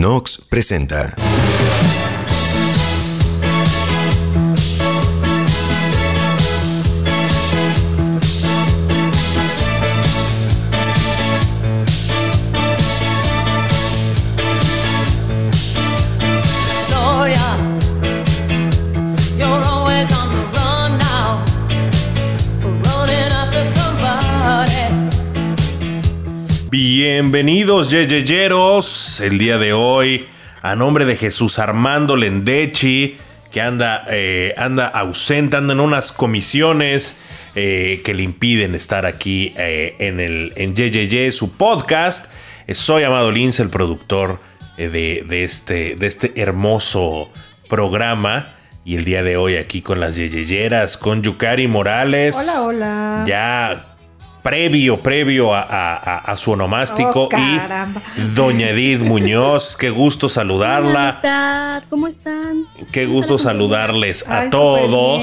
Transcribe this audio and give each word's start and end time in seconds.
Nox 0.00 0.38
presenta. 0.48 1.14
Bienvenidos, 27.32 27.90
yeyeyeros, 27.90 29.20
el 29.20 29.38
día 29.38 29.56
de 29.56 29.72
hoy, 29.72 30.26
a 30.62 30.74
nombre 30.74 31.04
de 31.04 31.14
Jesús 31.14 31.60
Armando 31.60 32.16
Lendechi, 32.16 33.18
que 33.52 33.60
anda, 33.60 34.04
eh, 34.10 34.52
anda 34.56 34.88
ausente, 34.88 35.56
anda 35.56 35.74
en 35.74 35.78
unas 35.78 36.10
comisiones 36.10 37.16
eh, 37.54 38.02
que 38.04 38.14
le 38.14 38.24
impiden 38.24 38.74
estar 38.74 39.06
aquí 39.06 39.54
eh, 39.56 39.94
en 40.00 40.18
el 40.18 40.52
en 40.56 40.74
Yeyeye, 40.74 41.30
su 41.30 41.52
podcast. 41.52 42.26
Soy 42.72 43.04
Amado 43.04 43.30
Lince, 43.30 43.62
el 43.62 43.70
productor 43.70 44.40
de, 44.76 45.24
de 45.24 45.44
este, 45.44 45.94
de 45.94 46.08
este 46.08 46.32
hermoso 46.34 47.30
programa. 47.68 48.54
Y 48.84 48.96
el 48.96 49.04
día 49.04 49.22
de 49.22 49.36
hoy 49.36 49.56
aquí 49.56 49.82
con 49.82 50.00
las 50.00 50.16
yeyeyeras, 50.16 50.96
con 50.96 51.22
Yukari 51.22 51.68
Morales. 51.68 52.34
Hola, 52.34 52.62
hola. 52.62 53.24
Ya 53.24 53.89
previo, 54.42 54.98
previo 54.98 55.54
a, 55.54 55.60
a- 55.62 55.94
a- 55.96 56.18
a 56.18 56.36
su 56.36 56.52
onomástico. 56.52 57.24
Oh, 57.24 57.28
caramba. 57.28 58.00
y 58.16 58.20
Doña 58.34 58.70
Edith 58.70 59.02
Muñoz, 59.02 59.76
qué 59.76 59.90
gusto 59.90 60.26
Hola, 60.26 60.34
saludarla. 60.34 61.02
amistad, 61.08 61.82
¿cómo 61.88 62.06
están? 62.06 62.64
Qué 62.92 63.06
gusto 63.06 63.38
saludarles 63.38 64.26
a 64.28 64.40
Ay, 64.42 64.50
todos. 64.50 65.22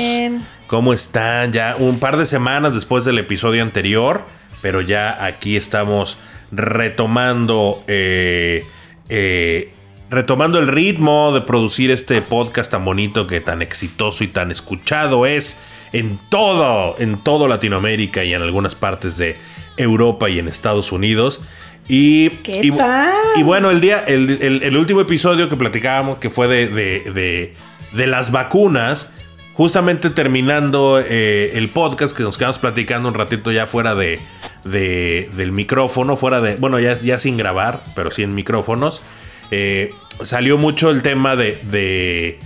¿Cómo 0.67 0.93
están? 0.93 1.53
Ya 1.53 1.75
un 1.79 1.99
par 1.99 2.17
de 2.17 2.25
semanas 2.25 2.73
después 2.73 3.05
del 3.05 3.17
episodio 3.19 3.63
anterior, 3.63 4.25
pero 4.61 4.81
ya 4.81 5.23
aquí 5.25 5.55
estamos 5.55 6.17
retomando, 6.51 7.83
eh, 7.87 8.65
eh, 9.09 9.71
retomando 10.09 10.59
el 10.59 10.67
ritmo 10.67 11.31
de 11.33 11.41
producir 11.41 11.91
este 11.91 12.21
podcast 12.21 12.71
tan 12.71 12.85
bonito 12.85 13.27
que 13.27 13.41
tan 13.41 13.61
exitoso 13.61 14.23
y 14.23 14.27
tan 14.27 14.51
escuchado 14.51 15.25
es 15.25 15.59
en 15.93 16.19
todo, 16.29 16.95
en 16.99 17.17
todo 17.17 17.47
Latinoamérica 17.47 18.23
y 18.23 18.33
en 18.33 18.41
algunas 18.41 18.75
partes 18.75 19.17
de 19.17 19.37
Europa 19.77 20.29
y 20.29 20.39
en 20.39 20.47
Estados 20.47 20.91
Unidos. 20.91 21.41
Y, 21.89 22.29
¿Qué 22.43 22.61
y- 22.65 22.71
tal? 22.71 23.13
y 23.37 23.43
bueno, 23.43 23.69
el 23.71 23.79
día, 23.81 24.03
el, 24.07 24.29
el- 24.41 24.63
el 24.63 24.77
último 24.77 25.01
episodio 25.01 25.47
que 25.49 25.55
platicábamos, 25.55 26.17
que 26.17 26.29
fue 26.29 26.47
de, 26.47 26.67
de- 26.67 27.11
de- 27.11 27.53
de 27.93 28.07
las 28.07 28.31
vacunas, 28.31 29.09
justamente 29.53 30.09
terminando 30.09 30.99
eh, 30.99 31.51
el 31.55 31.69
podcast, 31.69 32.15
que 32.15 32.23
nos 32.23 32.37
quedamos 32.37 32.59
platicando 32.59 33.07
un 33.07 33.13
ratito 33.15 33.51
ya 33.51 33.65
fuera 33.65 33.95
de, 33.95 34.19
de- 34.65 35.29
del 35.37 35.51
micrófono, 35.53 36.17
fuera 36.17 36.41
de, 36.41 36.55
bueno, 36.57 36.79
ya, 36.79 36.99
ya 36.99 37.17
sin 37.19 37.37
grabar, 37.37 37.83
pero 37.95 38.11
sí 38.11 38.23
en 38.23 38.35
micrófonos, 38.35 39.01
eh, 39.51 39.93
salió 40.21 40.57
mucho 40.57 40.89
el 40.89 41.01
tema 41.01 41.35
de, 41.35 41.57
de, 41.69 42.39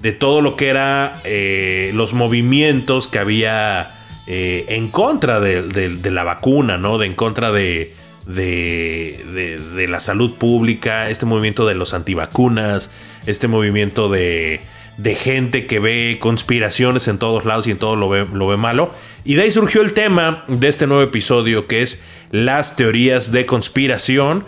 de 0.00 0.12
todo 0.12 0.40
lo 0.40 0.56
que 0.56 0.68
era 0.68 1.20
eh, 1.24 1.90
los 1.94 2.12
movimientos 2.14 3.08
que 3.08 3.18
había 3.18 3.94
eh, 4.26 4.66
en 4.68 4.88
contra 4.88 5.40
de, 5.40 5.62
de- 5.62 6.10
la 6.10 6.24
vacuna, 6.24 6.76
¿no? 6.78 6.98
De 6.98 7.06
en 7.06 7.14
contra 7.14 7.50
de, 7.52 7.94
de, 8.26 9.86
la 9.88 10.00
salud 10.00 10.34
pública, 10.34 11.08
este 11.10 11.26
movimiento 11.26 11.66
de 11.66 11.74
los 11.74 11.94
antivacunas, 11.94 12.90
este 13.26 13.48
movimiento 13.48 14.08
de, 14.08 14.60
de 14.96 15.14
gente 15.14 15.66
que 15.66 15.78
ve 15.78 16.18
conspiraciones 16.20 17.08
en 17.08 17.18
todos 17.18 17.44
lados 17.44 17.66
y 17.66 17.70
en 17.70 17.78
todo 17.78 17.96
lo 17.96 18.08
ve, 18.08 18.26
lo 18.32 18.46
ve 18.46 18.56
malo. 18.56 18.92
Y 19.24 19.34
de 19.34 19.42
ahí 19.42 19.52
surgió 19.52 19.82
el 19.82 19.92
tema 19.92 20.44
de 20.48 20.68
este 20.68 20.86
nuevo 20.86 21.02
episodio 21.02 21.66
que 21.66 21.82
es 21.82 22.02
las 22.30 22.76
teorías 22.76 23.32
de 23.32 23.46
conspiración. 23.46 24.44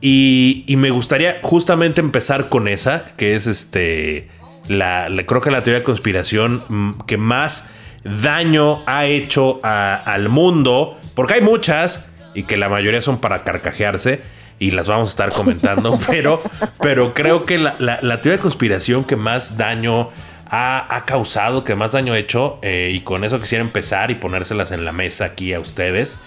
Y, 0.00 0.64
y 0.66 0.76
me 0.76 0.90
gustaría 0.90 1.38
justamente 1.42 2.00
empezar 2.00 2.48
con 2.48 2.68
esa, 2.68 3.04
que 3.16 3.36
es 3.36 3.46
este. 3.46 4.28
La, 4.68 5.08
la- 5.08 5.24
creo 5.26 5.40
que 5.40 5.50
la 5.50 5.62
teoría 5.62 5.80
de 5.80 5.84
conspiración 5.84 6.64
mm, 6.68 6.90
que 7.06 7.16
más 7.18 7.68
daño 8.04 8.82
ha 8.86 9.06
hecho 9.06 9.60
a- 9.62 9.94
al 9.96 10.28
mundo, 10.28 10.98
porque 11.14 11.34
hay 11.34 11.40
muchas 11.40 12.06
y 12.34 12.42
que 12.44 12.56
la 12.56 12.68
mayoría 12.68 13.00
son 13.02 13.18
para 13.20 13.44
carcajearse 13.44 14.20
y 14.58 14.70
las 14.72 14.88
vamos 14.88 15.08
a 15.08 15.10
estar 15.10 15.30
comentando, 15.30 15.98
pero, 16.08 16.42
pero 16.80 17.14
creo 17.14 17.44
que 17.44 17.58
la, 17.58 17.76
la- 17.78 17.98
la 18.02 18.20
teoría 18.20 18.36
de 18.38 18.42
conspiración 18.42 19.04
que 19.04 19.16
más 19.16 19.56
daño 19.56 20.10
ha, 20.50 20.94
ha 20.96 21.04
causado, 21.04 21.64
que 21.64 21.74
más 21.74 21.92
daño 21.92 22.12
ha 22.12 22.18
hecho, 22.18 22.58
eh, 22.62 22.90
y 22.94 23.00
con 23.00 23.24
eso 23.24 23.40
quisiera 23.40 23.62
empezar 23.64 24.10
y 24.10 24.14
ponérselas 24.16 24.70
en 24.72 24.84
la 24.84 24.92
mesa 24.92 25.24
aquí 25.26 25.52
a 25.54 25.60
ustedes, 25.60 26.20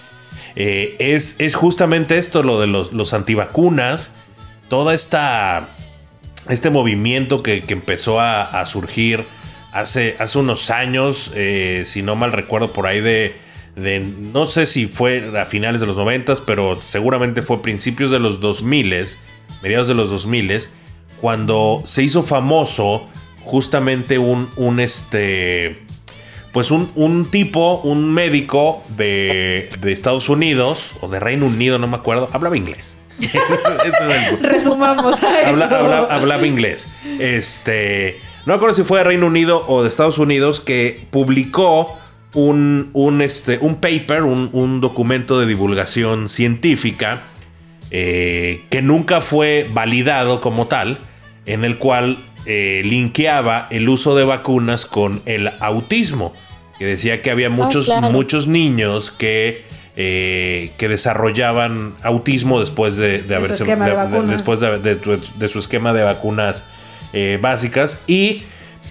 eh, 0.60 0.96
es, 0.98 1.36
es 1.38 1.54
justamente 1.54 2.18
esto, 2.18 2.42
lo 2.42 2.60
de 2.60 2.66
los, 2.66 2.92
los 2.92 3.14
antivacunas, 3.14 4.10
toda 4.68 4.92
esta, 4.92 5.76
este 6.48 6.68
movimiento 6.68 7.44
que, 7.44 7.60
que 7.60 7.74
empezó 7.74 8.18
a, 8.20 8.66
surgir 8.66 9.24
hace, 9.72 10.16
hace 10.18 10.36
unos 10.36 10.70
años, 10.70 11.30
eh, 11.36 11.84
si 11.86 12.02
no 12.02 12.16
mal 12.16 12.32
recuerdo, 12.32 12.72
por 12.72 12.88
ahí 12.88 13.00
de, 13.00 13.36
de- 13.76 14.00
no 14.00 14.46
sé 14.46 14.66
si 14.66 14.88
fue 14.88 15.38
a 15.40 15.44
finales 15.44 15.80
de 15.80 15.86
los 15.86 15.96
90, 15.96 16.34
pero 16.44 16.82
seguramente 16.82 17.42
fue 17.42 17.62
principios 17.62 18.10
de 18.10 18.18
los 18.18 18.40
2000, 18.40 19.06
mediados 19.62 19.86
de 19.86 19.94
los 19.94 20.10
2000, 20.10 20.62
cuando 21.20 21.82
se 21.84 22.02
hizo 22.02 22.24
famoso 22.24 23.06
justamente 23.44 24.18
un, 24.18 24.50
un 24.56 24.80
este 24.80 25.86
pues 26.58 26.72
un, 26.72 26.90
un 26.96 27.30
tipo, 27.30 27.76
un 27.84 28.12
médico 28.12 28.82
de, 28.96 29.70
de 29.80 29.92
Estados 29.92 30.28
Unidos 30.28 30.90
o 31.00 31.06
de 31.06 31.20
Reino 31.20 31.46
Unido, 31.46 31.78
no 31.78 31.86
me 31.86 31.94
acuerdo, 31.94 32.28
hablaba 32.32 32.56
inglés. 32.56 32.96
Es 33.20 34.40
Resumamos 34.42 35.22
a 35.22 35.40
eso. 35.42 35.48
Habla- 35.50 35.66
habla- 35.66 36.06
hablaba 36.10 36.44
inglés. 36.48 36.88
Este. 37.20 38.18
No 38.44 38.54
me 38.54 38.56
acuerdo 38.56 38.74
si 38.74 38.82
fue 38.82 38.98
de 38.98 39.04
Reino 39.04 39.28
Unido 39.28 39.64
o 39.68 39.84
de 39.84 39.88
Estados 39.88 40.18
Unidos 40.18 40.58
que 40.58 41.06
publicó 41.12 41.96
un, 42.34 42.90
un, 42.92 43.22
este, 43.22 43.58
un 43.60 43.76
paper, 43.76 44.24
un, 44.24 44.50
un 44.52 44.80
documento 44.80 45.38
de 45.38 45.46
divulgación 45.46 46.28
científica 46.28 47.20
eh, 47.92 48.62
que 48.68 48.82
nunca 48.82 49.20
fue 49.20 49.64
validado 49.72 50.40
como 50.40 50.66
tal, 50.66 50.98
en 51.46 51.64
el 51.64 51.78
cual 51.78 52.18
eh, 52.46 52.82
linkeaba 52.84 53.68
el 53.70 53.88
uso 53.88 54.16
de 54.16 54.24
vacunas 54.24 54.86
con 54.86 55.22
el 55.24 55.52
autismo. 55.60 56.34
Que 56.78 56.84
decía 56.84 57.22
que 57.22 57.30
había 57.30 57.50
muchos, 57.50 57.86
claro. 57.86 58.10
muchos 58.10 58.46
niños 58.46 59.10
que, 59.10 59.64
eh, 59.96 60.70
que 60.76 60.88
desarrollaban 60.88 61.94
autismo 62.02 62.60
después 62.60 62.96
de, 62.96 63.24
haberse 63.34 63.64
de 63.64 64.26
después 64.26 64.60
de, 64.60 65.48
su 65.48 65.58
esquema 65.58 65.92
de 65.92 66.02
vacunas 66.04 66.66
eh, 67.12 67.38
básicas. 67.40 68.02
Y 68.06 68.44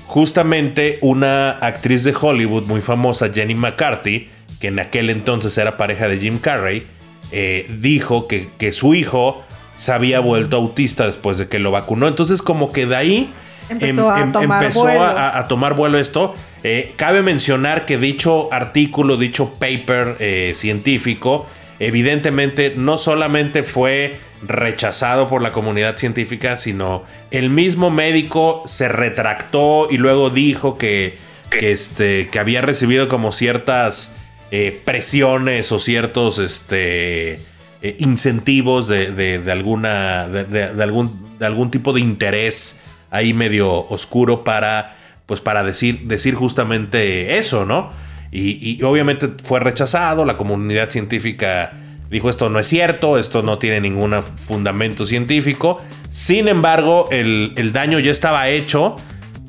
justamente 0.06 1.00
una 1.02 1.52
actriz 1.52 2.03
de 2.03 2.14
Hollywood 2.20 2.64
muy 2.68 2.81
famosa, 2.81 3.30
Jenny 3.34 3.56
McCarthy, 3.56 4.30
que 4.59 4.68
en 4.68 4.80
aquel 4.80 5.09
entonces 5.09 5.58
era 5.58 5.78
pareja 5.78 6.08
de 6.08 6.18
Jim 6.18 6.40
Carrey, 6.40 6.88
eh, 7.31 7.68
dijo 7.80 8.28
que, 8.28 8.50
que 8.58 8.72
su 8.72 8.96
hijo 8.96 9.44
se 9.78 9.92
había 9.92 10.19
vuelto 10.19 10.58
autista 10.58 11.06
después 11.06 11.38
de 11.38 11.48
que 11.48 11.59
lo 11.59 11.72
vacunó. 11.72 12.08
Entonces 12.08 12.42
como 12.42 12.72
que 12.72 12.86
de 12.86 12.96
ahí 12.96 13.34
Empezó 13.69 14.09
a 14.09 14.31
tomar 14.31 14.64
empezó 14.64 14.88
a 14.88 15.46
tomar 15.48 15.74
vuelo 15.75 16.00
esto. 16.00 16.34
Eh, 16.69 16.91
cabe 16.97 17.22
mencionar 17.23 17.85
que 17.85 17.97
dicho 17.97 18.51
artículo, 18.51 19.16
dicho 19.16 19.53
paper 19.53 20.17
eh, 20.19 20.51
científico, 20.53 21.47
evidentemente 21.79 22.73
no 22.75 22.97
solamente 22.97 23.63
fue 23.63 24.17
rechazado 24.45 25.29
por 25.29 25.41
la 25.41 25.53
comunidad 25.53 25.95
científica, 25.95 26.57
sino 26.57 27.03
el 27.31 27.50
mismo 27.50 27.89
médico 27.89 28.63
se 28.65 28.89
retractó 28.89 29.88
y 29.89 29.97
luego 29.97 30.30
dijo 30.30 30.77
que, 30.77 31.18
que, 31.50 31.71
este, 31.71 32.27
que 32.27 32.38
había 32.38 32.62
recibido 32.62 33.07
como 33.07 33.31
ciertas 33.31 34.13
eh, 34.51 34.77
presiones 34.83 35.71
o 35.71 35.80
ciertos 35.80 36.38
este, 36.38 37.36
eh, 37.81 37.95
incentivos 38.00 38.89
de, 38.89 39.12
de- 39.12 39.39
de 39.39 39.51
alguna, 39.53 40.27
de, 40.27 40.44
de- 40.44 40.74
de 40.74 40.83
algún, 40.83 41.38
de 41.39 41.45
algún 41.45 41.71
tipo 41.71 41.94
de 41.94 42.01
interés 42.01 42.77
ahí 43.09 43.33
medio 43.33 43.71
oscuro 43.88 44.44
para, 44.44 44.96
pues 45.27 45.39
para 45.41 45.63
decir, 45.63 46.01
decir 46.07 46.33
justamente 46.33 47.38
eso, 47.38 47.65
¿no? 47.65 47.91
Y, 48.31 48.81
obviamente 48.83 49.29
fue 49.44 49.59
rechazado, 49.59 50.25
la 50.25 50.35
comunidad 50.38 50.89
científica 50.89 51.74
dijo 52.09 52.29
esto 52.29 52.50
no 52.50 52.59
es 52.59 52.68
cierto, 52.68 53.18
esto 53.18 53.41
no 53.44 53.57
tiene 53.59 53.81
ningún 53.81 54.21
fundamento 54.24 55.06
científico, 55.06 55.77
sin 56.09 56.47
embargo 56.47 57.07
el, 57.12 57.53
el 57.57 57.71
daño 57.74 58.00
ya 58.00 58.12
estaba 58.12 58.47
hecho 58.50 58.95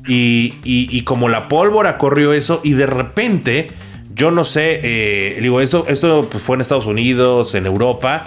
y, 0.07 0.55
y- 0.63 0.87
y 0.91 1.01
como 1.03 1.27
la 1.29 1.47
pólvora 1.47 1.97
corrió 1.97 2.33
eso 2.33 2.61
y 2.63 2.73
de 2.73 2.85
repente, 2.85 3.67
yo 4.13 4.31
no 4.31 4.43
sé, 4.43 4.79
eh, 4.83 5.37
digo, 5.41 5.61
esto, 5.61 5.85
esto 5.87 6.27
pues, 6.31 6.43
fue 6.43 6.55
en 6.55 6.61
Estados 6.61 6.85
Unidos, 6.85 7.55
en 7.55 7.65
Europa, 7.65 8.25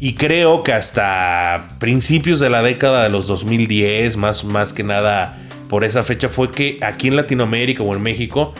Y 0.00 0.14
creo 0.14 0.62
que 0.64 0.72
hasta 0.72 1.76
principios 1.78 2.38
de 2.40 2.50
la 2.50 2.62
década 2.62 3.04
de 3.04 3.10
los 3.10 3.26
2010, 3.28 4.16
más, 4.16 4.44
más 4.44 4.72
que 4.72 4.82
nada 4.82 5.38
por 5.74 5.82
esa 5.82 6.04
fecha, 6.04 6.28
fue 6.28 6.52
que 6.52 6.78
aquí 6.82 7.08
en 7.08 7.16
Latinoamérica 7.16 7.82
o 7.82 7.92
en 7.96 8.00
México 8.00 8.54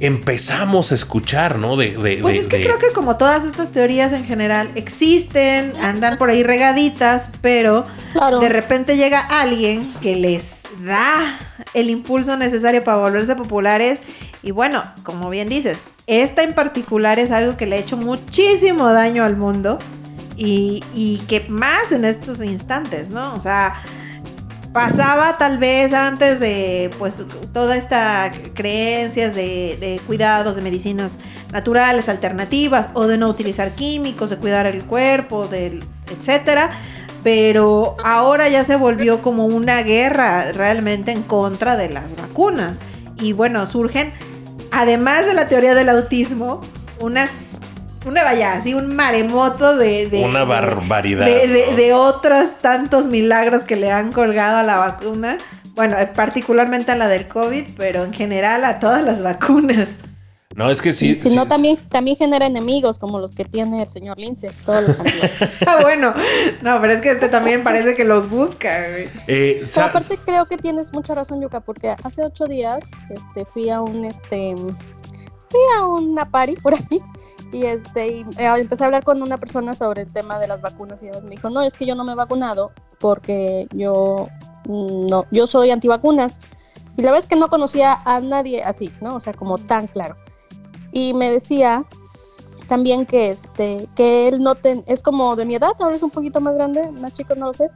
empezamos 0.00 0.92
a 0.92 0.94
escuchar, 0.94 1.58
¿no? 1.58 1.76
De, 1.76 1.90
de- 1.90 2.16
Pues 2.22 2.32
de- 2.36 2.40
es 2.40 2.48
que 2.48 2.56
de- 2.56 2.64
creo 2.64 2.78
que 2.78 2.90
como 2.94 3.18
todas 3.18 3.44
estas 3.44 3.70
teorías 3.70 4.14
en 4.14 4.24
general 4.24 4.70
existen, 4.74 5.76
andan 5.76 6.16
por 6.16 6.30
ahí 6.30 6.42
regaditas, 6.42 7.30
pero 7.42 7.84
Claro. 8.14 8.38
de 8.38 8.48
repente 8.48 8.96
llega 8.96 9.20
alguien 9.20 9.86
que 10.00 10.16
les 10.16 10.62
da 10.82 11.38
el 11.74 11.90
impulso 11.90 12.34
necesario 12.38 12.82
para 12.82 12.96
volverse 12.96 13.36
populares. 13.36 14.00
Y 14.42 14.50
bueno, 14.50 14.84
como 15.02 15.28
bien 15.28 15.50
dices, 15.50 15.82
esta 16.06 16.44
en 16.44 16.54
particular 16.54 17.18
es 17.18 17.30
algo 17.30 17.58
que 17.58 17.66
le 17.66 17.76
ha 17.76 17.78
hecho 17.78 17.98
muchísimo 17.98 18.90
daño 18.90 19.22
al 19.22 19.36
mundo 19.36 19.78
y, 20.34 20.82
y 20.94 21.18
que 21.28 21.44
más 21.46 21.92
en 21.92 22.06
estos 22.06 22.40
instantes, 22.40 23.10
¿no? 23.10 23.34
O 23.34 23.40
sea, 23.40 23.74
pasaba 24.74 25.38
tal 25.38 25.58
vez 25.58 25.92
antes 25.92 26.40
de 26.40 26.90
pues 26.98 27.22
toda 27.52 27.76
esta 27.76 28.32
creencias 28.54 29.32
de, 29.36 30.00
cuidados 30.04 30.56
de 30.56 30.62
medicinas 30.62 31.20
naturales 31.52 32.08
alternativas 32.08 32.88
o 32.92 33.06
de 33.06 33.16
no 33.16 33.28
utilizar 33.28 33.76
químicos 33.76 34.30
de 34.30 34.36
cuidar 34.36 34.66
el 34.66 34.84
cuerpo 34.84 35.46
del 35.46 35.84
etcétera. 36.10 36.70
Pero 37.22 37.96
ahora 38.04 38.48
ya 38.48 38.64
se 38.64 38.74
volvió 38.74 39.22
como 39.22 39.46
una 39.46 39.80
guerra 39.82 40.50
realmente 40.50 41.12
en 41.12 41.22
contra 41.22 41.76
de 41.76 41.88
las 41.88 42.16
vacunas. 42.16 42.82
Y 43.16 43.32
bueno 43.32 43.66
surgen 43.66 44.12
además 44.72 45.24
de 45.24 45.34
la 45.34 45.46
teoría 45.46 45.76
del 45.76 45.88
autismo 45.88 46.60
unas 46.98 47.30
una 48.06 48.24
vaya 48.24 48.54
así 48.54 48.74
un 48.74 48.94
maremoto 48.94 49.76
de, 49.76 50.08
de- 50.08 50.24
Una 50.24 50.40
de- 50.40 50.44
barbaridad, 50.46 51.26
de, 51.26 51.46
de- 51.48 51.66
¿no? 51.70 51.76
de 51.76 51.92
otros 51.94 52.56
tantos 52.56 53.06
milagros 53.06 53.62
que 53.64 53.76
le 53.76 53.90
han 53.92 54.12
colgado 54.12 54.58
a 54.58 54.62
la 54.62 54.76
vacuna. 54.78 55.38
Bueno, 55.74 55.98
eh, 55.98 56.06
particularmente 56.14 56.92
a 56.92 56.96
la 56.96 57.08
del 57.08 57.26
COVID, 57.26 57.64
pero 57.76 58.04
en 58.04 58.12
general 58.12 58.64
a 58.64 58.78
todas 58.78 59.02
las 59.04 59.22
vacunas. 59.22 59.96
No, 60.54 60.70
es 60.70 60.80
que 60.80 60.92
sí. 60.92 61.16
si 61.16 61.30
sí- 61.30 61.34
no, 61.34 61.46
también, 61.46 61.76
también 61.88 62.16
genera 62.16 62.46
enemigos 62.46 63.00
como 63.00 63.18
los 63.18 63.34
que 63.34 63.44
tiene 63.44 63.82
el 63.82 63.90
señor 63.90 64.18
Lince. 64.18 64.48
Todos 64.64 64.86
los 64.88 65.00
amigos. 65.00 65.30
Ah, 65.66 65.78
bueno, 65.82 66.14
no, 66.62 66.80
pero 66.80 66.92
es 66.92 67.00
que 67.00 67.10
este 67.10 67.28
también 67.28 67.64
parece 67.64 67.96
que 67.96 68.04
los 68.04 68.30
busca. 68.30 68.88
güey. 68.88 69.08
eh, 69.26 69.64
Pero 69.74 69.86
aparte 69.86 70.16
creo 70.24 70.46
que 70.46 70.56
tienes 70.56 70.92
mucha 70.92 71.12
razón, 71.12 71.40
Yuka, 71.42 71.58
porque 71.58 71.96
hace 72.04 72.22
ocho 72.22 72.44
días 72.46 72.88
este, 73.10 73.44
fui 73.46 73.68
a 73.70 73.80
un 73.80 74.04
este 74.04 74.54
fui 74.56 75.60
a 75.76 75.84
una 75.86 76.24
party 76.30 76.54
por 76.62 76.74
ahí 76.74 77.00
y 77.54 77.64
este 77.66 78.08
y, 78.08 78.20
eh, 78.36 78.52
empecé 78.56 78.82
a 78.82 78.86
hablar 78.86 79.04
con 79.04 79.22
una 79.22 79.38
persona 79.38 79.74
sobre 79.74 80.02
el 80.02 80.12
tema 80.12 80.38
de 80.38 80.48
las 80.48 80.60
vacunas 80.60 81.02
y 81.02 81.06
demás. 81.06 81.24
Me 81.24 81.30
dijo, 81.30 81.50
no, 81.50 81.62
es 81.62 81.74
que 81.74 81.86
yo 81.86 81.94
no 81.94 82.04
me 82.04 82.12
he 82.12 82.16
vacunado 82.16 82.72
porque 82.98 83.68
yo 83.72 84.28
mm, 84.66 85.06
no, 85.06 85.24
yo 85.30 85.46
soy 85.46 85.70
antivacunas. 85.70 86.40
Y 86.96 87.02
la 87.02 87.10
verdad 87.10 87.24
es 87.24 87.26
que 87.26 87.36
no 87.36 87.48
conocía 87.48 88.00
a 88.04 88.20
nadie 88.20 88.62
así, 88.62 88.92
¿no? 89.00 89.16
O 89.16 89.20
sea, 89.20 89.32
como 89.32 89.58
tan 89.58 89.86
claro. 89.86 90.16
Y 90.92 91.14
me 91.14 91.30
decía 91.30 91.84
también 92.68 93.04
que 93.06 93.28
este 93.28 93.88
que 93.94 94.28
él 94.28 94.42
no 94.42 94.54
ten, 94.54 94.82
es 94.86 95.02
como 95.02 95.36
de 95.36 95.44
mi 95.44 95.54
edad, 95.54 95.72
ahora 95.80 95.96
es 95.96 96.02
un 96.02 96.10
poquito 96.10 96.40
más 96.40 96.54
grande, 96.54 96.90
más 96.90 97.12
chico, 97.12 97.34
no 97.34 97.46
lo 97.46 97.52
sé. 97.52 97.70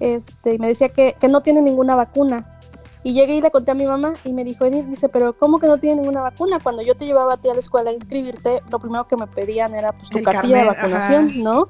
Este, 0.00 0.54
y 0.54 0.58
me 0.58 0.68
decía 0.68 0.88
que, 0.88 1.16
que 1.18 1.28
no 1.28 1.42
tiene 1.42 1.60
ninguna 1.60 1.96
vacuna. 1.96 2.60
Y 3.04 3.12
llegué 3.12 3.36
y 3.36 3.40
le 3.42 3.50
conté 3.50 3.70
a 3.70 3.74
mi 3.74 3.84
mamá 3.84 4.14
y 4.24 4.32
me 4.32 4.44
dijo, 4.44 4.64
Edith, 4.64 4.86
dice, 4.86 5.10
pero 5.10 5.36
¿cómo 5.36 5.58
que 5.58 5.66
no 5.66 5.78
tiene 5.78 6.00
ninguna 6.00 6.22
vacuna? 6.22 6.58
Cuando 6.58 6.82
yo 6.82 6.96
te 6.96 7.04
llevaba 7.04 7.34
a 7.34 7.36
ti 7.36 7.50
a 7.50 7.52
la 7.52 7.60
escuela 7.60 7.90
a 7.90 7.92
inscribirte, 7.92 8.62
lo 8.70 8.78
primero 8.78 9.06
que 9.06 9.16
me 9.16 9.26
pedían 9.26 9.74
era 9.74 9.92
pues 9.92 10.08
tu 10.08 10.18
El 10.18 10.24
cartilla 10.24 10.58
de 10.58 10.64
vacunación, 10.64 11.28
ajá. 11.28 11.38
¿no? 11.38 11.68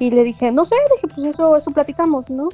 Y 0.00 0.10
le 0.10 0.24
dije, 0.24 0.50
no 0.50 0.64
sé, 0.64 0.74
dije, 0.96 1.14
pues 1.14 1.26
eso, 1.28 1.54
eso 1.54 1.70
platicamos, 1.70 2.28
¿no? 2.28 2.48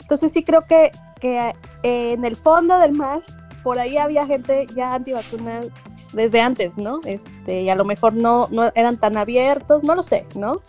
Entonces 0.00 0.32
sí 0.32 0.42
creo 0.42 0.62
que, 0.62 0.90
que 1.20 1.52
eh, 1.82 2.12
en 2.12 2.24
el 2.24 2.34
fondo 2.34 2.78
del 2.78 2.92
mar, 2.92 3.22
por 3.62 3.78
ahí 3.78 3.98
había 3.98 4.24
gente 4.24 4.66
ya 4.74 4.94
antivacunas 4.94 5.66
desde 6.14 6.40
antes, 6.40 6.78
¿no? 6.78 7.00
Este, 7.04 7.62
y 7.62 7.68
a 7.68 7.74
lo 7.74 7.84
mejor 7.84 8.14
no, 8.14 8.48
no 8.50 8.70
eran 8.74 8.96
tan 8.96 9.18
abiertos, 9.18 9.84
no 9.84 9.94
lo 9.94 10.02
sé, 10.02 10.24
¿no? 10.34 10.62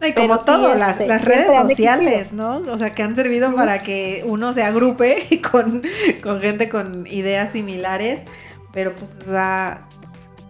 No, 0.00 0.06
Y 0.06 0.12
como 0.12 0.38
sí, 0.38 0.42
todo, 0.46 0.74
las, 0.74 1.00
las 1.00 1.24
redes 1.24 1.48
sociales, 1.68 2.32
¿no? 2.32 2.58
O 2.70 2.78
sea, 2.78 2.90
que 2.94 3.02
han 3.02 3.16
servido 3.16 3.54
para 3.54 3.82
que 3.82 4.24
uno 4.26 4.52
se 4.52 4.62
agrupe 4.62 5.40
con, 5.50 5.82
con 6.22 6.40
gente 6.40 6.68
con 6.68 7.06
ideas 7.06 7.50
similares, 7.50 8.22
pero 8.72 8.94
pues, 8.94 9.10
o 9.26 9.30
sea, 9.30 9.88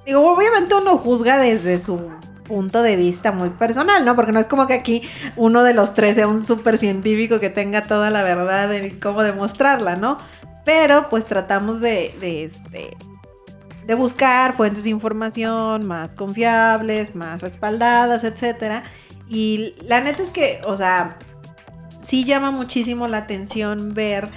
digo, 0.04 0.30
obviamente 0.30 0.74
uno 0.74 0.98
juzga 0.98 1.38
desde 1.38 1.78
su 1.78 2.10
punto 2.48 2.82
de 2.82 2.96
vista 2.96 3.30
muy 3.30 3.50
personal, 3.50 4.04
¿no? 4.04 4.16
Porque 4.16 4.32
no 4.32 4.40
es 4.40 4.46
como 4.46 4.66
que 4.66 4.74
aquí 4.74 5.02
uno 5.36 5.62
de 5.62 5.74
los 5.74 5.94
tres 5.94 6.16
sea 6.16 6.26
un 6.26 6.44
súper 6.44 6.78
científico 6.78 7.38
que 7.38 7.50
tenga 7.50 7.84
toda 7.84 8.10
la 8.10 8.22
verdad 8.22 8.68
de 8.68 8.98
cómo 8.98 9.22
demostrarla, 9.22 9.96
¿no? 9.96 10.18
Pero 10.64 11.08
pues 11.08 11.26
tratamos 11.26 11.80
de, 11.80 12.14
de, 12.20 12.44
este, 12.44 12.96
de 13.86 13.94
buscar 13.94 14.54
fuentes 14.54 14.84
de 14.84 14.90
información 14.90 15.86
más 15.86 16.14
confiables, 16.14 17.14
más 17.14 17.40
respaldadas, 17.40 18.24
etcétera. 18.24 18.84
Y 19.28 19.74
la 19.86 20.00
neta 20.00 20.22
es 20.22 20.30
que, 20.30 20.60
o 20.64 20.76
sea, 20.76 21.18
sí 22.00 22.24
llama 22.24 22.50
muchísimo 22.50 23.08
la 23.08 23.18
atención 23.18 23.94
ver 23.94 24.28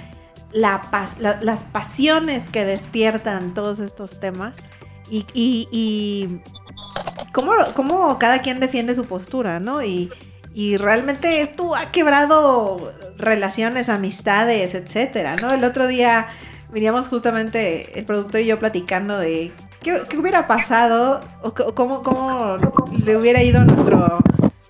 las 0.52 1.62
pasiones 1.72 2.48
que 2.50 2.64
despiertan 2.64 3.54
todos 3.54 3.78
estos 3.78 4.20
temas 4.20 4.58
y, 5.10 5.24
y, 5.32 5.68
y 5.72 6.40
cómo, 7.32 7.52
cómo 7.74 8.18
cada 8.18 8.42
quien 8.42 8.60
defiende 8.60 8.94
su 8.94 9.06
postura, 9.06 9.60
¿no? 9.60 9.82
Y, 9.82 10.10
y 10.54 10.76
realmente 10.76 11.40
esto 11.40 11.74
ha 11.74 11.90
quebrado 11.90 12.92
relaciones, 13.16 13.88
amistades, 13.88 14.74
etcétera, 14.74 15.36
¿no? 15.36 15.52
El 15.52 15.64
otro 15.64 15.86
día 15.86 16.28
veníamos 16.70 17.08
justamente 17.08 17.98
el 17.98 18.04
productor 18.04 18.40
y 18.40 18.46
yo 18.46 18.58
platicando 18.58 19.18
de 19.18 19.52
qué, 19.80 20.02
hubiera 20.18 20.46
pasado 20.46 21.20
o 21.42 21.54
cómo, 21.74 22.02
cómo 22.02 22.58
le 23.04 23.16
hubiera 23.16 23.42
ido 23.42 23.60
a 23.60 23.64
nuestro, 23.64 24.18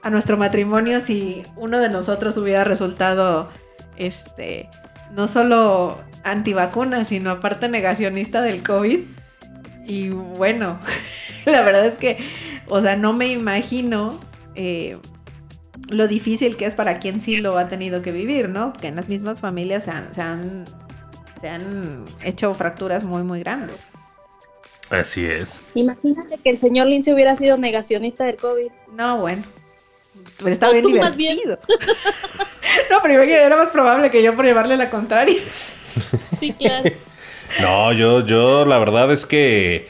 a 0.03 0.11
nuestro 0.11 0.37
matrimonio 0.37 1.01
si 1.01 1.43
uno 1.57 1.79
de 1.79 1.89
nosotros 1.89 2.37
hubiera 2.37 2.65
resultado, 2.65 3.49
este, 3.97 4.69
no 5.13 5.29
solo 5.29 6.01
antivacuna, 6.25 7.05
sino 7.05 7.31
aparte 7.31 7.69
negacionista 7.69 8.43
del 8.43 8.63
COVID. 8.63 9.01
Y 9.87 10.11
bueno, 10.11 10.79
la 11.47 11.63
verdad 11.63 11.87
es 11.87 11.97
que, 11.97 12.19
o 12.69 12.81
sea, 12.81 12.97
no 12.97 13.13
me 13.13 13.29
imagino 13.29 14.19
eh, 14.55 14.97
lo 15.89 16.09
difícil 16.09 16.57
que 16.57 16.67
es 16.67 16.75
para 16.75 16.99
quien 16.99 17.21
sí 17.21 17.37
lo 17.37 17.57
ha 17.59 17.69
tenido 17.69 18.03
que 18.03 18.13
vivir, 18.13 18.49
¿no? 18.49 18.73
Que 18.73 18.89
en 18.89 18.97
las 18.97 19.09
mismas 19.09 19.41
familias 19.41 19.85
se 19.85 19.91
han, 19.93 20.13
se 20.13 20.21
han, 20.21 20.65
se 21.41 21.49
han 21.49 22.05
hecho 22.25 22.53
fracturas 22.55 23.05
muy, 23.05 23.23
muy 23.23 23.41
grandes. 23.41 23.77
Así 24.91 25.25
es. 25.25 25.63
Imagínate 25.75 26.39
que 26.39 26.51
el 26.51 26.59
señor 26.59 26.87
Lince 26.87 27.15
hubiera 27.15 27.35
sido 27.35 27.57
negacionista 27.57 28.25
del 28.25 28.37
COVID. 28.37 28.71
No, 28.95 29.19
bueno. 29.19 29.43
Pero 30.39 30.51
está 30.51 30.69
O 30.69 30.73
bien 30.73 30.83
tú 30.83 30.91
más 30.97 31.17
bien. 31.17 31.37
divertido. 31.37 31.59
no, 32.91 32.99
pero 33.03 33.15
imagínate, 33.15 33.43
era 33.45 33.57
más 33.57 33.71
probable 33.71 34.11
que 34.11 34.23
yo 34.23 34.35
por 34.35 34.45
llevarle 34.45 34.77
la 34.77 34.91
contraria. 34.91 35.39
Sí, 36.41 36.53
claro. 36.53 36.91
No, 37.61 37.93
yo, 37.93 38.25
yo, 38.25 38.65
la 38.65 38.79
verdad 38.79 39.13
es 39.13 39.27
que 39.27 39.87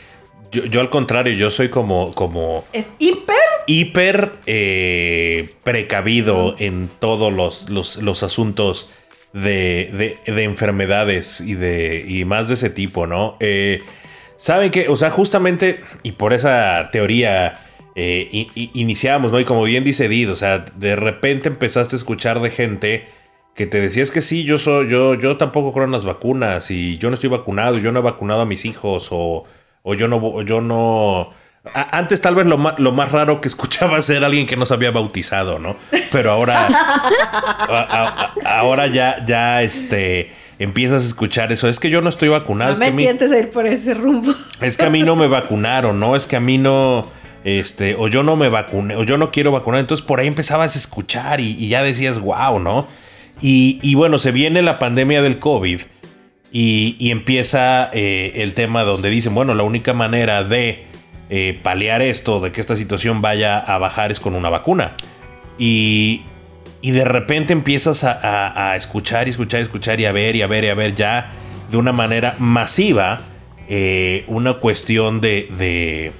yo, 0.51 0.65
yo 0.65 0.81
al 0.81 0.91
contrario, 0.91 1.33
yo 1.35 1.49
soy 1.53 1.69
como, 1.69 2.13
como 2.13 2.65
Es 2.73 2.87
hiper. 2.99 3.37
hiper 3.69 4.33
eh, 4.47 5.49
precavido 5.63 6.57
en 6.59 6.91
todos 6.99 7.33
los, 7.33 7.71
los, 7.71 7.99
los 7.99 8.25
asuntos 8.25 8.91
de, 9.33 10.19
de- 10.27 10.33
de 10.33 10.43
enfermedades 10.43 11.41
y 11.41 11.55
de 11.55 12.05
y 12.05 12.25
más 12.25 12.49
de 12.49 12.55
ese 12.55 12.69
tipo, 12.69 13.07
¿no? 13.07 13.37
Eh, 13.39 13.81
Saben 14.37 14.73
que, 14.73 14.89
o 14.89 14.97
sea, 14.97 15.11
justamente, 15.13 15.79
y 16.03 16.13
por 16.13 16.33
esa 16.33 16.89
teoría 16.91 17.61
eh, 17.95 18.47
iniciamos, 18.75 19.33
¿no? 19.33 19.41
Y 19.41 19.45
como 19.45 19.65
bien 19.65 19.85
dice 19.85 20.09
Did, 20.09 20.31
o 20.31 20.37
sea, 20.37 20.65
de 20.77 20.97
repente 20.97 21.49
empezaste 21.49 21.97
a 21.97 21.99
escuchar 21.99 22.41
de 22.41 22.51
gente 22.51 23.07
que 23.55 23.67
te 23.67 23.81
decías 23.81 24.11
que 24.11 24.23
sí, 24.23 24.45
yo 24.45 24.57
soy, 24.59 24.89
yo, 24.89 25.15
yo 25.15 25.37
tampoco 25.37 25.73
creo 25.75 25.85
en 25.85 25.93
las 25.93 26.05
vacunas, 26.07 26.71
y 26.71 26.97
yo 26.99 27.11
no 27.11 27.15
estoy 27.15 27.29
vacunado, 27.29 27.79
yo 27.79 27.93
no 27.93 27.99
he 28.01 28.03
vacunado 28.03 28.41
a 28.41 28.47
mis 28.47 28.65
hijos, 28.65 29.09
o, 29.11 29.45
o 29.83 29.95
yo 29.95 30.09
no, 30.09 30.41
yo 30.43 30.61
no. 30.63 31.31
A- 31.75 31.99
Antes 31.99 32.21
tal 32.23 32.35
vez 32.35 32.47
lo 32.47 32.57
más, 32.59 32.79
lo 32.79 32.93
más 32.93 33.13
raro 33.13 33.41
que 33.43 33.49
escuchabas 33.53 34.09
era 34.09 34.27
alguien 34.27 34.47
que 34.47 34.57
no 34.57 34.65
se 34.65 34.73
había 34.73 34.91
bautizado, 34.91 35.59
¿no? 35.59 35.77
Pero 36.11 36.31
ahora, 36.31 36.67
a- 36.67 37.67
a- 37.69 38.33
a- 38.47 38.59
ahora 38.59 38.87
ya, 38.87 39.23
ya, 39.27 39.63
este, 39.63 40.33
empiezas 40.59 41.05
a 41.05 41.07
escuchar 41.09 41.53
eso. 41.53 41.69
Es 41.69 41.79
que 41.79 41.91
yo 41.91 42.01
no 42.01 42.09
estoy 42.09 42.29
vacunado. 42.31 42.71
No 42.71 42.75
es 42.75 42.81
me 42.81 42.87
que 43.05 43.09
a 43.35 43.39
ir 43.39 43.51
por 43.51 43.67
ese 43.67 43.95
rumbo. 43.95 44.33
es 44.63 44.77
que 44.77 44.85
a 44.85 44.91
mí 44.91 45.03
no 45.03 45.15
me 45.15 45.27
vacunaron, 45.29 46.01
¿no? 46.01 46.17
Es 46.17 46.27
que 46.27 46.37
a 46.37 46.41
mí 46.41 46.57
no, 46.59 47.07
este, 47.45 47.95
o 47.97 48.09
yo 48.09 48.23
no 48.23 48.37
me 48.37 48.49
vacuné, 48.49 48.97
o 48.97 49.05
yo 49.05 49.19
no 49.19 49.31
quiero 49.31 49.53
vacunar. 49.53 49.81
Entonces 49.81 50.07
por 50.07 50.21
ahí 50.21 50.27
empezabas 50.27 50.75
a 50.75 50.79
escuchar 50.79 51.41
y, 51.41 51.69
ya 51.69 51.83
decías, 51.83 52.19
wow, 52.21 52.59
¿no? 52.59 52.87
Y, 53.41 53.95
bueno, 53.95 54.19
se 54.19 54.31
viene 54.31 54.63
la 54.63 54.79
pandemia 54.79 55.21
del 55.23 55.39
COVID 55.39 55.81
y, 56.53 57.11
empieza 57.11 57.91
eh, 57.93 58.33
el 58.37 58.55
tema 58.55 58.83
donde 58.83 59.11
dicen, 59.11 59.35
bueno, 59.35 59.55
la 59.55 59.63
única 59.65 59.93
manera 59.95 60.45
de 60.45 60.85
eh, 61.31 61.59
paliar 61.63 62.03
esto, 62.03 62.41
de 62.41 62.53
que 62.53 62.61
esta 62.61 62.77
situación 62.77 63.23
vaya 63.23 63.59
a 63.59 63.79
bajar 63.79 64.13
es 64.13 64.21
con 64.21 64.35
una 64.35 64.49
vacuna. 64.51 64.97
Y 65.59 66.23
de 66.83 67.05
repente 67.05 67.53
empiezas 67.53 68.05
a, 68.05 68.71
a- 68.73 68.77
escuchar 68.77 69.29
y 69.29 69.31
escuchar 69.31 69.61
y 69.61 69.63
escuchar 69.63 70.01
y 70.01 70.05
a 70.05 70.13
ver 70.13 70.37
y 70.37 70.43
a 70.43 70.47
ver 70.47 70.65
y 70.65 70.69
a 70.69 70.75
ver 70.75 70.95
ya 70.95 71.31
de 71.71 71.77
una 71.77 71.93
manera 71.93 72.35
masiva 72.39 73.21
eh, 73.69 74.25
una 74.27 74.55
cuestión 74.55 75.21
de, 75.21 76.13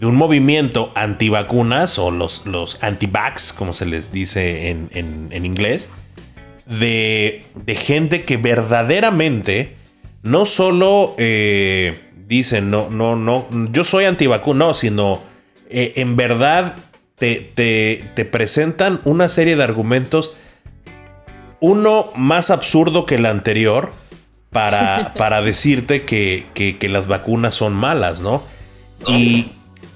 de 0.00 0.06
un 0.06 0.16
movimiento 0.16 0.90
antivacunas 0.94 1.98
o 1.98 2.10
los, 2.10 2.46
los 2.46 2.78
anti-vax, 2.82 3.52
como 3.52 3.72
se 3.74 3.84
les 3.86 4.10
dice 4.12 4.70
en, 4.70 4.88
en- 4.92 5.28
en 5.30 5.44
inglés, 5.44 5.88
de, 6.66 7.44
de 7.54 7.74
gente 7.74 8.24
que 8.24 8.36
verdaderamente 8.36 9.76
no 10.22 10.44
solo 10.46 11.14
eh, 11.18 12.00
dicen, 12.26 12.70
no, 12.70 12.88
no, 12.90 13.14
no, 13.16 13.46
yo 13.72 13.84
soy 13.84 14.04
antivacuna, 14.06 14.66
no, 14.66 14.74
sino 14.74 15.20
eh, 15.68 15.92
en 15.96 16.16
verdad 16.16 16.76
te, 17.16 17.36
te- 17.54 18.02
te 18.16 18.24
presentan 18.24 19.00
una 19.04 19.28
serie 19.28 19.56
de 19.56 19.64
argumentos, 19.64 20.34
uno 21.60 22.08
más 22.16 22.50
absurdo 22.50 23.04
que 23.04 23.16
el 23.16 23.26
anterior, 23.26 23.92
para, 24.50 25.12
para 25.18 25.42
decirte 25.42 26.04
que, 26.06 26.46
que- 26.54 26.78
que 26.78 26.88
las 26.88 27.06
vacunas 27.06 27.54
son 27.54 27.74
malas, 27.74 28.20
¿no? 28.20 28.42
Y, 29.06 29.50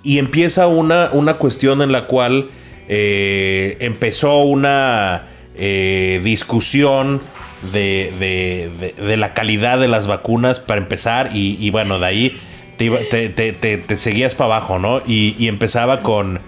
y 0.04 0.18
empieza 0.18 0.66
una, 0.66 1.08
una 1.12 1.34
cuestión 1.34 1.82
en 1.82 1.90
la 1.92 2.06
cual 2.06 2.50
eh, 2.88 3.76
empezó 3.80 4.38
una 4.42 5.22
eh, 5.56 6.20
discusión 6.22 7.20
de, 7.72 8.12
de- 8.18 8.92
de- 9.02 9.16
la 9.16 9.32
calidad 9.32 9.78
de 9.78 9.88
las 9.88 10.06
vacunas 10.06 10.58
para 10.60 10.80
empezar 10.80 11.30
y, 11.32 11.70
bueno, 11.70 11.98
de 11.98 12.06
ahí 12.06 12.36
te, 12.76 12.90
te- 12.90 13.52
te- 13.52 13.78
te- 13.78 13.96
seguías 13.96 14.34
para 14.34 14.56
abajo, 14.56 14.78
¿no? 14.78 15.00
Y 15.06 15.48
empezaba 15.48 16.02
con, 16.02 16.40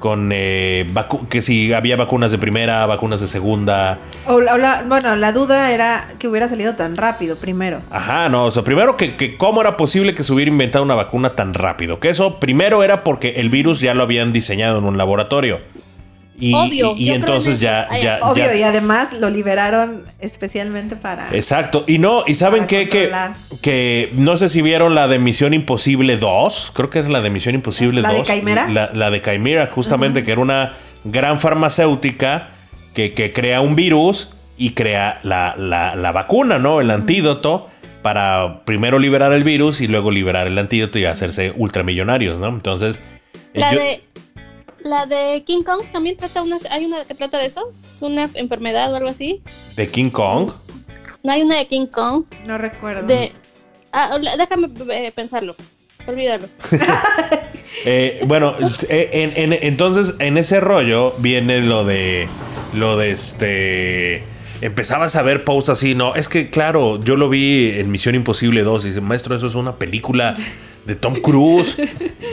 con 0.00 0.30
eh, 0.32 0.92
que 1.28 1.40
si 1.42 1.72
había 1.72 1.94
vacunas 1.94 2.32
de 2.32 2.38
primera, 2.38 2.84
vacunas 2.86 3.20
de 3.20 3.28
segunda. 3.28 3.98
O 4.26 4.40
la- 4.40 4.54
o 4.54 4.58
la- 4.58 4.82
bueno, 4.88 5.14
la 5.14 5.30
duda 5.32 5.70
era 5.70 6.08
que 6.18 6.26
hubiera 6.26 6.48
salido 6.48 6.74
tan 6.74 6.96
rápido 6.96 7.36
primero. 7.36 7.82
Ajá, 7.90 8.28
no, 8.28 8.46
o 8.46 8.50
sea, 8.50 8.64
primero 8.64 8.96
que, 8.96 9.16
que 9.16 9.36
cómo 9.36 9.60
era 9.60 9.76
posible 9.76 10.14
que 10.14 10.24
se 10.24 10.32
hubiera 10.32 10.50
inventado 10.50 10.82
una 10.84 10.94
vacuna 10.96 11.36
tan 11.36 11.54
rápido. 11.54 12.00
Que 12.00 12.08
eso 12.10 12.40
primero 12.40 12.82
era 12.82 13.04
porque 13.04 13.34
el 13.36 13.48
virus 13.50 13.78
ya 13.80 13.94
lo 13.94 14.02
habían 14.02 14.32
dicionado 14.32 14.78
en 14.78 14.84
un 14.84 14.98
laboratorio. 14.98 15.60
Y, 16.40 16.54
Obvio, 16.54 16.94
y- 16.96 17.10
entonces 17.10 17.56
en 17.56 17.60
ya, 17.60 17.88
ya, 18.00 18.18
Obvio, 18.22 18.46
ya- 18.46 18.56
y 18.56 18.62
además 18.62 19.12
lo 19.12 19.28
liberaron 19.30 20.04
especialmente 20.20 20.96
para. 20.96 21.28
Exacto. 21.32 21.84
Y 21.86 21.98
no, 21.98 22.24
y 22.26 22.34
saben 22.34 22.66
qué, 22.66 22.88
que, 22.88 23.10
que 23.60 24.10
no 24.14 24.36
sé 24.38 24.48
si 24.48 24.62
vieron 24.62 24.94
la 24.94 25.06
de 25.06 25.18
Misión 25.18 25.52
Imposible 25.54 26.16
2. 26.16 26.72
Creo 26.74 26.88
que 26.90 27.00
es 27.00 27.08
la 27.08 27.20
de 27.20 27.30
Misión 27.30 27.54
Imposible 27.54 28.00
¿La 28.00 28.12
2. 28.12 28.26
de 28.26 28.34
Chimera? 28.34 28.68
La, 28.68 28.90
la 28.94 29.10
de 29.10 29.20
Chimera, 29.22 29.66
justamente, 29.66 30.24
que 30.24 30.32
era 30.32 30.40
una 30.40 30.72
gran 31.04 31.38
farmacéutica 31.38 32.48
que, 32.94 33.12
que 33.14 33.32
crea 33.32 33.60
un 33.60 33.76
virus 33.76 34.30
y 34.56 34.70
crea 34.70 35.18
la, 35.22 35.54
la- 35.56 35.94
la 35.94 36.12
vacuna, 36.12 36.58
¿no? 36.58 36.80
El 36.80 36.90
antídoto 36.90 37.68
para 38.02 38.62
primero 38.64 38.98
liberar 38.98 39.32
el 39.32 39.44
virus 39.44 39.80
y 39.80 39.86
luego 39.86 40.10
liberar 40.10 40.46
el 40.46 40.56
antídoto 40.58 40.98
y 40.98 41.04
hacerse 41.04 41.52
ultramillonarios, 41.54 42.38
¿no? 42.38 42.48
Entonces, 42.48 42.98
eh, 43.54 43.60
La 43.60 43.72
yo- 43.72 43.80
de 43.80 44.02
la 44.82 45.06
de 45.06 45.42
King 45.46 45.62
Kong 45.62 45.82
también 45.92 46.16
trata 46.16 46.42
una 46.42 46.58
hay 46.70 46.84
una 46.86 47.04
que 47.04 47.14
trata 47.14 47.38
de 47.38 47.46
eso, 47.46 47.72
una 48.00 48.28
enfermedad 48.34 48.92
o 48.92 48.96
algo 48.96 49.08
así. 49.10 49.42
de 49.76 49.88
King 49.88 50.10
Kong. 50.10 50.52
No 51.22 51.32
hay 51.32 51.42
una 51.42 51.56
de 51.58 51.66
King 51.66 51.86
Kong 51.86 52.24
No 52.46 52.56
recuerdo. 52.58 53.06
de 53.06 53.32
ah, 53.92 54.18
déjame 54.38 54.68
eh, 54.92 55.12
pensarlo. 55.14 55.54
Olvídalo. 56.06 56.46
Eh, 57.86 58.20
bueno, 58.26 58.54
eh, 58.90 59.08
en- 59.12 59.52
en- 59.52 59.58
entonces 59.62 60.14
en 60.18 60.36
ese 60.36 60.60
rollo 60.60 61.14
viene 61.18 61.62
lo 61.62 61.84
de 61.84 62.28
lo 62.74 62.98
de 62.98 63.12
este 63.12 64.24
empezabas 64.60 65.16
a 65.16 65.22
ver 65.22 65.44
posts 65.44 65.70
así, 65.70 65.94
no, 65.94 66.14
es 66.14 66.28
que 66.28 66.50
claro, 66.50 67.00
yo 67.02 67.16
lo 67.16 67.28
vi 67.30 67.70
en 67.78 67.90
Misión 67.90 68.14
Imposible 68.16 68.62
2 68.64 68.84
y 68.84 68.88
dice, 68.88 69.00
"Maestro, 69.00 69.34
eso 69.34 69.46
es 69.46 69.54
una 69.54 69.76
película 69.76 70.34
de 70.86 70.94
Tom 70.94 71.16
Cruise." 71.20 71.76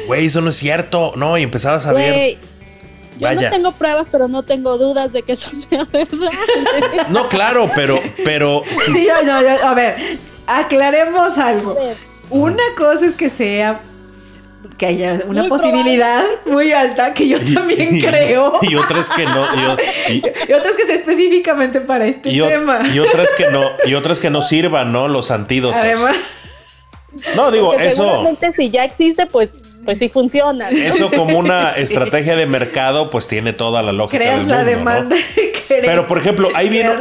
Güey, 0.08 0.26
eso 0.28 0.42
no 0.42 0.50
es 0.52 0.56
cierto. 0.58 1.14
No, 1.16 1.38
y 1.38 1.44
empezabas 1.44 1.86
a 1.86 1.94
ver 1.94 2.14
Güey, 2.14 2.38
yo 3.20 3.28
Vaya. 3.28 3.50
no 3.50 3.56
tengo 3.56 3.72
pruebas, 3.72 4.08
pero 4.12 4.28
no 4.28 4.44
tengo 4.44 4.78
dudas 4.78 5.12
de 5.14 5.24
que 5.24 5.34
eso 5.34 5.50
sea 5.70 5.86
verdad. 5.86 6.30
No, 7.10 7.28
claro, 7.30 7.70
pero 7.76 8.00
pero 8.24 8.64
sí, 8.86 8.92
Sí, 8.94 9.06
yo- 9.08 9.24
no, 9.26 9.42
yo- 9.42 9.66
a 9.66 9.74
ver, 9.74 9.96
aclaremos 10.46 11.38
algo. 11.38 11.76
Ver. 11.76 11.96
Una 12.30 12.64
cosa 12.78 13.06
es 13.06 13.14
que 13.16 13.30
sea 13.30 13.80
que 14.78 14.86
haya 14.86 15.22
una 15.28 15.42
Muy 15.42 15.50
posibilidad 15.50 16.24
muy 16.46 16.72
alta 16.72 17.14
que 17.14 17.28
yo 17.28 17.40
también 17.54 17.98
y- 17.98 18.02
creo. 18.02 18.60
Y 18.62 18.76
otras 18.76 19.10
que 19.10 19.24
no, 19.26 19.44
y 19.56 20.12
y- 20.14 20.24
Y 20.50 20.54
otras 20.54 20.76
que 20.76 20.86
sea 20.86 20.94
específicamente 20.96 21.82
para 21.82 22.06
este 22.06 22.40
o- 22.42 22.48
tema. 22.48 22.82
y 22.94 23.00
otras 23.00 23.28
que 23.38 23.50
no, 23.50 23.64
y 23.86 23.94
otras 23.96 24.20
que 24.20 24.30
no 24.30 24.42
sirvan, 24.42 24.92
¿no? 24.92 25.08
Los 25.08 25.32
antídotos. 25.32 25.80
Además, 25.80 26.16
no, 27.36 27.52
digo, 27.52 27.72
Porque 27.72 27.88
eso 27.88 28.04
seguramente 28.04 28.52
si 28.52 28.70
ya 28.70 28.84
existe, 28.84 29.26
pues, 29.26 29.60
pues 29.86 29.98
sí 30.00 30.10
funciona. 30.10 30.70
¿no? 30.72 30.78
Eso 30.78 31.10
como 31.12 31.38
una 31.38 31.72
estrategia 31.78 32.36
de 32.36 32.46
mercado, 32.46 33.10
pues 33.10 33.28
tiene 33.28 33.54
toda 33.54 33.82
la 33.82 33.92
lógica 33.92 34.18
creas 34.18 34.40
del 34.40 34.48
la 34.48 34.56
mundo, 34.58 34.72
¿no? 34.72 34.78
demanda. 34.78 35.16
creas- 35.68 35.86
Pero 35.86 36.08
por 36.08 36.18
ejemplo, 36.18 36.50
ahí 36.56 36.70
viene, 36.70 36.92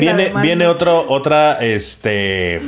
viene, 0.00 0.32
viene 0.42 0.66
otro, 0.66 1.04
otra 1.08 1.58
este, 1.60 2.60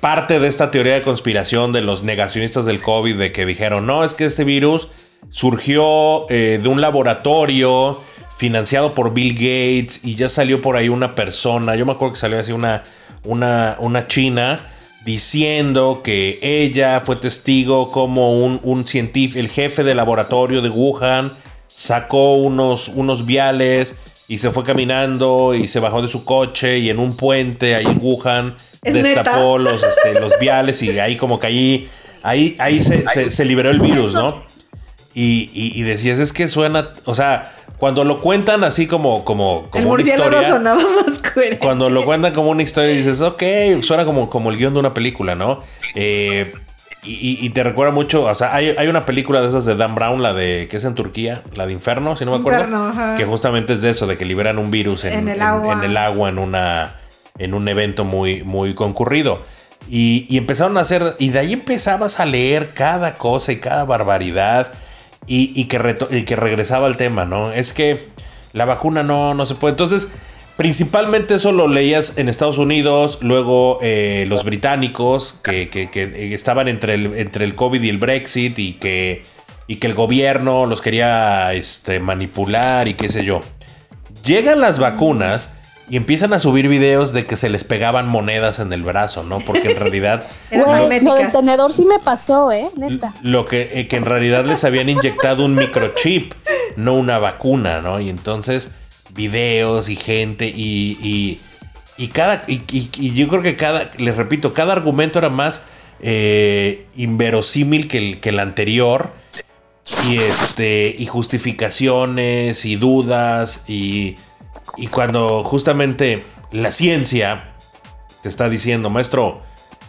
parte 0.00 0.38
de 0.38 0.48
esta 0.48 0.70
teoría 0.70 0.94
de 0.94 1.02
conspiración 1.02 1.72
de 1.72 1.80
los 1.80 2.02
negacionistas 2.02 2.64
del 2.64 2.80
COVID, 2.80 3.16
de 3.16 3.32
que 3.32 3.46
dijeron, 3.46 3.86
no, 3.86 4.04
es 4.04 4.14
que 4.14 4.24
este 4.26 4.44
virus 4.44 4.88
surgió 5.30 6.26
eh, 6.30 6.58
de 6.62 6.68
un 6.68 6.80
laboratorio 6.80 8.00
financiado 8.36 8.92
por 8.92 9.14
Bill 9.14 9.34
Gates 9.34 10.04
y 10.04 10.14
ya 10.14 10.28
salió 10.28 10.62
por 10.62 10.76
ahí 10.76 10.88
una 10.88 11.14
persona, 11.14 11.74
yo 11.74 11.84
me 11.86 11.92
acuerdo 11.92 12.14
que 12.14 12.20
salió 12.20 12.38
así 12.38 12.52
una, 12.52 12.82
una, 13.24 13.76
una 13.80 14.06
china 14.06 14.60
diciendo 15.08 16.02
que 16.04 16.38
ella 16.42 17.00
fue 17.00 17.16
testigo 17.16 17.90
como 17.90 18.44
un, 18.44 18.60
un 18.62 18.84
científico, 18.86 19.40
el 19.40 19.48
jefe 19.48 19.82
de 19.82 19.94
laboratorio 19.94 20.60
de 20.60 20.68
Wuhan, 20.68 21.32
sacó 21.66 22.34
unos, 22.34 22.88
unos 22.88 23.24
viales 23.24 23.96
y 24.28 24.36
se 24.36 24.50
fue 24.50 24.64
caminando 24.64 25.54
y 25.54 25.66
se 25.66 25.80
bajó 25.80 26.02
de 26.02 26.08
su 26.08 26.26
coche 26.26 26.78
y 26.80 26.90
en 26.90 26.98
un 26.98 27.16
puente 27.16 27.74
ahí 27.74 27.86
en 27.86 27.98
Wuhan 28.02 28.54
¿Es 28.82 28.92
destapó 28.92 29.58
neta? 29.58 29.70
los, 29.72 29.82
este, 29.82 30.20
los 30.20 30.38
viales 30.38 30.82
y 30.82 30.90
ahí 30.98 31.16
como 31.16 31.38
que 31.38 31.46
ahí, 31.46 31.88
ahí, 32.22 32.54
ahí 32.58 32.82
se, 32.82 33.08
se- 33.08 33.30
se 33.30 33.44
liberó 33.46 33.70
el 33.70 33.80
virus, 33.80 34.12
¿no? 34.12 34.42
Y, 35.14 35.48
y- 35.54 35.72
y 35.74 35.82
decías, 35.84 36.18
es 36.18 36.34
que 36.34 36.48
suena, 36.48 36.92
o 37.06 37.14
sea, 37.14 37.54
cuando 37.78 38.04
lo 38.04 38.20
cuentan 38.20 38.64
así 38.64 38.86
como, 38.86 39.24
como, 39.24 39.68
como 39.70 39.96
el 39.96 40.02
una 40.02 40.14
historia, 40.14 40.48
sonaba 40.48 40.82
más 41.06 41.18
coherente. 41.18 41.58
cuando 41.58 41.90
lo 41.90 42.04
cuentan 42.04 42.32
como 42.32 42.50
una 42.50 42.62
historia 42.62 42.90
dices, 42.90 43.20
ok, 43.20 43.42
suena 43.82 44.04
como, 44.04 44.28
como 44.28 44.50
el 44.50 44.58
guion 44.58 44.74
de 44.74 44.80
una 44.80 44.94
película, 44.94 45.34
¿no? 45.34 45.62
Eh, 45.94 46.52
y, 47.04 47.48
te 47.50 47.62
recuerda 47.62 47.92
mucho, 47.92 48.24
o 48.24 48.34
sea, 48.34 48.54
hay, 48.54 48.74
hay 48.76 48.88
una 48.88 49.06
película 49.06 49.40
de 49.40 49.48
esas 49.48 49.64
de 49.64 49.76
Dan 49.76 49.94
Brown, 49.94 50.20
la 50.20 50.34
de 50.34 50.66
que 50.68 50.76
es 50.76 50.84
en 50.84 50.94
Turquía, 50.94 51.42
la 51.54 51.66
de 51.66 51.72
Inferno, 51.72 52.16
si 52.16 52.24
no 52.24 52.32
me 52.32 52.38
acuerdo. 52.38 52.64
Inferno, 52.64 52.88
ajá. 52.88 53.16
Que 53.16 53.24
justamente 53.24 53.74
es 53.74 53.82
de 53.82 53.90
eso, 53.90 54.06
de 54.06 54.18
que 54.18 54.26
liberan 54.26 54.58
un 54.58 54.70
virus 54.70 55.04
en, 55.04 55.14
En 55.14 55.28
el 55.28 55.40
agua. 55.40 55.72
en 55.72 55.84
el 55.84 55.96
agua, 55.96 56.28
en 56.28 56.38
una 56.38 56.96
en 57.38 57.54
un 57.54 57.68
evento 57.68 58.04
muy, 58.04 58.42
muy 58.42 58.74
concurrido. 58.74 59.42
Y, 59.88 60.26
y 60.28 60.36
empezaron 60.36 60.76
a 60.76 60.80
hacer, 60.80 61.14
y 61.18 61.30
de 61.30 61.38
ahí 61.38 61.52
empezabas 61.52 62.20
a 62.20 62.26
leer 62.26 62.74
cada 62.74 63.14
cosa 63.14 63.52
y 63.52 63.56
cada 63.56 63.84
barbaridad. 63.84 64.72
Y, 65.30 65.64
que, 65.66 65.78
reto- 65.78 66.08
y 66.10 66.24
que 66.24 66.36
regresaba 66.36 66.86
al 66.86 66.96
tema, 66.96 67.26
¿no? 67.26 67.52
Es 67.52 67.72
que 67.74 67.98
la 68.54 68.64
vacuna 68.64 69.02
no, 69.02 69.34
no 69.34 69.44
se 69.44 69.54
puede. 69.56 69.72
Entonces, 69.72 70.10
principalmente 70.56 71.34
eso 71.34 71.52
lo 71.52 71.68
leías 71.68 72.16
en 72.16 72.28
Estados 72.30 72.56
Unidos, 72.58 73.18
luego 73.20 73.78
eh, 73.82 74.24
los 74.28 74.42
británicos 74.44 75.38
que, 75.44 75.68
que- 75.68 75.90
que 75.90 76.34
estaban 76.34 76.66
entre 76.66 76.94
el, 76.94 77.14
entre 77.14 77.44
el 77.44 77.54
COVID 77.54 77.82
y 77.82 77.88
el 77.90 77.98
Brexit 77.98 78.58
y 78.58 78.72
que, 78.74 79.22
y 79.66 79.76
que 79.76 79.86
el 79.86 79.94
gobierno 79.94 80.64
los 80.66 80.80
quería 80.80 81.52
este, 81.52 82.00
manipular 82.00 82.88
y 82.88 82.94
qué 82.94 83.10
sé 83.10 83.22
yo. 83.24 83.42
Llegan 84.24 84.60
las 84.60 84.78
vacunas 84.78 85.50
y 85.90 85.96
empiezan 85.96 86.32
a 86.34 86.38
subir 86.38 86.68
videos 86.68 87.12
de 87.12 87.24
que 87.26 87.36
se 87.36 87.48
les 87.48 87.64
pegaban 87.64 88.06
monedas 88.08 88.58
en 88.58 88.72
el 88.72 88.82
brazo, 88.82 89.22
¿no? 89.22 89.38
Porque 89.38 89.70
en 89.70 89.76
realidad 89.78 90.26
lo 90.50 90.88
del 91.14 91.32
tenedor 91.32 91.72
sí 91.72 91.84
me 91.84 91.98
pasó, 91.98 92.52
¿eh? 92.52 92.68
Neta. 92.76 93.14
lo 93.22 93.46
que, 93.46 93.70
eh, 93.74 93.88
que 93.88 93.96
en 93.96 94.04
realidad 94.04 94.44
les 94.44 94.64
habían 94.64 94.88
inyectado 94.88 95.44
un 95.44 95.54
microchip, 95.54 96.32
no 96.76 96.94
una 96.94 97.18
vacuna, 97.18 97.80
¿no? 97.80 98.00
Y 98.00 98.10
entonces 98.10 98.68
videos 99.14 99.88
y 99.88 99.96
gente 99.96 100.46
y, 100.46 100.98
y, 101.02 101.40
y 101.96 102.08
cada 102.08 102.44
y, 102.46 102.62
y- 102.70 102.90
y 102.98 103.14
yo 103.14 103.26
creo 103.28 103.42
que 103.42 103.56
cada, 103.56 103.90
les 103.96 104.14
repito, 104.16 104.52
cada 104.54 104.74
argumento 104.74 105.18
era 105.18 105.30
más 105.30 105.62
eh, 106.00 106.86
inverosímil 106.96 107.88
que 107.88 107.98
el, 107.98 108.20
que 108.20 108.28
el 108.28 108.38
anterior 108.38 109.10
y 110.06 110.18
este 110.18 110.94
y 110.98 111.06
justificaciones 111.06 112.64
y 112.64 112.76
dudas 112.76 113.64
y, 113.68 114.16
y 114.78 114.86
cuando 114.86 115.44
justamente 115.44 116.24
la 116.52 116.72
ciencia 116.72 117.52
te 118.22 118.28
está 118.28 118.48
diciendo, 118.48 118.90
maestro, 118.90 119.42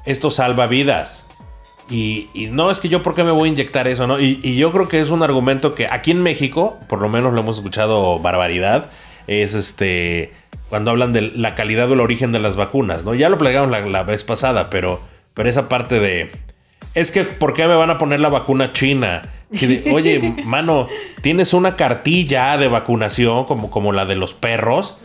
esto 0.05 0.31
salva 0.31 0.67
vidas. 0.67 1.25
Y, 1.89 2.29
no 2.51 2.69
es 2.69 2.79
que 2.79 2.89
yo, 2.89 3.01
¿por 3.01 3.15
qué 3.15 3.24
me 3.24 3.31
voy 3.31 3.50
a 3.50 3.51
inyectar 3.51 3.88
eso? 3.88 4.05
no? 4.05 4.19
Y, 4.19 4.39
y 4.43 4.58
yo 4.58 4.72
creo 4.72 4.88
que 4.88 5.01
es 5.01 5.10
un 5.10 5.24
argumento 5.24 5.74
que 5.74 5.88
aquí 5.89 6.12
en 6.12 6.22
México, 6.22 6.77
por 6.88 7.01
lo 7.01 7.10
menos 7.10 7.34
lo 7.34 7.41
hemos 7.41 7.58
escuchado 7.58 8.19
barbaridad, 8.19 8.91
es 9.25 9.55
este 9.55 10.34
cuando 10.69 10.91
hablan 10.91 11.13
de 11.13 11.22
la 11.22 11.55
calidad 11.55 11.89
o 11.89 11.93
el 11.96 12.00
origen 12.00 12.31
de 12.31 12.39
las 12.39 12.55
vacunas, 12.55 13.03
¿no? 13.03 13.15
Ya 13.15 13.29
lo 13.29 13.39
platicamos 13.39 13.72
la, 13.72 13.81
la 13.81 14.03
vez 14.03 14.24
pasada, 14.24 14.69
pero, 14.69 15.01
pero 15.34 15.50
esa 15.50 15.67
parte 15.67 16.00
de 16.00 16.31
es 16.96 17.12
que 17.12 17.24
¿por 17.24 17.53
qué 17.53 17.67
me 17.67 17.75
van 17.75 17.89
a 17.89 17.98
poner 17.98 18.19
la 18.19 18.29
vacuna 18.29 18.74
china? 18.74 19.22
De, 19.50 19.89
Oye, 19.93 20.36
mano, 20.46 20.88
tienes 21.22 21.53
una 21.53 21.75
cartilla 21.75 22.58
de 22.58 22.67
vacunación 22.67 23.46
como, 23.46 23.69
como 23.72 23.91
la 23.91 24.05
de 24.05 24.15
los 24.15 24.34
perros. 24.34 24.98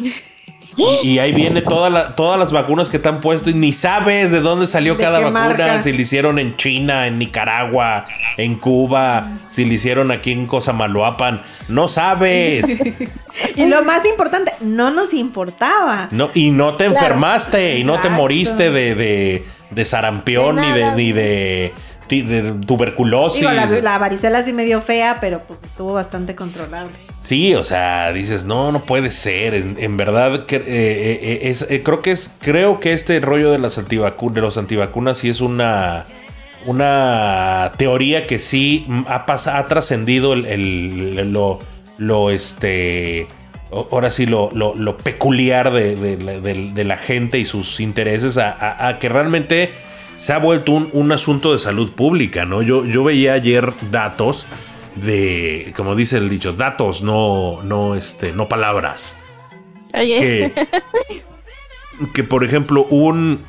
Y, 0.77 1.09
y 1.09 1.19
ahí 1.21 1.33
viene 1.33 1.63
toda 1.63 1.89
la- 1.89 2.17
todas 2.17 2.37
las 2.37 2.51
vacunas 2.51 2.91
que 2.91 2.99
te 2.99 3.09
han 3.09 3.21
puesto 3.21 3.49
y 3.49 3.55
ni 3.55 3.73
sabes 3.73 4.33
de 4.33 4.41
dónde 4.41 4.67
salió 4.67 4.97
¿De 4.97 5.05
cada 5.05 5.21
vacuna. 5.21 5.47
marca? 5.49 5.81
Si 5.85 5.93
le 5.93 6.03
hicieron 6.03 6.41
en 6.41 6.57
China, 6.57 7.07
en 7.07 7.17
Nicaragua, 7.21 8.07
en 8.37 8.57
Cuba, 8.57 9.39
si 9.51 9.65
le 9.65 9.75
hicieron 9.75 10.11
aquí 10.11 10.33
en 10.33 10.47
Cosamaloapan. 10.49 11.43
No 11.69 11.87
sabes. 11.89 12.81
Y 13.57 13.67
lo 13.67 13.83
más 13.85 14.05
importante, 14.07 14.53
no 14.61 14.91
nos 14.93 15.13
importaba. 15.13 16.07
No, 16.13 16.31
y 16.35 16.51
no 16.51 16.75
te 16.75 16.85
Claro. 16.87 16.97
enfermaste 16.99 17.79
y 17.81 17.85
no 17.85 18.01
te 18.01 18.09
moriste 18.09 18.71
de, 18.71 18.95
de, 18.95 19.45
de 19.75 19.85
sarampión 19.85 20.57
De 20.57 20.63
ni 20.63 20.73
de, 20.73 20.93
ni 20.97 21.13
de, 21.13 21.73
de 22.09 22.53
tuberculosis. 22.67 23.41
Digo, 23.41 23.53
la, 23.53 23.67
la 23.67 23.99
varicela 23.99 24.43
sí 24.43 24.53
me 24.53 24.65
dio 24.65 24.81
fea, 24.81 25.19
pero 25.21 25.41
pues 25.47 25.63
estuvo 25.63 25.93
bastante 25.95 26.35
controlable. 26.35 26.93
Sí, 27.23 27.55
o 27.55 27.65
sea, 27.65 28.13
dices, 28.13 28.45
no, 28.45 28.71
no 28.71 28.83
puede 28.83 29.11
ser. 29.11 29.55
En, 29.55 29.77
en 29.79 29.97
verdad, 29.97 30.45
que, 30.47 30.57
eh, 30.57 30.63
eh, 30.67 31.41
es, 31.45 31.63
eh, 31.71 31.83
creo 31.83 32.03
que 32.03 32.11
es, 32.13 32.31
creo 32.41 32.81
que 32.81 32.93
este 32.93 33.19
rollo 33.21 33.51
de 33.51 33.59
las 33.59 33.79
antivacunas, 33.79 34.35
de 34.35 34.41
los 34.43 34.59
antivacunas, 34.59 35.19
sí 35.19 35.31
es 35.31 35.41
una, 35.41 36.05
una 36.67 37.73
teoría 37.79 38.27
que 38.27 38.39
sí 38.39 38.85
mm, 38.87 39.03
ha 39.09 39.25
ha 39.27 39.67
trascendido 39.67 40.35
el, 40.35 40.45
el- 40.47 41.33
lo, 41.33 41.61
lo, 41.99 42.31
este, 42.31 43.27
ahora 43.91 44.11
sí, 44.11 44.27
lo, 44.27 44.51
lo- 44.53 44.75
lo 44.75 44.97
peculiar 44.97 45.73
de, 45.73 45.97
de 45.97 46.17
la- 46.23 46.41
de- 46.41 46.71
de 46.73 46.85
la 46.85 46.97
gente 46.97 47.39
y 47.39 47.47
sus 47.47 47.81
intereses 47.81 48.37
a, 48.39 48.51
a- 48.51 48.89
a 48.89 48.99
que 48.99 49.09
realmente 49.09 49.73
se 50.17 50.33
ha 50.33 50.39
vuelto 50.39 50.73
un, 50.73 50.89
un 50.93 51.11
asunto 51.13 51.53
de 51.53 51.59
salud 51.59 51.91
pública, 51.93 52.45
¿no? 52.45 52.63
Yo, 52.63 52.85
yo 52.85 53.03
veía 53.05 53.33
ayer 53.35 53.73
datos 53.91 54.47
de, 54.97 55.73
como 55.77 55.95
dice 55.97 56.19
el 56.19 56.29
dicho, 56.29 56.53
datos, 56.53 57.03
no, 57.03 57.61
no, 57.65 57.95
este, 57.97 58.33
no 58.33 58.49
palabras. 58.49 59.17
Oye, 59.93 60.53
Que, 60.55 60.69
que 62.15 62.25
por 62.25 62.45
ejemplo, 62.45 62.85
un 62.91 63.41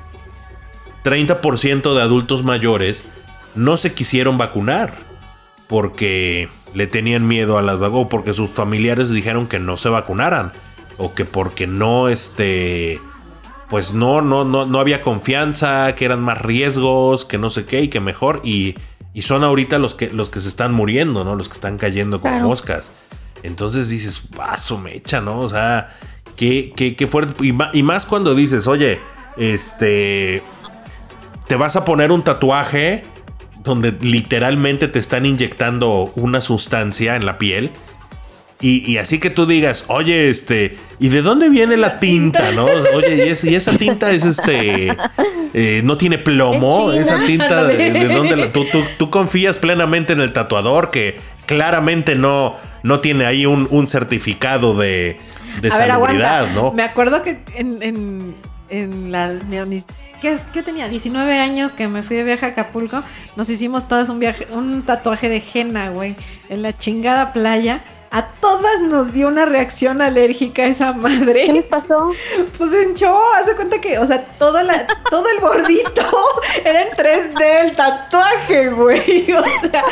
30% 1.03 1.93
de 1.93 2.01
adultos 2.01 2.43
mayores 2.43 3.03
no 3.53 3.77
se 3.77 3.93
quisieron 3.93 4.37
vacunar 4.37 4.95
porque 5.67 6.49
le 6.73 6.87
tenían 6.87 7.27
miedo 7.27 7.57
a 7.57 7.61
las 7.61 7.79
vacunas, 7.79 8.05
o 8.05 8.09
porque 8.09 8.33
sus 8.33 8.51
familiares 8.51 9.09
dijeron 9.09 9.47
que 9.47 9.59
no 9.59 9.77
se 9.77 9.89
vacunaran, 9.89 10.51
o 10.97 11.13
que 11.13 11.25
porque 11.25 11.67
no, 11.67 12.09
este, 12.09 12.99
pues 13.69 13.93
no, 13.93 14.21
no, 14.21 14.43
no, 14.45 14.65
no 14.65 14.79
había 14.79 15.01
confianza, 15.01 15.95
que 15.95 16.05
eran 16.05 16.21
más 16.21 16.41
riesgos, 16.41 17.25
que 17.25 17.37
no 17.37 17.49
sé 17.49 17.65
qué, 17.65 17.81
y 17.81 17.87
que 17.89 17.99
mejor, 17.99 18.41
y, 18.43 18.75
y 19.13 19.21
son 19.23 19.43
ahorita 19.43 19.79
los 19.79 19.95
que, 19.95 20.09
los 20.09 20.29
que 20.29 20.39
se 20.41 20.49
están 20.49 20.73
muriendo, 20.73 21.23
¿no? 21.23 21.35
Los 21.35 21.47
que 21.47 21.53
están 21.53 21.77
cayendo 21.77 22.19
con 22.21 22.31
Claro. 22.31 22.47
moscas. 22.47 22.91
Entonces 23.43 23.89
dices, 23.89 24.21
paso 24.35 24.77
mecha, 24.77 25.21
¿no? 25.21 25.39
O 25.39 25.49
sea, 25.49 25.95
qué, 26.35 26.73
qué, 26.75 26.95
qué 26.95 27.07
fuerte. 27.07 27.45
Y 27.45 27.83
más 27.83 28.05
cuando 28.05 28.33
dices, 28.35 28.67
oye, 28.67 28.99
este, 29.37 30.41
te 31.47 31.55
vas 31.55 31.75
a 31.75 31.85
poner 31.85 32.11
un 32.11 32.23
tatuaje 32.23 33.03
donde 33.65 33.93
literalmente 34.01 34.87
te 34.87 34.99
están 34.99 35.25
inyectando 35.25 36.11
una 36.15 36.39
sustancia 36.41 37.15
en 37.15 37.25
la 37.25 37.37
piel. 37.37 37.71
Y, 38.61 38.89
y 38.89 38.97
así 38.99 39.19
que 39.19 39.29
tú 39.29 39.45
digas, 39.45 39.83
oye, 39.89 40.29
este, 40.29 40.77
¿y 40.99 41.09
de 41.09 41.21
dónde 41.21 41.49
viene 41.49 41.75
la 41.75 41.99
tinta, 41.99 42.51
no? 42.53 42.65
Oye, 42.95 43.17
y, 43.27 43.29
es- 43.29 43.43
y 43.43 43.53
esa 43.53 43.77
tinta 43.77 44.11
es 44.11 44.23
este, 44.23 44.95
eh, 45.53 45.81
no 45.83 45.97
tiene 45.97 46.17
plomo, 46.17 46.93
esa 46.93 47.19
tinta, 47.25 47.65
de, 47.65 47.91
de 47.91 48.07
dónde 48.07 48.37
la, 48.37 48.53
tú, 48.53 48.65
tú, 48.71 48.81
tú 48.97 49.09
confías 49.09 49.59
plenamente 49.59 50.13
en 50.13 50.21
el 50.21 50.31
tatuador 50.31 50.89
que 50.89 51.19
claramente 51.45 52.15
no, 52.15 52.55
no 52.81 53.01
tiene 53.01 53.25
ahí 53.25 53.45
un, 53.45 53.67
un 53.71 53.89
certificado 53.89 54.73
de, 54.73 55.17
de 55.61 55.69
a 55.71 55.77
ver, 55.77 55.87
salubridad, 55.89 56.37
aguanta. 56.45 56.61
¿no? 56.61 56.71
Me 56.71 56.83
acuerdo 56.83 57.23
que 57.23 57.39
en, 57.55 57.83
en, 57.83 58.35
en 58.69 59.11
la. 59.11 59.27
mi- 59.47 59.59
mis- 59.65 59.85
¿qué, 60.21 60.37
qué 60.53 60.63
tenía? 60.63 60.87
19 60.87 61.37
años 61.39 61.73
que 61.73 61.87
me 61.87 62.03
fui 62.03 62.15
de 62.15 62.23
viaje 62.23 62.45
a 62.45 62.49
Acapulco. 62.49 63.01
Nos 63.35 63.49
hicimos 63.49 63.87
todas 63.87 64.09
un 64.09 64.19
viaje, 64.19 64.47
un 64.51 64.83
tatuaje 64.83 65.29
de 65.29 65.43
henna, 65.53 65.89
güey. 65.89 66.15
En 66.49 66.61
la 66.61 66.77
chingada 66.77 67.33
playa. 67.33 67.83
A 68.11 68.27
todas 68.27 68.81
nos 68.81 69.11
dio 69.11 69.27
una 69.27 69.45
reacción 69.45 70.01
alérgica 70.01 70.63
esa 70.67 70.93
¿qué 70.93 70.99
madre. 70.99 71.47
les 71.51 71.65
pasó? 71.65 72.13
Pues 72.57 72.71
en 72.73 72.93
show, 72.93 73.17
haz 73.35 73.45
de 73.45 73.55
cuenta 73.57 73.81
que, 73.81 73.97
o 73.99 74.05
sea, 74.05 74.23
todo, 74.39 74.61
la, 74.61 74.87
todo 75.09 75.25
el 75.27 75.39
bordito 75.41 76.01
era 76.63 76.83
en 76.83 76.89
3D 76.91 77.41
el 77.65 77.75
tatuaje, 77.75 78.69
güey. 78.69 79.25
O 79.33 79.69
sea, 79.69 79.83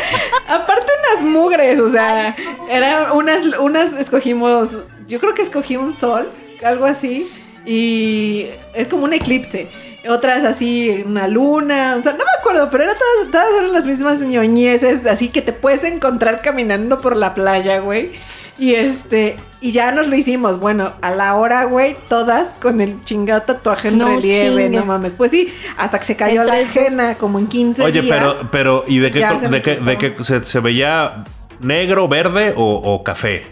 aparte 0.47 0.89
unas 1.15 1.25
mugres, 1.25 1.81
o 1.81 1.91
sea, 1.91 2.33
eran 2.69 3.11
unas, 3.11 3.41
unas 3.59 3.91
escogimos, 3.93 4.69
yo 5.07 5.19
creo 5.19 5.33
que 5.33 5.41
escogí 5.41 5.75
un 5.75 5.93
sol, 5.93 6.29
algo 6.63 6.85
así, 6.85 7.29
y 7.65 8.47
es 8.73 8.87
como 8.87 9.05
un 9.05 9.13
eclipse. 9.13 9.67
Otras 10.09 10.43
así, 10.43 11.01
una 11.05 11.29
luna, 11.29 11.95
o 11.97 12.01
sea, 12.01 12.11
no 12.11 12.17
me 12.19 12.39
acuerdo, 12.39 12.69
pero 12.69 12.83
eran 12.83 12.95
todas, 12.97 13.31
todas 13.31 13.57
eran 13.59 13.71
las 13.71 13.85
mismas 13.85 14.21
ñoñeces, 14.21 15.05
así 15.05 15.29
que 15.29 15.41
te 15.41 15.53
puedes 15.53 15.85
encontrar 15.85 16.41
caminando 16.41 16.99
por 16.99 17.15
la 17.15 17.33
playa, 17.33 17.79
güey. 17.79 18.11
Y 18.59 18.75
este, 18.75 19.37
y 19.61 19.71
ya 19.71 19.91
nos 19.93 20.07
lo 20.09 20.15
hicimos. 20.15 20.59
Bueno, 20.59 20.91
a 21.01 21.09
la 21.11 21.35
hora, 21.35 21.63
güey, 21.63 21.95
todas 22.09 22.55
con 22.61 22.81
el 22.81 23.01
chingado 23.05 23.41
tatuaje 23.43 23.87
en 23.87 23.97
No 23.97 24.07
relieve, 24.09 24.65
chingues. 24.65 24.81
no 24.81 24.85
mames. 24.85 25.13
Pues 25.13 25.31
sí, 25.31 25.51
hasta 25.77 25.99
que 25.99 26.05
se 26.05 26.15
cayó 26.17 26.43
la 26.43 26.59
3D. 26.59 26.63
ajena, 26.65 27.15
como 27.15 27.39
en 27.39 27.47
15 27.47 27.81
Oye, 27.83 28.01
días. 28.01 28.15
pero, 28.17 28.49
pero, 28.51 28.83
¿y 28.87 28.99
de 28.99 29.09
qué, 29.09 29.25
de 29.49 29.61
qué, 29.61 29.75
de 29.77 29.97
qué 29.97 30.15
se, 30.25 30.43
se 30.45 30.59
veía 30.59 31.23
negro, 31.61 32.07
verde 32.09 32.53
o, 32.57 32.63
o 32.75 33.03
café? 33.03 33.43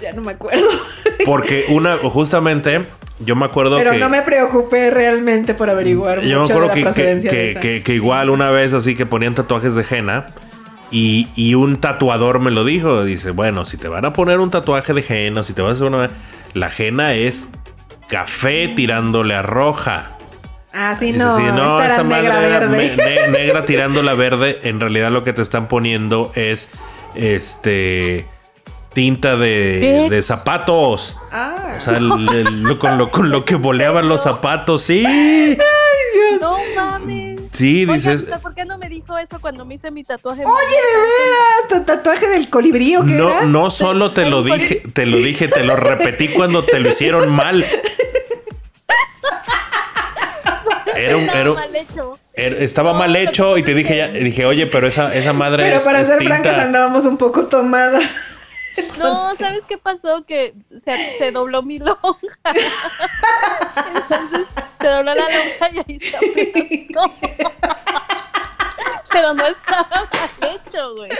Ya 0.00 0.12
no 0.12 0.22
me 0.22 0.32
acuerdo. 0.32 0.66
Porque 1.26 1.66
una, 1.68 1.96
justamente, 1.98 2.86
yo 3.18 3.36
me 3.36 3.44
acuerdo 3.44 3.76
Pero 3.78 3.92
que. 3.92 3.98
no 3.98 4.08
me 4.08 4.22
preocupé 4.22 4.90
realmente 4.90 5.52
por 5.54 5.68
averiguar 5.68 6.22
yo 6.22 6.40
me 6.40 6.46
acuerdo 6.46 6.68
de 6.74 6.80
la 6.82 6.92
que, 6.92 7.20
que, 7.28 7.54
de 7.60 7.82
que- 7.82 7.94
igual 7.94 8.30
una 8.30 8.50
vez 8.50 8.72
así 8.72 8.94
que 8.96 9.04
ponían 9.06 9.34
tatuajes 9.34 9.74
de 9.74 9.84
henna. 9.88 10.26
Y, 10.92 11.28
y 11.36 11.54
un 11.54 11.76
tatuador 11.76 12.40
me 12.40 12.50
lo 12.50 12.64
dijo. 12.64 13.04
Dice: 13.04 13.30
Bueno, 13.30 13.64
si 13.64 13.76
te 13.76 13.86
van 13.88 14.04
a 14.06 14.12
poner 14.12 14.40
un 14.40 14.50
tatuaje 14.50 14.92
de 14.92 15.04
henna, 15.08 15.44
si 15.44 15.52
te 15.52 15.62
vas 15.62 15.72
a 15.72 15.74
hacer 15.74 15.86
una. 15.86 16.10
La 16.54 16.68
henna 16.76 17.14
es 17.14 17.46
café 18.08 18.66
tirándole 18.74 19.34
a 19.36 19.42
roja. 19.42 20.16
Ah, 20.72 20.96
sí, 20.98 21.12
Dice, 21.12 21.18
no, 21.24 21.36
sí, 21.36 21.42
esta 21.44 21.84
era 21.84 22.02
negra 22.02 22.44
era 22.46 22.66
verde. 22.66 22.96
ne- 22.96 23.28
negra 23.38 23.64
tirando 23.66 24.02
la 24.02 24.14
verde. 24.14 24.58
En 24.64 24.80
realidad 24.80 25.10
lo 25.12 25.22
que 25.22 25.32
te 25.32 25.42
están 25.42 25.68
poniendo 25.68 26.32
es 26.34 26.70
este 27.14 28.26
tinta 28.92 29.36
de, 29.36 30.08
de 30.10 30.22
zapatos. 30.22 31.16
ah, 31.30 31.76
O 31.78 31.80
sea, 31.80 31.96
el- 31.96 32.10
el- 32.34 32.78
con, 32.78 32.98
lo, 32.98 33.10
con 33.10 33.30
lo 33.30 33.44
que 33.44 33.54
boleaban 33.54 34.08
los 34.08 34.22
zapatos. 34.22 34.82
Sí. 34.82 35.06
No 36.40 36.58
mames. 36.74 37.40
Sí, 37.52 37.84
dices. 37.84 38.22
¿pero 38.22 38.38
¿por 38.40 38.54
qué 38.54 38.64
no 38.64 38.78
me 38.78 38.88
dijo 38.88 39.18
eso 39.18 39.38
cuando 39.40 39.64
me 39.64 39.74
hice 39.74 39.90
mi 39.90 40.02
tatuaje? 40.04 40.42
Oye, 40.44 40.76
de 40.76 41.30
veras, 41.30 41.68
tu 41.68 41.80
tatuaje 41.84 42.28
del 42.28 42.48
colibrí 42.48 42.96
o 42.96 43.04
qué 43.04 43.12
No, 43.12 43.28
era? 43.30 43.42
no 43.42 43.70
solo 43.70 44.12
te 44.12 44.24
lo 44.24 44.42
dije, 44.42 44.82
te 44.94 45.04
lo 45.06 45.16
dije, 45.18 45.48
te 45.48 45.64
lo 45.64 45.76
repetí 45.76 46.28
cuando 46.28 46.64
te 46.64 46.78
lo 46.80 46.90
hicieron 46.90 47.28
mal. 47.30 47.64
Era 50.96 51.16
un, 51.16 51.22
Estaba 51.22 51.40
era 51.40 51.52
mal 51.54 51.76
hecho. 51.76 52.18
era- 52.34 52.56
estaba 52.58 52.92
mal 52.94 53.16
hecho 53.16 53.56
y 53.58 53.62
te 53.62 53.74
dije 53.74 53.96
ya, 53.96 54.08
dije, 54.08 54.44
oye, 54.44 54.66
pero 54.66 54.86
esa, 54.86 55.14
esa 55.14 55.32
madre 55.32 55.64
Pero 55.64 55.78
es, 55.78 55.84
para 55.84 56.00
es 56.00 56.08
ser 56.08 56.18
tinta. 56.18 56.34
francas 56.36 56.58
andábamos 56.58 57.04
un 57.06 57.16
poco 57.16 57.46
tomadas. 57.46 58.39
No, 58.98 59.34
¿sabes 59.36 59.64
qué 59.68 59.78
pasó? 59.78 60.24
Que 60.26 60.54
se, 60.84 60.96
se 61.18 61.30
dobló 61.32 61.62
mi 61.62 61.78
lonja. 61.78 61.98
Entonces 63.94 64.46
se 64.80 64.86
dobló 64.86 65.14
la 65.14 65.24
lonja 65.24 65.70
y 65.72 65.78
ahí 65.92 66.00
se 66.00 66.16
apretó. 66.16 67.12
Pero 69.12 69.34
no 69.34 69.44
estaba 69.46 69.88
mal 70.12 70.30
hecho, 70.54 70.94
güey. 70.94 71.10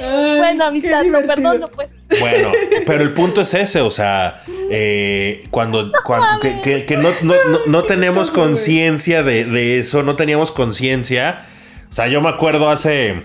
Ay, 0.00 0.38
Bueno, 0.38 0.64
amistad, 0.66 1.02
no 1.04 1.20
divertido. 1.20 1.26
perdono, 1.50 1.66
pues. 1.68 1.90
Bueno, 2.20 2.52
pero 2.86 3.02
el 3.02 3.12
punto 3.12 3.40
es 3.40 3.52
ese, 3.54 3.80
o 3.80 3.90
sea, 3.90 4.42
eh, 4.70 5.44
cuando, 5.50 5.90
cuando- 6.04 6.38
que, 6.40 6.60
que- 6.60 6.86
que 6.86 6.96
no, 6.96 7.08
no- 7.22 7.34
no- 7.48 7.58
no 7.66 7.82
tenemos 7.82 8.30
conciencia 8.30 9.22
de, 9.24 9.44
de 9.44 9.80
eso, 9.80 10.02
no 10.04 10.14
teníamos 10.14 10.52
conciencia. 10.52 11.44
O 11.90 11.92
sea, 11.92 12.06
yo 12.06 12.20
me 12.20 12.28
acuerdo 12.28 12.70
hace, 12.70 13.24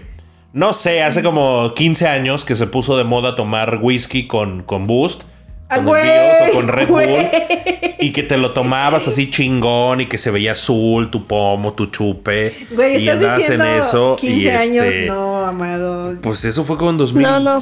no 0.54 0.74
sé, 0.74 1.02
hace 1.04 1.24
como 1.24 1.74
15 1.74 2.08
años 2.08 2.44
que 2.46 2.56
se 2.56 2.68
puso 2.68 2.98
de 2.98 3.04
moda 3.04 3.36
tomar 3.36 3.80
whisky 3.82 4.28
con, 4.28 4.64
con 4.64 4.88
boost. 4.88 5.24
Ah, 5.70 5.78
con 5.78 5.86
güey, 5.86 6.02
envíos 6.02 6.50
o 6.50 6.54
con 6.58 6.68
Red 6.68 6.88
Bull. 6.90 7.04
güey. 7.06 7.30
Y 8.00 8.12
que 8.12 8.24
te 8.24 8.36
lo 8.36 8.52
tomabas 8.54 9.08
así 9.08 9.30
chingón 9.30 10.02
y 10.02 10.08
que 10.08 10.18
se 10.18 10.30
veía 10.30 10.52
azul 10.52 11.10
tu 11.10 11.26
pomo, 11.28 11.74
tu 11.74 11.86
chupe. 11.86 12.68
Güey, 12.72 12.96
y 12.96 13.08
estás 13.08 13.16
andabas 13.16 13.38
diciendo 13.38 13.66
en 13.66 13.82
eso. 13.82 14.16
15 14.20 14.36
y 14.36 14.50
años, 14.50 14.86
este, 14.86 15.06
no, 15.08 15.46
amado. 15.46 16.16
Pues 16.22 16.44
eso 16.44 16.66
fue 16.66 16.78
como 16.78 16.90
en 16.92 16.98
2006, 16.98 17.32
No, 17.32 17.40
no. 17.40 17.54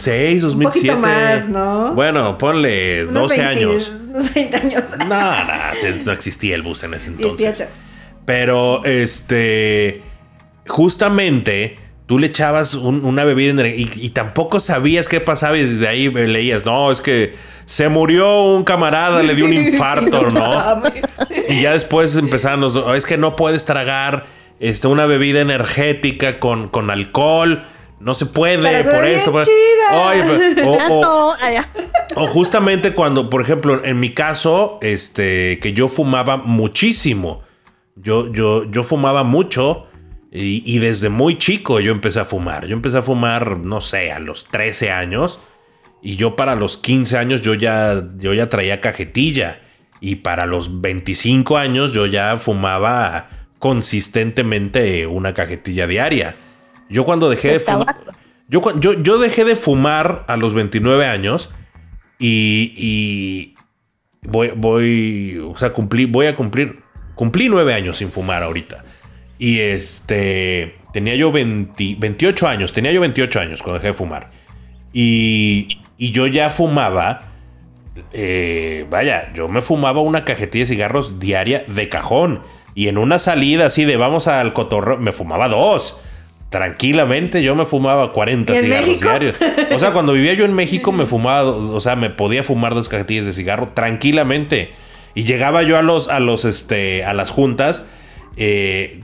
2007. 0.55 0.63
poquito 0.63 0.97
más, 0.97 1.47
¿no? 1.49 1.93
Bueno, 1.93 2.37
ponle 2.39 3.03
Unos 3.05 3.29
12 3.29 3.37
20, 3.37 3.45
años. 3.45 3.91
Unos 4.09 4.33
20 4.33 4.57
años. 4.57 4.83
No, 5.07 5.07
no, 5.07 6.03
no 6.05 6.11
existía 6.11 6.55
el 6.55 6.63
bus 6.63 6.83
en 6.83 6.95
ese 6.95 7.09
entonces. 7.09 7.57
18. 7.59 7.71
Pero, 8.25 8.83
este, 8.85 10.01
justamente, 10.67 11.77
tú 12.09 12.17
le 12.19 12.27
echabas 12.27 12.73
un- 12.73 13.05
una 13.05 13.23
bebida 13.23 13.65
y, 13.67 13.87
y 13.95 14.09
tampoco 14.09 14.59
sabías 14.59 15.07
qué 15.07 15.21
pasaba 15.21 15.57
y 15.59 15.63
desde 15.63 15.87
ahí 15.87 16.09
leías, 16.09 16.65
no, 16.65 16.91
es 16.91 16.99
que 17.01 17.35
se 17.67 17.87
murió 17.87 18.41
un 18.45 18.63
camarada, 18.63 19.21
le 19.21 19.35
dio 19.35 19.45
un 19.45 19.53
infarto, 19.67 20.25
Sí, 20.27 20.33
¿no? 20.33 20.81
Y 21.49 21.61
ya 21.61 21.71
después 21.73 22.15
empezaron 22.15 22.61
los, 22.61 22.75
"Oh, 22.75 22.95
es 22.95 23.05
que 23.05 23.15
no 23.17 23.35
puedes 23.35 23.63
tragar 23.65 24.25
este, 24.59 24.87
una 24.87 25.05
bebida 25.05 25.39
energética 25.39 26.39
con, 26.39 26.67
con 26.67 26.89
alcohol. 26.89 27.63
No 27.99 28.15
se 28.15 28.25
puede, 28.25 28.57
Pero 28.63 28.91
por 28.91 29.05
eso. 29.07 29.31
bien 29.31 29.31
pues. 29.31 29.45
chida. 29.45 30.07
Oye, 30.07 30.63
o- 30.65 31.35
o 32.15 32.27
justamente 32.27 32.93
cuando, 32.93 33.29
por 33.29 33.41
ejemplo, 33.43 33.85
en 33.85 33.99
mi 33.99 34.15
caso, 34.15 34.79
este, 34.81 35.59
que 35.61 35.73
yo 35.73 35.89
fumaba 35.89 36.37
muchísimo. 36.37 37.43
Yo, 37.95 38.31
yo, 38.33 38.63
yo 38.71 38.83
fumaba 38.83 39.23
mucho 39.23 39.85
y, 40.31 40.63
y 40.65 40.79
desde 40.79 41.09
muy 41.09 41.37
chico 41.37 41.79
yo 41.79 41.91
empecé 41.91 42.19
a 42.19 42.25
fumar. 42.25 42.67
Yo 42.67 42.73
empecé 42.73 42.97
a 42.97 43.01
fumar, 43.01 43.57
no 43.57 43.81
sé, 43.81 44.11
a 44.11 44.19
los 44.19 44.45
13 44.45 44.91
años. 44.91 45.39
Y 46.01 46.15
yo 46.15 46.35
para 46.35 46.55
los 46.55 46.77
15 46.77 47.17
años 47.17 47.41
yo 47.41 47.53
ya, 47.55 48.03
yo 48.17 48.33
ya 48.33 48.49
traía 48.49 48.81
cajetilla. 48.81 49.61
Y 50.01 50.17
para 50.17 50.45
los 50.45 50.81
25 50.81 51.57
años 51.57 51.93
yo 51.93 52.05
ya 52.05 52.37
fumaba 52.37 53.29
consistentemente 53.57 55.07
una 55.07 55.33
cajetilla 55.33 55.87
diaria. 55.87 56.35
Yo 56.89 57.05
cuando 57.05 57.29
dejé 57.29 57.53
de, 57.53 57.59
fumar... 57.59 57.97
Yo, 58.47 58.61
yo, 58.79 58.93
yo 58.93 59.19
dejé 59.19 59.43
de 59.45 59.55
fumar 59.55 60.25
a 60.27 60.37
los 60.37 60.53
29 60.53 61.05
años 61.05 61.49
y, 62.17 62.73
y 62.75 63.55
voy, 64.21 64.51
voy, 64.55 65.39
o 65.39 65.57
sea, 65.57 65.73
cumplí, 65.73 66.05
voy 66.05 66.27
a 66.27 66.35
cumplir, 66.35 66.81
cumplí 67.15 67.49
nueve 67.49 67.73
años 67.73 67.97
sin 67.97 68.11
fumar 68.11 68.43
ahorita. 68.43 68.83
Y 69.39 69.61
este, 69.61 70.75
tenía 70.93 71.15
yo 71.15 71.31
20 71.31 71.95
28 71.97 72.47
años, 72.47 72.73
tenía 72.73 72.91
yo 72.91 73.01
28 73.01 73.39
años 73.39 73.61
cuando 73.63 73.79
dejé 73.79 73.87
de 73.87 73.93
fumar. 73.93 74.27
Y, 74.93 75.79
y 75.97 76.11
yo 76.11 76.27
ya 76.27 76.49
fumaba, 76.49 77.21
eh, 78.13 78.85
vaya, 78.89 79.31
yo 79.33 79.47
me 79.47 79.61
fumaba 79.61 80.01
una 80.01 80.25
cajetilla 80.25 80.63
de 80.63 80.67
cigarros 80.67 81.19
diaria 81.19 81.63
de 81.67 81.89
cajón. 81.89 82.41
Y 82.75 82.87
en 82.89 82.97
una 82.97 83.17
salida 83.17 83.65
así 83.67 83.85
de 83.85 83.97
vamos 83.97 84.27
al 84.27 84.53
cotorreo, 84.53 84.97
me 84.97 85.11
fumaba 85.11 85.47
dos. 85.47 86.01
Tranquilamente 86.49 87.43
yo 87.43 87.55
me 87.55 87.65
fumaba 87.65 88.11
40 88.11 88.53
¿Y 88.53 88.57
en 88.57 88.63
cigarros 88.63 88.87
México? 88.87 89.07
diarios. 89.09 89.39
O 89.73 89.79
sea, 89.79 89.91
cuando 89.91 90.13
vivía 90.13 90.33
yo 90.33 90.45
en 90.45 90.53
México 90.55 90.91
me 90.91 91.05
fumaba, 91.05 91.43
o 91.49 91.79
sea, 91.79 91.95
me 91.95 92.09
podía 92.09 92.43
fumar 92.43 92.73
dos 92.75 92.89
cajetillas 92.89 93.25
de 93.25 93.33
cigarro 93.33 93.67
tranquilamente. 93.67 94.71
Y 95.15 95.23
llegaba 95.23 95.63
yo 95.63 95.77
a 95.77 95.81
los, 95.81 96.09
a 96.09 96.19
los, 96.19 96.45
este, 96.45 97.03
a 97.03 97.13
las 97.13 97.29
juntas, 97.29 97.83
eh, 98.37 99.01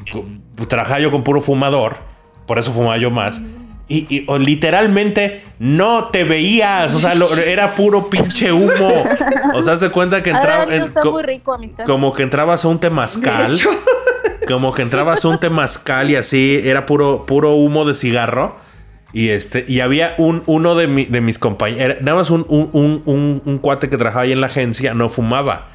trabajaba 0.68 1.00
yo 1.00 1.12
con 1.12 1.24
puro 1.24 1.42
fumador, 1.42 1.98
por 2.46 2.60
eso 2.60 2.72
fumaba 2.72 2.98
yo 2.98 3.12
más. 3.12 3.42
Y, 3.88 4.08
y, 4.10 4.26
o, 4.28 4.40
literalmente 4.40 5.44
no 5.60 6.06
te 6.06 6.24
veías, 6.24 6.94
o 6.96 7.00
sea, 7.00 7.14
lo- 7.14 7.32
era 7.36 7.76
puro 7.76 8.10
pinche 8.10 8.52
humo. 8.52 9.04
O 9.54 9.62
sea, 9.62 9.78
se 9.78 9.90
cuenta 9.92 10.24
que 10.24 10.32
entraba, 10.32 10.66
sido 10.66 10.86
en- 10.88 10.92
co- 10.94 11.12
muy 11.12 11.24
rico, 11.24 11.54
amistad. 11.54 11.86
como 11.86 12.12
que 12.14 12.24
entrabas 12.24 12.66
a 12.66 12.68
un 12.68 12.80
temazcal. 12.80 13.56
Como 14.48 14.74
que 14.74 14.82
entrabas 14.84 15.24
a 15.26 15.28
un 15.28 15.40
temazcal 15.40 16.10
y 16.10 16.16
así 16.16 16.60
era 16.64 16.86
puro, 16.86 17.26
puro 17.26 17.54
humo 17.54 17.86
de 17.86 17.94
cigarro. 17.96 18.56
Y 19.14 19.30
este, 19.30 19.66
y 19.68 19.80
había 19.80 20.14
un, 20.18 20.44
uno 20.46 20.76
de, 20.76 20.88
mi- 20.88 21.06
de 21.06 21.22
mis 21.22 21.40
compañeros, 21.40 21.98
nada 22.02 22.18
más 22.18 22.30
un, 22.32 22.46
un, 22.50 22.70
un- 22.74 23.02
un- 23.06 23.42
un 23.46 23.58
cuate 23.60 23.88
que 23.90 23.98
trabajaba 23.98 24.24
ahí 24.24 24.32
en 24.34 24.42
la 24.42 24.48
agencia, 24.48 24.94
no 24.94 25.10
fumaba. 25.10 25.70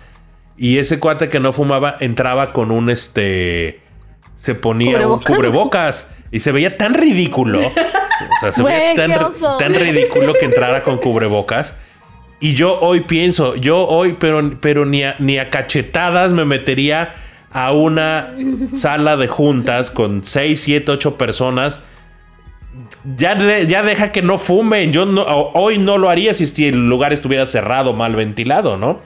Y 0.63 0.77
ese 0.77 1.01
cuate 1.01 1.31
que 1.31 1.41
no 1.41 1.55
fumaba 1.55 1.97
entraba 2.01 2.53
con 2.53 2.71
un 2.71 2.91
este. 2.91 3.81
Se 4.37 4.55
ponía 4.55 5.09
un 5.09 5.21
Cubrebocas. 5.23 6.11
Y 6.31 6.41
se 6.41 6.53
veía 6.53 6.77
tan 6.77 6.93
ridículo. 6.95 7.61
O 8.21 8.41
sea, 8.41 8.53
se 8.53 8.63
veía 8.63 8.95
tan, 9.59 9.75
ridículo 9.75 10.35
que 10.35 10.45
entrara 10.45 10.83
con 10.83 10.99
cubrebocas. 10.99 11.75
Y 12.39 12.53
yo 12.53 12.79
hoy 12.81 13.01
pienso, 13.01 13.57
yo 13.57 13.89
hoy, 13.89 14.17
pero, 14.21 14.59
pero 14.61 14.85
ni, 14.85 15.05
a, 15.05 15.17
ni 15.19 15.39
a 15.39 15.49
cachetadas 15.49 16.31
me 16.31 16.45
metería 16.45 17.15
a 17.51 17.73
una 17.73 18.35
sala 18.75 19.17
de 19.17 19.27
juntas 19.27 19.91
con 19.91 20.23
6, 20.23 20.61
7, 20.61 20.93
8 20.93 21.17
personas. 21.17 21.81
Ya, 23.17 23.35
de- 23.35 23.67
ya 23.67 23.83
deja 23.83 24.13
que 24.13 24.21
no 24.21 24.37
fumen. 24.37 24.93
Yo 24.93 25.07
no, 25.07 25.23
hoy 25.23 25.79
no 25.79 25.97
lo 25.97 26.11
haría 26.11 26.35
si 26.35 26.69
el 26.69 26.91
lugar 26.91 27.15
estuviera 27.15 27.47
cerrado, 27.47 27.95
mal 27.95 28.17
ventilado, 28.17 28.77
¿no? 28.77 29.01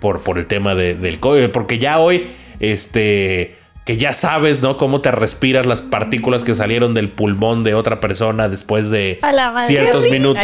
Por, 0.00 0.20
por 0.20 0.38
el 0.38 0.46
tema 0.46 0.74
de- 0.74 0.94
del 0.94 1.20
COVID. 1.20 1.48
Porque 1.50 1.78
ya 1.78 1.98
hoy, 1.98 2.26
este. 2.60 3.56
Que 3.84 3.96
ya 3.96 4.12
sabes, 4.12 4.60
¿no? 4.60 4.76
Cómo 4.76 5.00
te 5.00 5.10
respiras 5.10 5.64
las 5.64 5.80
partículas 5.80 6.42
que 6.42 6.54
salieron 6.54 6.92
del 6.92 7.08
pulmón 7.08 7.64
de 7.64 7.72
otra 7.72 8.00
persona 8.00 8.50
después 8.50 8.90
de 8.90 9.18
ciertos 9.66 10.04
minutos. 10.10 10.42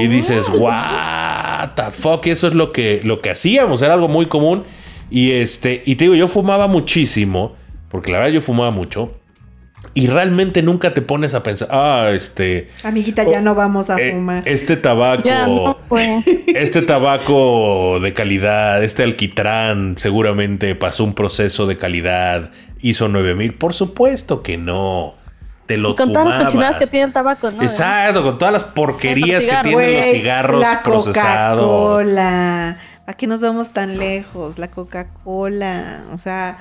Y 0.00 0.08
dices, 0.08 0.48
what 0.52 1.70
the 1.76 1.92
fuck, 1.92 2.26
eso 2.26 2.48
es 2.48 2.54
lo 2.54 2.72
que, 2.72 3.00
lo 3.04 3.20
que 3.20 3.30
hacíamos, 3.30 3.82
era 3.82 3.94
algo 3.94 4.08
muy 4.08 4.26
común. 4.26 4.64
Y 5.10 5.30
este, 5.30 5.82
y 5.86 5.94
te 5.94 6.04
digo, 6.06 6.16
yo 6.16 6.26
fumaba 6.26 6.66
muchísimo, 6.66 7.54
porque 7.88 8.10
la 8.10 8.18
verdad 8.18 8.32
yo 8.34 8.40
fumaba 8.40 8.72
mucho. 8.72 9.12
Y 9.94 10.08
realmente 10.08 10.62
nunca 10.62 10.92
te 10.94 11.00
pones 11.02 11.32
a 11.34 11.42
pensar, 11.42 11.68
ah, 11.70 12.10
este. 12.12 12.70
Amiguita, 12.84 13.24
ya 13.24 13.38
Oh, 13.38 13.42
no 13.42 13.54
vamos 13.54 13.88
a 13.90 13.98
eh, 13.98 14.12
fumar. 14.12 14.42
este 14.46 14.76
tabaco. 14.76 15.22
Ya 15.24 15.46
no, 15.46 15.78
güey. 15.88 16.22
Este 16.54 16.82
tabaco 16.82 17.98
de 18.00 18.12
calidad, 18.14 18.82
este 18.84 19.02
alquitrán 19.02 19.94
seguramente 19.98 20.74
pasó 20.74 21.04
un 21.04 21.14
proceso 21.14 21.66
de 21.66 21.76
calidad, 21.76 22.50
hizo 22.80 23.08
9000. 23.08 23.54
Por 23.54 23.74
supuesto 23.74 24.42
que 24.42 24.56
no. 24.56 25.14
Te 25.66 25.76
lo 25.78 25.90
Y 25.90 25.94
con 25.96 26.12
todas 26.12 26.26
las 26.26 26.34
fumabas. 26.36 26.44
cochinadas 26.52 26.76
que 26.78 26.86
tiene 26.86 27.06
el 27.06 27.12
tabaco, 27.12 27.50
¿no? 27.50 27.60
Exacto, 27.62 28.22
con 28.22 28.38
todas 28.38 28.52
las 28.52 28.62
porquerías 28.64 29.44
que 29.44 29.56
tienen 29.64 29.96
los 29.96 30.06
cigarros 30.16 30.60
la 30.60 30.82
procesados. 30.84 31.60
Coca-Cola. 31.60 32.78
¿Para 33.04 33.16
qué 33.16 33.26
nos 33.26 33.40
vamos 33.40 33.70
tan 33.70 33.98
lejos? 33.98 34.58
La 34.58 34.68
Coca-Cola. 34.70 36.02
O 36.12 36.18
sea, 36.18 36.58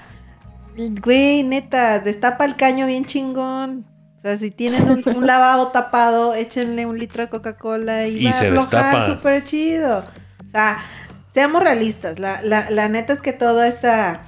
güey, 1.02 1.44
neta, 1.44 2.00
destapa 2.00 2.46
el 2.46 2.56
caño 2.56 2.88
bien 2.88 3.06
chingón. 3.06 3.86
O 4.18 4.22
sea, 4.22 4.38
si 4.38 4.52
tienen 4.52 4.90
un, 4.90 5.04
un 5.16 5.28
lavabo 5.28 5.68
tapado, 5.68 6.34
échenle 6.34 6.86
un 6.86 6.98
litro 6.98 7.24
de 7.24 7.30
Coca-Cola 7.30 8.08
y, 8.08 8.18
Y 8.18 8.26
va 8.26 8.34
se 8.34 8.48
a 8.48 8.50
aflojar 8.50 9.06
súper 9.06 9.44
chido. 9.44 10.04
O 10.46 10.50
sea, 10.50 10.80
seamos 11.30 11.64
realistas. 11.64 12.20
La, 12.20 12.42
la, 12.42 12.70
la 12.70 12.90
neta 12.90 13.14
es 13.14 13.22
que 13.22 13.34
toda 13.34 13.68
esta 13.68 14.24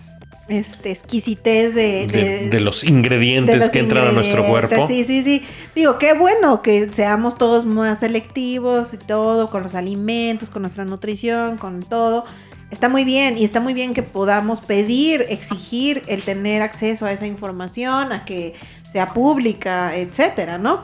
este, 0.48 0.92
exquisitez 0.92 1.76
de, 1.76 2.08
De, 2.08 2.50
de 2.50 2.60
los 2.60 2.84
ingredientes 2.84 3.60
los 3.60 3.70
que 3.70 3.80
entran 3.80 4.08
a 4.08 4.12
nuestro 4.12 4.46
cuerpo. 4.46 4.88
Sí, 4.88 5.04
sí, 5.04 5.24
sí. 5.24 5.44
Digo, 5.76 5.98
qué 5.98 6.14
bueno 6.14 6.62
que 6.62 6.88
seamos 6.94 7.38
todos 7.38 7.66
más 7.66 8.00
selectivos 8.00 8.94
y 8.94 8.98
todo, 8.98 9.48
con 9.50 9.64
los 9.64 9.76
alimentos, 9.76 10.50
con 10.50 10.62
nuestra 10.62 10.86
nutrición, 10.86 11.58
con 11.58 11.82
todo. 11.82 12.26
Está 12.72 12.90
muy 12.90 13.06
bien 13.06 13.38
y 13.38 13.46
está 13.46 13.60
muy 13.62 13.74
bien 13.74 13.94
que 13.94 14.04
podamos 14.04 14.60
pedir, 14.62 15.26
exigir 15.30 16.04
el 16.08 16.24
tener 16.24 16.62
acceso 16.62 17.06
a 17.06 17.12
esa 17.12 17.26
información, 17.26 18.12
a 18.12 18.26
que 18.26 18.56
sea 18.90 19.14
pública, 19.14 19.96
etcétera, 19.96 20.58
¿no? 20.58 20.82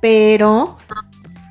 Pero, 0.00 0.76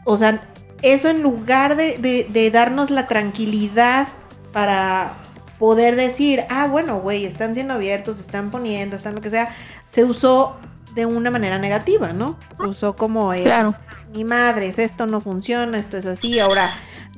o 0.05 0.17
sea, 0.17 0.41
eso 0.81 1.09
en 1.09 1.21
lugar 1.21 1.75
de, 1.75 1.97
de- 1.99 2.25
de 2.29 2.51
darnos 2.51 2.89
la 2.89 3.07
tranquilidad 3.07 4.07
para 4.51 5.13
poder 5.59 5.95
decir, 5.95 6.43
ah, 6.49 6.67
bueno, 6.67 6.99
güey, 7.01 7.25
están 7.25 7.53
siendo 7.53 7.73
abiertos, 7.75 8.19
están 8.19 8.49
poniendo, 8.49 8.95
están 8.95 9.13
lo 9.13 9.21
que 9.21 9.29
sea, 9.29 9.53
se 9.85 10.03
usó 10.05 10.57
de 10.95 11.05
una 11.05 11.29
manera 11.29 11.59
negativa, 11.59 12.13
¿no? 12.13 12.37
Se 12.57 12.63
usó 12.63 12.95
como 12.95 13.31
Claro. 13.33 13.75
mi 14.13 14.23
madre, 14.23 14.73
esto 14.75 15.05
no 15.05 15.21
funciona, 15.21 15.77
esto 15.77 15.97
es 15.97 16.05
así. 16.07 16.39
Ahora, 16.39 16.67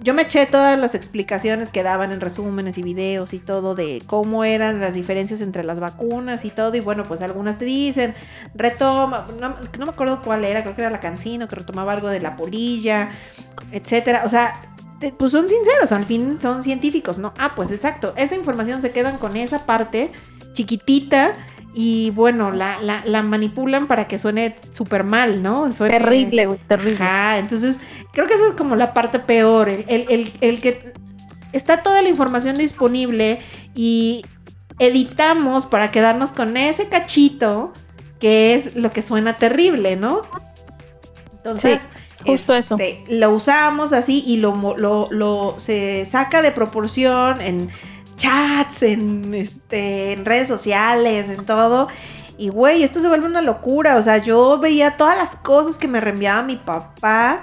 yo 0.02 0.16
me 0.16 0.24
eché 0.24 0.48
todas 0.48 0.80
las 0.80 0.96
explicaciones 0.96 1.70
que 1.70 1.84
daban 1.84 2.12
en 2.12 2.22
resúmenes 2.22 2.78
y 2.80 2.84
videos 2.84 3.34
y 3.34 3.40
todo 3.40 3.76
de 3.76 4.02
cómo 4.08 4.44
eran 4.44 4.82
las 4.82 4.96
diferencias 4.96 5.42
entre 5.42 5.64
las 5.64 5.80
vacunas 5.80 6.44
y 6.44 6.50
todo. 6.50 6.76
Y 6.76 6.80
bueno, 6.80 7.04
pues 7.06 7.22
algunas 7.22 7.60
te 7.60 7.66
dicen, 7.66 8.16
retoma, 8.56 9.28
no, 9.40 9.86
me 9.86 9.92
acuerdo 9.92 10.22
cuál 10.24 10.44
era, 10.44 10.64
creo 10.64 10.76
que 10.76 10.82
era 10.82 10.90
la 10.90 11.00
cancino, 11.00 11.48
que 11.48 11.56
retomaba 11.56 11.94
algo 11.94 12.08
de 12.10 12.20
la 12.20 12.36
polilla, 12.36 13.12
etcétera. 13.72 14.24
O 14.26 14.30
sea, 14.30 14.76
pues 15.18 15.32
son 15.32 15.48
sinceros, 15.48 15.92
al 15.92 16.06
fin 16.06 16.40
son 16.42 16.64
científicos, 16.64 17.20
¿no? 17.20 17.34
Ah, 17.38 17.54
pues 17.56 17.70
exacto, 17.70 18.14
esa 18.16 18.36
información 18.36 18.82
se 18.82 18.92
quedan 18.92 19.18
con 19.20 19.38
esa 19.38 19.66
parte 19.66 20.10
chiquitita. 20.54 21.34
Y 21.73 22.10
bueno, 22.12 22.51
la, 22.51 22.81
la, 22.81 23.01
la 23.05 23.21
manipulan 23.23 23.88
para 23.88 24.07
que 24.07 24.17
suene 24.17 24.55
súper 24.71 25.03
mal, 25.05 25.41
¿no? 25.41 25.71
Suene- 25.71 25.97
Terrible, 25.99 26.45
güey, 26.47 26.60
terrible. 26.67 26.95
Ajá, 27.03 27.38
entonces 27.38 27.77
creo 28.12 28.27
que 28.27 28.34
esa 28.34 28.47
es 28.49 28.53
como 28.55 28.75
la 28.75 28.93
parte 28.93 29.19
peor, 29.19 29.69
el, 29.69 29.86
el, 29.88 30.05
el- 30.10 30.34
el 30.41 30.60
que 30.62 30.93
está 31.53 31.81
toda 31.81 32.01
la 32.01 32.10
información 32.10 32.57
disponible 32.57 33.39
y 33.73 34.25
editamos 34.79 35.65
para 35.65 35.91
quedarnos 35.91 36.31
con 36.31 36.57
ese 36.57 36.88
cachito 36.89 37.71
que 38.19 38.55
es 38.55 38.75
lo 38.75 38.91
que 38.91 39.01
suena 39.01 39.38
terrible, 39.38 39.95
¿no? 39.95 40.21
Entonces, 41.38 41.88
justo 42.25 42.53
eso. 42.55 42.75
este, 42.77 43.03
lo 43.15 43.31
usamos 43.31 43.93
así 43.93 44.23
y 44.27 44.38
lo, 44.38 44.75
lo, 44.77 45.07
lo- 45.12 45.55
se 45.57 46.05
saca 46.05 46.41
de 46.41 46.51
proporción 46.51 47.41
en 47.41 47.69
chats, 48.21 48.84
en, 48.84 49.34
este, 49.34 50.13
en 50.13 50.25
redes 50.25 50.47
sociales, 50.47 51.29
en 51.29 51.45
todo. 51.45 51.88
Y 52.38 52.49
güey, 52.49 52.84
esto 52.84 52.99
se 52.99 53.07
vuelve 53.07 53.27
una 53.27 53.41
locura. 53.41 53.97
O 53.97 54.01
sea, 54.01 54.17
yo 54.17 54.60
veía 54.60 54.97
todas 54.97 55.17
las 55.17 55.36
cosas 55.36 55.77
que 55.77 55.88
me 55.88 56.01
reenviaba 56.01 56.41
mi 56.43 56.57
papá, 56.57 57.41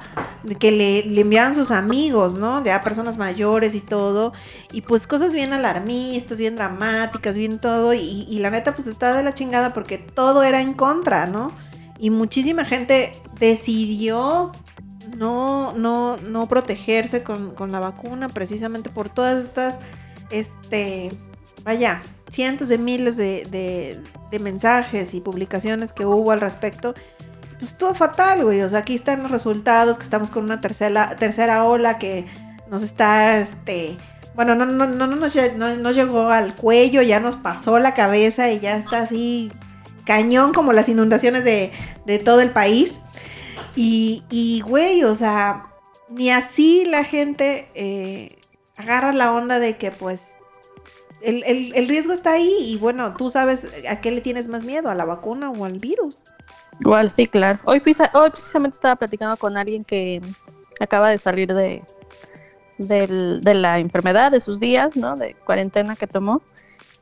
que 0.59 0.73
le, 0.73 1.05
le 1.05 1.21
enviaban 1.21 1.55
sus 1.55 1.71
amigos, 1.71 2.35
¿no? 2.35 2.65
Ya 2.65 2.81
personas 2.81 3.19
mayores 3.19 3.75
y 3.75 3.81
todo. 3.81 4.33
Y 4.73 4.83
pues 4.83 5.07
cosas 5.07 5.35
bien 5.35 5.53
alarmistas, 5.53 6.39
bien 6.39 6.57
dramáticas, 6.57 7.37
bien 7.37 7.59
todo. 7.59 7.95
Y, 7.95 8.27
y 8.29 8.39
la 8.39 8.51
neta, 8.51 8.75
pues 8.75 8.89
está 8.89 9.17
de 9.17 9.23
la 9.23 9.35
chingada 9.35 9.73
porque 9.73 9.99
todo 9.99 10.43
era 10.43 10.61
en 10.63 10.75
contra, 10.75 11.27
¿no? 11.27 11.53
Y 11.99 12.11
muchísima 12.11 12.65
gente 12.65 13.13
decidió 13.39 14.53
no, 15.17 15.73
no, 15.73 16.17
no 16.19 16.49
protegerse 16.49 17.23
con, 17.23 17.53
con 17.55 17.73
la 17.73 17.81
vacuna 17.81 18.29
precisamente 18.29 18.91
por 18.91 19.09
todas 19.09 19.45
estas, 19.45 19.79
este, 20.31 21.11
vaya, 21.65 22.03
cientos 22.31 22.69
de 22.69 22.79
miles 22.79 23.17
de, 23.17 23.47
de- 24.31 24.39
mensajes 24.39 25.15
y 25.15 25.21
publicaciones 25.21 25.93
que 25.93 26.05
hubo 26.05 26.31
al 26.31 26.41
respecto. 26.41 26.95
Pues 27.59 27.73
estuvo 27.73 27.95
fatal, 27.95 28.45
güey. 28.45 28.61
O 28.63 28.69
sea, 28.69 28.81
aquí 28.81 28.95
están 28.95 29.23
los 29.23 29.31
resultados, 29.33 29.99
que 29.99 30.05
estamos 30.05 30.31
con 30.31 30.45
una 30.45 30.61
tercera, 30.61 31.17
tercera 31.17 31.65
ola 31.65 31.99
que 31.99 32.25
nos 32.71 32.83
está, 32.83 33.39
este... 33.41 33.97
Bueno, 34.35 34.55
no, 34.55 34.67
no, 34.67 34.87
no, 34.87 35.07
no, 35.09 35.17
nos 35.17 35.35
no, 35.57 35.75
no 35.77 35.91
llegó 35.91 36.29
al 36.29 36.55
cuello, 36.55 37.03
ya 37.03 37.19
nos 37.19 37.35
pasó 37.35 37.81
la 37.81 37.95
cabeza 37.95 38.53
y 38.53 38.61
ya 38.61 38.77
está 38.77 39.01
así 39.01 39.51
cañón 40.05 40.53
como 40.53 40.73
las 40.73 40.89
inundaciones 40.89 41.43
de, 41.43 41.73
de 42.07 42.19
todo 42.21 42.41
el 42.41 42.51
país. 42.51 43.01
Y, 43.75 44.23
y, 44.31 44.61
güey, 44.61 45.03
o 45.03 45.15
sea, 45.17 45.65
ni 46.09 46.31
así 46.31 46.85
la 46.85 47.03
gente 47.03 47.69
eh, 47.75 48.38
agarra 48.79 49.13
la 49.13 49.33
onda 49.33 49.59
de 49.59 49.77
que 49.77 49.91
pues 49.91 50.37
el, 51.21 51.43
el- 51.45 51.75
el 51.75 51.89
riesgo 51.89 52.13
está 52.13 52.33
ahí 52.33 52.55
y 52.61 52.79
bueno, 52.79 53.15
tú 53.17 53.29
sabes 53.31 53.67
a 53.89 54.01
qué 54.01 54.11
le 54.11 54.21
tienes 54.21 54.49
más 54.49 54.65
miedo, 54.65 54.89
a 54.89 54.95
la 54.95 55.05
vacuna 55.05 55.51
o 55.51 55.65
al 55.65 55.79
virus. 55.79 56.17
Igual, 56.81 57.11
sí, 57.11 57.27
claro. 57.27 57.59
Hoy, 57.65 57.83
hoy 58.15 58.31
precisamente 58.31 58.77
estaba 58.77 58.95
platicando 58.97 59.37
con 59.37 59.57
alguien 59.57 59.85
que 59.85 60.21
acaba 60.79 61.11
de 61.11 61.19
salir 61.19 61.53
de, 61.53 61.83
del- 62.79 63.41
de 63.41 63.55
la 63.55 63.79
enfermedad, 63.81 64.31
de 64.31 64.41
sus 64.41 64.61
días, 64.61 64.97
¿no? 64.97 65.17
De 65.17 65.35
cuarentena 65.45 65.97
que 65.97 66.07
tomó. 66.07 66.41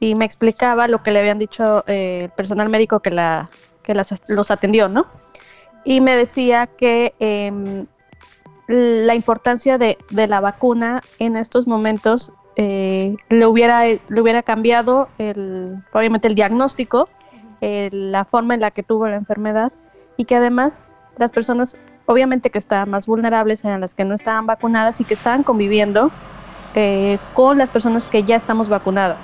Y 0.00 0.14
me 0.14 0.24
explicaba 0.24 0.88
lo 0.88 1.02
que 1.02 1.10
le 1.10 1.20
habían 1.20 1.38
dicho 1.38 1.84
eh, 1.86 2.20
el 2.22 2.30
personal 2.30 2.68
médico 2.70 3.00
que, 3.00 3.10
la, 3.10 3.50
que 3.82 3.94
las- 3.94 4.14
los 4.28 4.50
atendió, 4.50 4.88
¿no? 4.88 5.06
Y 5.84 6.00
me 6.00 6.16
decía 6.16 6.66
que 6.66 7.14
em, 7.18 7.86
la 8.66 9.14
importancia 9.14 9.78
de, 9.78 9.98
de 10.10 10.26
la 10.26 10.40
vacuna 10.40 11.00
en 11.18 11.36
estos 11.36 11.66
momentos 11.66 12.32
eh, 12.56 13.16
le, 13.28 13.46
hubiera, 13.46 13.84
le 13.84 14.20
hubiera 14.20 14.42
cambiado 14.42 15.08
el, 15.18 15.76
obviamente 15.92 16.28
el 16.28 16.34
diagnóstico, 16.34 17.08
eh, 17.60 17.90
la 17.92 18.24
forma 18.24 18.54
en 18.54 18.60
la 18.60 18.70
que 18.70 18.82
tuvo 18.82 19.06
la 19.08 19.16
enfermedad 19.16 19.72
y 20.16 20.24
que 20.24 20.36
además 20.36 20.78
las 21.18 21.32
personas 21.32 21.76
obviamente 22.06 22.50
que 22.50 22.58
estaban 22.58 22.88
más 22.88 23.06
vulnerables 23.06 23.64
eran 23.64 23.80
las 23.80 23.94
que 23.94 24.04
no 24.04 24.14
estaban 24.14 24.46
vacunadas 24.46 25.00
y 25.00 25.04
que 25.04 25.14
estaban 25.14 25.42
conviviendo 25.42 26.10
eh, 26.74 27.18
con 27.34 27.58
las 27.58 27.70
personas 27.70 28.06
que 28.06 28.22
ya 28.22 28.36
estamos 28.36 28.68
vacunadas. 28.68 29.18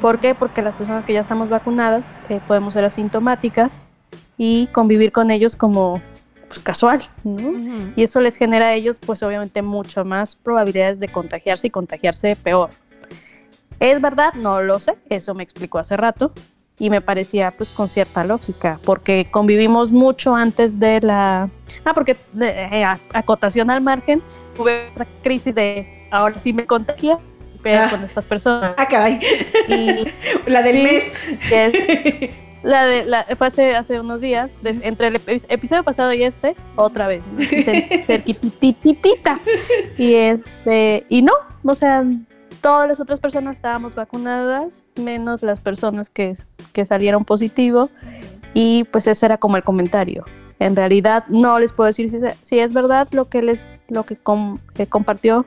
¿Por 0.00 0.18
qué? 0.18 0.34
Porque 0.34 0.62
las 0.62 0.74
personas 0.74 1.04
que 1.04 1.12
ya 1.12 1.20
estamos 1.20 1.48
vacunadas 1.48 2.06
eh, 2.28 2.40
podemos 2.46 2.74
ser 2.74 2.84
asintomáticas 2.84 3.80
y 4.38 4.68
convivir 4.68 5.12
con 5.12 5.30
ellos 5.30 5.56
como 5.56 6.00
pues 6.50 6.62
casual, 6.62 7.00
¿no? 7.24 7.92
Y 7.96 8.02
eso 8.02 8.20
les 8.20 8.34
genera 8.36 8.66
a 8.66 8.74
ellos, 8.74 8.98
pues 8.98 9.22
obviamente, 9.22 9.62
mucho 9.62 10.04
más 10.04 10.34
probabilidades 10.34 10.98
de 11.00 11.06
contagiarse 11.08 11.68
y 11.68 11.70
contagiarse 11.70 12.34
peor. 12.36 12.70
¿Es 13.78 14.00
verdad? 14.00 14.34
No 14.34 14.60
lo 14.60 14.78
sé, 14.80 14.94
eso 15.08 15.32
me 15.32 15.42
explicó 15.42 15.78
hace 15.78 15.96
rato 15.96 16.32
y 16.78 16.90
me 16.90 17.00
parecía 17.00 17.50
pues 17.52 17.70
con 17.70 17.88
cierta 17.88 18.24
lógica, 18.24 18.78
porque 18.84 19.28
convivimos 19.30 19.90
mucho 19.92 20.34
antes 20.34 20.78
de 20.80 21.00
la... 21.00 21.48
Ah, 21.84 21.94
porque 21.94 22.16
eh, 22.40 22.84
a- 22.84 22.98
acotación 23.14 23.70
al 23.70 23.80
margen, 23.80 24.20
tuve 24.56 24.88
otra 24.90 25.06
crisis 25.22 25.54
de 25.54 26.06
ahora 26.10 26.38
sí 26.40 26.52
me 26.52 26.66
contagié 26.66 27.16
pero 27.62 27.82
Ah. 27.82 27.90
con 27.90 28.02
estas 28.04 28.24
personas. 28.24 28.72
Ah, 28.78 28.86
caray. 28.88 29.20
Y 29.68 30.06
La 30.50 30.62
del 30.62 30.76
Sí. 30.76 30.82
mes. 30.82 32.30
La 32.62 32.84
de 32.86 33.04
la 33.04 33.24
fue 33.36 33.46
hace, 33.46 33.74
hace 33.76 34.00
unos 34.00 34.20
días 34.20 34.50
des- 34.62 34.80
entre 34.82 35.06
el 35.08 35.14
epi- 35.14 35.44
episodio 35.48 35.82
pasado 35.82 36.12
y 36.12 36.22
este 36.22 36.54
otra 36.76 37.06
vez 37.08 37.22
¿no? 37.32 37.38
Cer- 37.40 38.04
cerquitititita 38.06 39.38
y 39.96 40.14
este 40.14 41.04
y 41.08 41.22
no 41.22 41.32
o 41.64 41.74
sea 41.74 42.04
todas 42.60 42.88
las 42.88 43.00
otras 43.00 43.20
personas 43.20 43.56
estábamos 43.56 43.94
vacunadas 43.94 44.82
menos 44.96 45.42
las 45.42 45.60
personas 45.60 46.10
que, 46.10 46.34
que 46.74 46.84
salieron 46.84 47.24
positivo. 47.24 47.88
Y 48.52 48.84
pues 48.84 49.06
eso 49.06 49.24
era 49.24 49.38
como 49.38 49.56
el 49.56 49.62
comentario. 49.64 50.24
En 50.58 50.76
realidad 50.76 51.24
no 51.28 51.58
les 51.58 51.72
puedo 51.72 51.86
decir 51.86 52.10
si, 52.10 52.18
si 52.42 52.58
es 52.58 52.74
verdad 52.74 53.08
lo 53.12 53.30
que 53.30 53.40
les 53.40 53.80
lo 53.88 54.04
que, 54.04 54.16
com- 54.16 54.58
que 54.74 54.86
compartió 54.86 55.46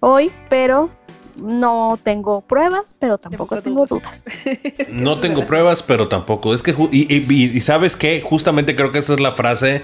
hoy 0.00 0.30
pero 0.48 0.88
no 1.42 1.98
tengo 2.02 2.40
pruebas 2.42 2.96
pero 2.98 3.18
tampoco 3.18 3.60
tengo 3.62 3.84
dudas 3.86 4.24
No 4.92 5.18
tengo 5.20 5.44
pruebas, 5.46 5.82
pero 5.82 6.08
tampoco. 6.08 6.54
Es 6.54 6.62
que. 6.62 6.74
ju- 6.74 6.88
Y, 6.92 7.12
y- 7.14 7.56
y- 7.56 7.60
sabes 7.60 7.96
qué? 7.96 8.20
Justamente 8.24 8.74
creo 8.76 8.90
que 8.92 8.98
esa 8.98 9.14
es 9.14 9.20
la 9.20 9.32
frase 9.32 9.82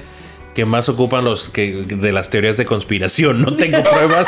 que 0.55 0.65
más 0.65 0.89
ocupan 0.89 1.25
los 1.25 1.49
que 1.49 1.83
de 1.83 2.13
las 2.13 2.31
teorías 2.31 2.57
de 2.57 2.65
conspiración. 2.65 3.43
No 3.43 3.55
tengo 3.57 3.83
pruebas. 3.93 4.27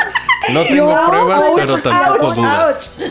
No 0.53 0.61
tengo 0.63 0.93
pruebas, 1.09 1.41
pero 1.55 1.77
tampoco 1.77 2.27
ouch, 2.27 2.35
dudas. 2.35 2.93
ouch. 2.97 3.07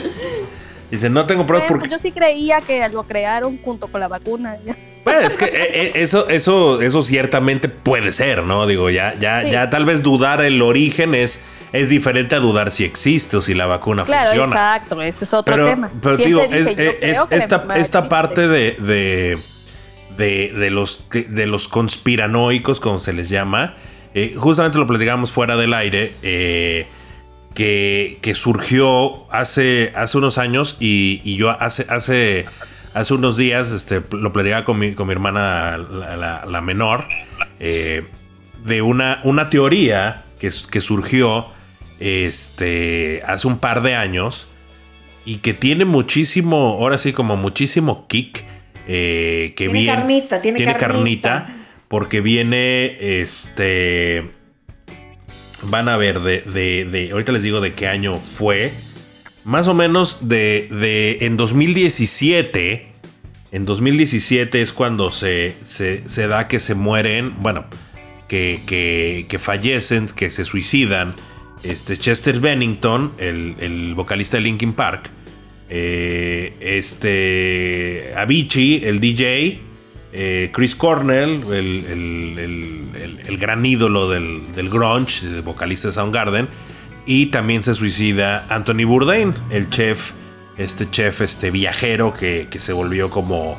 Dice, 0.91 1.11
no 1.11 1.27
tengo 1.27 1.47
pruebas 1.47 1.69
porque. 1.69 1.89
yo 1.89 1.99
sí 1.99 2.13
creía 2.13 2.59
que 2.61 2.87
lo 2.91 3.03
crearon 3.03 3.59
junto 3.59 3.89
con 3.89 4.01
la 4.01 4.09
vacuna. 4.09 4.57
ya. 4.65 4.77
Bueno, 5.05 5.21
es 5.29 5.37
que 5.37 5.45
eh, 5.47 5.51
eh, 5.53 5.93
eso, 5.97 6.29
eso, 6.29 6.81
eso 6.83 7.03
ciertamente 7.03 7.69
puede 7.69 8.13
ser, 8.13 8.43
¿no? 8.43 8.67
Digo, 8.67 8.91
ya, 8.91 9.15
ya, 9.19 9.43
Sí. 9.43 9.51
ya 9.51 9.71
tal 9.71 9.85
vez 9.85 10.03
dudar 10.03 10.41
el 10.43 10.61
origen 10.63 11.15
es, 11.15 11.41
es 11.73 11.89
diferente 11.89 12.35
a 12.35 12.39
dudar 12.41 12.73
si 12.73 12.85
existe 12.85 13.37
o 13.37 13.43
si 13.43 13.55
la 13.55 13.67
vacuna 13.67 14.05
Claro, 14.05 14.27
funciona. 14.29 14.53
exacto, 14.55 15.03
ese 15.03 15.25
es 15.25 15.35
otro 15.35 15.55
Pero, 15.55 15.67
tema. 15.69 15.91
pero 16.03 16.17
Siempre 16.17 16.27
digo, 16.27 16.43
es, 16.73 16.79
es- 17.01 17.31
la 17.31 17.37
esta, 17.37 17.67
esta 17.77 18.09
parte 18.09 18.49
de, 18.49 18.73
de, 18.73 19.39
de, 20.17 20.53
de 20.55 20.71
los, 20.71 21.09
de, 21.11 21.25
de 21.25 21.47
los 21.47 21.69
conspiranoicos, 21.69 22.81
como 22.81 23.01
se 23.01 23.13
les 23.13 23.29
llama, 23.29 23.75
eh, 24.15 24.35
justamente 24.37 24.79
lo 24.79 24.87
platicamos 24.87 25.31
fuera 25.33 25.57
del 25.57 25.75
aire, 25.75 26.15
eh, 26.23 26.87
que, 27.55 28.19
que 28.23 28.35
surgió 28.35 29.31
hace, 29.33 29.93
hace 29.95 30.19
unos 30.19 30.39
años 30.39 30.77
y, 30.81 31.21
y 31.25 31.37
yo 31.37 31.51
hace, 31.51 31.87
hace, 31.89 32.45
hace 32.95 33.15
unos 33.15 33.37
días 33.37 33.71
este, 33.71 34.03
lo 34.11 34.33
platicaba 34.33 34.65
con 34.65 34.79
mi, 34.79 34.93
con 34.95 35.07
mi 35.07 35.13
hermana, 35.13 35.79
la, 35.79 36.17
la- 36.17 36.45
la 36.47 36.61
menor, 36.61 37.07
eh, 37.61 38.07
de 38.65 38.83
una, 38.83 39.21
una 39.25 39.49
teoría 39.51 40.25
que, 40.39 40.51
que 40.71 40.81
surgió 40.81 41.47
este, 42.01 43.23
hace 43.27 43.47
un 43.47 43.59
par 43.59 43.83
de 43.83 43.95
años 43.95 44.47
y 45.25 45.39
que 45.39 45.55
tiene 45.55 45.85
muchísimo, 45.85 46.77
ahora 46.81 46.99
sí, 46.99 47.13
como 47.13 47.37
muchísimo 47.37 48.07
kick. 48.09 48.45
eh, 48.89 49.53
que 49.57 49.65
Tiene 49.65 49.73
viene- 49.81 49.97
carnita, 49.97 50.41
tiene 50.43 50.65
carnita. 50.75 51.57
porque 51.89 52.21
viene 52.21 52.97
este. 53.21 54.25
Van 55.65 55.89
a 55.89 55.97
ver, 55.97 56.21
de, 56.21 56.43
de, 56.43 56.85
de- 56.85 57.11
Ahorita 57.11 57.33
les 57.33 57.43
digo 57.43 57.61
de 57.61 57.73
qué 57.73 57.89
año 57.89 58.19
fue. 58.19 58.71
Más 59.45 59.67
o 59.69 59.75
menos 59.75 60.29
de. 60.29 60.69
de 60.71 61.19
en 61.23 61.37
2017. 61.37 62.89
En 63.53 63.65
2017 63.65 64.61
es 64.63 64.73
cuando 64.73 65.11
se, 65.13 65.55
se, 65.65 66.09
se 66.09 66.29
da 66.29 66.47
que 66.47 66.61
se 66.61 66.75
mueren. 66.75 67.35
Bueno, 67.41 67.65
que, 68.29 68.61
que, 68.67 69.27
que 69.29 69.39
fallecen, 69.39 70.07
que 70.09 70.31
se 70.31 70.45
suicidan. 70.45 71.15
Este 71.69 71.97
Chester 71.97 72.39
Bennington, 72.41 73.13
el, 73.19 73.57
el 73.61 73.95
vocalista 73.95 74.37
de 74.37 74.43
Linkin 74.45 74.73
Park. 74.73 75.11
eh, 75.69 76.55
este 76.61 78.13
Avicii, 78.17 78.85
el 78.85 79.01
DJ. 79.01 79.61
eh, 80.13 80.51
Chris 80.53 80.75
Cornell, 80.77 81.43
el, 81.53 81.85
el- 81.91 83.19
el- 83.27 83.37
gran 83.39 83.67
ídolo 83.67 84.09
del, 84.09 84.55
del 84.55 84.71
grunge, 84.71 85.27
el 85.27 85.43
vocalista 85.43 85.89
de 85.89 85.95
Soundgarden. 85.95 86.49
Y 87.05 87.27
también 87.27 87.63
se 87.63 87.75
suicida 87.75 88.47
Anthony 88.49 88.85
Bourdain, 88.87 89.33
el 89.51 89.69
chef, 89.69 90.13
este 90.57 90.89
chef 90.91 91.21
este 91.21 91.51
viajero 91.51 92.15
que, 92.15 92.47
que 92.51 92.59
se 92.61 92.73
volvió 92.73 93.11
como, 93.11 93.59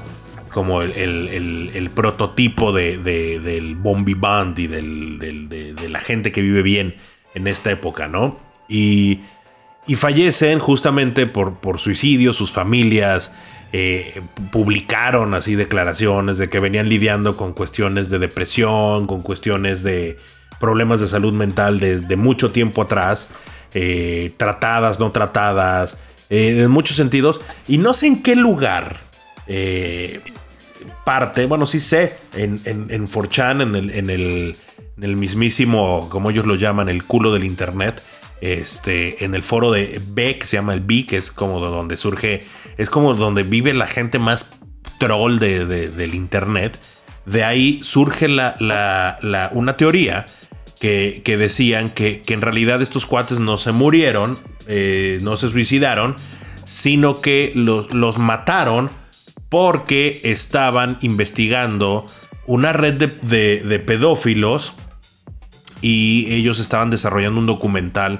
como 0.51 0.81
el, 0.81 0.93
el- 0.93 1.27
el- 1.27 1.71
el 1.75 1.89
prototipo 1.91 2.71
de, 2.71 2.97
de- 2.97 3.39
del 3.39 3.75
Bombi 3.75 4.13
Band 4.15 4.57
y 4.59 4.67
del- 4.67 5.19
del- 5.19 5.49
de, 5.49 5.73
de 5.73 5.89
la 5.89 5.99
gente 5.99 6.31
que 6.31 6.41
vive 6.41 6.61
bien 6.63 6.95
en 7.33 7.47
esta 7.47 7.71
época, 7.71 8.07
¿no? 8.07 8.39
Y, 8.67 9.21
y 9.85 9.95
fallecen 9.95 10.59
justamente 10.59 11.25
por, 11.25 11.55
por 11.55 11.79
suicidio, 11.79 12.33
sus 12.33 12.51
familias 12.51 13.31
eh, 13.73 14.21
publicaron 14.51 15.33
así 15.33 15.55
declaraciones 15.55 16.37
de 16.37 16.49
que 16.49 16.59
venían 16.59 16.87
lidiando 16.87 17.35
con 17.35 17.51
cuestiones 17.51 18.09
de 18.09 18.17
depresión, 18.17 19.07
con 19.07 19.21
cuestiones 19.21 19.83
de 19.83 20.17
problemas 20.59 21.01
de 21.01 21.07
salud 21.07 21.33
mental 21.33 21.79
de, 21.79 21.99
de 21.99 22.15
mucho 22.15 22.51
tiempo 22.51 22.81
atrás, 22.81 23.29
eh, 23.73 24.31
tratadas, 24.37 24.99
no 24.99 25.11
tratadas, 25.11 25.97
eh, 26.29 26.61
en 26.63 26.71
muchos 26.71 26.95
sentidos, 26.95 27.41
y 27.67 27.77
no 27.77 27.93
sé 27.93 28.07
en 28.07 28.23
qué 28.23 28.35
lugar 28.35 28.97
parte, 31.03 31.45
bueno, 31.45 31.65
sí 31.67 31.79
sé, 31.79 32.15
en, 32.33 32.59
en, 32.65 32.87
en 32.89 33.07
4chan, 33.07 33.61
en 33.61 33.75
el, 33.75 33.91
en, 33.91 34.09
el, 34.09 34.55
en 34.97 35.03
el 35.03 35.15
mismísimo, 35.15 36.09
como 36.09 36.29
ellos 36.31 36.45
lo 36.45 36.55
llaman, 36.55 36.89
el 36.89 37.03
culo 37.03 37.31
del 37.33 37.43
internet, 37.43 38.01
este, 38.41 39.23
en 39.25 39.35
el 39.35 39.43
foro 39.43 39.71
de 39.71 40.01
B, 40.09 40.37
que 40.39 40.45
se 40.47 40.57
llama 40.57 40.73
el 40.73 40.81
B, 40.81 41.05
que 41.07 41.17
es 41.17 41.31
como 41.31 41.59
de 41.63 41.67
donde 41.71 41.97
surge, 41.97 42.39
es 42.77 42.89
como 42.89 43.13
donde 43.15 43.43
vive 43.43 43.73
la 43.73 43.87
gente 43.87 44.19
más 44.19 44.51
troll 44.99 45.37
de- 45.39 45.65
de- 45.65 45.89
del 45.89 46.15
internet. 46.15 46.79
De 47.25 47.43
ahí 47.43 47.79
surge 47.83 48.27
la, 48.27 48.55
la- 48.59 49.17
la- 49.21 49.49
una 49.53 49.75
teoría 49.75 50.25
que, 50.79 51.21
que 51.25 51.37
decían 51.37 51.89
que, 51.89 52.21
que 52.21 52.33
en 52.33 52.41
realidad 52.41 52.81
estos 52.81 53.05
cuates 53.05 53.39
no 53.39 53.57
se 53.57 53.71
murieron, 53.71 54.37
eh, 54.67 55.19
no 55.21 55.37
se 55.37 55.49
suicidaron, 55.49 56.15
sino 56.65 57.21
que 57.21 57.51
los, 57.55 57.91
los 57.93 58.17
mataron 58.19 58.89
porque 59.49 60.21
estaban 60.23 60.97
investigando 61.01 62.05
una 62.45 62.73
red 62.73 62.93
de- 63.21 63.61
de 63.61 63.79
pedófilos 63.79 64.73
y 65.81 66.33
ellos 66.33 66.59
estaban 66.59 66.89
desarrollando 66.89 67.39
un 67.39 67.45
documental 67.45 68.19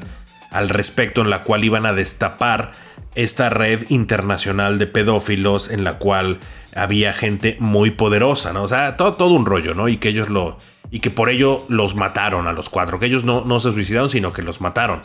al 0.51 0.69
respecto 0.69 1.21
en 1.21 1.29
la 1.29 1.43
cual 1.43 1.63
iban 1.63 1.85
a 1.85 1.93
destapar 1.93 2.71
esta 3.15 3.49
red 3.49 3.89
internacional 3.89 4.79
de 4.79 4.87
pedófilos 4.87 5.69
en 5.69 5.83
la 5.83 5.97
cual 5.97 6.37
había 6.75 7.13
gente 7.13 7.57
muy 7.59 7.91
poderosa, 7.91 8.53
¿no? 8.53 8.63
O 8.63 8.67
sea, 8.67 8.95
todo, 8.97 9.13
todo 9.13 9.33
un 9.33 9.45
rollo, 9.45 9.73
¿no? 9.73 9.87
Y 9.87 9.97
que 9.97 10.09
ellos 10.09 10.29
lo... 10.29 10.57
Y 10.89 10.99
que 10.99 11.09
por 11.09 11.29
ello 11.29 11.65
los 11.67 11.95
mataron 11.95 12.47
a 12.47 12.53
los 12.53 12.69
cuatro, 12.69 12.97
que 12.97 13.07
ellos 13.07 13.25
no, 13.25 13.43
no 13.43 13.59
se 13.59 13.71
suicidaron, 13.71 14.09
sino 14.09 14.31
que 14.31 14.41
los 14.41 14.61
mataron. 14.61 15.01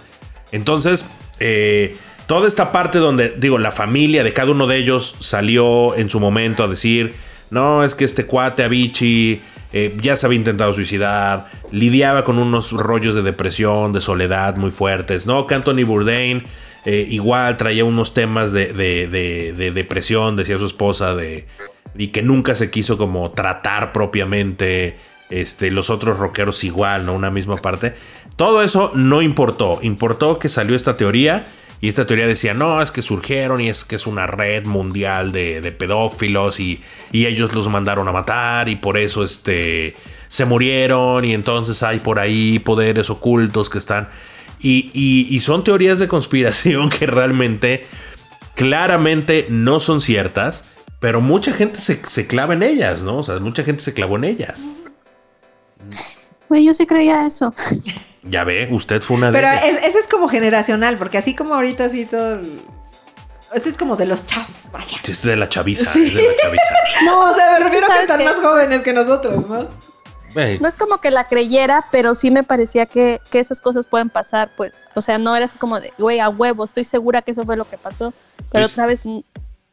Entonces, 0.52 1.10
eh, 1.40 1.96
toda 2.26 2.46
esta 2.46 2.70
parte 2.70 2.98
donde, 2.98 3.30
digo, 3.30 3.58
la 3.58 3.72
familia 3.72 4.22
de 4.22 4.32
cada 4.32 4.52
uno 4.52 4.68
de 4.68 4.76
ellos 4.76 5.16
salió 5.18 5.96
en 5.96 6.08
su 6.08 6.20
momento 6.20 6.62
a 6.62 6.68
decir, 6.68 7.16
no, 7.50 7.82
es 7.82 7.96
que 7.96 8.04
este 8.04 8.26
cuate 8.26 8.62
Avicii 8.62 9.40
eh, 9.72 9.96
ya 10.00 10.16
se 10.16 10.26
había 10.26 10.38
intentado 10.38 10.72
suicidar, 10.74 11.46
lidiaba 11.70 12.24
con 12.24 12.38
unos 12.38 12.72
rollos 12.72 13.14
de 13.14 13.22
depresión, 13.22 13.92
de 13.92 14.00
soledad 14.00 14.56
muy 14.56 14.70
fuertes, 14.70 15.26
¿no? 15.26 15.46
Que 15.46 15.54
Anthony 15.54 15.84
Bourdain 15.86 16.44
eh, 16.84 17.06
igual 17.10 17.56
traía 17.56 17.84
unos 17.84 18.12
temas 18.14 18.52
de, 18.52 18.72
de- 18.72 19.06
de- 19.08 19.52
de 19.56 19.70
depresión, 19.70 20.36
decía 20.36 20.58
su 20.58 20.66
esposa, 20.66 21.14
de, 21.14 21.46
y 21.96 22.08
que 22.08 22.22
nunca 22.22 22.54
se 22.54 22.70
quiso 22.70 22.98
como 22.98 23.30
tratar 23.30 23.92
propiamente. 23.92 24.96
Este, 25.30 25.70
los 25.70 25.88
otros 25.88 26.18
rockeros 26.18 26.62
igual, 26.62 27.06
¿no? 27.06 27.14
Una 27.14 27.30
misma 27.30 27.56
parte. 27.56 27.94
Todo 28.36 28.62
eso 28.62 28.92
no 28.94 29.22
importó. 29.22 29.78
Importó 29.80 30.38
que 30.38 30.50
salió 30.50 30.76
esta 30.76 30.94
teoría. 30.94 31.46
Y 31.82 31.88
esta 31.88 32.06
teoría 32.06 32.28
decía, 32.28 32.54
no, 32.54 32.80
es 32.80 32.92
que 32.92 33.02
surgieron 33.02 33.60
y 33.60 33.68
es 33.68 33.84
que 33.84 33.96
es 33.96 34.06
una 34.06 34.28
red 34.28 34.64
mundial 34.66 35.32
de, 35.32 35.60
pedófilos 35.76 36.60
y, 36.60 36.80
y 37.10 37.26
ellos 37.26 37.52
los 37.52 37.68
mandaron 37.68 38.06
a 38.06 38.12
matar 38.12 38.68
y 38.68 38.76
por 38.76 38.96
eso 38.96 39.24
este, 39.24 39.96
se 40.28 40.44
murieron 40.44 41.24
y 41.24 41.34
entonces 41.34 41.82
hay 41.82 41.98
por 41.98 42.20
ahí 42.20 42.60
poderes 42.60 43.10
ocultos 43.10 43.68
que 43.68 43.78
están... 43.78 44.08
Y, 44.60 44.92
y- 44.94 45.40
son 45.40 45.64
teorías 45.64 45.98
de 45.98 46.06
conspiración 46.06 46.88
que 46.98 47.04
realmente 47.08 47.84
claramente 48.54 49.46
no 49.50 49.80
son 49.80 50.00
ciertas, 50.00 50.76
pero 51.00 51.20
mucha 51.20 51.52
gente 51.52 51.80
se, 51.80 52.00
se 52.08 52.28
clava 52.28 52.54
en 52.54 52.62
ellas, 52.62 53.02
¿no? 53.02 53.18
O 53.18 53.22
sea, 53.24 53.40
mucha 53.40 53.64
gente 53.64 53.82
se 53.82 53.92
clavó 53.92 54.14
en 54.18 54.22
ellas. 54.24 54.64
Güey, 56.52 56.66
yo 56.66 56.74
sí 56.74 56.86
creía 56.86 57.26
eso. 57.26 57.54
Ya 58.24 58.44
ve, 58.44 58.68
usted 58.70 59.00
fue 59.00 59.16
una 59.16 59.28
de 59.28 59.32
Pero 59.32 59.48
es- 59.48 59.84
ese 59.84 59.98
es 60.00 60.06
como 60.06 60.28
generacional, 60.28 60.98
porque 60.98 61.16
así 61.16 61.34
como 61.34 61.54
ahorita 61.54 61.86
así 61.86 62.04
todo... 62.04 62.40
Ese 63.54 63.70
es 63.70 63.76
como 63.78 63.96
de 63.96 64.04
los 64.04 64.26
chavos, 64.26 64.70
vaya. 64.70 64.98
Es 65.08 65.22
de 65.22 65.34
la 65.34 65.48
chaviza, 65.48 65.90
Sí. 65.90 66.08
es 66.08 66.14
de 66.14 66.22
la 66.28 66.36
chaviza. 66.42 66.62
No, 67.06 67.20
o 67.20 67.34
sea, 67.34 67.52
me 67.52 67.64
refiero 67.64 67.86
a 67.86 67.88
que 67.88 67.94
¿Sabes 67.94 68.02
están 68.02 68.18
qué? 68.18 68.24
más 68.26 68.34
jóvenes 68.34 68.82
que 68.82 68.92
nosotros, 68.92 69.48
¿no? 69.48 69.66
No 70.60 70.68
es 70.68 70.76
como 70.76 70.98
que 70.98 71.10
la 71.10 71.26
creyera, 71.26 71.86
pero 71.90 72.14
sí 72.14 72.30
me 72.30 72.42
parecía 72.42 72.84
que, 72.84 73.22
que 73.30 73.38
esas 73.38 73.62
cosas 73.62 73.86
pueden 73.86 74.10
pasar, 74.10 74.50
pues. 74.54 74.74
O 74.94 75.00
sea, 75.00 75.16
no 75.16 75.34
era 75.34 75.46
así 75.46 75.56
como 75.58 75.80
de, 75.80 75.90
güey, 75.96 76.20
a 76.20 76.28
huevo, 76.28 76.64
estoy 76.64 76.84
segura 76.84 77.22
que 77.22 77.30
eso 77.30 77.44
fue 77.44 77.56
lo 77.56 77.64
que 77.64 77.78
pasó. 77.78 78.12
Pero 78.50 78.66
Es- 78.66 78.72
otra 78.72 78.84
vez, 78.84 79.04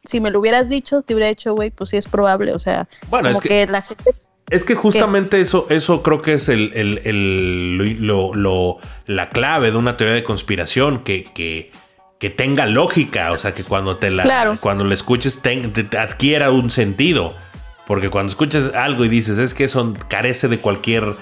si 0.06 0.20
me 0.20 0.30
lo 0.30 0.40
hubieras 0.40 0.70
dicho, 0.70 1.02
te 1.02 1.12
hubiera 1.12 1.28
dicho, 1.28 1.54
güey, 1.54 1.70
pues 1.70 1.90
sí 1.90 1.98
es 1.98 2.08
probable. 2.08 2.54
O 2.54 2.58
sea, 2.58 2.88
Bueno, 3.10 3.28
como 3.28 3.36
es 3.38 3.42
que- 3.42 3.48
que... 3.50 3.66
la 3.66 3.82
gente. 3.82 4.14
Es 4.50 4.64
que 4.64 4.74
justamente 4.74 5.40
eso, 5.40 5.66
eso 5.70 6.02
creo 6.02 6.22
que 6.22 6.34
es 6.34 6.48
el, 6.48 6.72
el- 6.74 7.00
el- 7.04 7.76
lo, 8.06 8.34
lo- 8.34 8.78
la 9.06 9.28
clave 9.30 9.70
de 9.70 9.76
una 9.76 9.96
teoría 9.96 10.14
de 10.16 10.24
conspiración, 10.24 11.04
que, 11.04 11.24
que, 11.24 11.70
que 12.18 12.30
tenga 12.30 12.66
lógica, 12.66 13.30
o 13.30 13.36
sea, 13.36 13.54
que 13.54 13.62
cuando 13.64 13.96
te 13.96 14.10
la, 14.10 14.24
Claro. 14.24 14.58
cuando 14.60 14.84
la 14.84 14.94
escuches 14.94 15.40
te- 15.40 15.56
te 15.68 15.98
adquiera 15.98 16.50
un 16.50 16.70
sentido. 16.70 17.34
Porque 17.86 18.08
cuando 18.10 18.30
escuchas 18.30 18.74
algo 18.74 19.04
y 19.04 19.08
dices, 19.08 19.38
es 19.38 19.54
que 19.54 19.64
eso 19.64 19.94
carece 20.08 20.46
de 20.48 20.58
cualquier 20.58 21.14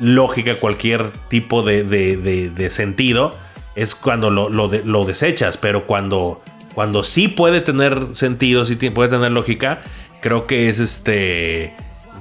lógica, 0.00 0.58
cualquier 0.58 1.10
tipo 1.28 1.62
de, 1.62 1.84
de- 1.84 2.16
de- 2.16 2.50
de 2.50 2.70
sentido, 2.70 3.36
es 3.74 3.94
cuando 3.94 4.30
lo, 4.30 4.48
lo 4.48 4.68
lo 4.68 5.04
desechas. 5.04 5.56
Pero 5.56 5.86
cuando, 5.86 6.40
cuando 6.74 7.02
sí 7.04 7.28
puede 7.28 7.60
tener 7.60 8.14
sentido, 8.14 8.64
sí 8.66 8.76
puede 8.90 9.10
tener 9.10 9.30
lógica, 9.32 9.80
creo 10.20 10.46
que 10.46 10.68
es 10.68 10.78
este 10.80 11.74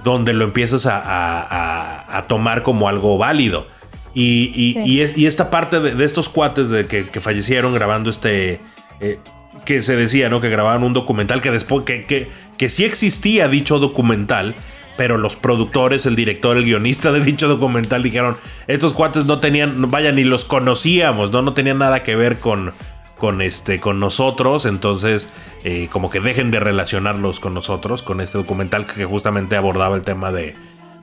donde 0.03 0.33
lo 0.33 0.43
empiezas 0.45 0.86
a, 0.86 0.97
a- 0.99 2.17
a- 2.17 2.27
tomar 2.27 2.63
como 2.63 2.89
algo 2.89 3.17
válido. 3.17 3.67
Y, 4.13 4.51
y- 4.55 4.73
Sí. 4.73 4.79
y 4.86 5.01
es- 5.01 5.17
y 5.17 5.25
esta 5.27 5.49
parte 5.49 5.79
de, 5.79 5.95
de 5.95 6.05
estos 6.05 6.29
cuates 6.29 6.69
de 6.69 6.86
que, 6.88 7.05
que 7.05 7.21
fallecieron 7.21 7.73
grabando 7.73 8.10
este... 8.10 8.60
eh, 8.99 9.19
que 9.65 9.81
se 9.81 9.95
decía, 9.97 10.29
¿no? 10.29 10.39
Que 10.39 10.49
grababan 10.49 10.83
un 10.83 10.93
documental 10.93 11.41
que 11.41 11.51
después... 11.51 11.83
Que, 11.86 12.05
que, 12.05 12.29
que 12.57 12.69
sí 12.69 12.86
existía 12.86 13.47
dicho 13.49 13.79
documental, 13.79 14.55
pero 14.95 15.17
los 15.17 15.36
productores, 15.36 16.05
el 16.05 16.15
director, 16.15 16.57
el 16.57 16.63
guionista 16.63 17.12
de 17.12 17.19
dicho 17.19 17.47
documental 17.47 18.01
dijeron, 18.01 18.36
estos 18.67 18.93
cuates 18.93 19.25
no 19.25 19.39
tenían, 19.39 19.91
vaya, 19.91 20.12
ni 20.12 20.23
los 20.23 20.45
conocíamos, 20.45 21.31
¿no? 21.31 21.41
No 21.43 21.53
tenían 21.53 21.77
nada 21.77 22.01
que 22.01 22.15
ver 22.15 22.39
con, 22.39 22.73
con, 23.17 23.41
este, 23.41 23.80
con 23.80 23.99
nosotros, 23.99 24.65
entonces 24.65 25.27
eh, 25.63 25.88
como 25.91 26.10
que 26.10 26.19
dejen 26.19 26.51
de 26.51 26.60
relacionarlos 26.60 27.39
con 27.39 27.53
nosotros, 27.53 28.03
con 28.03 28.21
este 28.21 28.38
documental 28.38 28.86
que 28.86 29.06
justamente 29.06 29.56
abordaba 29.56 29.95
el 29.95 30.03
tema 30.03 30.32
de, 30.32 30.56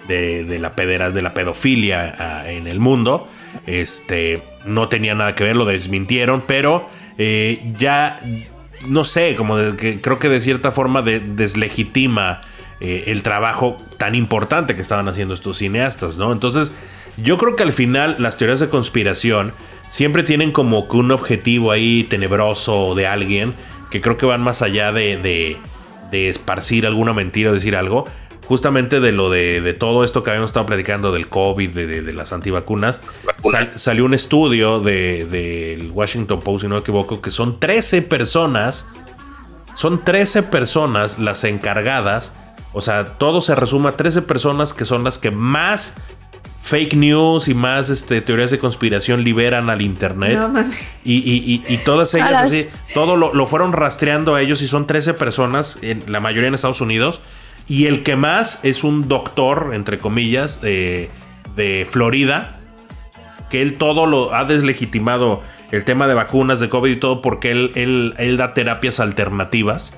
de, 0.09 0.45
de 0.45 0.59
la 0.59 0.73
pedera, 0.73 1.11
de 1.11 1.23
la 1.23 1.35
pedofilia 1.35 2.15
ah, 2.19 2.51
en 2.51 2.67
el 2.67 2.79
mundo. 2.79 3.27
Este 3.67 4.43
no 4.65 4.89
tenía 4.89 5.15
nada 5.15 5.35
que 5.35 5.45
ver, 5.45 5.57
lo 5.57 5.65
desmintieron, 5.65 6.43
pero 6.47 6.89
eh, 7.19 7.73
ya 7.79 8.17
no 8.89 9.05
sé, 9.05 9.35
como 9.37 9.57
de 9.57 9.77
que 9.77 10.01
creo 10.01 10.19
que 10.19 10.29
de 10.29 10.41
cierta 10.41 10.71
forma 10.71 11.03
de- 11.03 11.21
deslegitima 11.21 12.43
eh, 12.81 13.05
el 13.07 13.23
trabajo 13.23 13.77
tan 13.99 14.15
importante 14.15 14.75
que 14.75 14.83
estaban 14.83 15.09
haciendo 15.09 15.35
estos 15.35 15.59
cineastas, 15.59 16.17
¿no? 16.19 16.33
Entonces, 16.33 16.73
yo 17.17 17.39
creo 17.39 17.57
que 17.57 17.63
al 17.63 17.73
final 17.73 18.17
las 18.19 18.37
teorías 18.37 18.61
de 18.61 18.69
conspiración 18.69 19.53
siempre 19.95 20.25
tienen 20.25 20.51
como 20.51 20.89
que 20.89 20.97
un 20.97 21.13
objetivo 21.13 21.71
ahí 21.71 22.03
tenebroso 22.03 22.97
de 22.97 23.07
alguien 23.07 23.55
que 23.93 24.01
creo 24.01 24.17
que 24.19 24.27
van 24.27 24.41
más 24.41 24.61
allá 24.61 24.91
de, 24.91 25.17
de- 25.19 25.57
de 26.11 26.29
esparcir 26.31 26.85
alguna 26.85 27.13
mentira 27.13 27.51
o 27.51 27.55
decir 27.55 27.77
algo. 27.77 28.05
Justamente 28.49 28.99
de 28.99 29.13
lo 29.13 29.31
de, 29.31 29.61
de 29.61 29.73
todo 29.73 30.03
esto 30.03 30.25
que 30.25 30.31
habíamos 30.31 30.51
estado 30.51 30.67
platicando 30.67 31.13
del 31.13 31.29
COVID, 31.29 31.71
de, 31.71 32.13
las 32.13 32.33
antivacunas, 32.33 33.01
sal- 33.53 33.71
salió 33.77 34.05
un 34.05 34.15
estudio 34.15 34.81
del 34.81 35.31
de, 35.31 35.77
del 35.79 35.91
Washington 35.93 36.41
Post, 36.41 36.63
si 36.63 36.69
no 36.69 36.75
me 36.75 36.81
equivoco, 36.81 37.23
que 37.23 37.31
son 37.31 37.61
13 37.61 38.03
personas 38.03 38.87
son 39.77 40.03
13 40.05 40.43
personas 40.43 41.21
las 41.21 41.45
encargadas. 41.45 42.33
O 42.73 42.81
sea, 42.81 43.17
todo 43.19 43.41
se 43.41 43.55
resume 43.55 43.91
a 43.91 43.97
13 43.97 44.23
personas 44.23 44.73
que 44.73 44.85
son 44.85 45.05
las 45.05 45.19
que 45.19 45.31
más 45.31 45.95
fake 46.67 46.95
news 46.95 47.47
y 47.49 47.53
más 47.55 47.91
este, 47.91 48.23
teorías 48.23 48.51
de 48.51 48.59
conspiración 48.59 49.23
liberan 49.23 49.69
al 49.69 49.83
internet. 49.83 50.39
No 50.39 50.49
mames. 50.49 50.79
Y, 51.05 51.17
y- 51.19 51.63
y- 51.69 51.75
y 51.75 51.77
todas 51.79 52.15
ellas 52.15 52.31
así, 52.47 52.67
todo 52.95 53.17
lo, 53.17 53.35
lo 53.35 53.47
fueron 53.47 53.75
rastreando 53.75 54.35
a 54.35 54.41
ellos 54.41 54.63
y 54.63 54.67
son 54.69 54.87
13 54.87 55.13
personas, 55.13 55.79
en, 55.83 56.03
la 56.11 56.21
mayoría 56.21 56.49
en 56.49 56.55
Estados 56.55 56.81
Unidos. 56.81 57.21
Y 57.69 57.85
el 57.85 58.03
que 58.03 58.17
más 58.17 58.61
es 58.63 58.83
un 58.83 59.09
doctor, 59.09 59.73
entre 59.75 59.99
comillas, 59.99 60.63
de, 60.63 61.11
de 61.55 61.87
Florida, 61.91 62.59
que 63.51 63.61
él 63.61 63.77
todo 63.77 64.07
lo 64.07 64.35
ha 64.35 64.45
deslegitimado 64.47 65.43
el 65.71 65.85
tema 65.85 66.07
de 66.07 66.15
vacunas, 66.15 66.61
de 66.61 66.71
COVID 66.71 66.91
y 66.93 66.97
todo, 66.97 67.21
porque 67.21 67.51
él, 67.51 67.73
él, 67.75 68.15
él 68.17 68.37
da 68.39 68.55
terapias 68.55 69.01
alternativas. 69.01 69.93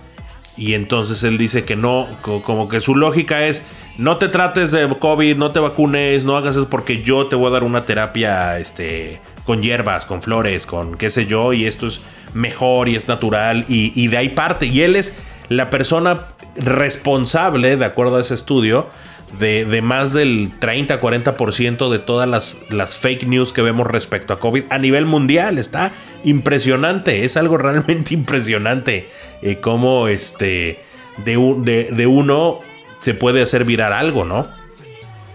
Y 0.57 0.74
entonces 0.74 1.22
él 1.22 1.38
dice 1.38 1.64
que 1.64 1.76
no, 1.76 2.09
co- 2.22 2.43
como 2.43 2.66
que 2.68 2.80
su 2.80 2.95
lógica 2.97 3.47
es, 3.47 3.62
no 3.99 4.18
te 4.18 4.28
trates 4.28 4.70
de 4.72 4.88
COVID, 4.99 5.36
no 5.36 5.53
te 5.53 5.61
vacunes, 5.61 6.24
no 6.24 6.36
hagas 6.36 6.57
eso 6.57 6.68
porque 6.68 7.03
yo 7.03 7.26
te 7.26 7.36
voy 7.36 7.49
a 7.49 7.51
dar 7.51 7.64
una 7.64 7.86
terapia 7.86 8.59
este, 8.59 9.20
con 9.44 9.62
hierbas, 9.62 10.05
con 10.05 10.22
flores, 10.22 10.66
con 10.66 10.97
qué 10.97 11.11
sé 11.11 11.26
yo, 11.26 11.53
y 11.53 11.64
esto 11.64 11.86
es 11.86 12.01
mejor 12.34 12.88
y 12.88 12.97
es 12.97 13.09
natural, 13.09 13.64
y, 13.68 14.07
de 14.09 14.16
ahí 14.16 14.28
parte. 14.28 14.66
Y 14.66 14.82
él 14.82 14.97
es 14.97 15.14
la 15.49 15.70
persona 15.70 16.20
responsable, 16.57 17.76
de 17.76 17.84
acuerdo 17.84 18.18
a 18.18 18.20
ese 18.20 18.34
estudio, 18.34 18.90
de, 19.38 19.80
más 19.82 20.12
del 20.12 20.51
30-40% 20.61 21.90
de 21.90 21.99
todas 21.99 22.57
las, 22.68 22.97
fake 22.97 23.26
news 23.26 23.53
que 23.53 23.62
vemos 23.62 23.86
respecto 23.86 24.34
a 24.34 24.38
COVID 24.38 24.64
a 24.68 24.78
nivel 24.78 25.07
mundial. 25.07 25.59
Está 25.59 25.92
impresionante, 26.22 27.24
es 27.24 27.38
algo 27.38 27.57
realmente 27.59 28.12
impresionante 28.12 29.09
eh, 29.40 29.57
cómo 29.59 30.09
este, 30.09 30.80
de, 31.24 31.88
de 31.92 32.07
uno 32.07 32.61
se 33.07 33.14
puede 33.14 33.40
hacer 33.40 33.64
virar 33.64 33.92
algo, 33.92 34.24
¿no? 34.24 34.44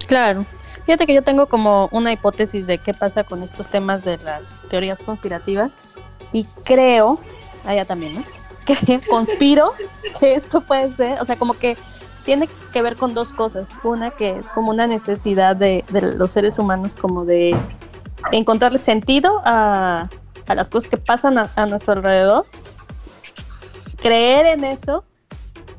Claro. 0.05 0.43
Fíjate 0.85 1.07
que 1.07 1.13
yo 1.13 1.21
tengo 1.21 1.45
como 1.45 1.87
una 1.93 2.11
hipótesis 2.11 2.67
de 2.67 2.79
qué 2.79 2.93
pasa 2.93 3.23
con 3.23 3.43
estos 3.43 3.69
temas 3.69 4.03
de 4.03 4.17
las 4.17 4.61
teorías 4.69 5.01
conspirativas 5.01 5.71
y 6.33 6.43
creo, 6.65 7.17
allá 7.65 7.85
también, 7.85 8.15
¿no? 8.15 8.23
Que 8.65 8.99
conspiro 8.99 9.71
que 10.19 10.33
esto 10.33 10.59
puede 10.59 10.91
ser, 10.91 11.21
o 11.21 11.23
sea, 11.23 11.37
como 11.37 11.53
que 11.53 11.77
tiene 12.25 12.49
que 12.73 12.81
ver 12.81 12.97
con 12.97 13.13
dos 13.13 13.31
cosas. 13.31 13.69
Una 13.85 14.11
que 14.11 14.31
es 14.39 14.47
como 14.47 14.71
una 14.71 14.85
necesidad 14.85 15.55
de, 15.55 15.85
los 15.91 16.31
seres 16.31 16.59
humanos 16.59 16.97
como 16.97 17.23
de 17.23 17.55
encontrarle 18.33 18.79
sentido 18.79 19.41
a, 19.45 20.09
a 20.45 20.55
las 20.55 20.69
cosas 20.69 20.89
que 20.89 20.97
pasan 20.97 21.37
a 21.37 21.65
nuestro 21.67 21.93
alrededor, 21.93 22.43
creer 23.95 24.45
en 24.47 24.65
eso 24.65 25.05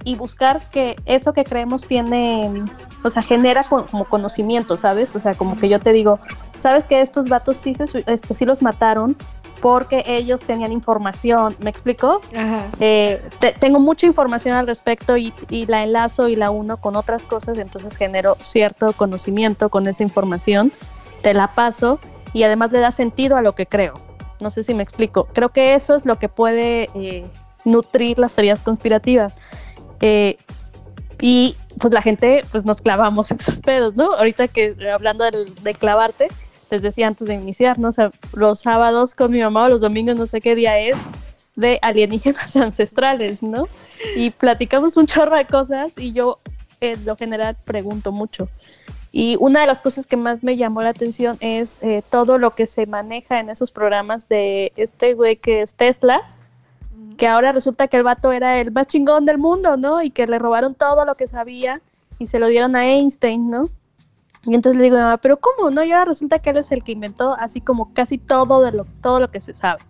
y 0.05 0.16
buscar 0.16 0.61
que 0.70 0.96
eso 1.07 1.32
que 1.32 1.44
creemos 1.44 1.86
tiene, 1.86 2.64
o 3.05 3.11
sea, 3.11 3.22
genera 3.22 3.62
co- 3.64 3.86
como 3.90 4.05
conocimiento, 4.05 4.76
¿sabes? 4.76 5.14
O 5.16 5.20
sea, 5.20 5.34
como 5.34 5.57
que 5.59 5.68
yo 5.68 5.78
te 5.80 5.92
digo, 5.92 6.18
¿sabes 6.59 6.86
que 6.86 7.00
estos 7.00 7.28
vatos 7.28 7.57
sí, 7.57 7.74
se, 7.74 7.84
este, 8.07 8.34
sí 8.34 8.44
los 8.44 8.62
mataron 8.62 9.16
porque 9.61 10.03
ellos 10.07 10.42
tenían 10.42 10.72
información? 10.72 11.55
¿Me 11.61 11.70
explico? 11.70 12.20
Ajá. 12.36 12.66
Eh, 12.80 13.22
te- 13.38 13.53
tengo 13.53 13.78
mucha 13.78 14.07
información 14.07 14.57
al 14.57 14.66
respecto 14.66 15.16
y, 15.16 15.32
y 15.50 15.66
la 15.66 15.82
enlazo 15.84 16.28
y 16.28 16.34
la 16.36 16.50
uno 16.50 16.78
con 16.78 16.96
otras 16.96 17.24
cosas, 17.26 17.59
entonces 17.59 17.96
genero 17.96 18.36
cierto 18.42 18.92
conocimiento 18.92 19.68
con 19.68 19.86
esa 19.86 20.03
información, 20.03 20.72
te 21.22 21.32
la 21.34 21.53
paso 21.55 22.00
y 22.32 22.42
además 22.42 22.72
le 22.72 22.80
da 22.80 22.90
sentido 22.90 23.36
a 23.36 23.42
lo 23.42 23.55
que 23.55 23.66
creo. 23.66 23.94
No 24.40 24.50
sé 24.50 24.64
si 24.64 24.74
me 24.74 24.82
explico. 24.82 25.28
Creo 25.32 25.50
que 25.50 25.74
eso 25.74 25.94
es 25.94 26.05
lo 26.05 26.16
que 26.18 26.28
puede 26.28 26.88
eh, 26.96 27.24
nutrir 27.64 28.18
las 28.18 28.32
teorías 28.34 28.64
conspirativas. 28.64 29.34
Eh, 30.03 30.36
y 31.20 31.57
pues 31.80 31.92
la 31.92 32.03
gente, 32.03 32.44
pues 32.50 32.64
nos 32.64 32.82
clavamos 32.82 33.30
en 33.30 33.38
esos 33.40 33.61
pedos, 33.61 33.96
¿no? 33.96 34.12
Ahorita 34.14 34.48
que 34.48 34.74
eh, 34.78 34.90
hablando 34.90 35.24
del- 35.24 35.55
de 35.62 35.72
clavarte, 35.74 36.28
les 36.70 36.82
decía 36.82 37.07
antes 37.07 37.28
de 37.28 37.34
iniciar, 37.34 37.78
¿no? 37.78 37.88
O 37.88 37.92
sea, 37.92 38.11
los 38.34 38.61
sábados 38.61 39.14
con 39.14 39.30
mi 39.30 39.40
mamá 39.40 39.64
o 39.64 39.68
los 39.68 39.80
domingos, 39.80 40.16
no 40.16 40.26
sé 40.26 40.40
qué 40.40 40.55
día 40.55 40.78
es, 40.78 40.96
de 41.57 41.78
alienígenas 41.82 42.55
ancestrales, 42.57 43.42
¿no? 43.42 43.68
Y 44.16 44.30
platicamos 44.30 44.96
un 44.96 45.07
chorro 45.07 45.36
de 45.36 45.46
cosas 45.46 45.92
y 45.96 46.12
yo 46.12 46.38
en 46.80 47.05
lo 47.05 47.16
general 47.16 47.57
pregunto 47.64 48.11
mucho. 48.11 48.48
Y 49.12 49.36
una 49.38 49.61
de 49.61 49.66
las 49.66 49.82
cosas 49.82 50.07
que 50.07 50.16
más 50.16 50.42
me 50.42 50.57
llamó 50.57 50.80
la 50.80 50.88
atención 50.88 51.36
es 51.40 51.76
eh, 51.82 52.03
todo 52.11 52.38
lo 52.38 52.55
que 52.55 52.66
se 52.66 52.86
maneja 52.86 53.38
en 53.38 53.50
esos 53.50 53.70
programas 53.70 54.26
de 54.28 54.72
este 54.76 55.12
güey 55.14 55.36
que 55.36 55.61
es 55.61 55.74
Tesla, 55.74 56.22
que 57.17 57.27
ahora 57.27 57.53
resulta 57.53 57.89
que 57.89 57.97
el 57.97 58.03
vato 58.03 58.33
era 58.33 58.59
el 58.61 58.73
más 58.73 58.87
chingón 58.87 59.25
del 59.25 59.39
mundo, 59.39 59.77
¿no? 59.77 60.03
Y 60.03 60.11
que 60.11 60.27
le 60.27 60.39
robaron 60.39 60.75
todo 60.75 61.05
lo 61.05 61.15
que 61.17 61.27
sabía 61.27 61.81
y 62.19 62.27
se 62.27 62.39
lo 62.39 62.47
dieron 62.47 62.77
a 62.77 62.87
Einstein, 62.87 63.51
¿no? 63.51 63.69
Y 64.45 64.55
entonces 64.55 64.77
le 64.79 64.85
digo 64.85 64.97
a 64.97 65.01
mamá, 65.01 65.17
pero 65.19 65.39
¿cómo? 65.39 65.71
No, 65.71 65.85
y 65.85 65.93
ahora 65.93 66.07
resulta 66.07 66.41
que 66.41 66.51
él 66.51 66.57
es 66.57 66.73
el 66.73 66.83
que 66.83 66.93
inventó 66.93 67.35
así 67.39 67.61
como 67.61 67.93
casi 67.95 68.19
todo 68.19 68.63
de 68.63 68.73
lo, 68.73 68.87
todo 69.01 69.21
lo 69.21 69.31
que 69.31 69.41
se 69.41 69.55
sabe. 69.55 69.81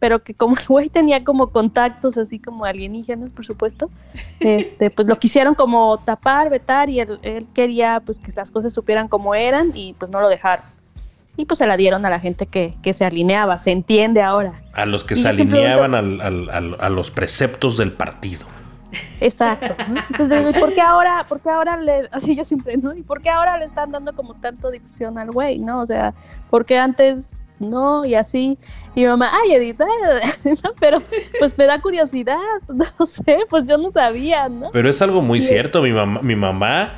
Pero 0.00 0.24
que 0.24 0.34
como 0.34 0.56
el 0.56 0.66
güey 0.66 0.88
tenía 0.88 1.22
como 1.22 1.50
contactos 1.50 2.16
así 2.18 2.40
como 2.40 2.64
alienígenas, 2.64 3.30
por 3.30 3.46
supuesto, 3.46 3.90
este, 4.40 4.90
pues 4.90 5.06
lo 5.06 5.16
quisieron 5.18 5.54
como 5.54 5.98
tapar, 5.98 6.50
vetar, 6.50 6.90
y 6.90 7.00
él, 7.00 7.20
él 7.22 7.46
quería 7.54 8.02
pues 8.04 8.18
que 8.18 8.32
las 8.32 8.50
cosas 8.50 8.72
supieran 8.72 9.06
como 9.06 9.34
eran 9.34 9.70
y 9.74 9.94
pues 9.94 10.10
no 10.10 10.20
lo 10.20 10.28
dejaron. 10.28 10.71
Y 11.36 11.46
pues 11.46 11.58
se 11.58 11.66
la 11.66 11.76
dieron 11.76 12.04
a 12.04 12.10
la 12.10 12.20
gente 12.20 12.46
que, 12.46 12.74
que 12.82 12.92
se 12.92 13.04
alineaba, 13.04 13.56
se 13.58 13.70
entiende 13.70 14.20
ahora. 14.22 14.52
A 14.74 14.84
los 14.86 15.02
que 15.04 15.14
Y 15.14 15.16
se 15.16 15.28
alineaban 15.28 15.94
al- 15.94 16.20
al- 16.20 16.50
al- 16.50 16.76
a 16.78 16.88
los 16.90 17.10
preceptos 17.10 17.76
del 17.78 17.92
partido. 17.92 18.46
Exacto. 19.20 19.74
Entonces 20.10 20.28
digo, 20.38 20.50
¿y 20.50 20.60
por 20.60 20.74
qué 20.74 20.80
ahora, 20.82 21.24
por 21.28 21.40
qué 21.40 21.48
ahora 21.50 21.76
le, 21.78 22.08
así 22.12 22.36
yo 22.36 22.44
siempre, 22.44 22.76
¿no? 22.76 22.94
¿Y 22.94 23.02
por 23.02 23.22
qué 23.22 23.30
ahora 23.30 23.56
le 23.56 23.64
están 23.64 23.90
dando 23.92 24.12
como 24.14 24.34
tanto 24.34 24.70
difusión 24.70 25.16
al 25.18 25.30
güey, 25.30 25.58
¿no? 25.58 25.80
O 25.80 25.86
sea, 25.86 26.12
¿por 26.50 26.66
qué 26.66 26.78
antes 26.78 27.34
no? 27.58 28.04
Y 28.04 28.14
así, 28.16 28.58
y 28.94 29.00
mi 29.02 29.06
mamá, 29.06 29.30
ay, 29.42 29.54
Edith, 29.54 29.80
¿no? 30.44 30.72
pero 30.80 31.00
pues 31.38 31.56
me 31.56 31.64
da 31.66 31.80
curiosidad, 31.80 32.36
no 32.68 33.06
sé, 33.06 33.38
pues 33.48 33.66
yo 33.66 33.78
no 33.78 33.90
sabía, 33.90 34.48
¿no? 34.50 34.70
Pero 34.72 34.90
es 34.90 35.00
algo 35.00 35.22
muy 35.22 35.40
Sí. 35.40 35.48
cierto. 35.48 35.80
Mi 35.82 35.92
mamá, 35.92 36.20
mi 36.22 36.36
mamá, 36.36 36.92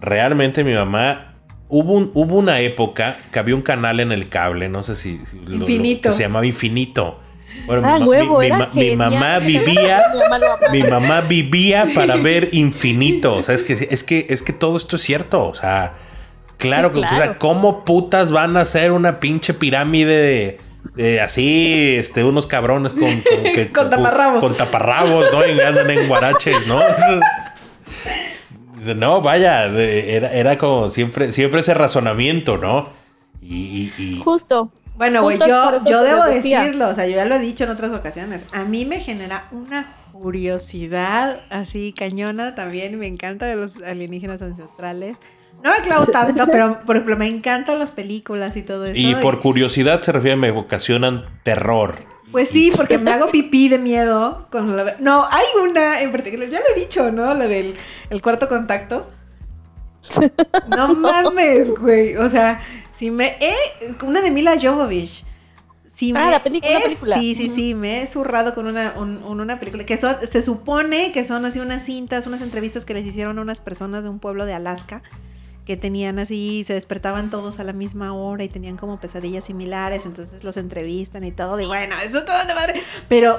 realmente 0.00 0.64
mi 0.64 0.74
mamá, 0.74 1.34
hubo, 1.68 1.92
un- 1.94 2.10
hubo 2.14 2.36
una 2.36 2.60
época 2.60 3.18
que 3.32 3.38
había 3.38 3.54
un 3.54 3.62
canal 3.62 4.00
en 4.00 4.12
el 4.12 4.28
cable, 4.28 4.68
no 4.68 4.82
sé 4.82 4.96
si, 4.96 5.20
si 5.30 5.36
lo- 5.38 5.50
lo- 5.50 5.56
Infinito. 5.56 6.08
que 6.10 6.14
se 6.14 6.22
llamaba 6.22 6.46
Infinito. 6.46 7.20
Bueno, 7.66 7.88
Ah, 7.88 7.98
mi, 7.98 8.04
huevo, 8.06 8.38
mi- 8.40 8.50
mi 8.74 8.90
mi 8.90 8.96
mamá 8.96 9.38
vivía, 9.38 10.02
Mi 10.72 10.82
mamá 10.82 11.22
vivía 11.22 11.86
para 11.94 12.16
ver 12.16 12.50
Infinito. 12.52 13.34
O 13.36 13.42
sea, 13.42 13.54
es 13.54 13.62
que, 13.62 13.88
es 13.90 14.04
que, 14.04 14.26
es 14.28 14.42
que 14.42 14.52
todo 14.52 14.76
esto 14.76 14.96
es 14.96 15.02
cierto. 15.02 15.44
O 15.48 15.54
sea, 15.54 15.94
claro, 16.58 16.88
Sí, 16.94 16.94
que, 16.94 17.06
o 17.06 17.08
sea, 17.08 17.16
claro. 17.18 17.36
¿cómo 17.38 17.84
putas 17.84 18.30
van 18.30 18.56
a 18.56 18.60
hacer 18.60 18.92
una 18.92 19.18
pinche 19.20 19.54
pirámide 19.54 20.12
de, 20.16 20.60
de 20.94 21.20
así, 21.20 21.96
este, 21.96 22.22
unos 22.24 22.46
cabrones 22.46 22.92
con, 22.92 23.00
con, 23.22 23.42
que- 23.54 23.72
Con 23.72 23.90
taparrabos. 23.90 24.40
Con 24.40 24.54
taparrabos, 24.56 25.26
¿no? 25.32 25.44
Y 25.46 25.58
andan 25.60 25.90
en 25.90 26.06
guaraches, 26.08 26.66
¿no? 26.68 26.78
No, 28.94 29.20
vaya, 29.22 29.68
de- 29.68 30.16
era, 30.16 30.32
era 30.32 30.58
como 30.58 30.90
siempre, 30.90 31.32
siempre 31.32 31.60
ese 31.60 31.74
razonamiento, 31.74 32.56
¿no? 32.58 32.88
Y, 33.42 33.92
y- 33.98 34.02
y- 34.02 34.20
Justo. 34.22 34.70
Bueno, 34.96 35.22
güey, 35.22 35.38
yo, 35.38 35.84
yo 35.84 36.02
debo 36.02 36.24
decirlo, 36.24 36.88
o 36.88 36.94
sea, 36.94 37.06
yo 37.06 37.16
ya 37.16 37.26
lo 37.26 37.34
he 37.34 37.38
dicho 37.38 37.64
en 37.64 37.70
otras 37.70 37.92
ocasiones. 37.92 38.46
A 38.52 38.64
mí 38.64 38.86
me 38.86 38.98
genera 39.00 39.46
una 39.52 39.92
curiosidad 40.12 41.40
así 41.50 41.92
cañona 41.92 42.54
también, 42.54 42.98
me 42.98 43.06
encanta 43.06 43.46
de 43.46 43.56
los 43.56 43.76
alienígenas 43.82 44.40
ancestrales. 44.42 45.18
No 45.62 45.70
me 45.70 45.78
clavo 45.80 46.06
tanto, 46.06 46.46
pero 46.50 46.80
por 46.86 46.96
ejemplo, 46.96 47.16
me 47.16 47.26
encantan 47.26 47.78
las 47.78 47.90
películas 47.90 48.56
y 48.56 48.62
todo 48.62 48.86
eso. 48.86 48.94
y 48.96 49.14
por 49.16 49.40
curiosidad 49.40 50.00
se 50.02 50.12
refiere, 50.12 50.36
me 50.36 50.50
ocasionan 50.50 51.24
terror. 51.42 51.96
Pues 52.32 52.48
sí, 52.48 52.72
porque 52.74 52.98
me 52.98 53.12
hago 53.12 53.30
pipí 53.30 53.68
de 53.68 53.78
miedo 53.78 54.46
con 54.50 54.76
la... 54.76 54.96
No, 54.98 55.26
hay 55.30 55.44
una 55.62 56.02
en 56.02 56.10
particular, 56.10 56.48
ya 56.48 56.60
lo 56.60 56.66
he 56.74 56.78
dicho, 56.80 57.10
¿no? 57.12 57.32
La 57.34 57.46
del 57.46 57.76
el 58.10 58.20
cuarto 58.22 58.48
contacto. 58.48 59.06
No 60.68 60.94
mames, 60.94 61.70
güey. 61.70 62.16
O 62.16 62.28
sea, 62.28 62.60
si 62.92 63.10
me 63.10 63.36
he... 63.40 63.54
Una 64.04 64.20
de 64.20 64.30
Mila 64.30 64.56
Jovovich. 64.60 65.24
Si 65.86 66.12
Ah, 66.14 66.24
me 66.26 66.30
la 66.30 66.42
película, 66.42 66.72
he- 66.72 66.76
una 66.76 66.84
película. 66.84 67.16
Sí, 67.18 67.34
sí, 67.34 67.48
sí. 67.48 67.74
Me 67.74 68.02
he 68.02 68.06
zurrado 68.06 68.54
con 68.54 68.66
una, 68.66 68.94
un- 68.98 69.22
un- 69.22 69.40
una 69.40 69.58
película. 69.58 69.84
Que 69.84 69.96
son, 69.96 70.16
se 70.22 70.42
supone 70.42 71.12
que 71.12 71.24
son 71.24 71.44
así 71.46 71.58
unas 71.60 71.84
cintas, 71.84 72.26
unas 72.26 72.42
entrevistas 72.42 72.84
que 72.84 72.92
les 72.92 73.06
hicieron 73.06 73.38
a 73.38 73.42
unas 73.42 73.60
personas 73.60 74.02
de 74.04 74.10
un 74.10 74.18
pueblo 74.18 74.44
de 74.46 74.52
Alaska. 74.52 75.02
Que 75.66 75.76
tenían 75.76 76.18
así, 76.18 76.64
se 76.64 76.72
despertaban 76.72 77.28
todos 77.28 77.58
a 77.58 77.64
la 77.64 77.72
misma 77.74 78.14
hora 78.14 78.44
y 78.44 78.48
tenían 78.48 78.76
como 78.76 78.98
pesadillas 78.98 79.44
similares. 79.44 80.06
Entonces 80.06 80.44
los 80.44 80.56
entrevistan 80.56 81.24
y 81.24 81.32
todo. 81.32 81.60
Y 81.60 81.66
bueno, 81.66 81.96
eso 82.04 82.24
todo 82.24 82.38
de 82.46 82.54
madre. 82.54 82.80
Pero 83.08 83.38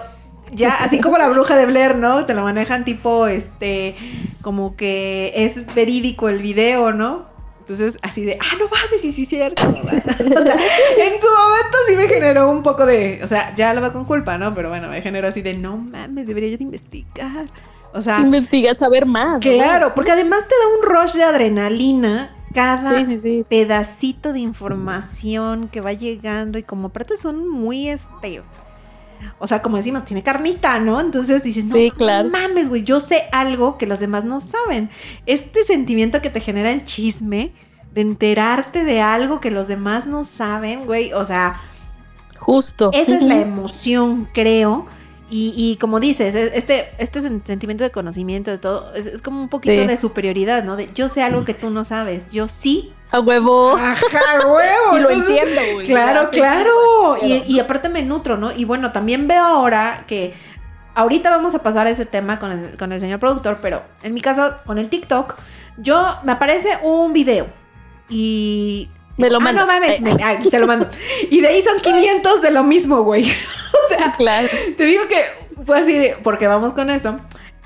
ya, 0.51 0.75
así 0.75 0.99
como 0.99 1.17
la 1.17 1.30
bruja 1.30 1.55
de 1.55 1.65
Blair, 1.65 1.95
¿no? 1.95 2.25
Te 2.25 2.34
lo 2.34 2.43
manejan 2.43 2.86
tipo, 2.86 3.28
este, 3.28 3.95
como 4.41 4.75
que 4.75 5.34
es 5.36 5.73
verídico 5.73 6.30
el 6.30 6.39
video, 6.39 6.93
¿no? 6.93 7.25
Entonces, 7.59 7.97
así 8.01 8.23
de, 8.23 8.38
ah, 8.39 8.55
no 8.57 8.65
mames, 8.69 9.01
sí, 9.01 9.11
sí, 9.11 9.25
cierto. 9.25 9.67
o 9.69 9.73
sea, 9.73 9.91
en 9.93 11.21
su 11.21 11.28
momento 11.28 11.78
sí 11.86 11.97
me 11.97 12.07
generó 12.07 12.49
un 12.49 12.63
poco 12.63 12.86
de, 12.86 13.19
o 13.23 13.28
sea, 13.28 13.53
ya 13.55 13.73
lo 13.73 13.82
va 13.82 13.91
con 13.91 14.05
culpa, 14.05 14.38
¿no? 14.38 14.53
Pero 14.53 14.69
bueno, 14.69 14.88
me 14.88 15.01
generó 15.01 15.28
así 15.28 15.41
de, 15.41 15.53
no 15.53 15.75
mames, 15.75 16.28
debería 16.28 16.49
yo 16.49 16.57
de 16.57 16.63
investigar. 16.63 17.49
O 17.94 18.02
sea, 18.02 18.20
Investiga, 18.20 18.76
saber 18.76 19.06
más. 19.06 19.34
¿no? 19.34 19.40
claro, 19.40 19.94
porque 19.96 20.12
además 20.12 20.46
te 20.48 20.56
da 20.56 20.78
un 20.78 21.02
rush 21.02 21.14
de 21.16 21.24
adrenalina 21.24 22.36
cada 22.54 22.98
Sí, 23.00 23.06
sí, 23.06 23.20
sí. 23.20 23.46
pedacito 23.48 24.34
de 24.34 24.40
información 24.40 25.68
que 25.70 25.82
va 25.82 25.94
llegando 25.94 26.58
y 26.58 26.64
como 26.64 26.88
aparte 26.88 27.18
son 27.18 27.48
muy 27.48 27.90
este 27.90 28.42
o 29.40 29.48
sea, 29.48 29.62
como 29.62 29.78
decimos, 29.78 30.06
tiene 30.06 30.24
carnita, 30.24 30.80
¿no? 30.80 31.00
Entonces 31.00 31.44
dices, 31.44 31.66
no, 31.66 31.76
claro. 31.96 32.30
mames, 32.30 32.70
güey, 32.70 32.84
yo 32.84 33.00
sé 33.00 33.24
algo 33.32 33.78
que 33.78 33.88
los 33.88 34.00
demás 34.00 34.24
no 34.26 34.40
saben. 34.40 34.90
Este 35.26 35.64
sentimiento 35.64 36.22
que 36.22 36.30
te 36.30 36.40
genera 36.40 36.72
el 36.72 36.84
chisme, 36.84 37.52
de 37.94 38.02
enterarte 38.02 38.84
de 38.84 39.02
algo 39.02 39.40
que 39.40 39.50
los 39.50 39.68
demás 39.68 40.06
no 40.06 40.24
saben, 40.24 40.86
güey, 40.86 41.14
o 41.14 41.26
sea, 41.26 41.62
Justo. 42.40 42.92
esa 42.94 43.16
es 43.16 43.24
la 43.24 43.40
emoción, 43.40 44.30
creo. 44.34 44.86
Y, 45.30 45.53
y 45.57 45.75
como 45.75 45.99
dices, 45.99 46.36
e- 46.36 46.51
este, 46.57 46.91
este 46.99 47.19
sen- 47.19 47.41
sentimiento 47.45 47.84
de 47.84 47.91
conocimiento 47.91 48.49
de 48.49 48.57
todo, 48.59 48.93
es, 48.93 49.05
es 49.07 49.21
como 49.21 49.41
un 49.41 49.49
poquito 49.49 49.82
Sí. 49.82 49.88
de 49.88 49.97
superioridad, 49.97 50.63
¿no? 50.63 50.75
De 50.78 50.89
yo 50.93 51.09
sé 51.09 51.21
algo 51.21 51.43
que 51.43 51.53
tú 51.53 51.69
no 51.69 51.84
sabes, 51.84 52.30
yo 52.30 52.47
sí. 52.47 52.93
A 53.11 53.19
huevo. 53.19 53.75
Ajá, 53.75 53.95
huevo. 54.47 54.97
y 54.97 55.01
lo 55.01 55.09
entonces- 55.09 55.38
entiendo, 55.43 55.73
güey. 55.73 55.88
Claro, 55.88 56.30
claro. 56.30 56.71
sí, 57.21 57.43
Y, 57.47 57.59
aparte 57.59 57.89
me 57.89 58.03
nutro, 58.03 58.38
¿no? 58.38 58.51
Y 58.53 58.63
bueno, 58.63 58.91
también 58.93 59.28
veo 59.28 59.43
ahora 59.43 60.05
que 60.07 60.34
ahorita 60.95 61.30
vamos 61.30 61.53
a 61.55 61.61
pasar 61.61 61.88
a 61.88 61.89
ese 61.89 62.05
tema 62.05 62.39
con 62.39 62.51
el, 62.51 62.78
con 62.78 62.91
el 62.93 62.99
señor 63.01 63.19
productor, 63.19 63.59
pero 63.61 63.84
en 64.03 64.13
mi 64.13 64.21
caso, 64.21 64.55
con 64.65 64.78
el 64.78 64.88
TikTok, 64.89 65.36
yo 65.78 66.05
me 66.23 66.32
aparece 66.32 66.69
un 66.84 67.11
video 67.13 67.47
y... 68.09 68.89
Me 69.18 69.30
lo 69.30 69.38
ah, 69.38 69.39
mandas. 69.39 69.65
no 69.65 69.72
mames, 69.74 69.89
Eh. 69.91 70.01
me- 70.01 70.24
ah, 70.24 70.38
te 70.49 70.59
lo 70.59 70.68
mando. 70.68 70.88
Y 71.30 71.41
de 71.41 71.47
ahí 71.47 71.61
son 71.61 71.80
500 71.80 72.41
de 72.41 72.51
lo 72.51 72.63
mismo, 72.63 73.01
güey. 73.03 73.24
o 73.30 73.89
sea, 73.89 74.13
Claro. 74.18 74.47
te 74.78 74.86
digo 74.86 75.03
que 75.07 75.24
fue 75.65 75.80
así 75.80 75.93
de, 75.93 76.15
porque 76.24 76.47
vamos 76.47 76.74
con 76.74 76.89
eso. 76.89 77.20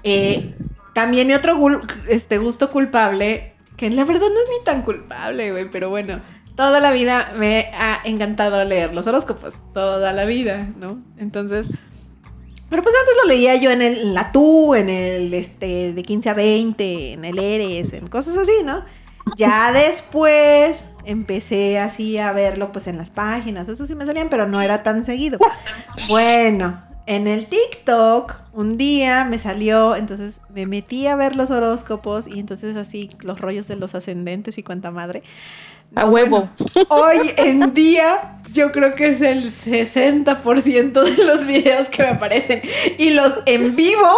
Eh, 0.04 0.56
también 0.94 1.28
mi 1.28 1.34
otro 1.34 1.58
este 2.08 2.38
gusto 2.38 2.72
culpable, 2.72 3.54
que 3.78 3.90
la 3.90 4.04
verdad 4.06 4.28
no 4.30 4.40
es 4.42 4.50
ni 4.60 4.64
tan 4.66 4.82
culpable, 4.84 5.52
güey, 5.52 5.70
pero 5.70 5.90
bueno, 5.90 6.22
toda 6.56 6.80
la 6.80 6.92
vida 6.92 7.34
me 7.38 7.70
ha 7.78 8.00
encantado 8.04 8.64
leer 8.66 8.94
los 8.94 9.08
horóscopos, 9.08 9.58
toda 9.74 10.12
la 10.14 10.26
vida, 10.26 10.70
¿no? 10.78 11.00
Entonces, 11.18 11.72
pero 12.70 12.82
pues 12.84 12.96
antes 13.00 13.16
lo 13.24 13.28
leía 13.30 13.56
yo 13.56 13.72
en, 13.72 13.82
el, 13.82 13.98
en 14.00 14.14
la 14.14 14.32
TU, 14.32 14.76
en 14.76 14.90
el 14.90 15.34
este, 15.34 15.94
de 15.94 16.04
15 16.04 16.30
a 16.30 16.34
20, 16.34 17.14
en 17.14 17.26
el 17.26 17.40
Eres, 17.40 17.94
en 17.94 18.08
cosas 18.08 18.38
así, 18.38 18.52
¿no? 18.64 18.84
Ya 19.38 19.72
después 19.72 20.90
empecé 21.06 21.80
así 21.80 22.18
a 22.18 22.32
verlo 22.32 22.72
pues 22.72 22.88
en 22.88 22.98
las 22.98 23.12
páginas, 23.12 23.70
eso 23.70 23.86
sí 23.86 23.96
me 23.96 24.06
salían, 24.06 24.30
pero 24.30 24.48
no 24.48 24.62
era 24.62 24.84
tan 24.84 25.04
seguido. 25.04 25.40
Bueno, 26.08 26.82
en 27.06 27.28
el 27.28 27.48
TikTok 27.48 28.36
un 28.54 28.78
día 28.78 29.26
me 29.26 29.38
salió, 29.38 29.96
entonces 29.96 30.42
me 30.50 30.66
metí 30.66 31.08
a 31.08 31.16
ver 31.16 31.36
los 31.36 31.52
horóscopos 31.52 32.28
y 32.28 32.40
entonces 32.40 32.76
así 32.76 33.10
los 33.22 33.40
rollos 33.40 33.68
de 33.68 33.76
los 33.76 33.96
ascendentes 33.96 34.58
y 34.58 34.64
cuanta 34.64 34.92
madre. 34.92 35.24
A 35.96 36.06
huevo. 36.06 36.50
bueno, 36.74 36.90
hoy 36.90 37.32
en 37.38 37.74
día 37.74 38.38
yo 38.54 38.72
creo 38.72 38.96
que 38.96 39.08
es 39.08 39.22
el 39.22 39.46
60% 39.46 41.04
de 41.04 41.24
los 41.24 41.46
videos 41.46 41.90
que 41.90 42.04
me 42.04 42.10
aparecen. 42.10 42.62
Y 42.98 43.12
los 43.12 43.34
en 43.46 43.76
vivo, 43.76 44.10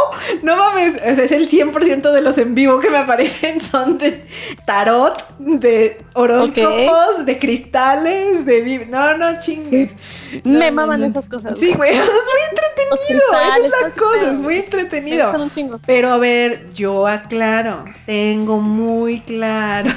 no 0.42 0.58
mames, 0.58 0.96
o 0.96 1.16
sea, 1.16 1.24
es 1.24 1.32
el 1.32 1.48
100% 1.48 2.12
de 2.12 2.22
los 2.22 2.38
en 2.38 2.56
vivo 2.56 2.80
que 2.80 2.90
me 2.90 2.98
aparecen 2.98 3.60
son 3.60 3.98
de 3.98 4.26
tarot, 4.66 5.24
de 5.40 6.02
horóscopos, 6.14 7.26
de 7.26 7.38
cristales, 7.38 8.46
de... 8.46 8.88
No, 8.90 9.18
no 9.18 9.40
chingues. 9.40 9.94
No, 10.44 10.60
Me 10.60 10.72
maman 10.72 11.02
no. 11.02 11.06
esas 11.06 11.28
cosas. 11.28 11.60
Sí, 11.60 11.74
güey, 11.74 11.92
es 11.96 12.06
muy 12.06 12.42
entretenido. 12.50 13.22
Esa 13.32 13.58
es 13.58 13.72
la 13.82 13.90
cosa, 13.92 14.32
es 14.32 14.40
muy 14.40 14.56
entretenido. 14.56 15.32
Pero 15.86 16.10
a 16.10 16.18
ver, 16.18 16.72
yo 16.74 17.08
aclaro, 17.08 17.86
tengo 18.06 18.60
muy 18.60 19.20
claro 19.22 19.92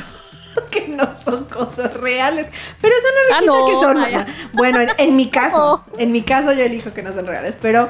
que 0.71 0.89
no 0.89 1.13
son 1.13 1.45
cosas 1.45 1.95
reales, 1.95 2.51
pero 2.81 2.95
eso 2.97 3.07
no 3.15 3.29
le 3.29 3.35
Ah, 3.35 3.39
quita 3.41 3.53
no, 3.53 3.67
que 3.67 3.73
son. 3.87 4.01
vaya. 4.01 4.27
Bueno, 4.55 4.81
en, 4.81 4.91
en 4.99 5.17
mi 5.17 5.29
caso, 5.31 5.85
No. 5.93 5.99
en 6.01 6.13
mi 6.13 6.23
caso 6.23 6.53
yo 6.53 6.63
elijo 6.63 6.93
que 6.93 7.03
no 7.03 7.13
son 7.13 7.27
reales, 7.27 7.57
pero 7.61 7.89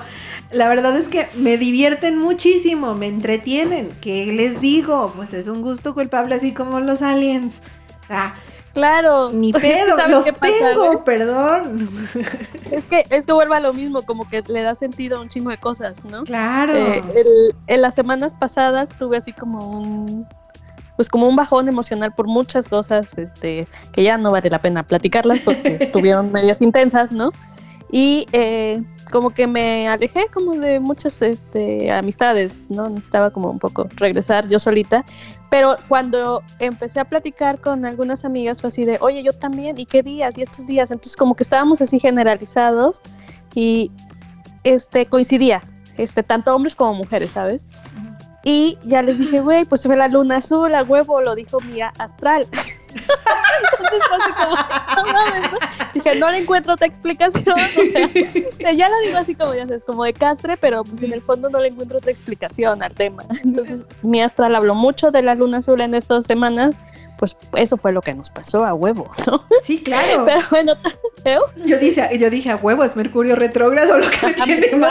la 0.52 0.68
verdad 0.68 0.96
es 0.96 1.08
que 1.08 1.26
me 1.34 1.56
divierten 1.58 2.18
muchísimo, 2.18 2.94
me 2.94 3.08
entretienen. 3.08 3.90
¿Qué 4.00 4.26
les 4.32 4.60
digo? 4.60 5.12
Pues 5.16 5.32
es 5.34 5.48
un 5.48 5.62
gusto 5.62 5.92
culpable 5.94 6.34
así 6.34 6.52
como 6.54 6.80
los 6.80 7.02
aliens. 7.02 7.62
Ah, 8.08 8.34
Claro. 8.74 9.30
ni 9.32 9.52
pedo, 9.54 9.96
¿Sabes 9.96 10.10
los 10.10 10.24
pasa, 10.32 10.52
tengo, 10.68 11.02
perdón. 11.04 11.88
Es 12.70 12.84
que, 12.84 13.04
es 13.08 13.24
que 13.24 13.32
vuelve 13.32 13.56
a 13.56 13.60
lo 13.60 13.72
mismo, 13.72 14.02
como 14.02 14.28
que 14.28 14.42
le 14.48 14.60
da 14.60 14.74
sentido 14.74 15.16
a 15.16 15.22
un 15.22 15.30
chingo 15.30 15.48
de 15.50 15.56
cosas, 15.56 16.04
¿no? 16.04 16.24
Claro. 16.24 16.74
Eh, 16.76 17.02
el- 17.14 17.54
en 17.68 17.80
las 17.80 17.94
semanas 17.94 18.34
pasadas 18.34 18.90
tuve 18.98 19.16
así 19.16 19.32
como 19.32 19.66
un 19.80 20.28
pues 20.96 21.08
como 21.08 21.28
un 21.28 21.36
bajón 21.36 21.68
emocional 21.68 22.12
por 22.14 22.26
muchas 22.26 22.68
cosas 22.68 23.16
este 23.16 23.68
que 23.92 24.02
ya 24.02 24.18
no 24.18 24.30
vale 24.30 24.50
la 24.50 24.60
pena 24.60 24.82
platicarlas 24.82 25.40
porque 25.40 25.76
estuvieron 25.80 26.32
medias 26.32 26.60
intensas 26.60 27.12
no 27.12 27.32
y 27.90 28.26
eh, 28.32 28.82
como 29.12 29.30
que 29.30 29.46
me 29.46 29.88
alejé 29.88 30.26
como 30.32 30.56
de 30.56 30.80
muchas 30.80 31.22
este 31.22 31.90
amistades 31.90 32.68
no 32.68 32.88
necesitaba 32.88 33.30
como 33.30 33.50
un 33.50 33.58
poco 33.58 33.88
regresar 33.96 34.48
yo 34.48 34.58
solita 34.58 35.04
pero 35.50 35.76
cuando 35.88 36.42
empecé 36.58 36.98
a 36.98 37.04
platicar 37.04 37.60
con 37.60 37.84
algunas 37.84 38.24
amigas 38.24 38.60
fue 38.60 38.68
así 38.68 38.84
de 38.84 38.98
oye 39.00 39.22
yo 39.22 39.32
también 39.32 39.78
y 39.78 39.86
qué 39.86 40.02
días 40.02 40.36
y 40.36 40.42
estos 40.42 40.66
días 40.66 40.90
entonces 40.90 41.16
como 41.16 41.36
que 41.36 41.44
estábamos 41.44 41.80
así 41.80 42.00
generalizados 42.00 43.00
y 43.54 43.92
este 44.64 45.06
coincidía 45.06 45.62
este 45.96 46.22
tanto 46.22 46.54
hombres 46.54 46.74
como 46.74 46.94
mujeres 46.94 47.30
sabes 47.30 47.64
y 48.48 48.78
ya 48.84 49.02
les 49.02 49.18
dije, 49.18 49.40
güey, 49.40 49.64
pues 49.64 49.82
fue 49.82 49.96
la 49.96 50.06
luna 50.06 50.36
azul, 50.36 50.72
a 50.72 50.84
huevo, 50.84 51.20
lo 51.20 51.34
dijo 51.34 51.58
mi 51.62 51.80
astral. 51.82 52.46
Entonces 52.92 54.00
no. 54.96 55.58
Dije, 55.92 56.20
no 56.20 56.30
le 56.30 56.38
encuentro 56.38 56.74
otra 56.74 56.86
explicación. 56.86 57.56
O 57.58 58.60
sea, 58.60 58.72
ya 58.72 58.88
lo 58.88 59.00
digo 59.00 59.18
así 59.18 59.34
como 59.34 59.52
ya 59.52 59.66
sabes, 59.66 59.82
como 59.82 60.04
de 60.04 60.12
castre, 60.12 60.56
pero 60.58 60.84
pues 60.84 61.02
en 61.02 61.12
el 61.12 61.22
fondo 61.22 61.50
no 61.50 61.58
le 61.58 61.70
encuentro 61.70 61.98
otra 61.98 62.12
explicación 62.12 62.84
al 62.84 62.94
tema. 62.94 63.24
Entonces, 63.42 63.84
mi 64.02 64.22
astral 64.22 64.54
habló 64.54 64.76
mucho 64.76 65.10
de 65.10 65.22
la 65.22 65.34
luna 65.34 65.58
azul 65.58 65.80
en 65.80 65.96
estas 65.96 66.24
semanas. 66.24 66.76
Pues 67.18 67.36
eso 67.56 67.76
fue 67.76 67.92
lo 67.92 68.00
que 68.02 68.12
nos 68.14 68.28
pasó 68.30 68.64
a 68.64 68.74
huevo, 68.74 69.10
¿no? 69.26 69.44
sí, 69.62 69.82
claro. 69.82 70.24
Pero 70.26 70.40
bueno. 70.50 70.74
Yo 71.64 71.78
dije, 71.78 72.08
yo 72.18 72.30
dije 72.30 72.50
a 72.50 72.56
huevo, 72.56 72.84
es 72.84 72.94
Mercurio 72.94 73.34
retrógrado 73.36 73.98
lo 73.98 74.08
que 74.08 74.32
tiene 74.44 74.68
no. 74.76 74.86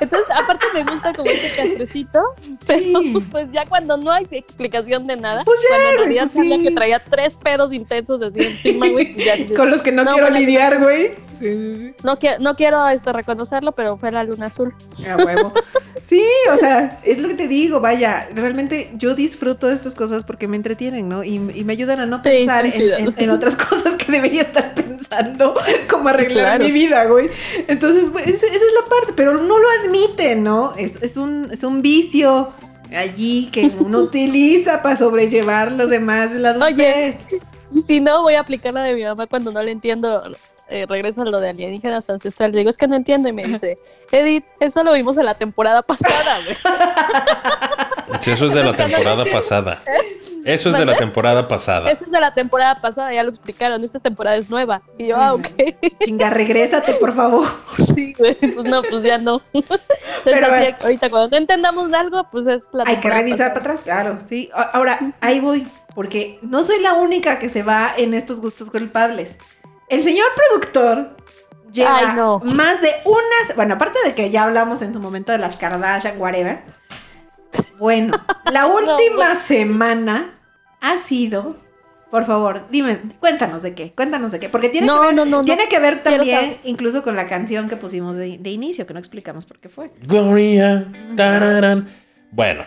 Entonces, 0.00 0.28
aparte 0.34 0.66
me 0.72 0.84
gusta 0.84 1.12
como 1.12 1.28
este 1.30 1.56
castrecito, 1.56 2.22
pero 2.66 2.80
Sí. 3.02 3.26
pues 3.30 3.48
ya 3.52 3.66
cuando 3.66 3.96
no 3.96 4.10
hay 4.10 4.26
explicación 4.30 5.06
de 5.06 5.16
nada, 5.16 5.42
Pues 5.44 5.60
ya, 5.62 5.68
cuando 5.68 5.90
en 5.90 5.96
realidad 5.98 6.22
pues 6.22 6.32
sabía 6.32 6.56
sí. 6.56 6.62
que 6.62 6.70
traía 6.74 6.98
tres 7.00 7.34
pedos 7.34 7.72
intensos 7.72 8.22
así 8.22 8.38
encima, 8.42 8.88
güey, 8.88 9.14
pues 9.14 9.52
Con 9.56 9.70
los 9.70 9.82
que 9.82 9.92
no, 9.92 10.04
No, 10.04 10.12
quiero 10.12 10.30
lidiar, 10.30 10.78
güey. 10.78 11.08
Sí, 11.40 11.52
sí, 11.52 11.76
sí. 11.78 11.94
no, 12.04 12.18
quiero, 12.18 12.38
no 12.40 12.54
quiero 12.54 12.86
este, 12.88 13.12
reconocerlo, 13.12 13.72
pero 13.72 13.96
fue 13.96 14.10
la 14.10 14.24
luna 14.24 14.46
azul. 14.46 14.74
A 15.10 15.16
huevo. 15.16 15.52
Sí, 16.04 16.22
o 16.52 16.56
sea, 16.56 17.00
es 17.02 17.18
lo 17.18 17.28
que 17.28 17.34
te 17.34 17.48
digo, 17.48 17.80
vaya, 17.80 18.28
realmente 18.34 18.90
yo 18.94 19.14
disfruto 19.14 19.68
de 19.68 19.74
estas 19.74 19.94
cosas 19.94 20.24
porque 20.24 20.48
me 20.48 20.56
entretienen, 20.56 20.99
¿no? 21.08 21.24
Y, 21.24 21.34
y 21.54 21.64
me 21.64 21.72
ayudan 21.72 22.00
a 22.00 22.06
no 22.06 22.22
pensar 22.22 22.64
sí, 22.64 22.72
en, 22.74 22.80
sí. 22.82 22.90
en- 22.98 23.14
en 23.16 23.30
otras 23.30 23.56
cosas 23.68 23.94
que 23.94 24.12
debería 24.12 24.42
estar 24.42 24.74
pensando, 24.74 25.54
como 25.90 26.08
arreglar 26.08 26.44
Claro. 26.58 26.64
mi 26.64 26.70
vida, 26.70 27.04
güey. 27.06 27.30
Entonces, 27.68 28.10
pues, 28.10 28.26
esa, 28.28 28.46
es 28.46 28.62
la 28.82 28.88
parte, 28.88 29.12
pero 29.14 29.34
no 29.34 29.58
lo 29.58 29.66
admiten, 29.82 30.42
¿no? 30.44 30.72
Es, 30.76 31.02
es, 31.02 31.16
un, 31.16 31.48
es 31.52 31.62
un 31.64 31.82
vicio 31.82 32.52
allí 32.96 33.48
que 33.52 33.66
uno 33.78 33.98
utiliza 34.02 34.82
para 34.82 34.96
sobrellevar 34.96 35.72
lo 35.72 35.86
demás 35.86 36.32
de 36.32 36.38
la 36.40 36.50
adultez. 36.50 37.18
Si 37.86 38.00
no, 38.00 38.22
voy 38.22 38.34
a 38.34 38.40
aplicar 38.40 38.72
la 38.72 38.82
de 38.82 38.94
mi 38.94 39.04
mamá 39.04 39.26
cuando 39.26 39.52
no 39.52 39.62
le 39.62 39.70
entiendo. 39.70 40.22
eh, 40.68 40.86
regreso 40.88 41.22
a 41.22 41.24
lo 41.24 41.40
de 41.40 41.50
alienígenas 41.50 42.08
ancestrales. 42.10 42.54
Digo, 42.56 42.68
es 42.70 42.76
que 42.76 42.86
no 42.88 42.94
entiendo. 42.96 43.28
Y 43.28 43.32
me 43.32 43.44
dice, 43.44 43.76
Edith, 44.12 44.44
eso 44.60 44.82
lo 44.84 44.92
vimos 44.92 45.16
en 45.18 45.24
la 45.24 45.34
temporada 45.34 45.82
pasada, 45.82 46.36
güey. 46.44 46.56
Sí, 48.20 48.30
eso 48.32 48.46
es 48.46 48.54
de 48.54 48.64
la 48.64 48.72
temporada 48.74 49.24
pasada. 49.24 49.80
Eso 50.44 50.70
es 50.70 50.76
de 50.78 50.84
la 50.84 50.96
temporada 50.96 51.46
pasada. 51.48 51.90
Eso 51.90 52.04
es 52.04 52.10
de 52.10 52.20
la 52.20 52.32
temporada 52.32 52.74
pasada, 52.80 53.12
ya 53.12 53.22
lo 53.22 53.30
explicaron. 53.30 53.82
Esta 53.84 53.98
temporada 54.00 54.36
es 54.36 54.48
nueva. 54.50 54.80
Y 54.98 55.08
yo, 55.08 55.16
Sí. 55.16 55.20
ah, 55.22 55.34
ok. 55.34 55.46
Chinga, 56.04 56.30
regrésate, 56.30 56.94
por 56.94 57.14
favor. 57.14 57.46
Sí, 57.94 58.12
pues 58.16 58.36
no, 58.64 58.82
pues 58.82 59.02
ya 59.02 59.18
no. 59.18 59.40
Pero, 59.52 59.78
Pero 60.24 60.46
a 60.46 60.50
ver. 60.50 60.76
ahorita 60.80 61.10
cuando 61.10 61.28
no 61.30 61.36
entendamos 61.36 61.92
algo, 61.92 62.26
pues 62.30 62.46
es 62.46 62.68
la 62.72 62.84
Hay 62.86 62.96
que 62.96 63.10
revisar 63.10 63.38
pasada. 63.38 63.54
para 63.54 63.60
atrás, 63.74 63.80
claro. 63.82 64.18
Sí, 64.28 64.50
ahora, 64.72 65.14
ahí 65.20 65.40
voy, 65.40 65.66
porque 65.94 66.38
no 66.42 66.62
soy 66.62 66.80
la 66.80 66.94
única 66.94 67.38
que 67.38 67.48
se 67.48 67.62
va 67.62 67.92
en 67.96 68.14
estos 68.14 68.40
gustos 68.40 68.70
culpables. 68.70 69.36
El 69.88 70.02
señor 70.04 70.26
productor 70.36 71.16
lleva 71.72 71.98
Ay, 71.98 72.16
no. 72.16 72.38
más 72.40 72.80
de 72.80 72.90
unas, 73.04 73.56
bueno, 73.56 73.74
aparte 73.74 73.98
de 74.04 74.14
que 74.14 74.30
ya 74.30 74.44
hablamos 74.44 74.82
en 74.82 74.92
su 74.92 75.00
momento 75.00 75.32
de 75.32 75.38
las 75.38 75.56
Kardashian, 75.56 76.20
whatever. 76.20 76.62
Bueno, 77.78 78.14
la 78.50 78.66
última 78.66 79.34
no. 79.34 79.40
semana 79.40 80.32
ha 80.80 80.98
sido, 80.98 81.56
por 82.10 82.26
favor, 82.26 82.66
dime, 82.70 83.00
cuéntanos 83.20 83.62
de 83.62 83.74
qué, 83.74 83.92
cuéntanos 83.92 84.32
de 84.32 84.40
qué, 84.40 84.48
porque 84.48 84.68
tiene 84.68 84.86
No, 84.86 85.00
que 85.00 85.06
ver, 85.06 85.14
no, 85.14 85.24
no, 85.24 85.38
no. 85.38 85.44
tiene 85.44 85.68
que 85.68 85.78
ver 85.78 86.02
también 86.02 86.56
incluso 86.64 87.02
con 87.02 87.16
la 87.16 87.26
canción 87.26 87.68
que 87.68 87.76
pusimos 87.76 88.16
de, 88.16 88.38
de 88.38 88.50
inicio, 88.50 88.86
que 88.86 88.92
no 88.94 88.98
explicamos 88.98 89.44
por 89.46 89.58
qué 89.58 89.68
fue. 89.68 89.90
Gloria. 90.02 90.84
tararán. 91.16 91.88
Bueno. 92.32 92.64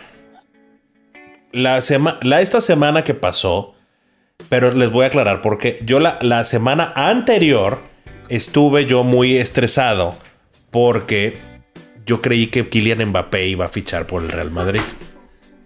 La 1.52 1.80
sema- 1.82 2.18
la, 2.22 2.40
esta 2.40 2.60
semana 2.60 3.04
que 3.04 3.14
pasó, 3.14 3.74
pero 4.48 4.72
les 4.72 4.90
voy 4.90 5.04
a 5.04 5.06
aclarar 5.08 5.40
porque 5.40 5.78
yo 5.84 6.00
la, 6.00 6.18
la 6.20 6.44
semana 6.44 6.92
anterior 6.96 7.78
estuve 8.28 8.86
yo 8.86 9.04
muy 9.04 9.36
estresado 9.38 10.16
porque 10.72 11.38
yo 12.06 12.20
creí 12.20 12.48
que 12.48 12.68
Kylian 12.68 13.04
Mbappé 13.08 13.46
iba 13.46 13.64
a 13.66 13.68
fichar 13.68 14.06
por 14.06 14.22
el 14.22 14.30
Real 14.30 14.50
Madrid. 14.50 14.80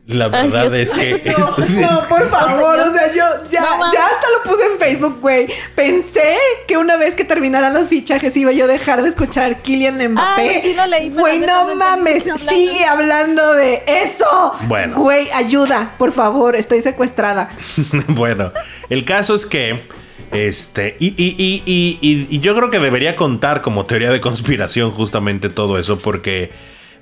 La 0.06 0.28
verdad 0.28 0.74
es 0.74 0.90
que... 0.94 1.34
No, 1.38 1.90
no, 1.92 2.08
por 2.08 2.28
favor, 2.30 2.78
o 2.78 2.92
sea, 2.94 3.08
yo 3.12 3.24
ya, 3.50 3.60
ya 3.92 4.06
hasta 4.06 4.26
lo 4.36 4.42
puse 4.50 4.64
en 4.64 4.78
Facebook, 4.78 5.18
güey. 5.20 5.46
Pensé 5.74 6.34
que 6.66 6.78
una 6.78 6.96
vez 6.96 7.14
que 7.14 7.24
terminaran 7.24 7.74
los 7.74 7.90
fichajes 7.90 8.34
iba 8.38 8.50
yo 8.52 8.64
a 8.64 8.68
dejar 8.68 9.02
de 9.02 9.10
escuchar 9.10 9.60
Kylian 9.60 10.12
Mbappé. 10.12 10.42
Ay, 10.42 10.60
sí 10.62 10.76
leí, 10.88 11.10
Güey, 11.10 11.40
no 11.40 11.74
mames, 11.74 12.22
hablando. 12.22 12.50
sigue 12.50 12.84
hablando 12.86 13.52
de 13.52 13.82
eso. 13.86 14.54
Bueno. 14.62 14.96
Güey, 14.98 15.28
ayuda, 15.34 15.92
por 15.98 16.12
favor, 16.12 16.56
estoy 16.56 16.80
secuestrada. 16.80 17.50
bueno, 18.08 18.52
el 18.88 19.04
caso 19.04 19.34
es 19.34 19.44
que. 19.44 19.97
Este. 20.32 20.96
Y, 21.00 21.08
y- 21.16 21.62
y- 21.66 22.26
y- 22.30 22.40
yo 22.40 22.54
creo 22.54 22.70
que 22.70 22.78
debería 22.78 23.16
contar 23.16 23.62
como 23.62 23.84
teoría 23.86 24.10
de 24.10 24.20
conspiración 24.20 24.90
justamente 24.90 25.48
todo 25.48 25.78
eso. 25.78 25.98
Porque. 25.98 26.50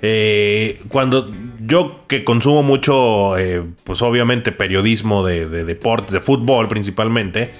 eh, 0.02 0.78
cuando 0.88 1.30
yo 1.64 2.00
que 2.06 2.22
consumo 2.22 2.62
mucho, 2.62 3.36
eh, 3.38 3.62
pues 3.84 4.02
obviamente 4.02 4.52
periodismo 4.52 5.24
de, 5.26 5.48
de 5.48 5.64
deportes, 5.64 6.12
de 6.12 6.20
fútbol 6.20 6.68
principalmente, 6.68 7.50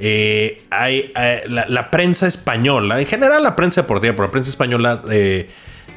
eh, 0.00 0.62
hay, 0.70 1.12
la, 1.46 1.64
la 1.68 1.90
prensa 1.92 2.26
española, 2.26 2.98
en 3.00 3.06
general 3.06 3.42
la 3.44 3.54
prensa 3.54 3.82
deportiva, 3.82 4.12
pero 4.14 4.26
la 4.26 4.32
prensa 4.32 4.50
española 4.50 5.00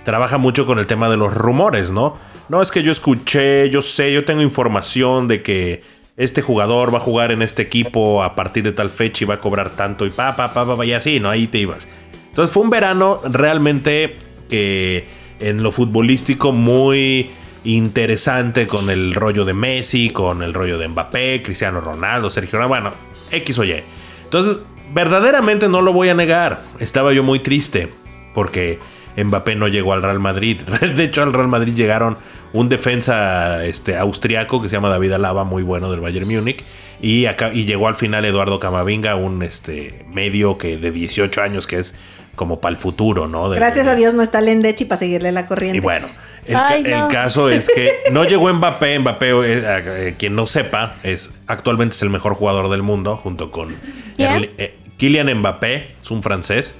trabaja 0.05 0.37
mucho 0.37 0.65
con 0.67 0.77
el 0.77 0.85
tema 0.85 1.09
de 1.09 1.17
los 1.17 1.33
rumores, 1.33 1.89
¿no? 1.91 2.17
No 2.49 2.61
es 2.61 2.69
que 2.71 2.83
yo 2.83 2.91
escuché, 2.91 3.69
yo 3.71 3.81
sé, 3.81 4.13
yo 4.13 4.23
tengo 4.25 4.41
información 4.43 5.27
de 5.27 5.41
que 5.41 5.81
este 6.19 6.41
jugador 6.41 6.93
va 6.93 6.97
a 6.97 7.01
jugar 7.01 7.31
en 7.31 7.41
este 7.41 7.61
equipo 7.61 8.21
a 8.21 8.35
partir 8.35 8.63
de 8.63 8.73
tal 8.73 8.89
fecha 8.89 9.23
y 9.23 9.27
va 9.27 9.35
a 9.35 9.39
cobrar 9.39 9.71
tanto 9.71 10.05
y 10.05 10.09
pa, 10.09 10.35
pa, 10.35 10.53
pa, 10.53 10.75
pa, 10.75 10.85
y 10.85 10.91
así, 10.91 11.21
¿no? 11.21 11.29
Ahí 11.29 11.47
te 11.47 11.59
ibas. 11.59 11.87
Entonces 12.27 12.53
fue 12.53 12.61
un 12.61 12.69
verano 12.69 13.21
realmente 13.23 14.17
que 14.49 15.05
en 15.39 15.63
lo 15.63 15.71
futbolístico 15.71 16.51
muy 16.51 17.31
interesante 17.63 18.67
con 18.67 18.89
el 18.89 19.13
rollo 19.13 19.45
de 19.45 19.53
Messi, 19.53 20.09
con 20.09 20.43
el 20.43 20.53
rollo 20.53 20.77
de 20.77 20.89
Mbappé, 20.89 21.41
Cristiano 21.41 21.79
Ronaldo, 21.79 22.29
Sergio 22.29 22.59
Ramos, 22.59 22.69
bueno, 22.69 22.91
X 23.31 23.57
o 23.57 23.63
Y. 23.63 23.81
Entonces, 24.25 24.59
verdaderamente 24.93 25.69
no 25.69 25.81
lo 25.81 25.93
voy 25.93 26.09
a 26.09 26.15
negar. 26.15 26.63
Estaba 26.79 27.13
yo 27.13 27.23
muy 27.23 27.39
triste 27.39 27.87
porque 28.33 28.79
Mbappé 29.15 29.55
no 29.55 29.69
llegó 29.69 29.93
al 29.93 30.01
Real 30.01 30.19
Madrid. 30.19 30.57
De 30.81 31.03
hecho, 31.05 31.23
al 31.23 31.31
Real 31.31 31.47
Madrid 31.47 31.73
llegaron 31.75 32.17
un 32.53 32.69
defensa 32.69 33.65
este, 33.65 33.95
austriaco 33.97 34.61
que 34.61 34.69
se 34.69 34.75
llama 34.75 34.89
David 34.89 35.13
Alaba, 35.13 35.43
muy 35.43 35.63
bueno 35.63 35.91
del 35.91 35.99
Bayern 35.99 36.27
Múnich. 36.27 36.63
Y, 37.01 37.25
acá, 37.27 37.51
y 37.53 37.65
llegó 37.65 37.87
al 37.87 37.95
final 37.95 38.25
Eduardo 38.25 38.59
Camavinga, 38.59 39.15
un 39.15 39.41
este, 39.43 40.05
medio 40.09 40.57
que 40.57 40.77
de 40.77 40.91
18 40.91 41.41
años 41.41 41.65
que 41.67 41.79
es 41.79 41.93
como 42.35 42.59
para 42.59 42.71
el 42.71 42.77
futuro, 42.77 43.27
¿no? 43.27 43.49
De- 43.49 43.57
Gracias 43.57 43.87
a 43.87 43.95
Dios 43.95 44.13
no 44.13 44.21
está 44.21 44.41
Lendechi 44.41 44.85
para 44.85 44.97
seguirle 44.97 45.31
la 45.31 45.45
corriente. 45.45 45.77
y 45.77 45.81
bueno, 45.81 46.07
el, 46.45 46.53
ca- 46.55 47.07
caso 47.09 47.49
es 47.49 47.67
que 47.73 47.91
no 48.11 48.23
llegó 48.23 48.51
Mbappé. 48.53 48.97
Mbappé, 48.99 49.29
eh, 49.29 49.63
eh, 49.65 50.15
quien 50.17 50.35
no 50.35 50.47
sepa, 50.47 50.95
es 51.03 51.31
actualmente 51.47 51.95
es 51.95 52.01
el 52.01 52.09
mejor 52.09 52.33
jugador 52.33 52.69
del 52.69 52.81
mundo 52.81 53.15
junto 53.17 53.51
con 53.51 53.75
eh, 54.17 54.75
Kylian 54.97 55.33
Mbappé, 55.39 55.91
es 56.01 56.11
un 56.11 56.23
francés. 56.23 56.75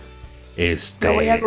Este, 0.57 1.07
Lo 1.07 1.13
voy 1.13 1.29
a 1.29 1.39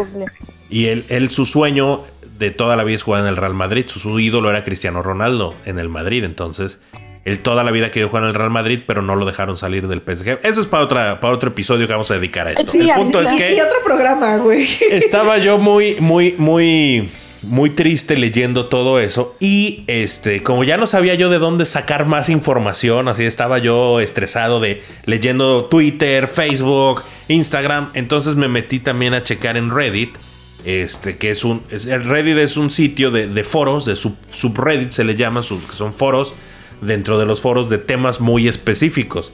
y 0.71 0.87
él, 0.87 1.05
él, 1.11 1.31
su 1.31 1.45
sueño 1.45 2.03
de 2.43 2.51
toda 2.51 2.77
la 2.77 2.85
vida 2.85 2.97
es 2.97 3.03
jugar 3.03 3.23
en 3.23 3.29
el 3.29 3.37
Real 3.37 3.55
Madrid. 3.55 3.87
Su, 3.89 3.99
su 4.01 4.19
ídolo 4.21 4.51
era 4.51 4.65
Cristiano 4.65 5.03
Ronaldo 5.03 5.55
en 5.65 5.79
el 5.79 5.89
Madrid. 5.89 6.25
Entonces, 6.25 6.81
él 7.25 7.39
toda 7.39 7.63
la 7.63 7.71
vida 7.71 7.91
quería 7.91 8.09
jugar 8.09 8.25
en 8.25 8.31
el 8.31 8.35
Real 8.35 8.51
Madrid, 8.51 8.81
pero 8.87 9.01
no 9.01 9.15
lo 9.15 9.25
dejaron 9.25 9.57
salir 9.57 9.87
del 9.87 10.01
PSG. 10.01 10.41
Eso 10.43 10.61
es 10.61 10.67
para, 10.67 10.83
otra, 10.83 11.21
para 11.21 11.35
otro 11.35 11.51
episodio 11.51 11.87
que 11.87 11.93
vamos 11.93 12.11
a 12.11 12.15
dedicar 12.15 12.49
a 12.49 12.53
esto. 12.53 12.71
Sí, 12.71 12.81
el 12.81 12.97
punto 12.97 13.21
es 13.21 13.33
que 13.33 13.55
y 13.55 13.61
otro 13.61 13.79
programa, 13.85 14.37
güey. 14.39 14.69
estaba 14.91 15.39
yo 15.39 15.57
muy, 15.59 15.97
muy, 16.01 16.35
muy, 16.37 17.09
muy 17.43 17.71
triste 17.71 18.17
leyendo 18.17 18.67
todo 18.67 18.99
eso. 18.99 19.37
Y 19.39 19.85
este, 19.87 20.43
como 20.43 20.65
ya 20.65 20.77
no 20.77 20.89
sabía 20.89 21.15
yo 21.15 21.31
de 21.31 21.39
dónde 21.39 21.65
sacar 21.65 22.07
más 22.07 22.29
información, 22.29 23.07
así 23.07 23.25
estaba 23.25 23.59
yo 23.59 24.01
estresado 24.01 24.59
de 24.59 24.83
leyendo 25.05 25.67
Twitter, 25.67 26.27
Facebook, 26.27 27.05
Instagram. 27.29 27.91
Entonces 27.95 28.35
me 28.35 28.49
metí 28.49 28.81
también 28.81 29.15
a 29.15 29.23
checar 29.23 29.57
en 29.57 29.71
Reddit. 29.71 30.17
Este, 30.65 31.17
que 31.17 31.31
es 31.33 31.45
un. 31.45 31.63
es- 31.71 31.87
el 31.87 32.05
Reddit 32.05 32.37
es 32.39 32.57
un 32.57 32.71
sitio 32.71 33.11
de, 33.11 33.27
de 33.29 33.45
foros, 33.45 33.85
de 33.85 33.97
sub, 33.97 34.17
subreddit 34.33 34.93
se 34.93 35.03
le 35.05 35.17
llama, 35.17 35.43
sub- 35.43 35.67
que 35.69 35.75
son 35.75 35.93
foros 35.93 36.35
dentro 36.81 37.19
de 37.19 37.27
los 37.27 37.41
foros 37.41 37.69
de 37.69 37.79
temas 37.79 38.21
muy 38.21 38.47
específicos. 38.49 39.33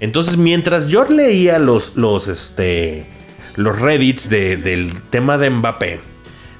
Entonces, 0.00 0.36
mientras 0.36 0.86
yo 0.86 1.04
leía 1.04 1.58
los, 1.58 1.96
los, 1.96 2.28
este, 2.28 3.06
los 3.56 3.78
reddits 3.80 4.28
de- 4.30 4.56
del 4.56 5.00
tema 5.02 5.36
de 5.38 5.50
Mbappé, 5.50 6.00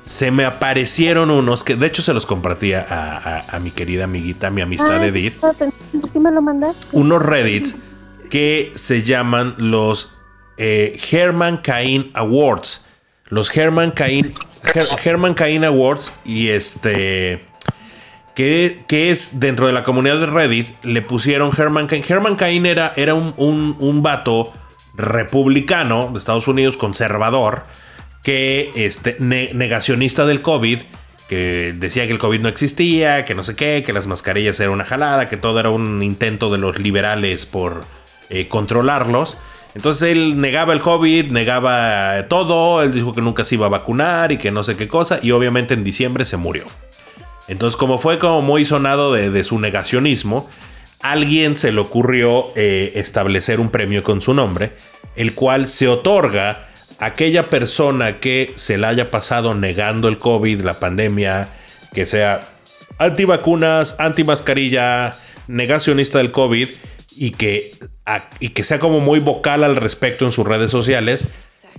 se 0.05 0.31
me 0.33 0.45
aparecieron 0.45 1.31
unos 1.31 1.62
que, 1.62 1.77
de 1.77 1.87
hecho, 1.87 2.03
se 2.03 2.12
los 2.14 2.27
compartía 2.27 2.85
a, 2.89 3.16
a- 3.19 3.57
a 3.57 3.61
mi 3.61 3.71
querida 3.71 4.05
amiguita, 4.05 4.51
mi 4.51 4.62
amistad 4.62 4.97
Ah, 5.03 5.07
Edith, 5.07 5.35
¿Sí 6.11 6.19
me 6.19 6.33
lo 6.33 6.43
mandaste? 6.43 6.85
unos 6.93 7.23
reddits 7.23 7.77
que 8.31 8.73
se 8.75 9.03
llaman 9.05 9.55
los 9.59 10.14
eh, 10.57 10.99
Herman 11.12 11.59
Cain 11.59 12.11
Awards. 12.14 12.85
Los 13.29 13.55
Herman 13.57 13.91
Cain, 13.93 14.35
Her- 14.62 15.35
Cain 15.35 15.64
Awards 15.64 16.12
y 16.24 16.49
este... 16.49 17.45
Que, 18.35 18.85
que 18.87 19.11
es 19.11 19.41
dentro 19.41 19.66
de 19.66 19.72
la 19.72 19.83
comunidad 19.83 20.20
de 20.20 20.26
Reddit, 20.26 20.68
le 20.85 21.03
pusieron 21.03 21.51
Herman 21.57 21.89
Cain. 21.89 22.05
Herman 22.09 22.37
Cain 22.37 22.66
era, 22.66 22.93
era 22.95 23.14
un, 23.14 23.35
un, 23.37 23.76
vato 24.05 24.53
republicano 24.95 26.11
de 26.12 26.20
Estados 26.20 26.47
Unidos, 26.47 26.76
conservador, 26.76 27.64
que 28.22 28.70
este, 28.76 29.16
ne- 29.18 29.51
negacionista 29.55 30.24
del 30.24 30.41
COVID, 30.41 30.83
que 31.29 31.74
decía 31.76 32.07
que 32.07 32.12
el 32.12 32.20
COVID 32.20 32.41
no 32.41 32.49
existía, 32.49 33.24
que 33.24 33.35
no 33.35 33.43
sé 33.43 33.57
qué, 33.57 33.83
que 33.85 33.93
las 33.93 34.07
mascarillas 34.07 34.61
eran 34.61 34.72
una 34.72 34.85
jalada, 34.85 35.29
que 35.29 35.37
todo 35.37 35.59
era 35.59 35.70
un 35.70 36.01
intento 36.05 36.49
de 36.51 36.59
los 36.59 36.79
liberales 36.79 37.45
por 37.45 37.85
eh, 38.31 38.47
controlarlos. 38.47 39.37
Entonces 39.75 40.11
él 40.11 40.41
negaba 40.41 40.73
el 40.73 40.81
COVID, 40.81 41.31
negaba 41.31 42.27
todo, 42.29 42.83
él 42.83 42.93
dijo 42.93 43.14
que 43.14 43.21
nunca 43.21 43.45
se 43.45 43.57
iba 43.57 43.66
a 43.66 43.71
vacunar 43.71 44.33
y 44.33 44.39
que 44.39 44.51
no 44.51 44.64
sé 44.64 44.77
qué 44.77 44.89
cosa, 44.89 45.21
y 45.23 45.31
obviamente 45.31 45.75
en 45.75 45.85
diciembre 45.85 46.25
se 46.25 46.37
murió. 46.37 46.64
Entonces, 47.49 47.77
como 47.77 47.99
fue 47.99 48.19
como 48.19 48.43
muy 48.43 48.64
sonado 48.64 49.12
de, 49.12 49.45
su 49.45 49.59
negacionismo, 49.59 50.49
alguien 51.01 51.57
se 51.57 51.73
le 51.73 51.81
ocurrió 51.81 52.49
eh, 52.57 52.93
establecer 52.97 53.61
un 53.61 53.71
premio 53.71 54.03
con 54.03 54.21
su 54.21 54.35
nombre, 54.35 54.73
el 55.16 55.35
cual 55.35 55.69
se 55.69 55.89
otorga 55.89 56.66
a 56.99 57.07
aquella 57.07 57.49
persona 57.49 58.21
que 58.21 58.53
se 58.57 58.77
la 58.77 58.89
haya 58.89 59.11
pasado 59.11 59.55
negando 59.55 60.09
el 60.09 60.19
COVID, 60.19 60.61
la 60.61 60.75
pandemia, 60.75 61.49
que 61.95 62.05
sea 62.05 62.49
antivacunas, 62.99 63.97
antimascarilla, 63.99 65.14
negacionista 65.47 66.19
del 66.19 66.33
COVID 66.33 66.69
y 67.16 67.31
que, 67.33 67.73
a- 68.17 68.29
y 68.41 68.51
que 68.51 68.65
sea 68.65 68.79
como 68.79 69.01
muy 69.01 69.21
vocal 69.21 69.65
al 69.65 69.77
respecto 69.77 70.25
en 70.25 70.33
sus 70.33 70.47
redes 70.47 70.71
sociales, 70.71 71.27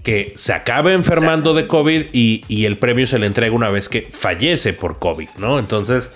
que 0.03 0.33
se 0.37 0.53
acabe 0.53 0.93
enfermando 0.93 1.53
de 1.53 1.67
COVID 1.67 2.05
y, 2.13 2.45
y 2.47 2.65
el 2.65 2.77
premio 2.77 3.05
se 3.07 3.19
le 3.19 3.25
entrega 3.25 3.53
una 3.53 3.69
vez 3.69 3.89
que 3.89 4.07
fallece 4.13 4.71
por 4.73 4.97
COVID, 4.99 5.27
¿no? 5.37 5.59
Entonces, 5.59 6.09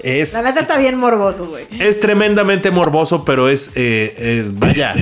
es, 0.00 0.32
La 0.34 0.42
neta 0.42 0.60
está 0.60 0.76
bien 0.78 0.96
morboso, 0.98 1.46
güey. 1.46 1.64
es 1.78 2.00
tremendamente 2.00 2.70
morboso, 2.70 3.24
pero 3.24 3.48
es, 3.48 3.68
eh, 3.76 4.14
eh, 4.18 4.44
vaya, 4.50 4.94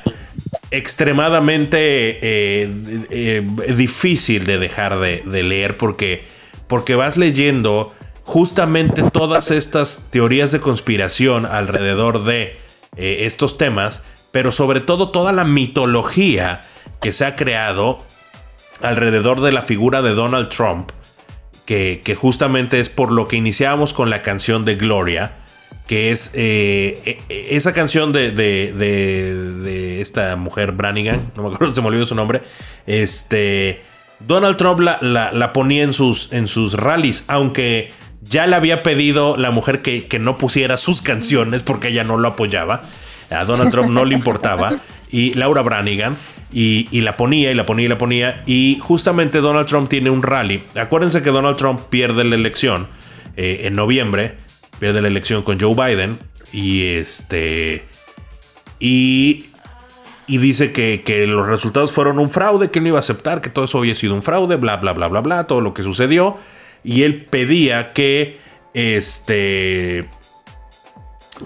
extremadamente 0.70 2.18
eh, 2.22 3.42
difícil 3.76 4.44
de 4.46 4.58
dejar 4.58 4.98
de, 4.98 5.22
de 5.24 5.42
leer 5.42 5.76
porque, 5.76 6.24
porque 6.66 6.94
vas 6.94 7.16
leyendo 7.16 7.94
justamente 8.24 9.02
todas 9.12 9.50
estas 9.50 10.08
teorías 10.10 10.52
de 10.52 10.60
conspiración 10.60 11.46
alrededor 11.46 12.24
de 12.24 12.56
estos 12.96 13.58
temas, 13.58 14.02
pero 14.36 14.52
sobre 14.52 14.80
todo 14.80 15.08
toda 15.08 15.32
la 15.32 15.44
mitología 15.44 16.60
que 17.00 17.14
se 17.14 17.24
ha 17.24 17.36
creado 17.36 18.04
alrededor 18.82 19.40
de 19.40 19.50
la 19.50 19.62
figura 19.62 20.02
de 20.02 20.10
Donald 20.10 20.50
Trump, 20.50 20.90
que, 21.64 22.18
justamente 22.20 22.78
es 22.78 22.90
por 22.90 23.12
lo 23.12 23.28
que 23.28 23.36
iniciábamos 23.36 23.94
con 23.94 24.10
la 24.10 24.20
canción 24.20 24.66
de 24.66 24.74
Gloria, 24.74 25.36
que 25.86 26.10
es 26.10 26.32
eh, 26.34 27.18
e- 27.30 27.56
esa 27.56 27.72
canción 27.72 28.12
de, 28.12 30.02
esta 30.02 30.36
mujer 30.36 30.72
Brannigan, 30.72 31.32
no 31.34 31.44
me 31.44 31.54
acuerdo, 31.54 31.72
se 31.74 31.80
me 31.80 31.86
olvidó 31.86 32.04
su 32.04 32.14
nombre, 32.14 32.42
este, 32.86 33.80
Donald 34.20 34.58
Trump 34.58 34.80
la 34.80 35.52
ponía 35.54 35.82
en 35.82 35.94
sus, 35.94 36.30
en 36.34 36.46
sus 36.46 36.74
rallies, 36.74 37.24
aunque 37.28 37.90
ya 38.20 38.46
le 38.46 38.54
había 38.54 38.82
pedido 38.82 39.38
la 39.38 39.50
mujer 39.50 39.80
que, 39.80 40.08
que 40.08 40.18
no 40.18 40.36
pusiera 40.36 40.76
sus 40.76 41.00
canciones 41.00 41.62
porque 41.62 41.88
ella 41.88 42.04
no 42.04 42.18
lo 42.18 42.28
apoyaba, 42.28 42.82
a 43.30 43.44
Donald 43.44 43.70
Trump 43.70 43.90
no 43.90 44.04
le 44.04 44.14
importaba, 44.14 44.70
y 45.10 45.34
Laura 45.34 45.62
Branigan, 45.62 46.16
y, 46.52 47.00
la 47.00 47.16
ponía 47.16 47.50
y 47.50 47.54
la 47.54 47.66
ponía 47.66 47.86
y 47.86 47.88
la 47.88 47.98
ponía, 47.98 48.42
y 48.46 48.78
justamente 48.80 49.40
Donald 49.40 49.66
Trump 49.66 49.88
tiene 49.88 50.10
un 50.10 50.22
rally. 50.22 50.62
Acuérdense 50.74 51.22
que 51.22 51.30
Donald 51.30 51.56
Trump 51.56 51.80
pierde 51.90 52.24
la 52.24 52.34
elección 52.34 52.88
eh, 53.36 53.62
en 53.64 53.74
noviembre, 53.74 54.36
pierde 54.78 55.02
la 55.02 55.08
elección 55.08 55.42
con 55.42 55.60
Joe 55.60 55.74
Biden, 55.74 56.18
y 56.52 56.86
este. 56.86 57.84
Y, 58.78 59.46
y 60.26 60.38
dice 60.38 60.72
que, 60.72 61.02
que 61.04 61.26
los 61.26 61.46
resultados 61.46 61.92
fueron 61.92 62.18
un 62.18 62.30
fraude, 62.30 62.70
que 62.70 62.78
él 62.78 62.84
no 62.84 62.88
iba 62.88 62.98
a 62.98 63.00
aceptar, 63.00 63.40
que 63.40 63.50
todo 63.50 63.64
eso 63.64 63.78
había 63.78 63.94
sido 63.94 64.14
un 64.14 64.22
fraude, 64.22 64.56
bla, 64.56 64.76
bla, 64.76 64.92
bla, 64.92 65.08
bla, 65.08 65.20
bla, 65.20 65.44
todo 65.44 65.60
lo 65.60 65.74
que 65.74 65.82
sucedió. 65.82 66.36
Y 66.84 67.02
él 67.02 67.26
pedía 67.28 67.92
que 67.92 68.38
este 68.74 70.08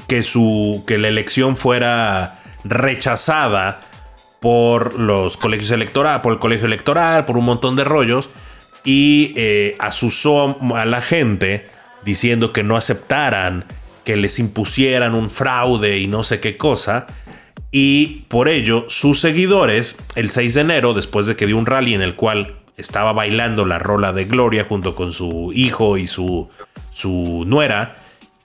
que, 0.07 0.23
su, 0.23 0.85
que 0.87 0.99
la 0.99 1.09
elección 1.09 1.57
fuera 1.57 2.41
rechazada 2.65 3.81
por 4.41 4.99
los 4.99 5.37
colegios 5.37 5.71
electorales, 5.71 6.23
por 6.23 6.33
el 6.33 6.39
colegio 6.39 6.67
electoral, 6.67 7.25
por 7.25 7.37
un 7.37 7.45
montón 7.45 7.77
de 7.77 7.85
rollos, 7.85 8.31
y 8.85 9.35
eh, 9.37 9.77
asusó 9.79 10.57
a 10.75 10.85
la 10.87 11.01
gente 11.03 11.69
diciendo 12.05 12.53
que 12.53 12.65
no 12.65 12.77
aceptaran 12.77 13.65
que 14.05 14.17
les 14.17 14.39
impusieran 14.39 15.15
un 15.15 15.31
fraude 15.31 15.99
y 15.99 16.07
no 16.07 16.25
sé 16.25 16.41
qué 16.41 16.57
cosa. 16.57 17.07
Y 17.71 18.25
por 18.29 18.49
ello, 18.49 18.87
sus 18.89 19.21
seguidores, 19.21 19.97
el 20.17 20.31
6 20.31 20.55
de 20.55 20.61
enero, 20.63 20.95
después 20.95 21.27
de 21.27 21.37
que 21.37 21.47
dio 21.47 21.59
un 21.59 21.67
rally 21.67 21.95
en 21.95 22.03
el 22.03 22.17
cual 22.17 22.57
estaba 22.77 23.13
bailando 23.13 23.67
la 23.67 23.79
rola 23.79 24.13
de 24.13 24.25
Gloria 24.25 24.65
junto 24.65 24.95
con 24.95 25.13
su 25.13 25.53
hijo 25.55 25.99
y 25.99 26.09
su, 26.09 26.49
su 26.93 27.45
nuera, 27.47 27.97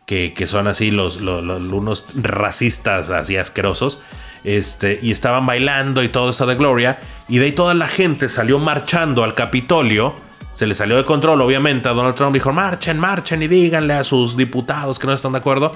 que, 0.05 0.33
son 0.47 0.67
así 0.67 0.91
los- 0.91 1.17
unos 1.17 2.05
racistas 2.15 3.09
así 3.09 3.37
asquerosos, 3.37 3.99
este, 4.43 4.99
y 5.01 5.11
estaban 5.11 5.45
bailando 5.45 6.03
y 6.03 6.09
todo 6.09 6.29
eso 6.29 6.45
de 6.45 6.55
Gloria, 6.55 6.99
y 7.27 7.39
de 7.39 7.45
ahí 7.45 7.51
toda 7.51 7.73
la 7.73 7.87
gente 7.87 8.29
salió 8.29 8.59
marchando 8.59 9.23
al 9.23 9.33
Capitolio, 9.33 10.15
se 10.53 10.67
le 10.67 10.75
salió 10.75 10.95
de 10.95 11.03
control 11.05 11.41
obviamente 11.41 11.89
a 11.89 11.93
Donald 11.93 12.15
Trump, 12.15 12.33
dijo 12.33 12.53
marchen, 12.53 12.99
marchen 12.99 13.41
y 13.43 13.47
díganle 13.47 13.93
a 13.95 14.03
sus 14.03 14.37
diputados 14.37 14.99
que 14.99 15.07
no 15.07 15.13
están 15.13 15.31
de 15.31 15.39
acuerdo, 15.39 15.71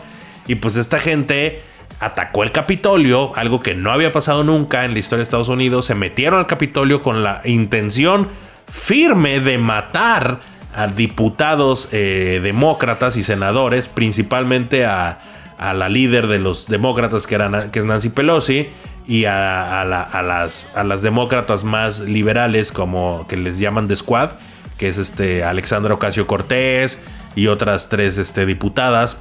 y 0.48 0.56
pues 0.56 0.76
esta 0.76 1.00
gente 1.00 1.64
atacó 2.00 2.44
el 2.44 2.52
Capitolio, 2.52 3.36
algo 3.36 3.60
que 3.62 3.74
no 3.74 3.92
había 3.92 4.14
pasado 4.14 4.44
nunca 4.44 4.86
en 4.86 4.94
la 4.94 5.00
historia 5.00 5.18
de 5.20 5.24
Estados 5.24 5.50
Unidos, 5.50 5.88
se 5.88 5.96
metieron 5.96 6.40
al 6.40 6.48
Capitolio 6.48 7.02
con 7.02 7.24
la 7.24 7.42
intención 7.46 8.30
firme 8.72 9.40
de 9.40 9.58
matar 9.58 10.40
a 10.80 10.88
diputados 10.88 11.90
eh, 11.92 12.40
demócratas 12.42 13.18
y 13.18 13.24
senadores, 13.24 13.88
principalmente 13.88 14.86
a, 14.86 15.20
a 15.58 15.74
la 15.74 15.90
líder 15.90 16.28
de 16.28 16.40
los 16.40 16.68
demócratas 16.68 17.28
que, 17.28 17.36
era, 17.36 17.70
que 17.72 17.80
es 17.80 17.86
Nancy 17.86 18.10
Pelosi 18.10 18.70
y 19.08 19.26
a, 19.26 19.82
a 19.82 19.86
la- 19.86 20.04
a 20.04 20.22
las, 20.22 20.70
a 20.76 20.84
las 20.84 21.02
demócratas 21.02 21.64
más 21.64 22.00
liberales 22.02 22.72
como 22.72 23.26
que 23.28 23.36
les 23.38 23.58
llaman 23.60 23.88
The 23.88 23.96
Squad, 23.96 24.32
que 24.78 24.88
es 24.88 24.98
este 24.98 25.44
Alexandra 25.44 25.94
Ocasio 25.96 26.28
Cortés 26.28 27.00
y 27.36 27.48
otras 27.48 27.90
tres 27.90 28.18
este, 28.18 28.46
diputadas. 28.46 29.18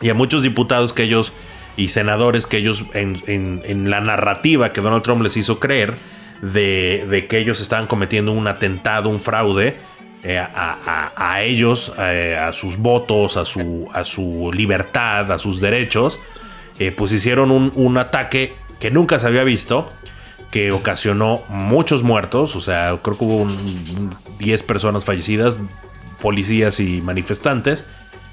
Y 0.00 0.08
a 0.10 0.14
muchos 0.14 0.42
diputados 0.42 0.92
que 0.92 1.02
ellos 1.02 1.32
y 1.76 1.88
senadores 1.88 2.46
que 2.46 2.56
ellos 2.58 2.84
en, 2.94 3.22
en- 3.26 3.60
en 3.66 3.90
la 3.90 4.00
narrativa 4.00 4.72
que 4.72 4.80
Donald 4.80 5.02
Trump 5.02 5.20
les 5.22 5.36
hizo 5.36 5.58
creer 5.60 5.96
de, 6.40 7.06
de 7.10 7.26
que 7.26 7.38
ellos 7.38 7.60
estaban 7.60 7.86
cometiendo 7.88 8.32
un 8.32 8.46
atentado, 8.46 9.08
un 9.08 9.20
fraude 9.20 9.76
eh, 10.24 10.38
a, 10.38 11.40
ellos, 11.42 11.92
eh, 11.98 12.36
a 12.40 12.52
sus 12.52 12.76
votos, 12.76 13.36
a 13.36 13.44
su, 13.44 13.88
a 13.92 14.04
su 14.04 14.50
libertad, 14.52 15.30
a 15.30 15.38
sus 15.38 15.60
derechos, 15.60 16.18
eh, 16.78 16.90
pues 16.90 17.12
hicieron 17.12 17.50
un, 17.50 17.98
ataque 17.98 18.54
que 18.80 18.90
nunca 18.90 19.18
se 19.18 19.26
había 19.26 19.44
visto, 19.44 19.88
que 20.50 20.72
ocasionó 20.72 21.42
muchos 21.48 22.02
muertos, 22.02 22.56
o 22.56 22.60
sea, 22.60 22.98
creo 23.02 23.18
que 23.18 23.24
hubo 23.24 23.36
un- 23.36 23.50
un 23.50 24.14
10 24.38 24.62
personas 24.62 25.04
fallecidas, 25.04 25.58
policías 26.20 26.80
y 26.80 27.00
manifestantes, 27.02 27.84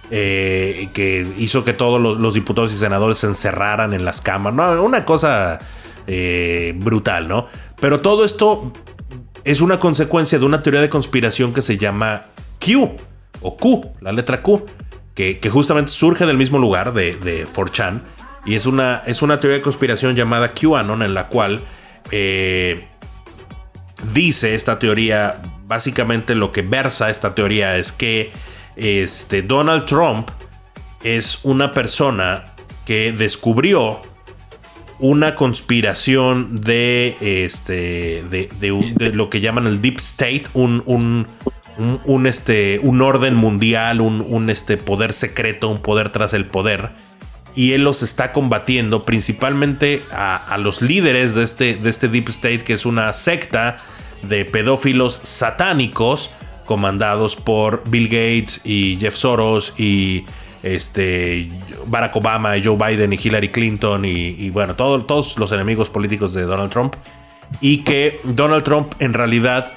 que 0.10 1.34
hizo 1.38 1.64
que 1.66 1.74
todos 1.74 2.00
los, 2.00 2.18
los 2.20 2.34
diputados 2.36 2.72
y 2.72 2.76
senadores 2.78 3.18
se 3.18 3.28
encerraran 3.28 3.94
en 3.94 4.06
las 4.06 4.22
cámaras. 4.22 4.76
No, 4.78 4.84
una 4.84 5.04
cosa 5.04 5.60
eh, 6.08 6.74
brutal, 6.78 7.28
¿no? 7.28 7.48
Pero 7.80 8.00
todo 8.02 8.24
esto 8.24 8.72
es 9.46 9.62
una 9.62 9.80
consecuencia 9.80 10.40
de 10.40 10.46
una 10.46 10.62
teoría 10.62 10.82
de 10.82 10.90
conspiración 10.90 11.54
que 11.54 11.62
se 11.62 11.78
llama 11.78 12.26
Q, 12.60 12.98
o 13.42 13.56
Q, 13.56 13.92
la 14.02 14.12
letra 14.12 14.42
Q, 14.42 14.66
que, 15.14 15.40
justamente 15.50 15.92
surge 15.92 16.26
del 16.26 16.38
mismo 16.38 16.58
lugar 16.58 16.94
de, 16.94 17.16
de 17.16 17.48
4chan. 17.48 18.02
Y 18.46 18.56
es 18.56 18.66
una, 18.66 19.04
es 19.06 19.22
una 19.22 19.40
teoría 19.40 19.58
de 19.58 19.62
conspiración 19.62 20.16
llamada 20.16 20.54
QAnon, 20.54 21.04
en 21.04 21.14
la 21.14 21.28
cual 21.28 21.62
eh, 22.12 22.88
dice 24.14 24.56
esta 24.56 24.80
teoría, 24.80 25.38
básicamente 25.68 26.36
lo 26.36 26.52
que 26.52 26.62
versa 26.62 27.10
esta 27.10 27.34
teoría 27.34 27.78
es 27.78 27.92
que 27.92 28.32
este, 28.76 29.42
Donald 29.42 29.86
Trump 29.86 30.30
es 31.04 31.40
una 31.44 31.72
persona 31.72 32.46
que 32.86 33.12
descubrió 33.12 34.02
una 35.00 35.36
conspiración 35.36 36.62
de, 36.62 37.18
este, 37.22 38.24
de, 38.30 38.50
de 38.60 39.14
lo 39.14 39.30
que 39.30 39.42
llaman 39.42 39.68
el 39.68 39.82
Deep 39.82 39.98
State, 39.98 40.46
un, 40.54 40.84
un, 41.78 42.28
este, 42.28 42.80
un 42.80 43.02
orden 43.02 43.36
mundial, 43.36 44.02
un, 44.02 44.26
un, 44.28 44.50
este, 44.50 44.78
poder 44.78 45.14
secreto, 45.14 45.70
un 45.70 45.80
poder 45.80 46.12
tras 46.12 46.34
el 46.34 46.46
poder. 46.46 46.92
Y 47.56 47.72
él 47.72 47.84
los 47.84 48.04
está 48.04 48.34
combatiendo 48.34 49.06
principalmente 49.06 50.04
a, 50.12 50.36
a 50.36 50.58
los 50.58 50.82
líderes 50.82 51.36
de 51.36 51.44
este, 51.44 51.76
de 51.76 51.90
este 51.90 52.08
Deep 52.08 52.30
State, 52.30 52.60
que 52.60 52.74
es 52.74 52.86
una 52.86 53.14
secta 53.14 53.78
de 54.24 54.46
pedófilos 54.46 55.22
satánicos 55.24 56.32
comandados 56.66 57.36
por 57.36 57.84
Bill 57.88 58.08
Gates 58.08 58.62
y 58.64 58.98
Jeff 59.00 59.16
Soros 59.16 59.74
y 59.78 60.26
este 60.66 61.48
Barack 61.88 62.16
Obama 62.16 62.54
Joe 62.64 62.76
Biden 62.76 63.14
y 63.14 63.20
Hillary 63.22 63.50
Clinton 63.50 64.04
y, 64.06 64.50
bueno, 64.50 64.76
todo- 64.76 65.06
todos 65.06 65.38
los 65.38 65.52
enemigos 65.52 65.90
políticos 65.90 66.34
de 66.34 66.42
Donald 66.44 66.72
Trump. 66.72 66.96
Y 67.62 67.84
que 67.84 68.20
Donald 68.24 68.64
Trump 68.64 68.94
en 69.00 69.14
realidad 69.14 69.72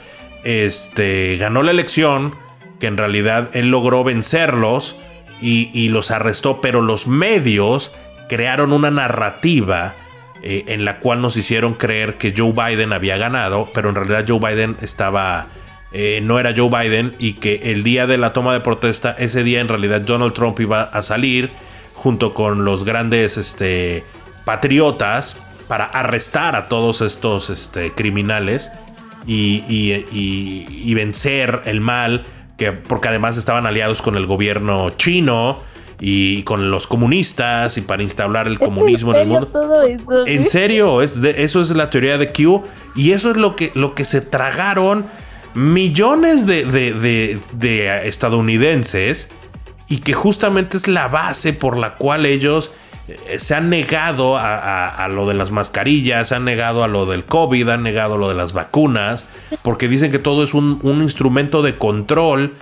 este, 0.44 1.36
ganó 1.38 1.62
la 1.62 1.70
elección, 1.70 2.34
que 2.80 2.86
en 2.86 2.96
realidad 2.96 3.50
él 3.52 3.70
logró 3.70 4.04
vencerlos 4.04 4.96
y, 5.40 5.68
y 5.78 5.88
los 5.90 6.10
arrestó, 6.10 6.60
pero 6.60 6.80
los 6.80 7.06
medios 7.06 7.90
crearon 8.28 8.72
una 8.72 8.90
narrativa 8.90 9.94
eh, 10.42 10.64
en 10.68 10.84
la 10.84 10.98
cual 11.00 11.20
nos 11.20 11.36
hicieron 11.36 11.74
creer 11.74 12.16
que 12.16 12.32
Joe 12.36 12.52
Biden 12.52 12.92
había 12.92 13.16
ganado, 13.18 13.68
pero 13.74 13.88
en 13.90 13.94
realidad 13.96 14.24
Joe 14.26 14.38
Biden 14.38 14.76
estaba, 14.82 15.46
eh, 15.92 16.20
no 16.22 16.38
era 16.38 16.52
Joe 16.56 16.68
Biden 16.68 17.14
y 17.18 17.34
que 17.34 17.72
el 17.72 17.82
día 17.82 18.06
de 18.06 18.18
la 18.18 18.32
toma 18.32 18.52
de 18.52 18.60
protesta, 18.60 19.14
ese 19.18 19.42
día 19.42 19.60
en 19.60 19.68
realidad 19.68 20.00
Donald 20.02 20.32
Trump 20.34 20.58
iba 20.60 20.82
a 20.82 21.02
salir 21.02 21.50
junto 21.94 22.34
con 22.34 22.64
los 22.64 22.84
grandes 22.84 23.36
este, 23.36 24.04
patriotas 24.44 25.36
para 25.68 25.84
arrestar 25.84 26.56
a 26.56 26.68
todos 26.68 27.00
estos 27.02 27.50
este, 27.50 27.92
criminales 27.92 28.70
y, 29.26 29.62
y- 29.68 30.06
y- 30.10 30.66
y 30.90 30.94
vencer 30.94 31.60
el 31.66 31.80
mal, 31.80 32.24
que, 32.56 32.72
porque 32.72 33.08
además 33.08 33.36
estaban 33.36 33.66
aliados 33.66 34.00
con 34.02 34.16
el 34.16 34.26
gobierno 34.26 34.90
chino 34.96 35.58
y 36.00 36.42
con 36.44 36.70
los 36.70 36.86
comunistas 36.86 37.76
y 37.76 37.82
para 37.82 38.02
instaurar 38.02 38.46
el 38.46 38.58
comunismo 38.58 39.12
en 39.14 39.20
el 39.20 39.26
mundo. 39.28 39.46
todo 39.48 39.82
eso? 39.82 40.26
En 40.26 40.46
serio, 40.46 41.02
es 41.02 41.20
de- 41.20 41.42
eso 41.42 41.60
es 41.60 41.70
la 41.70 41.90
teoría 41.90 42.16
de 42.18 42.28
Q. 42.32 42.62
Y 42.96 43.12
eso 43.12 43.30
es 43.30 43.36
lo 43.36 43.54
que, 43.56 43.70
lo 43.74 43.94
que 43.94 44.04
se 44.04 44.20
tragaron 44.20 45.04
millones 45.58 46.46
de, 46.46 46.64
de- 46.64 46.92
de- 46.94 47.38
de 47.52 48.08
estadounidenses. 48.08 49.30
Y 49.90 49.98
que 49.98 50.12
justamente 50.12 50.76
es 50.76 50.86
la 50.86 51.08
base 51.08 51.52
por 51.54 51.76
la 51.78 51.94
cual 51.94 52.26
ellos 52.26 52.70
eh, 53.08 53.38
se 53.38 53.54
han 53.54 53.70
negado 53.70 54.36
a, 54.36 55.08
lo 55.08 55.26
de 55.26 55.32
las 55.32 55.50
mascarillas, 55.50 56.28
se 56.28 56.34
han 56.34 56.44
negado 56.44 56.84
a 56.84 56.88
lo 56.88 57.06
del 57.06 57.24
COVID, 57.24 57.66
han 57.70 57.82
negado 57.82 58.14
a 58.14 58.18
lo 58.18 58.28
de 58.28 58.34
las 58.34 58.52
vacunas. 58.52 59.24
Porque 59.62 59.88
dicen 59.88 60.10
que 60.12 60.18
todo 60.18 60.44
es 60.44 60.52
un, 60.52 60.78
un 60.82 61.00
instrumento 61.02 61.62
de 61.62 61.76
control 61.76 62.52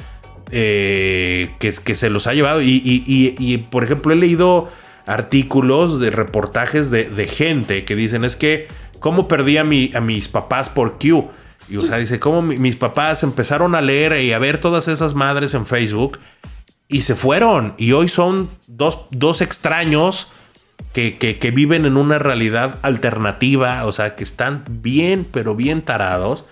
eh, 0.53 1.51
que, 1.59 1.73
que 1.85 1.95
se 1.97 2.11
los 2.11 2.27
ha 2.29 2.35
llevado. 2.35 2.63
Y, 2.63 2.81
y- 2.85 3.03
y- 3.07 3.35
y, 3.39 3.59
por 3.59 3.83
ejemplo, 3.83 4.13
he 4.13 4.17
leído 4.17 4.69
artículos 5.07 6.01
de 6.01 6.11
reportajes 6.11 6.91
de, 6.91 7.05
de 7.11 7.27
gente 7.27 7.85
que 7.85 7.95
dicen 7.97 8.25
es 8.25 8.37
que 8.37 8.69
cómo 9.01 9.29
perdí 9.29 9.57
a, 9.57 9.65
mi, 9.65 9.91
a 9.95 10.01
mis 10.01 10.29
papás 10.29 10.69
por 10.69 10.99
Q. 10.99 11.29
Y 11.69 11.77
o 11.79 11.87
sea, 11.87 11.97
dice, 11.99 12.21
cómo 12.21 12.43
mi- 12.43 12.59
mis 12.59 12.77
papás 12.77 13.23
empezaron 13.23 13.75
a 13.75 13.83
leer 13.83 14.21
y 14.21 14.33
a 14.33 14.39
ver 14.39 14.59
todas 14.59 14.89
esas 14.89 15.15
madres 15.15 15.55
en 15.55 15.67
Facebook 15.67 16.19
y 16.89 17.03
se 17.03 17.15
fueron. 17.15 17.75
Y 17.79 17.93
hoy 17.93 18.09
son 18.09 18.49
dos, 18.67 19.07
dos 19.11 19.41
extraños 19.41 20.29
que, 20.93 21.17
que- 21.19 21.39
que 21.39 21.51
viven 21.51 21.85
en 21.87 21.97
una 21.97 22.19
realidad 22.19 22.79
alternativa, 22.83 23.85
o 23.87 23.93
sea, 23.93 24.15
que 24.15 24.25
están 24.25 24.63
bien, 24.69 25.27
pero 25.31 25.55
bien 25.57 25.83
tarados, 25.83 26.45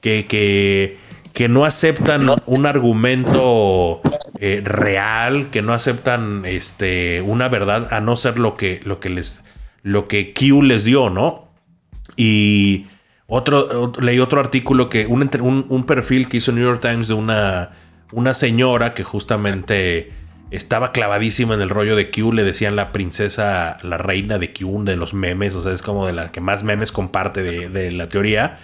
que, 0.00 0.26
que, 0.26 0.98
que 1.32 1.48
no 1.48 1.64
aceptan 1.64 2.30
un 2.46 2.66
argumento 2.66 4.00
eh, 4.38 4.62
real, 4.64 5.48
que 5.50 5.62
no 5.62 5.72
aceptan 5.74 6.44
este, 6.46 7.22
una 7.22 7.48
verdad 7.48 7.92
a 7.92 8.00
no 8.00 8.16
ser 8.16 8.38
lo 8.38 8.56
que, 8.56 8.80
lo 8.84 9.00
que 9.00 9.08
les 9.10 9.42
lo 9.84 10.06
que 10.06 10.32
Q 10.32 10.62
les 10.62 10.84
dio, 10.84 11.10
¿no? 11.10 11.48
Y 12.16 12.86
otro, 13.26 13.68
ot- 13.92 14.00
leí 14.00 14.18
otro 14.18 14.40
artículo 14.40 14.88
que 14.88 15.06
un, 15.06 15.28
un, 15.40 15.66
un 15.68 15.84
perfil 15.86 16.28
que 16.28 16.38
hizo 16.38 16.52
New 16.52 16.64
York 16.64 16.80
Times 16.82 17.08
de 17.08 17.14
una, 17.14 17.70
una 18.12 18.34
señora 18.34 18.94
que 18.94 19.04
justamente 19.04 20.12
estaba 20.50 20.92
clavadísima 20.92 21.54
en 21.54 21.62
el 21.62 21.70
rollo 21.70 21.96
de 21.96 22.10
Q, 22.10 22.32
le 22.32 22.44
decían 22.44 22.76
la 22.76 22.92
princesa, 22.92 23.78
la 23.82 23.96
reina 23.96 24.38
de 24.38 24.52
Q, 24.52 24.84
de 24.84 24.96
los 24.96 25.14
memes, 25.14 25.54
o 25.54 25.62
sea, 25.62 25.72
es 25.72 25.80
como 25.80 26.06
de 26.06 26.12
la 26.12 26.30
que 26.30 26.40
más 26.42 26.62
memes 26.62 26.92
comparte 26.92 27.42
de, 27.42 27.68
de 27.70 27.90
la 27.92 28.08
teoría. 28.08 28.58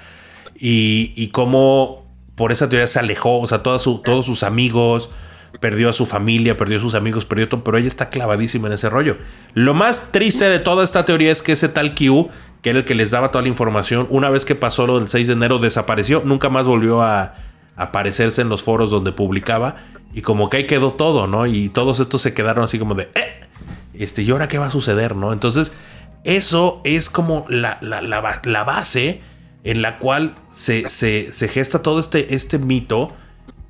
Y, 0.54 1.12
y 1.16 1.28
cómo 1.28 2.04
por 2.34 2.52
esa 2.52 2.68
teoría 2.68 2.86
se 2.88 2.98
alejó, 2.98 3.40
o 3.40 3.46
sea, 3.46 3.62
toda 3.62 3.78
su- 3.78 3.98
todos 4.02 4.26
sus 4.26 4.42
amigos, 4.42 5.09
perdió 5.61 5.88
a 5.88 5.92
su 5.94 6.04
familia, 6.04 6.56
perdió 6.59 6.76
a 6.76 6.80
sus 6.80 6.94
amigos, 6.94 7.24
perdió 7.24 7.48
todo, 7.48 7.64
pero 7.64 7.78
ella 7.78 7.88
está 7.88 8.11
clavadísima 8.11 8.68
en 8.68 8.74
ese 8.74 8.90
rollo. 8.90 9.16
Lo 9.54 9.72
más 9.72 10.12
triste 10.12 10.44
de 10.44 10.59
toda 10.59 10.84
esta 10.84 11.06
teoría 11.06 11.32
es 11.32 11.40
que 11.42 11.52
ese 11.52 11.68
tal 11.70 11.94
Q, 11.94 12.28
que 12.62 12.70
era 12.70 12.80
el 12.80 12.84
que 12.84 12.94
les 12.94 13.11
daba 13.11 13.30
toda 13.30 13.42
la 13.42 13.48
información, 13.48 14.06
una 14.11 14.30
vez 14.30 14.44
que 14.44 14.54
pasó 14.54 14.86
lo 14.86 14.98
del 14.98 15.09
6 15.09 15.26
de 15.26 15.32
enero, 15.34 15.59
desapareció, 15.59 16.22
nunca 16.24 16.48
más 16.48 16.66
volvió 16.66 17.02
a 17.02 17.34
aparecerse 17.76 18.42
en 18.42 18.48
los 18.48 18.62
foros 18.62 18.90
donde 18.90 19.12
publicaba, 19.12 19.76
y 20.14 20.22
como 20.22 20.48
que 20.50 20.56
ahí 20.59 20.66
quedó 20.66 20.92
todo, 20.92 21.26
¿no? 21.26 21.46
Y 21.46 21.68
todos 21.68 22.00
estos 22.00 22.20
se 22.22 22.34
quedaron 22.34 22.64
así 22.64 22.78
como 22.78 22.94
de, 22.94 23.04
"Eh, 23.14 23.40
este, 23.94 24.22
¿y 24.22 24.30
ahora 24.30 24.48
qué 24.48 24.59
va 24.59 24.66
a 24.66 24.70
suceder, 24.70 25.14
no? 25.14 25.32
Entonces, 25.32 25.72
eso 26.24 26.80
es 26.84 27.11
como 27.11 27.44
la, 27.48 27.78
la- 27.80 28.02
la 28.02 28.20
ba- 28.20 28.42
la 28.44 28.64
base 28.64 29.20
en 29.64 29.82
la 29.82 29.98
cual 29.98 30.34
se, 30.52 30.88
se- 30.90 31.32
se 31.32 31.48
gesta 31.48 31.82
todo 31.82 32.00
este, 32.00 32.34
este 32.34 32.59
mito, 32.59 33.12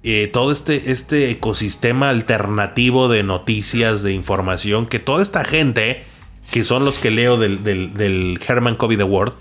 eh, 0.03 0.30
todo 0.32 0.53
este, 0.53 0.91
este 0.93 1.30
ecosistema 1.30 2.09
alternativo 2.09 3.09
de 3.09 3.22
noticias, 3.24 4.03
de 4.03 4.12
información, 4.14 4.86
que 4.86 4.99
toda 5.01 5.22
esta 5.22 5.45
gente, 5.45 6.05
que 6.51 6.65
son 6.65 6.85
los 6.85 6.99
que 6.99 7.11
leo 7.11 7.37
del, 7.37 7.63
del, 7.63 7.95
del 7.95 8.39
Herman 8.47 8.77
Covid 8.77 9.01
Award, 9.01 9.35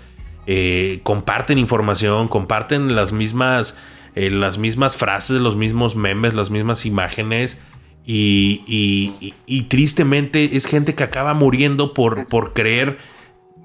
eh, 0.46 1.00
comparten 1.02 1.58
información, 1.58 2.28
comparten 2.28 2.94
las 2.94 3.12
mismas, 3.12 3.76
eh, 4.14 4.30
las 4.30 4.58
mismas 4.58 4.96
frases, 4.96 5.40
los 5.40 5.56
mismos 5.56 5.96
memes, 5.96 6.34
las 6.34 6.50
mismas 6.50 6.86
imágenes. 6.86 7.58
Y, 8.06 8.62
y- 8.66 9.12
y- 9.20 9.34
y 9.46 9.62
tristemente 9.64 10.56
es 10.56 10.64
gente 10.64 10.94
que 10.94 11.02
acaba 11.02 11.34
muriendo 11.34 11.92
por, 11.92 12.26
por 12.26 12.54
creer 12.54 12.96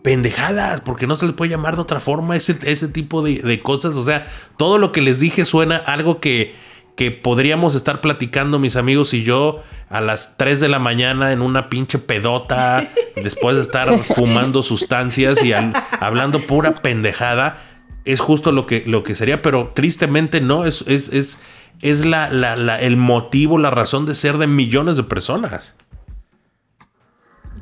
pendejadas, 0.03 0.81
porque 0.81 1.07
no 1.07 1.15
se 1.15 1.25
les 1.25 1.33
puede 1.35 1.51
llamar 1.51 1.75
de 1.75 1.81
otra 1.83 2.01
forma 2.01 2.35
ese, 2.35 2.57
ese 2.69 2.89
tipo 2.89 3.21
de, 3.21 3.39
de 3.41 3.59
cosas. 3.61 3.95
O 3.95 4.03
sea, 4.03 4.25
todo 4.57 4.77
lo 4.77 4.91
que 4.91 5.01
les 5.01 5.19
dije 5.21 5.45
suena 5.45 5.77
algo 5.77 6.19
que, 6.19 6.53
que 6.95 7.11
podríamos 7.11 7.75
estar 7.75 8.01
platicando 8.01 8.59
mis 8.59 8.75
amigos 8.75 9.13
y 9.13 9.23
yo 9.23 9.61
a 9.89 9.99
las 10.01 10.37
3 10.37 10.59
de 10.59 10.67
la 10.69 10.79
mañana 10.79 11.31
en 11.31 11.41
una 11.41 11.69
pinche 11.69 11.97
pedota, 11.99 12.87
después 13.15 13.55
de 13.55 13.63
estar 13.63 13.97
fumando 13.99 14.61
sustancias 14.63 15.43
y 15.43 15.53
al- 15.53 15.73
hablando 15.99 16.41
pura 16.45 16.73
pendejada. 16.75 17.59
Es 18.05 18.19
justo 18.19 18.51
lo 18.51 18.67
que, 18.67 18.83
lo 18.85 19.03
que 19.03 19.15
sería, 19.15 19.41
pero 19.41 19.71
tristemente 19.73 20.41
no, 20.41 20.65
es, 20.65 20.83
es, 20.87 21.11
es, 21.13 21.37
es 21.81 22.05
la, 22.05 22.29
la- 22.29 22.55
la- 22.57 22.79
el 22.81 22.97
motivo, 22.97 23.57
la 23.57 23.71
razón 23.71 24.05
de 24.05 24.13
ser 24.13 24.37
de 24.37 24.47
millones 24.47 24.95
de 24.97 25.03
personas. 25.03 25.75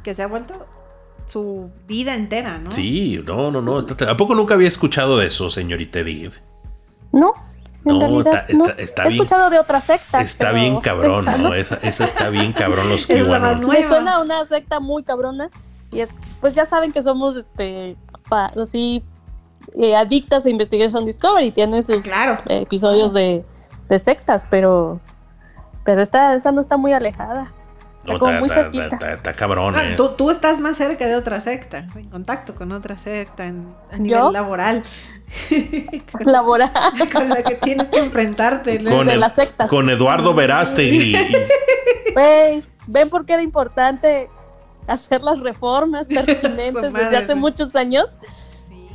Que 0.04 0.14
se 0.16 0.24
ha 0.24 0.28
vuelto 0.28 0.66
su 1.28 1.70
vida 1.88 2.16
entera, 2.16 2.58
¿no? 2.58 2.72
Sí, 2.72 3.22
no, 3.26 3.52
no, 3.52 3.62
no. 3.62 3.78
¿A 4.08 4.18
poco 4.18 4.36
nunca 4.36 4.56
había 4.56 4.68
escuchado 4.68 5.18
de 5.20 5.28
eso, 5.28 5.50
señorita 5.50 6.00
Edith? 6.00 6.34
No, 7.14 7.34
en 7.84 7.94
No, 7.94 8.00
realidad 8.00 8.46
está- 8.48 8.54
no. 8.58 8.66
está- 8.68 8.82
está 8.82 9.04
He 9.04 9.08
bien- 9.10 9.22
escuchado 9.22 9.50
de 9.50 9.60
otras 9.60 9.84
sectas. 9.84 10.26
Está 10.26 10.46
pero 10.50 10.56
bien 10.60 10.80
cabrón, 10.82 11.26
¿no? 11.40 11.54
Esa, 11.56 11.76
esa 11.76 12.06
está 12.06 12.30
bien 12.30 12.54
cabrón 12.54 12.90
los 12.90 13.08
más 13.10 13.60
Me 13.62 13.84
suena 13.84 14.16
a 14.16 14.22
una 14.22 14.46
secta 14.46 14.80
muy 14.80 15.04
cabrona 15.04 15.50
y 15.92 16.02
es, 16.02 16.10
pues 16.40 16.54
ya 16.54 16.66
saben 16.66 16.92
que 16.92 17.02
somos, 17.02 17.36
este, 17.38 17.98
pa- 18.30 18.52
así, 18.62 19.04
eh, 19.76 19.96
adictas 19.96 20.46
a 20.46 20.50
Investigation 20.50 21.06
Discovery, 21.06 21.52
tiene 21.52 21.82
sus 21.84 22.04
Claro. 22.04 22.38
eh, 22.48 22.62
episodios 22.64 23.14
de, 23.14 23.44
de 23.90 24.00
sectas, 24.00 24.46
pero, 24.50 25.00
pero 25.84 26.02
esta, 26.02 26.34
esta 26.36 26.52
no 26.52 26.62
está 26.62 26.78
muy 26.78 26.94
alejada. 26.94 27.52
Está 28.04 28.18
como 28.18 28.40
muy 28.40 28.50
cerquita. 28.50 29.34
cabrón, 29.36 29.76
Ah, 29.76 29.84
eh. 29.90 29.94
tú, 29.96 30.10
tú 30.18 30.32
estás 30.32 30.60
más 30.60 30.76
cerca 30.78 31.08
de 31.08 31.16
otra 31.16 31.40
secta, 31.40 31.86
en 31.96 32.10
contacto 32.10 32.56
con 32.56 32.72
otra 32.72 32.98
secta 32.98 33.44
en- 33.44 33.74
a 33.92 33.98
nivel 33.98 34.20
¿Yo? 34.20 34.32
laboral. 34.32 34.84
con, 36.12 36.26
Laboral. 36.32 36.72
con 37.14 37.30
la 37.30 37.44
que 37.44 37.56
tienes 37.56 37.90
que 37.90 38.00
enfrentarte. 38.00 38.80
¿no? 38.80 38.92
Con, 38.92 39.08
de 39.08 39.14
el- 39.14 39.20
las 39.20 39.36
sectas. 39.36 39.70
con 39.70 39.90
Eduardo 39.90 40.34
Verástegui. 40.34 41.16
y- 41.16 41.36
Güey, 42.14 42.64
ven 42.88 43.10
por 43.10 43.26
qué 43.26 43.34
era 43.34 43.42
importante 43.44 44.30
hacer 44.88 45.22
las 45.22 45.40
reformas 45.40 46.08
pertinentes 46.08 46.92
desde 46.94 47.18
hace 47.18 47.34
sí. 47.34 47.40
muchos 47.40 47.74
años. 47.76 48.18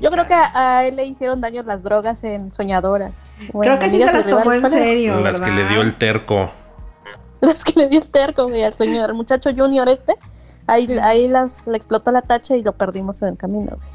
Yo 0.01 0.11
creo 0.11 0.27
que 0.27 0.35
a, 0.35 0.85
él 0.85 0.97
le 0.97 1.07
hicieron 1.07 1.41
daño 1.41 1.63
las 1.63 1.83
drogas 1.83 2.23
en 2.25 2.53
soñadoras. 2.53 3.25
Creo 3.59 3.79
que 3.79 3.89
sí 3.89 3.99
se 3.99 4.13
las 4.13 4.27
tomó 4.27 4.53
en 4.53 4.69
serio. 4.69 5.21
las 5.21 5.41
que 5.41 5.51
le 5.51 5.65
dio 5.69 5.81
el 5.81 5.95
terco. 5.95 6.51
Las 7.41 7.63
que 7.65 7.79
le 7.81 7.89
dio 7.89 8.01
el 8.01 8.09
terco, 8.09 8.49
güey, 8.49 8.63
al 8.65 8.73
señor, 8.75 9.11
al 9.11 9.15
muchacho 9.15 9.51
junior 9.57 9.89
este. 9.89 10.15
Ahí, 10.69 10.89
ahí 11.01 11.29
las, 11.29 11.65
le 11.67 11.77
explotó 11.77 12.11
la 12.11 12.23
tacha 12.23 12.57
y 12.57 12.63
lo 12.63 12.73
perdimos 12.73 13.23
en 13.23 13.29
el 13.29 13.37
camino. 13.37 13.77
güey. 13.77 13.89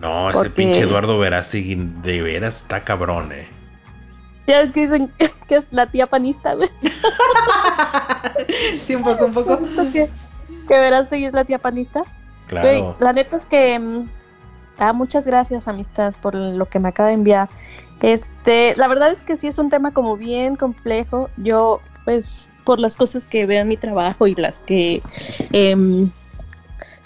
No, 0.00 0.28
ese 0.28 0.36
Porque- 0.36 0.50
pinche 0.50 0.80
Eduardo 0.80 1.18
Verástegui 1.18 1.76
de 2.02 2.22
veras 2.22 2.56
está 2.56 2.80
cabrón, 2.80 3.32
eh. 3.32 3.48
Ya 4.46 4.58
ves 4.58 4.72
que 4.72 4.80
dicen 4.82 5.12
que 5.48 5.56
es 5.56 5.68
la 5.70 5.86
tía 5.86 6.06
panista, 6.08 6.54
güey. 6.54 6.68
Sí, 8.84 8.94
un 8.94 9.02
poco, 9.02 9.26
un 9.26 9.32
poco. 9.34 9.58
que, 9.92 10.08
que 10.68 10.78
Verástegui 10.78 11.26
es 11.26 11.32
la 11.32 11.44
tía 11.44 11.58
panista. 11.58 12.00
Güey, 12.50 12.80
Claro. 12.80 12.96
la 13.00 13.12
neta 13.12 13.36
es 13.36 13.46
que. 13.46 13.78
mm, 13.78 14.08
Ah, 14.78 14.92
muchas 14.94 15.26
gracias, 15.26 15.68
amistad, 15.68 16.14
por 16.22 16.34
lo 16.34 16.66
que 16.66 16.78
me 16.80 16.88
acaba 16.88 17.08
de 17.10 17.14
enviar. 17.14 17.48
Este, 18.00 18.74
la 18.76 18.88
verdad 18.88 19.10
es 19.10 19.22
que 19.22 19.36
sí 19.36 19.46
es 19.46 19.58
un 19.58 19.68
tema 19.70 19.92
como 19.92 20.16
bien 20.16 20.56
complejo. 20.56 21.28
Yo, 21.36 21.80
pues, 22.04 22.48
por 22.64 22.78
las 22.78 22.96
cosas 22.96 23.26
que 23.26 23.46
veo 23.46 23.60
en 23.62 23.68
mi 23.68 23.76
trabajo 23.76 24.26
y 24.26 24.34
las 24.34 24.62
que 24.62 25.02
em, 25.52 26.10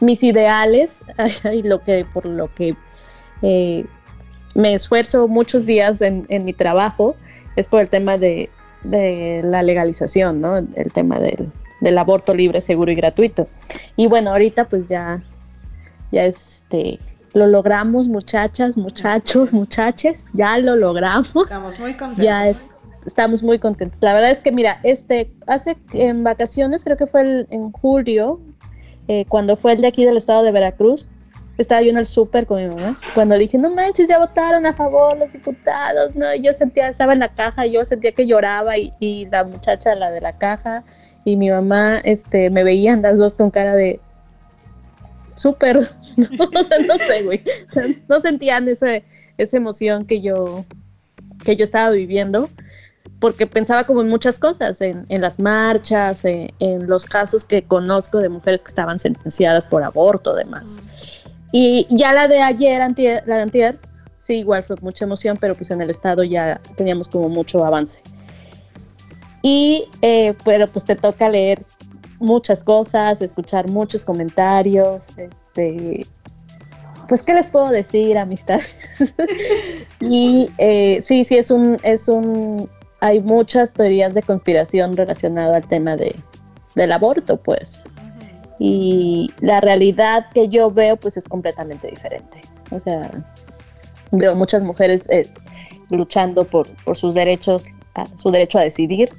mis 0.00 0.22
ideales 0.22 1.02
y 1.52 1.62
lo 1.62 1.82
que 1.82 2.04
por 2.04 2.26
lo 2.26 2.52
que 2.54 2.74
eh, 3.42 3.84
me 4.54 4.74
esfuerzo 4.74 5.28
muchos 5.28 5.66
días 5.66 6.00
en, 6.00 6.26
en 6.28 6.44
mi 6.44 6.52
trabajo 6.52 7.16
es 7.56 7.66
por 7.66 7.80
el 7.80 7.88
tema 7.88 8.18
de, 8.18 8.50
de 8.84 9.40
la 9.44 9.62
legalización, 9.62 10.40
¿no? 10.40 10.56
El 10.58 10.92
tema 10.92 11.18
del, 11.18 11.50
del 11.80 11.98
aborto 11.98 12.34
libre, 12.34 12.60
seguro 12.60 12.90
y 12.90 12.94
gratuito. 12.94 13.48
Y 13.96 14.06
bueno, 14.06 14.30
ahorita 14.30 14.64
pues 14.68 14.88
ya, 14.88 15.22
ya 16.12 16.24
este, 16.24 16.98
lo 17.34 17.46
logramos, 17.46 18.08
muchachas, 18.08 18.76
muchachos, 18.78 19.52
muchaches, 19.52 20.26
ya 20.32 20.58
lo 20.58 20.76
logramos. 20.76 21.34
Estamos 21.44 21.78
muy 21.80 21.92
contentos. 21.94 22.24
Ya 22.24 22.48
es- 22.48 22.66
Estamos 23.06 23.42
muy 23.42 23.58
contentos. 23.58 24.02
La 24.02 24.12
verdad 24.12 24.30
es 24.30 24.42
que, 24.42 24.50
mira, 24.50 24.80
este, 24.82 25.30
hace 25.46 25.76
en 25.92 26.24
vacaciones, 26.24 26.82
creo 26.82 26.96
que 26.96 27.06
fue 27.06 27.46
en 27.50 27.72
julio, 27.72 28.40
eh, 29.08 29.24
cuando 29.28 29.56
fue 29.56 29.72
el 29.72 29.80
de 29.80 29.88
aquí 29.88 30.04
del 30.04 30.16
estado 30.16 30.42
de 30.42 30.50
Veracruz, 30.50 31.08
estaba 31.58 31.82
yo 31.82 31.90
en 31.90 31.96
el 31.96 32.06
súper 32.06 32.46
con 32.46 32.62
mi 32.62 32.68
mamá. 32.68 33.00
Cuando 33.14 33.36
dije, 33.36 33.58
no 33.58 33.70
manches, 33.70 34.08
ya 34.08 34.18
votaron 34.18 34.66
a 34.66 34.74
favor 34.74 35.16
los 35.16 35.30
diputados, 35.30 36.14
no, 36.14 36.34
yo 36.34 36.52
sentía, 36.52 36.88
estaba 36.88 37.12
en 37.12 37.20
la 37.20 37.28
caja, 37.28 37.66
yo 37.66 37.84
sentía 37.84 38.12
que 38.12 38.26
lloraba, 38.26 38.76
y, 38.76 39.26
la 39.30 39.44
muchacha, 39.44 39.94
la 39.94 40.10
de 40.10 40.20
la 40.20 40.36
caja, 40.36 40.84
y 41.24 41.36
mi 41.36 41.50
mamá, 41.50 42.00
este, 42.04 42.50
me 42.50 42.64
veían 42.64 43.02
las 43.02 43.18
dos 43.18 43.34
con 43.34 43.50
cara 43.50 43.74
de 43.74 44.00
súper, 45.36 45.76
no 46.16 46.98
sé, 46.98 47.22
güey, 47.22 47.42
no 48.08 48.20
sentían 48.20 48.68
ese, 48.68 49.04
esa 49.38 49.56
emoción 49.56 50.06
que 50.06 50.20
yo, 50.20 50.64
que 51.44 51.56
yo 51.56 51.64
estaba 51.64 51.90
viviendo 51.90 52.48
porque 53.20 53.46
pensaba 53.46 53.84
como 53.84 54.02
en 54.02 54.08
muchas 54.08 54.38
cosas, 54.38 54.80
en, 54.80 55.06
en 55.08 55.20
las 55.20 55.38
marchas, 55.38 56.24
en, 56.24 56.52
en 56.58 56.86
los 56.86 57.06
casos 57.06 57.44
que 57.44 57.62
conozco 57.62 58.18
de 58.18 58.28
mujeres 58.28 58.62
que 58.62 58.68
estaban 58.68 58.98
sentenciadas 58.98 59.66
por 59.66 59.84
aborto, 59.84 60.34
demás. 60.34 60.80
Y 61.52 61.86
ya 61.90 62.12
la 62.12 62.28
de 62.28 62.42
ayer, 62.42 62.82
antier, 62.82 63.22
la 63.26 63.36
de 63.36 63.42
antier, 63.42 63.78
sí, 64.16 64.34
igual 64.38 64.62
fue 64.62 64.76
mucha 64.82 65.04
emoción, 65.04 65.38
pero 65.40 65.54
pues 65.54 65.70
en 65.70 65.80
el 65.80 65.90
estado 65.90 66.24
ya 66.24 66.60
teníamos 66.76 67.08
como 67.08 67.28
mucho 67.28 67.64
avance. 67.64 68.00
Y, 69.42 69.88
eh, 70.02 70.34
pero 70.44 70.66
pues 70.66 70.84
te 70.84 70.96
toca 70.96 71.28
leer 71.28 71.64
muchas 72.18 72.64
cosas, 72.64 73.22
escuchar 73.22 73.68
muchos 73.68 74.02
comentarios, 74.02 75.06
este, 75.16 76.06
pues, 77.08 77.22
¿qué 77.22 77.34
les 77.34 77.46
puedo 77.46 77.68
decir, 77.68 78.18
amistad? 78.18 78.60
y 80.00 80.50
eh, 80.58 80.98
sí, 81.02 81.24
sí, 81.24 81.36
es 81.38 81.50
un, 81.50 81.76
es 81.82 82.08
un, 82.08 82.68
hay 83.06 83.20
muchas 83.20 83.72
teorías 83.72 84.14
de 84.14 84.22
conspiración 84.22 84.96
relacionadas 84.96 85.56
al 85.56 85.68
tema 85.68 85.96
de, 85.96 86.16
del 86.74 86.90
aborto, 86.90 87.36
pues. 87.36 87.84
Y 88.58 89.28
la 89.40 89.60
realidad 89.60 90.26
que 90.34 90.48
yo 90.48 90.72
veo, 90.72 90.96
pues, 90.96 91.16
es 91.16 91.28
completamente 91.28 91.88
diferente. 91.88 92.40
O 92.72 92.80
sea, 92.80 93.08
veo 94.10 94.34
muchas 94.34 94.64
mujeres 94.64 95.08
eh, 95.08 95.28
luchando 95.90 96.44
por, 96.44 96.68
por 96.84 96.96
sus 96.96 97.14
derechos, 97.14 97.66
su 98.16 98.32
derecho 98.32 98.58
a 98.58 98.62
decidir, 98.62 99.10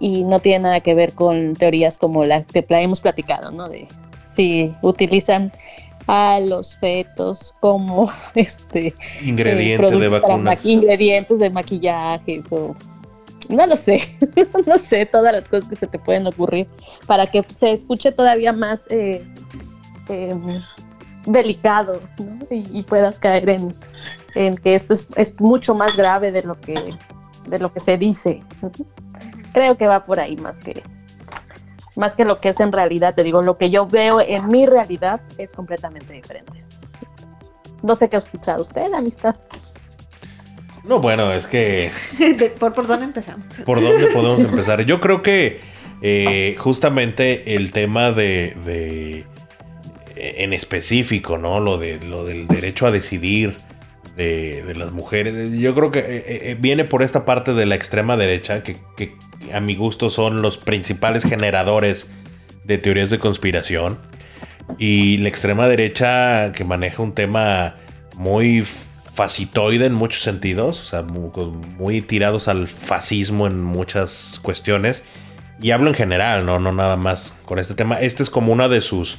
y 0.00 0.24
no 0.24 0.40
tiene 0.40 0.60
nada 0.60 0.80
que 0.80 0.94
ver 0.94 1.12
con 1.12 1.54
teorías 1.54 1.98
como 1.98 2.24
las 2.24 2.46
que 2.46 2.64
hemos 2.70 3.00
platicado, 3.00 3.50
¿no? 3.50 3.68
De 3.68 3.88
si 4.26 4.72
utilizan 4.80 5.52
a 6.06 6.40
los 6.40 6.76
fetos 6.76 7.54
como 7.60 8.10
este 8.34 8.94
eh, 9.20 9.32
de 9.32 9.76
productos 9.76 10.20
para 10.20 10.20
vacunas. 10.20 10.64
ingredientes 10.64 11.38
de 11.38 11.50
maquillajes 11.50 12.50
o 12.52 12.74
no 13.48 13.66
lo 13.66 13.76
sé, 13.76 14.16
no 14.66 14.78
sé 14.78 15.06
todas 15.06 15.32
las 15.32 15.48
cosas 15.48 15.68
que 15.68 15.76
se 15.76 15.86
te 15.86 15.98
pueden 15.98 16.26
ocurrir 16.26 16.68
para 17.06 17.26
que 17.26 17.42
se 17.44 17.72
escuche 17.72 18.12
todavía 18.12 18.52
más 18.52 18.86
eh, 18.90 19.26
em, 20.08 20.62
delicado 21.26 22.00
¿no? 22.18 22.46
y, 22.50 22.82
puedas 22.82 23.18
caer 23.18 23.48
en, 23.48 24.56
que 24.56 24.74
esto 24.74 24.92
es, 24.92 25.08
es 25.16 25.40
mucho 25.40 25.74
más 25.74 25.96
grave 25.96 26.30
de 26.30 26.42
lo 26.42 26.60
que 26.60 26.74
de 27.46 27.58
lo 27.58 27.72
que 27.72 27.80
se 27.80 27.96
dice. 27.96 28.42
creo 29.52 29.76
que 29.76 29.86
va 29.86 30.04
por 30.04 30.20
ahí 30.20 30.36
más 30.36 30.58
que 30.58 30.82
más 31.96 32.14
que 32.14 32.24
lo 32.24 32.40
que 32.40 32.50
es 32.50 32.60
en 32.60 32.70
realidad. 32.70 33.14
Te 33.14 33.24
digo, 33.24 33.42
lo 33.42 33.58
que 33.58 33.70
yo 33.70 33.86
veo 33.86 34.20
en 34.20 34.46
mi 34.46 34.66
realidad 34.66 35.20
es 35.36 35.52
completamente 35.52 36.12
diferente. 36.12 36.62
No 37.82 37.96
sé 37.96 38.08
qué 38.08 38.16
ha 38.16 38.20
escuchado 38.20 38.62
usted, 38.62 38.92
amistad. 38.92 39.34
No, 40.88 41.00
bueno, 41.00 41.32
es 41.32 41.46
que 41.46 41.90
¿Por, 42.58 42.72
¿Por 42.72 42.86
dónde 42.86 43.04
empezamos? 43.04 43.46
¿Por 43.64 43.80
dónde 43.82 44.06
podemos 44.08 44.40
empezar? 44.50 44.84
Yo 44.84 45.00
creo 45.00 45.22
que 45.22 45.60
eh, 46.02 46.54
justamente 46.58 47.54
el 47.56 47.72
tema 47.72 48.10
de, 48.12 48.56
de- 48.64 49.24
en 50.16 50.52
específico, 50.52 51.38
¿no? 51.38 51.60
Lo 51.60 51.78
de 51.78 52.00
lo 52.02 52.24
del 52.24 52.46
derecho 52.48 52.86
a 52.86 52.90
decidir 52.90 53.56
de, 54.16 54.62
de 54.64 54.74
las 54.74 54.90
mujeres. 54.92 55.52
Yo 55.52 55.74
creo 55.74 55.90
que 55.92 56.00
eh, 56.00 56.24
eh, 56.26 56.56
viene 56.58 56.84
por 56.84 57.02
esta 57.02 57.24
parte 57.24 57.54
de 57.54 57.66
la 57.66 57.74
extrema 57.76 58.16
derecha, 58.16 58.62
que, 58.64 58.76
que 58.96 59.14
a 59.54 59.60
mi 59.60 59.76
gusto 59.76 60.10
son 60.10 60.42
los 60.42 60.58
principales 60.58 61.22
generadores 61.24 62.08
de 62.64 62.78
teorías 62.78 63.10
de 63.10 63.18
conspiración. 63.18 63.98
Y 64.78 65.18
la 65.18 65.28
extrema 65.28 65.68
derecha 65.68 66.52
que 66.52 66.64
maneja 66.64 67.02
un 67.02 67.14
tema 67.14 67.76
muy 68.16 68.64
en 69.82 69.94
muchos 69.94 70.22
sentidos, 70.22 70.80
o 70.80 70.84
sea, 70.84 71.02
muy, 71.02 71.30
tirados 72.02 72.48
al 72.48 72.68
fascismo 72.68 73.46
en 73.46 73.62
muchas 73.62 74.40
cuestiones. 74.42 75.02
Y 75.60 75.72
hablo 75.72 75.88
en 75.88 75.94
general, 75.94 76.46
no, 76.46 76.60
no 76.60 76.72
nada 76.72 76.96
más 76.96 77.34
con 77.44 77.58
este 77.58 77.74
tema. 77.74 78.00
Este 78.00 78.22
es 78.22 78.30
como 78.30 78.52
uno 78.52 78.68
de 78.68 78.80
sus, 78.80 79.18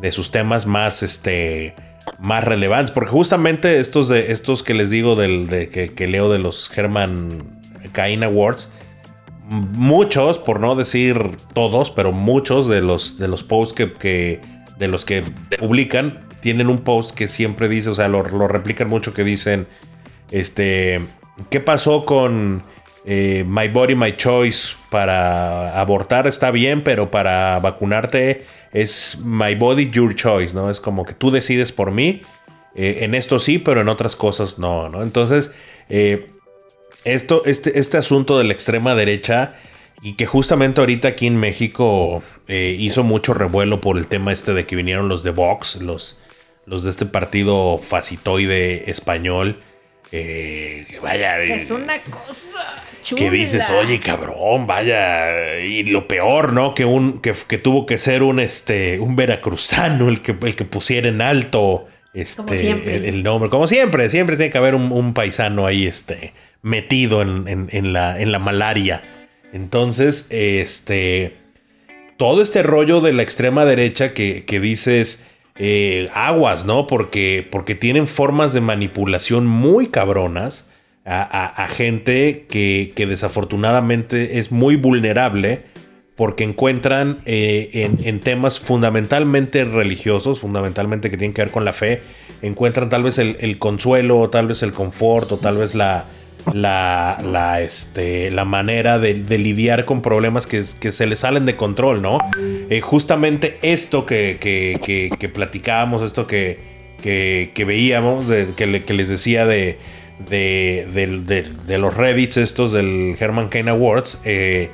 de 0.00 0.12
sus 0.12 0.30
temas 0.30 0.66
más, 0.66 1.02
este, 1.02 1.74
más 2.18 2.44
relevantes, 2.44 2.90
porque 2.90 3.10
justamente 3.10 3.78
estos 3.80 4.08
de 4.10 4.32
estos 4.32 4.62
que 4.62 4.74
les 4.74 4.90
digo 4.90 5.16
del, 5.16 5.46
de, 5.48 5.68
que, 5.70 6.06
leo 6.06 6.30
de 6.30 6.38
los 6.38 6.70
Herman 6.76 7.60
Cain 7.92 8.22
Awards, 8.22 8.68
muchos, 9.48 10.38
por 10.38 10.60
no 10.60 10.74
decir 10.74 11.18
todos, 11.54 11.90
pero 11.90 12.12
muchos 12.12 12.68
de 12.68 12.82
los, 12.82 13.18
de 13.18 13.28
los 13.28 13.42
posts 13.42 13.74
que- 13.98 14.40
de 14.78 14.88
los 14.88 15.04
que 15.04 15.24
publican 15.58 16.27
tienen 16.40 16.68
un 16.68 16.78
post 16.78 17.14
que 17.14 17.28
siempre 17.28 17.68
dice, 17.68 17.90
o 17.90 17.94
sea, 17.94 18.08
lo, 18.08 18.22
replican 18.22 18.88
mucho 18.88 19.12
que 19.14 19.24
dicen, 19.24 19.66
este, 20.30 21.00
¿qué 21.50 21.60
pasó 21.60 22.04
con 22.04 22.62
eh, 23.04 23.44
My 23.46 23.68
Body, 23.68 23.94
My 23.94 24.14
Choice? 24.14 24.74
Para 24.90 25.78
abortar 25.78 26.26
está 26.26 26.50
bien, 26.50 26.82
pero 26.82 27.10
para 27.10 27.58
vacunarte 27.58 28.46
es 28.72 29.18
My 29.24 29.54
Body, 29.54 29.90
Your 29.90 30.14
Choice, 30.14 30.54
¿no? 30.54 30.70
Es 30.70 30.80
como 30.80 31.04
que 31.04 31.14
tú 31.14 31.30
decides 31.30 31.72
por 31.72 31.90
mí. 31.90 32.22
Eh, 32.74 32.98
en 33.02 33.14
esto 33.14 33.38
sí, 33.38 33.58
pero 33.58 33.80
en 33.80 33.88
otras 33.88 34.14
cosas 34.14 34.58
no, 34.58 34.88
¿no? 34.88 35.02
Entonces, 35.02 35.50
eh, 35.88 36.30
esto, 37.04 37.42
este, 37.44 37.78
este 37.78 37.96
asunto 37.96 38.38
de 38.38 38.44
la 38.44 38.52
extrema 38.52 38.94
derecha 38.94 39.58
y 40.00 40.14
que 40.14 40.26
justamente 40.26 40.80
ahorita 40.80 41.08
aquí 41.08 41.26
en 41.26 41.36
México 41.36 42.22
hizo 42.46 43.02
mucho 43.02 43.34
revuelo 43.34 43.80
por 43.80 43.98
el 43.98 44.06
tema 44.06 44.32
este 44.32 44.54
de 44.54 44.64
que 44.64 44.76
vinieron 44.76 45.08
los 45.08 45.24
de 45.24 45.30
Vox, 45.30 45.82
los, 45.82 46.16
los 46.68 46.84
de 46.84 46.90
este 46.90 47.06
partido 47.06 47.78
fascitoide 47.78 48.90
español. 48.90 49.60
eh, 50.12 50.86
que 50.88 50.98
vaya, 51.00 51.36
Que 51.36 51.52
eh, 51.52 51.56
es 51.56 51.70
una 51.70 51.98
cosa 52.00 52.82
chula. 53.02 53.20
que 53.22 53.30
dices, 53.30 53.68
oye, 53.70 54.00
cabrón, 54.00 54.66
vaya. 54.66 55.60
Y 55.60 55.84
lo 55.84 56.08
peor, 56.08 56.52
¿no? 56.52 56.74
Que 56.74 56.84
un, 56.84 57.20
que, 57.20 57.34
que 57.46 57.58
tuvo 57.58 57.84
que 57.86 57.98
ser 57.98 58.22
un 58.22 58.40
este, 58.40 58.98
un 59.00 59.16
veracruzano 59.16 60.08
el 60.08 60.22
que, 60.22 60.34
el 60.40 60.56
que 60.56 60.64
pusiera 60.64 61.08
en 61.08 61.20
alto 61.20 61.88
este, 62.14 62.36
Como 62.42 62.54
siempre. 62.54 62.96
El, 62.96 63.04
el 63.04 63.22
nombre. 63.22 63.50
Como 63.50 63.66
siempre, 63.68 64.08
siempre 64.10 64.36
tiene 64.36 64.50
que 64.50 64.58
haber 64.58 64.74
un, 64.74 64.92
un 64.92 65.12
paisano 65.14 65.66
ahí, 65.66 65.86
este, 65.86 66.32
metido 66.62 67.20
en, 67.22 67.46
en- 67.48 67.68
en 67.70 67.92
la, 67.92 68.18
en 68.20 68.32
la 68.32 68.38
malaria. 68.38 69.02
Entonces, 69.52 70.26
este. 70.30 71.36
Todo 72.16 72.42
este 72.42 72.62
rollo 72.62 73.00
de 73.00 73.12
la 73.12 73.22
extrema 73.22 73.64
derecha 73.64 74.12
que, 74.14 74.44
que 74.46 74.58
dices. 74.60 75.22
Eh, 75.58 76.08
aguas, 76.14 76.64
¿no? 76.64 76.86
Porque, 76.86 77.46
porque 77.50 77.74
tienen 77.74 78.06
formas 78.06 78.52
de 78.52 78.60
manipulación 78.60 79.46
muy 79.46 79.88
cabronas 79.88 80.68
a, 81.04 81.66
gente 81.68 82.44
que, 82.50 82.92
desafortunadamente 82.96 84.38
es 84.38 84.52
muy 84.52 84.76
vulnerable 84.76 85.62
porque 86.16 86.44
encuentran 86.44 87.20
eh, 87.24 87.70
en, 87.72 87.98
en 88.06 88.20
temas 88.20 88.58
fundamentalmente 88.58 89.64
religiosos, 89.64 90.40
fundamentalmente 90.40 91.08
que 91.08 91.16
tienen 91.16 91.32
que 91.32 91.42
ver 91.42 91.50
con 91.50 91.64
la 91.64 91.72
fe, 91.72 92.02
encuentran 92.42 92.90
tal 92.90 93.04
vez 93.04 93.16
el, 93.18 93.36
el 93.40 93.58
consuelo, 93.58 94.18
o 94.18 94.28
tal 94.28 94.48
vez 94.48 94.62
el 94.62 94.72
confort, 94.72 95.32
o 95.32 95.38
tal 95.38 95.56
vez 95.56 95.74
la, 95.74 96.04
la, 96.52 97.18
la, 97.24 97.60
este, 97.62 98.30
la 98.30 98.44
manera 98.44 98.98
de, 98.98 99.14
lidiar 99.38 99.84
con 99.84 100.02
problemas 100.02 100.46
que, 100.46 100.62
que 100.80 100.92
se 100.92 101.06
les 101.06 101.20
salen 101.20 101.46
de 101.46 101.56
control, 101.56 102.02
¿no? 102.02 102.18
Eh, 102.70 102.80
justamente 102.80 103.58
esto 103.62 104.06
que, 104.06 104.38
que, 104.40 104.80
que- 104.84 105.10
que 105.18 105.28
platicábamos, 105.28 106.02
esto 106.02 106.26
que, 106.26 106.58
que, 107.02 107.50
veíamos, 107.64 108.26
le- 108.66 108.84
que 108.84 108.94
les 108.94 109.08
decía 109.08 109.46
de, 109.46 109.78
de, 110.30 110.86
de 111.66 111.78
los 111.78 111.96
Reddits 111.96 112.36
estos 112.38 112.72
del 112.72 113.16
Herman 113.18 113.48
Cain 113.48 113.68
Awards, 113.68 114.20
eh, 114.24 114.70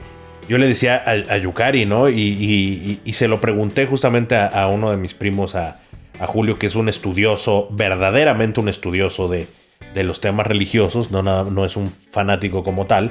yo 0.48 0.58
le 0.58 0.66
decía 0.66 1.02
a, 1.06 1.12
Yukari, 1.38 1.86
¿no? 1.86 2.08
Y, 2.08 2.20
y- 2.20 2.20
y- 2.44 3.00
y 3.04 3.12
se 3.14 3.28
lo 3.28 3.40
pregunté 3.40 3.86
justamente 3.86 4.36
a, 4.36 4.46
a 4.46 4.68
uno 4.68 4.90
de 4.90 4.96
mis 4.98 5.14
primos, 5.14 5.54
a, 5.54 5.80
a 6.20 6.26
Julio, 6.26 6.58
que 6.58 6.66
es 6.66 6.74
un 6.74 6.88
estudioso, 6.88 7.68
verdaderamente 7.70 8.60
un 8.60 8.68
estudioso 8.68 9.28
de, 9.28 9.46
de 9.92 10.02
los 10.04 10.20
temas 10.20 10.46
religiosos, 10.46 11.10
no, 11.10 11.22
nada- 11.22 11.44
no 11.50 11.64
es 11.64 11.76
un 11.76 11.92
fanático 12.10 12.64
como 12.64 12.86
tal, 12.86 13.10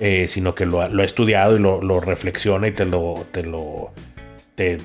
eh, 0.00 0.26
sino 0.28 0.54
que 0.54 0.66
lo, 0.66 0.80
ha- 0.80 0.88
lo 0.88 1.02
ha 1.02 1.04
estudiado 1.04 1.56
y 1.56 1.60
lo, 1.60 2.00
reflexiona 2.00 2.66
y 2.68 2.72
te 2.72 2.84
lo, 2.84 3.26
te 3.32 3.42
lo, 3.44 3.92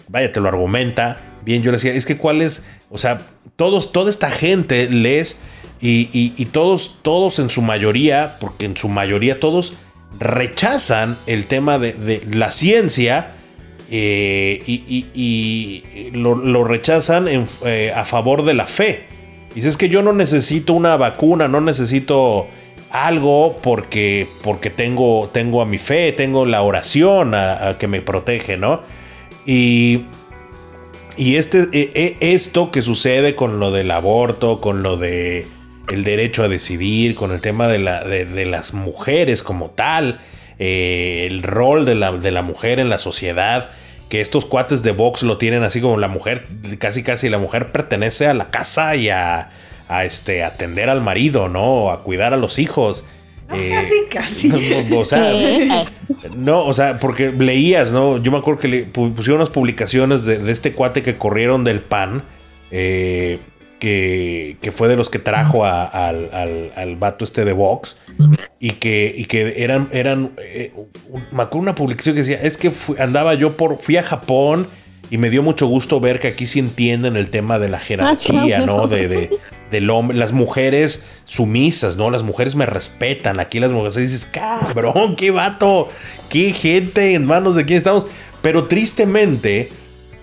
vaya, 0.08 0.32
te 0.32 0.40
lo 0.40 0.48
argumenta. 0.50 1.18
Bien, 1.44 1.64
yo 1.64 1.72
le 1.72 1.78
decía, 1.78 1.94
es 1.94 2.06
que 2.06 2.18
cuál 2.18 2.42
es, 2.42 2.64
o 2.90 2.98
sea, 2.98 3.22
todos, 3.56 3.92
toda 3.92 4.10
esta 4.10 4.30
gente 4.30 4.90
lees 4.90 5.40
y, 5.82 6.10
y- 6.14 6.34
todos, 6.48 7.00
todos 7.02 7.40
en 7.40 7.50
su 7.50 7.62
mayoría, 7.62 8.38
porque 8.40 8.66
en 8.66 8.76
su 8.78 8.90
mayoría 8.90 9.40
todos 9.40 9.74
rechazan 10.20 11.18
el 11.28 11.46
tema 11.46 11.80
de, 11.80 11.94
de 11.94 12.22
la 12.34 12.52
ciencia 12.52 13.32
eh, 13.90 14.62
y, 14.68 15.06
y- 15.14 16.12
lo, 16.12 16.36
lo 16.36 16.64
rechazan 16.64 17.28
eh, 17.66 17.92
a 17.96 18.06
favor 18.06 18.44
de 18.44 18.54
la 18.54 18.68
fe. 18.68 19.06
Dices 19.56 19.78
que 19.78 19.90
yo 19.90 20.02
no 20.02 20.14
necesito 20.14 20.74
una 20.74 20.96
vacuna, 20.96 21.48
no 21.48 21.62
necesito 21.62 22.48
algo 22.92 23.60
porque, 23.62 24.28
porque 24.44 24.70
tengo, 24.70 25.30
tengo 25.32 25.62
a 25.62 25.66
mi 25.66 25.78
fe, 25.78 26.12
tengo 26.12 26.46
la 26.46 26.62
oración 26.62 27.34
que 27.78 27.88
me 27.88 28.02
protege, 28.02 28.58
¿no? 28.58 28.82
Y, 29.46 30.06
y 31.18 31.36
este, 31.36 31.68
e- 31.72 31.92
e- 31.94 32.34
esto 32.34 32.72
que 32.72 32.82
sucede 32.82 33.36
con 33.36 33.60
lo 33.60 33.72
del 33.72 33.92
aborto, 33.92 34.62
con 34.62 34.84
lo 34.84 34.98
de 34.98 35.48
el 35.90 36.04
derecho 36.04 36.44
a 36.44 36.48
decidir, 36.48 37.16
con 37.16 37.32
el 37.32 37.42
tema 37.42 37.68
de, 37.68 37.80
la, 37.80 38.04
de 38.04 38.46
las 38.46 38.74
mujeres 38.74 39.42
como 39.42 39.72
tal, 39.72 40.20
eh, 40.60 41.26
el 41.30 41.42
rol 41.42 41.86
de 41.86 41.96
la, 41.96 42.12
de 42.12 42.32
la 42.32 42.42
mujer 42.42 42.80
en 42.80 42.90
la 42.90 43.00
sociedad, 43.00 43.70
que 44.10 44.22
estos 44.22 44.46
cuates 44.46 44.82
de 44.84 44.92
Vox 44.92 45.24
lo 45.24 45.38
tienen 45.38 45.64
así 45.64 45.80
como 45.82 45.98
la 45.98 46.08
mujer, 46.08 46.46
casi 46.80 47.04
casi 47.04 47.30
la 47.30 47.38
mujer 47.38 47.72
pertenece 47.72 48.28
a 48.28 48.34
la 48.34 48.50
casa 48.50 48.96
y 48.96 49.10
a, 49.10 49.50
a, 49.88 50.04
este, 50.06 50.44
atender 50.44 50.90
al 50.90 51.02
marido, 51.02 51.48
¿no? 51.48 51.92
A 51.92 52.04
cuidar 52.04 52.34
a 52.34 52.38
los 52.38 52.58
hijos. 52.60 53.04
No, 53.48 53.56
Eh, 53.56 53.70
casi, 54.12 54.50
casi. 54.50 54.84
no, 54.90 55.00
o 55.00 55.06
sea, 55.06 55.32
no, 56.36 56.66
o 56.66 56.74
sea, 56.74 57.00
porque 57.00 57.32
leías, 57.32 57.92
¿no? 57.92 58.18
Yo 58.18 58.32
me 58.32 58.38
acuerdo 58.40 58.60
que 58.60 58.68
le 58.68 58.88
pu- 58.92 59.14
pusieron 59.14 59.42
unas 59.42 59.50
publicaciones 59.50 60.24
de, 60.26 60.40
de 60.40 60.52
este 60.52 60.74
cuate 60.74 61.02
que 61.04 61.16
corrieron 61.18 61.64
del 61.64 61.80
PAN, 61.82 62.24
eh, 62.72 63.40
que, 63.80 64.58
que 64.62 64.72
fue 64.72 64.88
de 64.88 64.96
los 64.96 65.10
que 65.10 65.20
trajo 65.20 65.66
a- 65.66 65.84
al, 65.86 66.30
al, 66.34 66.72
al 66.76 66.96
vato 66.98 67.24
este 67.26 67.46
de 67.46 67.54
Vox, 67.54 67.96
y 68.60 68.72
que, 68.72 69.14
y 69.18 69.26
que 69.26 69.64
eran, 69.64 69.88
eran 69.92 70.32
eh, 70.40 70.74
me 71.32 71.44
acuerdo 71.44 71.60
una 71.64 71.76
publicación 71.76 72.16
que 72.16 72.22
decía, 72.22 72.40
es 72.42 72.58
que 72.58 72.72
fui- 72.72 72.98
andaba 73.00 73.34
yo 73.34 73.56
por, 73.56 73.80
fui 73.80 73.96
a 73.98 74.04
Japón 74.04 74.68
y 75.10 75.18
me 75.18 75.30
dio 75.30 75.42
mucho 75.42 75.66
gusto 75.68 76.00
ver 76.00 76.20
que 76.20 76.28
aquí 76.28 76.46
sí 76.46 76.60
entienden 76.60 77.16
el 77.16 77.30
tema 77.30 77.58
de 77.58 77.70
la 77.70 77.80
jerarquía, 77.80 78.60
sí. 78.60 78.66
¿no? 78.66 78.88
De, 78.88 79.08
de- 79.08 79.30
del 79.72 79.90
hombre, 79.92 80.18
las 80.18 80.32
mujeres 80.34 81.04
sumisas, 81.26 81.96
¿no? 81.96 82.10
Las 82.10 82.24
mujeres 82.24 82.56
me 82.56 82.66
respetan, 82.66 83.40
aquí 83.40 83.60
las 83.60 83.72
mujeres 83.72 83.96
dices, 83.96 84.26
cabrón, 84.26 85.16
qué 85.16 85.32
vato, 85.32 85.90
qué 86.30 86.52
gente, 86.54 87.14
en 87.14 87.26
manos 87.26 87.56
de 87.56 87.66
quién 87.66 87.78
estamos. 87.78 88.06
Pero 88.42 88.68
tristemente, 88.68 89.70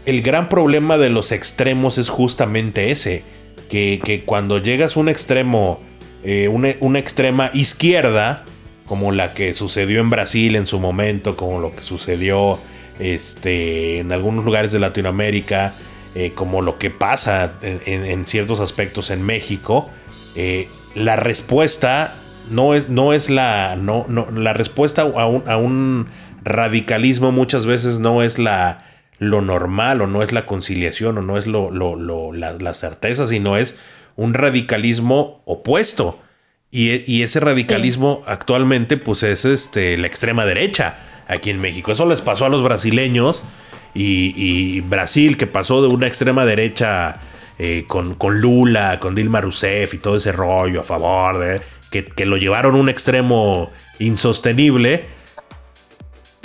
el 0.04 0.22
gran 0.22 0.48
problema 0.48 0.98
de 0.98 1.11
los 1.11 1.32
extremos 1.32 1.96
es 1.98 2.09
justamente 2.09 2.90
ese, 2.90 3.22
que, 3.68 4.00
que 4.04 4.22
cuando 4.22 4.58
llegas 4.58 4.96
a 4.96 5.00
un 5.00 5.08
extremo, 5.08 5.80
eh, 6.24 6.48
una, 6.48 6.74
una 6.80 6.98
extrema 6.98 7.50
izquierda, 7.54 8.44
como 8.86 9.12
la 9.12 9.34
que 9.34 9.54
sucedió 9.54 10.00
en 10.00 10.10
Brasil 10.10 10.54
en 10.56 10.66
su 10.66 10.78
momento, 10.78 11.36
como 11.36 11.58
lo 11.60 11.74
que 11.74 11.82
sucedió 11.82 12.58
este, 12.98 13.98
en 13.98 14.12
algunos 14.12 14.44
lugares 14.44 14.72
de 14.72 14.78
Latinoamérica, 14.78 15.74
eh, 16.14 16.32
como 16.34 16.62
lo 16.62 16.78
que 16.78 16.90
pasa 16.90 17.52
en, 17.62 18.04
en- 18.04 18.24
ciertos 18.26 18.60
aspectos 18.60 19.10
en 19.10 19.22
México, 19.22 19.90
eh, 20.34 20.68
la 20.94 21.16
respuesta 21.16 22.14
no 22.50 22.74
es, 22.74 22.88
no 22.88 23.12
es 23.12 23.28
la, 23.28 23.76
no, 23.76 24.06
no, 24.08 24.30
la 24.30 24.52
respuesta 24.52 25.02
a 25.02 25.26
un, 25.26 25.42
a 25.48 25.56
un 25.56 26.06
radicalismo 26.42 27.32
muchas 27.32 27.66
veces 27.66 27.98
no 27.98 28.22
es 28.22 28.38
la 28.38 28.82
lo 29.18 29.40
normal 29.40 30.00
o 30.02 30.06
no 30.06 30.22
es 30.22 30.32
la 30.32 30.46
conciliación 30.46 31.18
o 31.18 31.22
no 31.22 31.38
es 31.38 31.46
lo, 31.46 31.70
lo- 31.70 31.96
lo- 31.96 32.32
la, 32.32 32.52
la 32.52 32.74
certeza, 32.74 33.26
sino 33.26 33.56
es 33.56 33.76
un 34.16 34.34
radicalismo 34.34 35.42
opuesto. 35.46 36.18
Y, 36.70 37.10
y 37.10 37.22
ese 37.22 37.40
radicalismo 37.40 38.22
actualmente 38.26 38.96
pues 38.96 39.22
es 39.22 39.44
este, 39.44 39.96
la 39.96 40.06
extrema 40.06 40.44
derecha 40.44 40.98
aquí 41.28 41.50
en 41.50 41.60
México. 41.60 41.92
Eso 41.92 42.06
les 42.06 42.20
pasó 42.20 42.44
a 42.46 42.48
los 42.48 42.62
brasileños 42.62 43.42
y, 43.94 44.34
y 44.36 44.80
Brasil 44.82 45.36
que 45.36 45.46
pasó 45.46 45.80
de 45.80 45.88
una 45.88 46.06
extrema 46.06 46.44
derecha 46.44 47.16
eh, 47.58 47.84
con, 47.86 48.14
con 48.14 48.40
Lula, 48.40 48.98
con 49.00 49.14
Dilma 49.14 49.40
Rousseff 49.40 49.94
y 49.94 49.98
todo 49.98 50.16
ese 50.16 50.32
rollo 50.32 50.80
a 50.80 50.84
favor 50.84 51.38
de... 51.38 51.60
Que, 51.90 52.04
que 52.04 52.26
lo 52.26 52.36
llevaron 52.36 52.74
a 52.74 52.78
un 52.78 52.88
extremo 52.88 53.70
insostenible 54.00 55.04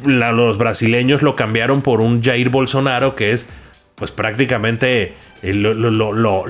la- 0.05 0.31
los 0.31 0.57
brasileños 0.57 1.21
lo 1.21 1.35
cambiaron 1.35 1.81
por 1.81 2.01
un 2.01 2.21
Jair 2.23 2.49
Bolsonaro 2.49 3.15
que 3.15 3.31
es 3.33 3.45
pues 3.95 4.11
prácticamente 4.11 5.13
eh, 5.43 5.53
lo, 5.53 5.73
lo- 5.75 5.91
lo- 5.91 6.45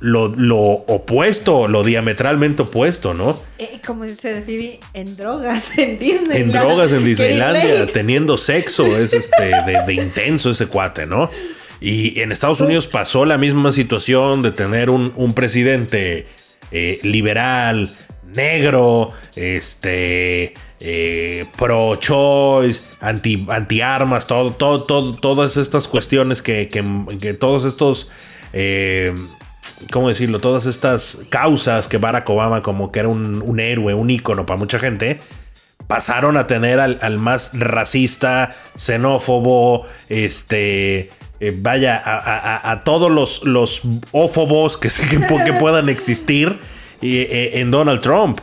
lo- 0.00 0.62
opuesto, 0.88 1.68
lo 1.68 1.84
diametralmente 1.84 2.62
opuesto, 2.62 3.14
¿no? 3.14 3.40
Eh, 3.58 3.80
como 3.86 4.02
dice 4.04 4.42
Phoebe, 4.44 4.80
en 4.94 5.16
drogas 5.16 5.70
en 5.78 5.98
Disney. 6.00 6.42
En 6.42 6.50
drogas 6.50 6.92
en 6.92 7.04
Disneylandia, 7.04 7.86
teniendo 7.86 8.36
sexo, 8.36 8.84
es 8.98 9.12
este 9.14 9.44
de, 9.44 9.82
de 9.86 9.94
intenso 9.94 10.50
ese 10.50 10.66
cuate, 10.66 11.06
¿no? 11.06 11.30
Y 11.80 12.20
en 12.20 12.32
Estados 12.32 12.60
Unidos 12.60 12.88
pasó 12.88 13.24
la 13.24 13.38
misma 13.38 13.70
situación 13.70 14.42
de 14.42 14.50
tener 14.50 14.90
un, 14.90 15.12
un 15.14 15.34
presidente 15.34 16.26
eh, 16.72 16.98
liberal, 17.04 17.88
negro, 18.34 19.12
este, 19.36 20.54
eh, 20.80 21.46
pro-choice, 21.56 22.80
anti, 23.00 23.46
anti-armas, 23.48 24.26
todo, 24.26 24.52
todas 25.14 25.56
estas 25.56 25.88
cuestiones 25.88 26.42
que, 26.42 26.68
que, 26.68 26.82
todos 27.34 27.64
estos... 27.64 28.10
eh, 28.52 29.14
¿cómo 29.92 30.08
decirlo? 30.08 30.40
Todas 30.40 30.66
estas 30.66 31.18
causas 31.28 31.86
que 31.88 31.98
Barack 31.98 32.28
Obama 32.30 32.62
como 32.62 32.90
que 32.90 32.98
era 33.00 33.08
un, 33.08 33.42
héroe, 33.60 33.94
un 33.94 34.10
ícono 34.10 34.44
para 34.44 34.58
mucha 34.58 34.78
gente, 34.80 35.20
pasaron 35.86 36.36
a 36.36 36.46
tener 36.46 36.80
al, 36.80 36.98
al 37.00 37.18
más 37.18 37.50
racista, 37.52 38.54
xenófobo, 38.76 39.86
este, 40.08 41.10
eh, 41.40 41.56
vaya, 41.56 41.96
a, 42.04 42.70
a- 42.72 42.84
todos 42.84 43.10
los, 43.10 43.44
los 43.44 43.82
ófobos 44.12 44.76
que, 44.76 44.88
que, 44.88 45.20
pu- 45.20 45.44
que 45.44 45.52
puedan 45.54 45.88
existir 45.88 46.58
en 47.00 47.70
Donald 47.70 48.00
Trump. 48.00 48.40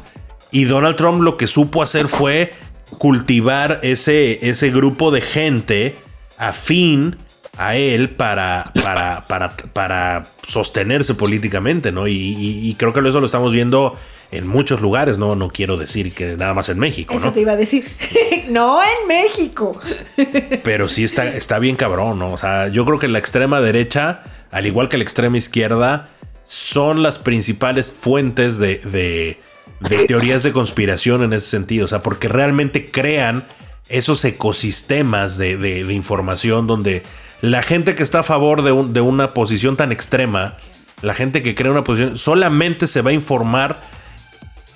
Y 0.52 0.66
Donald 0.66 0.96
Trump 0.96 1.22
lo 1.22 1.38
que 1.38 1.48
supo 1.48 1.82
hacer 1.84 2.08
fue 2.08 2.54
cultivar 2.98 3.80
ese, 3.84 4.48
ese 4.50 4.72
grupo 4.72 5.12
de 5.12 5.22
gente 5.22 5.96
afín 6.38 7.18
a 7.58 7.76
él 7.76 8.10
para, 8.10 8.66
para, 8.84 9.24
para, 9.26 9.56
para 9.56 10.26
sostenerse 10.48 11.14
políticamente, 11.16 11.92
¿no? 11.92 12.08
Y, 12.08 12.14
y- 12.14 12.70
y 12.70 12.76
creo 12.76 12.94
que 12.94 13.00
eso 13.00 13.20
lo 13.20 13.26
estamos 13.26 13.52
viendo 13.54 13.96
en 14.32 14.46
muchos 14.48 14.82
lugares, 14.82 15.18
¿no? 15.18 15.36
No 15.36 15.50
quiero 15.50 15.78
decir 15.78 16.14
que 16.14 16.36
nada 16.36 16.54
más 16.54 16.68
en 16.70 16.80
México, 16.80 17.14
Eso 17.16 17.28
¿no? 17.28 17.34
te 17.34 17.42
iba 17.42 17.54
a 17.54 17.58
decir. 17.58 17.86
no 18.50 18.80
en 18.82 19.08
México. 19.08 19.80
Pero 20.64 20.90
sí 20.90 21.04
está, 21.06 21.28
está 21.28 21.58
bien 21.60 21.76
cabrón, 21.78 22.20
¿no? 22.20 22.34
O 22.34 22.38
sea, 22.38 22.68
yo 22.68 22.84
creo 22.86 23.00
que 23.00 23.08
la 23.08 23.20
extrema 23.20 23.62
derecha, 23.62 24.24
al 24.52 24.66
igual 24.66 24.90
que 24.90 24.98
la 24.98 25.04
extrema 25.04 25.38
izquierda, 25.38 26.10
son 26.44 27.02
las 27.04 27.20
principales 27.20 27.90
fuentes 27.90 28.58
de, 28.58 28.80
de- 28.80 29.40
de 29.80 30.06
teorías 30.06 30.44
de 30.44 30.52
conspiración 30.52 31.24
en 31.24 31.34
ese 31.34 31.48
sentido. 31.50 31.86
O 31.86 31.88
sea, 31.88 32.02
porque 32.02 32.28
realmente 32.28 32.90
crean 32.90 33.44
esos 33.90 34.24
ecosistemas 34.26 35.38
de, 35.38 35.58
de- 35.58 35.84
de 35.84 35.94
información 35.94 36.66
donde 36.68 37.04
la 37.42 37.62
gente 37.62 37.94
que 37.96 38.04
está 38.04 38.20
a 38.20 38.24
favor 38.24 38.64
de, 38.64 38.72
un- 38.72 38.94
de 38.94 39.02
una 39.02 39.34
posición 39.34 39.76
tan 39.76 39.92
extrema, 39.92 40.56
la 41.02 41.14
gente 41.14 41.44
que 41.44 41.54
crea 41.56 41.72
una 41.72 41.84
posición, 41.84 42.18
solamente 42.18 42.88
se 42.88 43.02
va 43.02 43.12
a 43.12 43.14
informar 43.14 43.78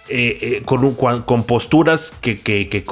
eh, 0.10 0.38
eh, 0.42 0.62
con, 0.66 0.84
un- 0.84 0.96
con 0.96 1.44
posturas 1.44 2.14
que, 2.22 2.40
que, 2.40 2.68
que, 2.70 2.84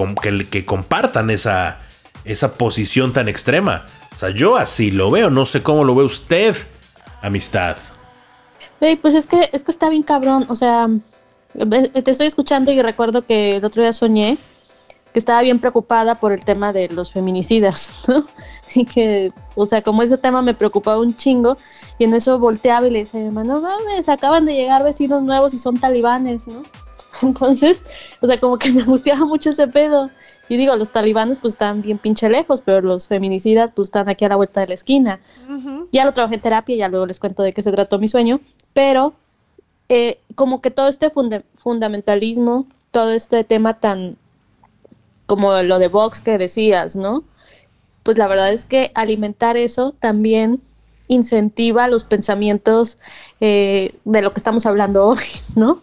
que- 0.50 0.66
compartan 0.66 1.30
esa, 1.30 1.80
esa 2.26 2.54
posición 2.56 3.12
tan 3.14 3.28
extrema. 3.28 3.86
O 4.16 4.20
sea, 4.20 4.30
yo 4.30 4.58
así 4.58 4.92
lo 4.92 5.12
veo, 5.12 5.30
no 5.30 5.46
sé 5.46 5.62
cómo 5.62 5.84
lo 5.84 5.94
ve 5.96 6.04
usted, 6.04 6.56
amistad. 7.22 7.78
Güey, 8.80 8.96
pues 8.96 9.14
es 9.16 9.28
que, 9.28 9.50
es 9.54 9.64
que 9.64 9.72
está 9.72 9.90
bien 9.90 10.04
cabrón. 10.04 10.46
O 10.50 10.56
sea, 10.56 10.88
te 11.58 12.12
estoy 12.12 12.28
escuchando 12.28 12.72
y 12.72 12.82
recuerdo 12.82 13.24
que 13.24 13.58
el 13.58 13.66
otro 13.66 13.82
día 13.82 13.94
soñé 13.94 14.38
que 15.14 15.20
estaba 15.20 15.42
bien 15.42 15.60
preocupada 15.60 16.20
por 16.20 16.32
el 16.32 16.44
tema 16.44 16.74
de 16.74 16.90
los 16.90 17.12
feminicidas, 17.12 17.94
¿no? 18.08 18.24
Y 18.76 18.86
que, 18.86 19.32
o 19.56 19.66
sea, 19.66 19.82
como 19.82 20.04
ese 20.04 20.18
tema 20.18 20.42
me 20.42 20.54
preocupaba 20.54 21.00
un 21.00 21.16
chingo, 21.16 21.58
y 21.98 22.04
en 22.04 22.14
eso 22.14 22.38
volteaba 22.38 22.88
y 22.88 22.92
le 22.92 23.00
decía 23.00 23.22
a 23.22 23.24
mi 23.24 23.30
mamá, 23.30 23.44
no 23.44 23.62
mames, 23.62 24.10
acaban 24.10 24.46
de 24.46 24.54
llegar 24.54 24.84
vecinos 24.84 25.24
nuevos 25.24 25.54
y 25.54 25.60
son 25.60 25.80
talibanes, 25.80 26.48
¿no? 26.48 26.62
Entonces, 27.22 27.84
o 28.22 28.28
sea, 28.28 28.40
como 28.40 28.60
que 28.60 28.72
me 28.72 28.82
angustiaba 28.82 29.26
mucho 29.26 29.50
ese 29.50 29.68
pedo. 29.68 30.12
Y 30.50 30.58
digo, 30.58 30.76
los 30.76 30.92
talibanes 30.92 31.40
pues 31.40 31.56
están 31.56 31.82
bien 31.82 31.98
pinche 31.98 32.30
lejos, 32.30 32.62
pero 32.62 32.82
los 32.82 33.08
feminicidas 33.08 33.72
pues 33.72 33.88
están 33.88 34.08
aquí 34.10 34.24
a 34.26 34.30
la 34.30 34.36
vuelta 34.36 34.62
de 34.62 34.68
la 34.68 34.74
esquina 34.76 35.20
ya 35.92 36.06
lo 36.06 36.14
trabajé 36.14 36.36
en 36.36 36.42
terapia, 36.42 36.76
ya 36.76 36.90
luego 36.90 37.06
les 37.06 37.20
cuento 37.20 37.44
de 37.44 37.54
qué 37.54 37.62
se 37.62 37.72
trató 37.72 38.00
mi 38.00 38.08
sueño, 38.08 38.40
pero 38.74 39.14
eh, 39.90 40.20
como 40.36 40.62
que 40.62 40.72
todo 40.72 40.88
este 40.88 41.10
funda- 41.10 41.44
fundamentalismo, 41.58 42.66
todo 42.92 43.12
este 43.12 43.44
tema 43.44 43.80
tan 43.80 44.18
como 45.26 45.62
lo 45.62 45.80
de 45.80 45.88
Vox 45.88 46.22
que 46.22 46.38
decías, 46.38 46.96
¿no? 46.96 47.24
Pues 48.04 48.18
la 48.18 48.28
verdad 48.28 48.52
es 48.54 48.66
que 48.66 48.92
alimentar 48.96 49.58
eso 49.58 49.94
también 50.00 50.62
incentiva 51.10 51.88
los 51.88 52.04
pensamientos 52.04 52.98
eh, 53.40 53.96
de 54.04 54.22
lo 54.22 54.34
que 54.34 54.40
estamos 54.40 54.66
hablando 54.66 55.08
hoy, 55.08 55.20
¿no? 55.56 55.80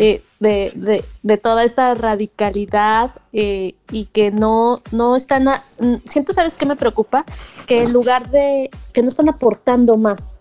Eh, 0.00 0.22
de, 0.40 0.72
de- 0.76 1.04
de 1.22 1.36
toda 1.36 1.64
esta 1.64 1.94
radicalidad 1.94 3.10
eh, 3.32 3.74
y 3.90 4.04
que 4.06 4.30
no, 4.30 4.82
no 4.92 5.16
están, 5.16 5.48
a- 5.48 5.64
siento, 6.06 6.32
¿sabes 6.32 6.54
qué 6.54 6.64
me 6.66 6.76
preocupa? 6.76 7.24
Que 7.66 7.82
en 7.82 7.92
lugar 7.92 8.30
de, 8.30 8.70
que 8.92 9.02
no 9.02 9.08
están 9.08 9.28
aportando 9.28 9.96
más, 9.96 10.34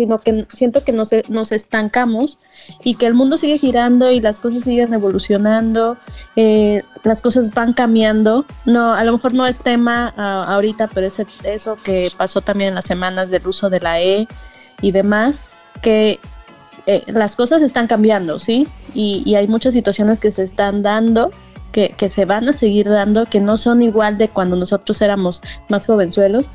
sino 0.00 0.18
que 0.18 0.46
siento 0.50 0.82
que 0.82 0.92
nos, 0.92 1.10
nos 1.28 1.52
estancamos 1.52 2.38
y 2.82 2.94
que 2.94 3.06
el 3.06 3.12
mundo 3.12 3.36
sigue 3.36 3.58
girando 3.58 4.10
y 4.10 4.18
las 4.18 4.40
cosas 4.40 4.64
siguen 4.64 4.94
evolucionando, 4.94 5.98
eh, 6.36 6.82
las 7.04 7.20
cosas 7.20 7.52
van 7.52 7.74
cambiando. 7.74 8.46
No, 8.64 8.94
a 8.94 9.04
lo 9.04 9.12
mejor 9.12 9.34
no 9.34 9.46
es 9.46 9.58
tema 9.58 10.14
ah, 10.16 10.46
ahorita, 10.54 10.86
pero 10.86 11.06
es 11.06 11.18
eso 11.44 11.76
que 11.84 12.10
pasó 12.16 12.40
también 12.40 12.70
en 12.70 12.76
las 12.76 12.86
semanas 12.86 13.28
del 13.28 13.46
uso 13.46 13.68
de 13.68 13.80
la 13.80 14.00
E 14.00 14.26
y 14.80 14.90
demás, 14.90 15.42
que 15.82 16.18
eh, 16.86 17.02
las 17.08 17.36
cosas 17.36 17.60
están 17.60 17.86
cambiando, 17.86 18.38
¿sí? 18.38 18.66
Y, 18.94 19.22
y 19.26 19.34
hay 19.34 19.48
muchas 19.48 19.74
situaciones 19.74 20.18
que 20.18 20.30
se 20.30 20.44
están 20.44 20.82
dando, 20.82 21.30
que, 21.72 21.90
que 21.90 22.08
se 22.08 22.24
van 22.24 22.48
a 22.48 22.54
seguir 22.54 22.88
dando, 22.88 23.26
que 23.26 23.40
no 23.40 23.58
son 23.58 23.82
igual 23.82 24.16
de 24.16 24.30
cuando 24.30 24.56
nosotros 24.56 25.02
éramos 25.02 25.42
más 25.68 25.86
jovenzuelos. 25.86 26.48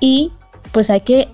Y 0.00 0.32
pues 0.72 0.88
hay 0.88 1.02
que, 1.02 1.28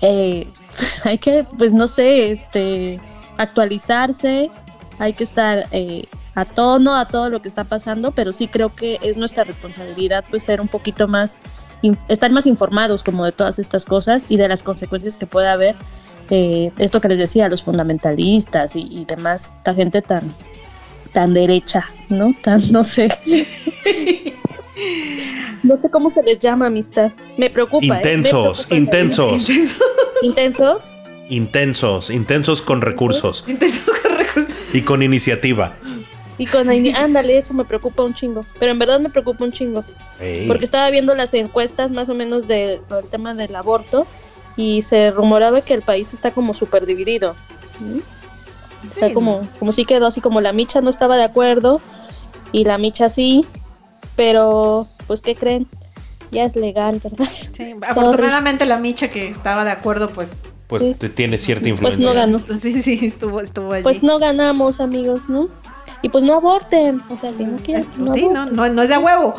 eh, 0.00 0.46
hay 1.04 1.18
que, 1.18 1.44
pues 1.58 1.72
no 1.72 1.88
sé, 1.88 2.32
este, 2.32 3.00
actualizarse, 3.36 4.50
hay 4.98 5.12
que 5.12 5.24
estar 5.24 5.66
eh, 5.72 6.06
a 6.34 6.44
tono 6.44 6.96
a 6.96 7.06
todo 7.06 7.28
lo 7.28 7.42
que 7.42 7.48
está 7.48 7.64
pasando, 7.64 8.12
pero 8.12 8.32
sí 8.32 8.48
creo 8.48 8.72
que 8.72 8.98
es 9.02 9.16
nuestra 9.16 9.44
responsabilidad 9.44 10.24
pues 10.30 10.44
ser 10.44 10.60
un 10.60 10.68
poquito 10.68 11.08
más, 11.08 11.36
estar 12.08 12.30
más 12.30 12.46
informados 12.46 13.02
como 13.02 13.24
de 13.24 13.32
todas 13.32 13.58
estas 13.58 13.84
cosas 13.84 14.24
y 14.28 14.36
de 14.36 14.48
las 14.48 14.62
consecuencias 14.62 15.16
que 15.16 15.26
puede 15.26 15.48
haber 15.48 15.74
eh, 16.30 16.72
esto 16.78 17.00
que 17.00 17.08
les 17.08 17.18
decía, 17.18 17.48
los 17.48 17.62
fundamentalistas 17.62 18.76
y, 18.76 18.82
y 18.90 19.04
demás, 19.04 19.52
esta 19.58 19.74
gente 19.74 20.00
tan, 20.00 20.32
tan 21.12 21.34
derecha, 21.34 21.84
¿no? 22.08 22.34
Tan, 22.42 22.72
no 22.72 22.84
sé. 22.84 23.08
no 25.62 25.76
sé 25.76 25.90
cómo 25.90 26.10
se 26.10 26.22
les 26.22 26.40
llama 26.40 26.66
amistad. 26.66 27.12
Me 27.36 27.50
preocupa. 27.50 27.84
¿eh? 27.84 27.88
Me 27.88 27.96
Intensos, 27.96 28.66
preocupa 28.66 28.76
intensos. 28.76 29.50
Intensos. 30.22 30.94
intensos, 31.28 32.10
intensos 32.10 32.60
con 32.62 32.80
recursos 32.82 33.44
Intensos 33.48 34.00
con 34.00 34.16
recursos. 34.18 34.54
y 34.72 34.82
con 34.82 35.02
iniciativa. 35.02 35.74
Y 36.38 36.46
con 36.46 36.68
ándale, 36.70 37.38
eso 37.38 37.54
me 37.54 37.64
preocupa 37.64 38.02
un 38.02 38.14
chingo. 38.14 38.40
Pero 38.58 38.72
en 38.72 38.78
verdad 38.78 38.98
me 39.00 39.10
preocupa 39.10 39.44
un 39.44 39.52
chingo. 39.52 39.84
Porque 40.48 40.64
estaba 40.64 40.88
viendo 40.90 41.14
las 41.14 41.34
encuestas 41.34 41.90
más 41.92 42.08
o 42.08 42.14
menos 42.14 42.48
de- 42.48 42.80
del 42.88 43.04
tema 43.10 43.34
del 43.34 43.54
aborto 43.54 44.06
y 44.56 44.82
se 44.82 45.10
rumoraba 45.10 45.60
que 45.60 45.74
el 45.74 45.82
país 45.82 46.12
está 46.12 46.30
como 46.30 46.54
súper 46.54 46.86
dividido. 46.86 47.36
Está 48.90 49.08
Sí. 49.08 49.14
como, 49.14 49.46
como 49.58 49.72
si 49.72 49.84
quedó 49.84 50.06
así 50.06 50.20
como 50.20 50.40
la 50.40 50.52
Micha 50.52 50.80
no 50.80 50.90
estaba 50.90 51.16
de 51.16 51.24
acuerdo 51.24 51.80
y 52.50 52.64
la 52.64 52.78
Micha 52.78 53.08
sí, 53.08 53.44
pero 54.22 54.86
pues 55.08 55.20
¿qué 55.20 55.34
creen? 55.34 55.66
Ya 56.30 56.44
es 56.44 56.54
legal, 56.54 57.00
¿verdad? 57.02 57.28
Sí, 57.50 57.74
afortunadamente 57.82 58.64
la 58.66 58.78
Micha 58.78 59.08
que 59.10 59.28
estaba 59.28 59.64
de 59.64 59.72
acuerdo, 59.72 60.10
pues, 60.10 60.44
Pues 60.68 60.96
te- 60.98 61.08
tiene 61.08 61.38
cierta 61.38 61.62
Pues 61.62 61.70
influencia. 61.72 62.06
no 62.06 62.14
ganó. 62.14 62.38
sí, 62.60 62.80
sí, 62.80 63.00
estuvo, 63.06 63.40
estuvo 63.40 63.72
allí. 63.72 63.82
Pues 63.82 64.02
no 64.04 64.18
ganamos, 64.20 64.80
amigos, 64.80 65.28
¿no? 65.28 65.48
Y 66.02 66.08
pues 66.08 66.22
no 66.24 66.34
aborten, 66.34 67.00
o 67.10 67.18
sea, 67.18 67.32
si 67.32 67.44
no 67.44 67.58
quieren, 67.58 67.84
no, 67.98 68.04
pues 68.06 68.14
sí, 68.14 68.28
no, 68.28 68.40
aborten. 68.42 68.56
no, 68.56 68.68
no 68.68 68.82
es 68.82 68.88
de 68.88 68.94
a 68.94 68.98
huevo. 69.00 69.34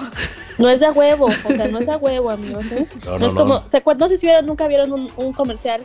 No 0.59 0.69
es 0.69 0.79
de 0.81 0.89
huevo, 0.91 1.25
o 1.27 1.31
sea, 1.55 1.67
no 1.69 1.79
es 1.79 1.87
de 1.87 1.95
huevo, 1.95 2.29
amigos. 2.29 2.65
¿eh? 2.71 2.87
No, 3.05 3.11
No, 3.13 3.19
no, 3.19 3.25
es 3.27 3.33
no. 3.33 3.39
como, 3.39 3.63
¿se 3.69 3.77
acuerdan? 3.77 3.99
No 4.01 4.07
sé 4.09 4.17
si 4.17 4.25
vieron, 4.27 4.45
nunca 4.45 4.67
vieron 4.67 4.91
un, 4.93 5.09
un 5.17 5.33
comercial, 5.33 5.81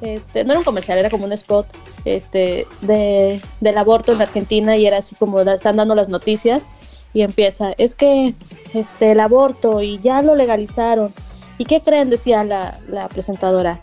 este, 0.00 0.44
no 0.44 0.52
era 0.52 0.58
un 0.60 0.64
comercial, 0.64 0.98
era 0.98 1.10
como 1.10 1.26
un 1.26 1.32
spot, 1.32 1.66
este, 2.04 2.66
de, 2.80 3.40
del 3.60 3.76
aborto 3.78 4.12
en 4.12 4.22
Argentina 4.22 4.76
y 4.76 4.86
era 4.86 4.98
así 4.98 5.14
como 5.16 5.40
están 5.40 5.76
dando 5.76 5.94
las 5.94 6.08
noticias 6.08 6.68
y 7.16 7.22
empieza, 7.22 7.72
es 7.78 7.94
que, 7.94 8.34
este, 8.74 9.12
el 9.12 9.20
aborto 9.20 9.80
y 9.80 9.98
ya 10.00 10.20
lo 10.20 10.34
legalizaron. 10.34 11.10
¿Y 11.58 11.64
qué 11.64 11.80
creen? 11.80 12.10
Decía 12.10 12.44
la, 12.44 12.78
la 12.88 13.08
presentadora. 13.08 13.80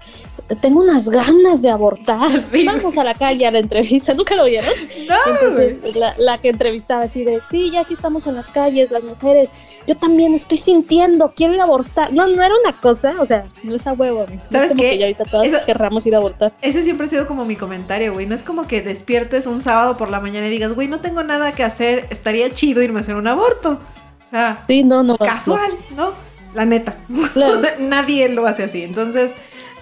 Tengo 0.61 0.81
unas 0.81 1.09
ganas 1.09 1.61
de 1.61 1.69
abortar. 1.69 2.29
Sí. 2.51 2.65
Vamos 2.65 2.97
a 2.97 3.03
la 3.03 3.15
calle 3.15 3.47
a 3.47 3.51
la 3.51 3.59
entrevista. 3.59 4.13
¿Nunca 4.15 4.35
lo 4.35 4.45
vieron? 4.45 4.71
No, 5.07 5.15
Entonces, 5.33 5.95
la, 5.95 6.13
la 6.17 6.37
que 6.39 6.49
entrevistaba 6.49 7.03
así 7.03 7.23
de, 7.23 7.41
sí, 7.41 7.71
ya 7.71 7.81
aquí 7.81 7.93
estamos 7.93 8.25
en 8.27 8.35
las 8.35 8.47
calles, 8.49 8.91
las 8.91 9.03
mujeres, 9.03 9.49
yo 9.87 9.95
también 9.95 10.33
estoy 10.33 10.57
sintiendo, 10.57 11.33
quiero 11.35 11.53
ir 11.53 11.59
a 11.61 11.63
abortar. 11.63 12.13
No, 12.13 12.27
no 12.27 12.41
era 12.43 12.53
una 12.63 12.79
cosa, 12.79 13.15
o 13.19 13.25
sea, 13.25 13.45
no 13.63 13.75
es 13.75 13.85
a 13.87 13.93
huevo. 13.93 14.25
No 14.27 14.33
es 14.35 14.41
¿Sabes 14.51 14.69
como 14.71 14.81
qué? 14.81 14.89
que 14.91 14.97
ya 14.99 15.05
ahorita 15.05 15.23
todas 15.25 15.47
Eso- 15.47 15.65
querramos 15.65 16.05
ir 16.05 16.15
a 16.15 16.19
abortar. 16.19 16.53
Ese 16.61 16.83
siempre 16.83 17.05
ha 17.05 17.09
sido 17.09 17.27
como 17.27 17.45
mi 17.45 17.55
comentario, 17.55 18.13
güey. 18.13 18.25
No 18.27 18.35
es 18.35 18.41
como 18.41 18.67
que 18.67 18.81
despiertes 18.81 19.45
un 19.47 19.61
sábado 19.61 19.97
por 19.97 20.09
la 20.11 20.19
mañana 20.19 20.47
y 20.47 20.51
digas, 20.51 20.73
güey, 20.75 20.87
no 20.87 20.99
tengo 20.99 21.23
nada 21.23 21.53
que 21.53 21.63
hacer, 21.63 22.07
estaría 22.11 22.51
chido 22.53 22.81
irme 22.83 22.99
a 22.99 23.01
hacer 23.01 23.15
un 23.15 23.27
aborto. 23.27 23.79
O 24.27 24.29
sea, 24.29 24.63
Sí, 24.67 24.83
no, 24.83 25.03
no. 25.03 25.13
no. 25.13 25.17
casual, 25.17 25.71
¿no? 25.95 26.11
La 26.53 26.65
neta. 26.65 26.95
Claro. 27.33 27.61
Nadie 27.79 28.29
lo 28.29 28.45
hace 28.45 28.63
así. 28.63 28.83
Entonces, 28.83 29.33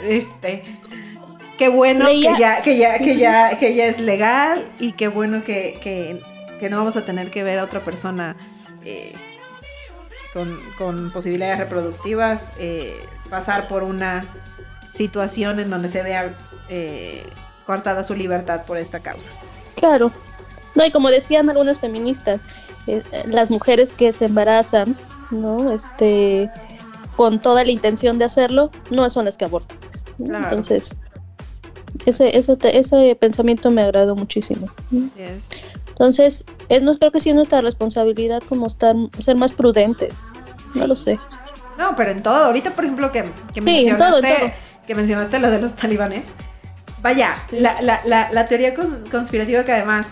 este. 0.03 0.63
Qué 1.57 1.67
bueno 1.69 2.05
Leía- 2.05 2.33
que 2.35 2.39
ya, 2.39 2.61
que 2.63 2.77
ya, 2.77 2.97
que 2.99 3.17
ya, 3.17 3.59
que 3.59 3.75
ya 3.75 3.85
es 3.85 3.99
legal 3.99 4.67
y 4.79 4.93
qué 4.93 5.07
bueno 5.09 5.43
que, 5.43 5.77
que, 5.81 6.19
que 6.59 6.69
no 6.71 6.77
vamos 6.77 6.97
a 6.97 7.05
tener 7.05 7.29
que 7.29 7.43
ver 7.43 7.59
a 7.59 7.63
otra 7.65 7.81
persona 7.81 8.35
eh, 8.83 9.13
con, 10.33 10.57
con 10.79 11.11
posibilidades 11.11 11.59
reproductivas 11.59 12.53
eh, 12.57 12.95
pasar 13.29 13.67
por 13.67 13.83
una 13.83 14.25
situación 14.91 15.59
en 15.59 15.69
donde 15.69 15.87
se 15.87 16.01
vea 16.01 16.33
eh, 16.69 17.23
cortada 17.67 18.03
su 18.03 18.15
libertad 18.15 18.63
por 18.65 18.77
esta 18.77 18.99
causa. 18.99 19.31
Claro. 19.75 20.11
No, 20.73 20.83
y 20.83 20.89
como 20.91 21.09
decían 21.09 21.47
algunas 21.47 21.77
feministas, 21.79 22.41
eh, 22.87 23.03
las 23.25 23.51
mujeres 23.51 23.91
que 23.91 24.13
se 24.13 24.25
embarazan, 24.25 24.95
¿no? 25.31 25.71
Este, 25.71 26.49
con 27.15 27.39
toda 27.41 27.63
la 27.63 27.71
intención 27.71 28.17
de 28.19 28.25
hacerlo, 28.25 28.69
no 28.89 29.09
son 29.09 29.25
las 29.25 29.37
que 29.37 29.45
abortan. 29.45 29.77
pues, 29.89 30.05
¿no? 30.17 30.27
Claro. 30.27 30.43
Entonces, 30.45 30.95
ese, 32.05 32.37
eso 32.37 32.57
te- 32.57 32.77
ese 32.77 33.15
pensamiento 33.19 33.69
me 33.71 33.81
agradó 33.83 34.15
muchísimo. 34.15 34.67
¿no? 34.91 35.05
Así 35.07 35.21
es. 35.23 35.47
Entonces, 35.89 36.43
es, 36.69 36.81
no, 36.83 36.97
creo 36.97 37.11
que 37.11 37.19
sí 37.19 37.29
es 37.29 37.35
nuestra 37.35 37.61
responsabilidad 37.61 38.41
como 38.49 38.65
estar, 38.67 38.95
ser 39.19 39.35
más 39.35 39.51
prudentes. 39.51 40.13
No 40.73 40.87
lo 40.87 40.95
sé. 40.95 41.19
No, 41.77 41.95
pero 41.95 42.11
en 42.11 42.23
todo. 42.23 42.45
Ahorita, 42.45 42.71
por 42.71 42.85
ejemplo, 42.85 43.11
que, 43.11 43.23
que 43.53 43.59
en 43.59 43.63
mencionaste, 43.65 44.03
todo, 44.03 44.17
en 44.23 44.39
todo. 44.39 44.51
que 44.87 44.95
mencionaste 44.95 45.39
lo 45.39 45.51
de 45.51 45.61
los 45.61 45.75
talibanes. 45.75 46.29
Vaya, 47.01 47.35
la, 47.51 47.81
la- 47.81 48.01
la- 48.05 48.31
la 48.31 48.45
teoría 48.45 48.73
con- 48.73 49.03
conspirativa 49.11 49.63
que 49.63 49.71
además 49.73 50.09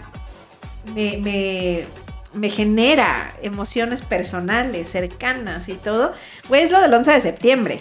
me, 0.95 1.17
me- 1.17 1.85
me 2.33 2.49
genera 2.49 3.33
emociones 3.41 4.01
personales, 4.01 4.89
cercanas 4.89 5.69
y 5.69 5.73
todo, 5.73 6.13
güey, 6.47 6.63
es 6.63 6.71
lo 6.71 6.79
del 6.81 6.93
11 6.93 7.11
de 7.11 7.21
septiembre. 7.21 7.79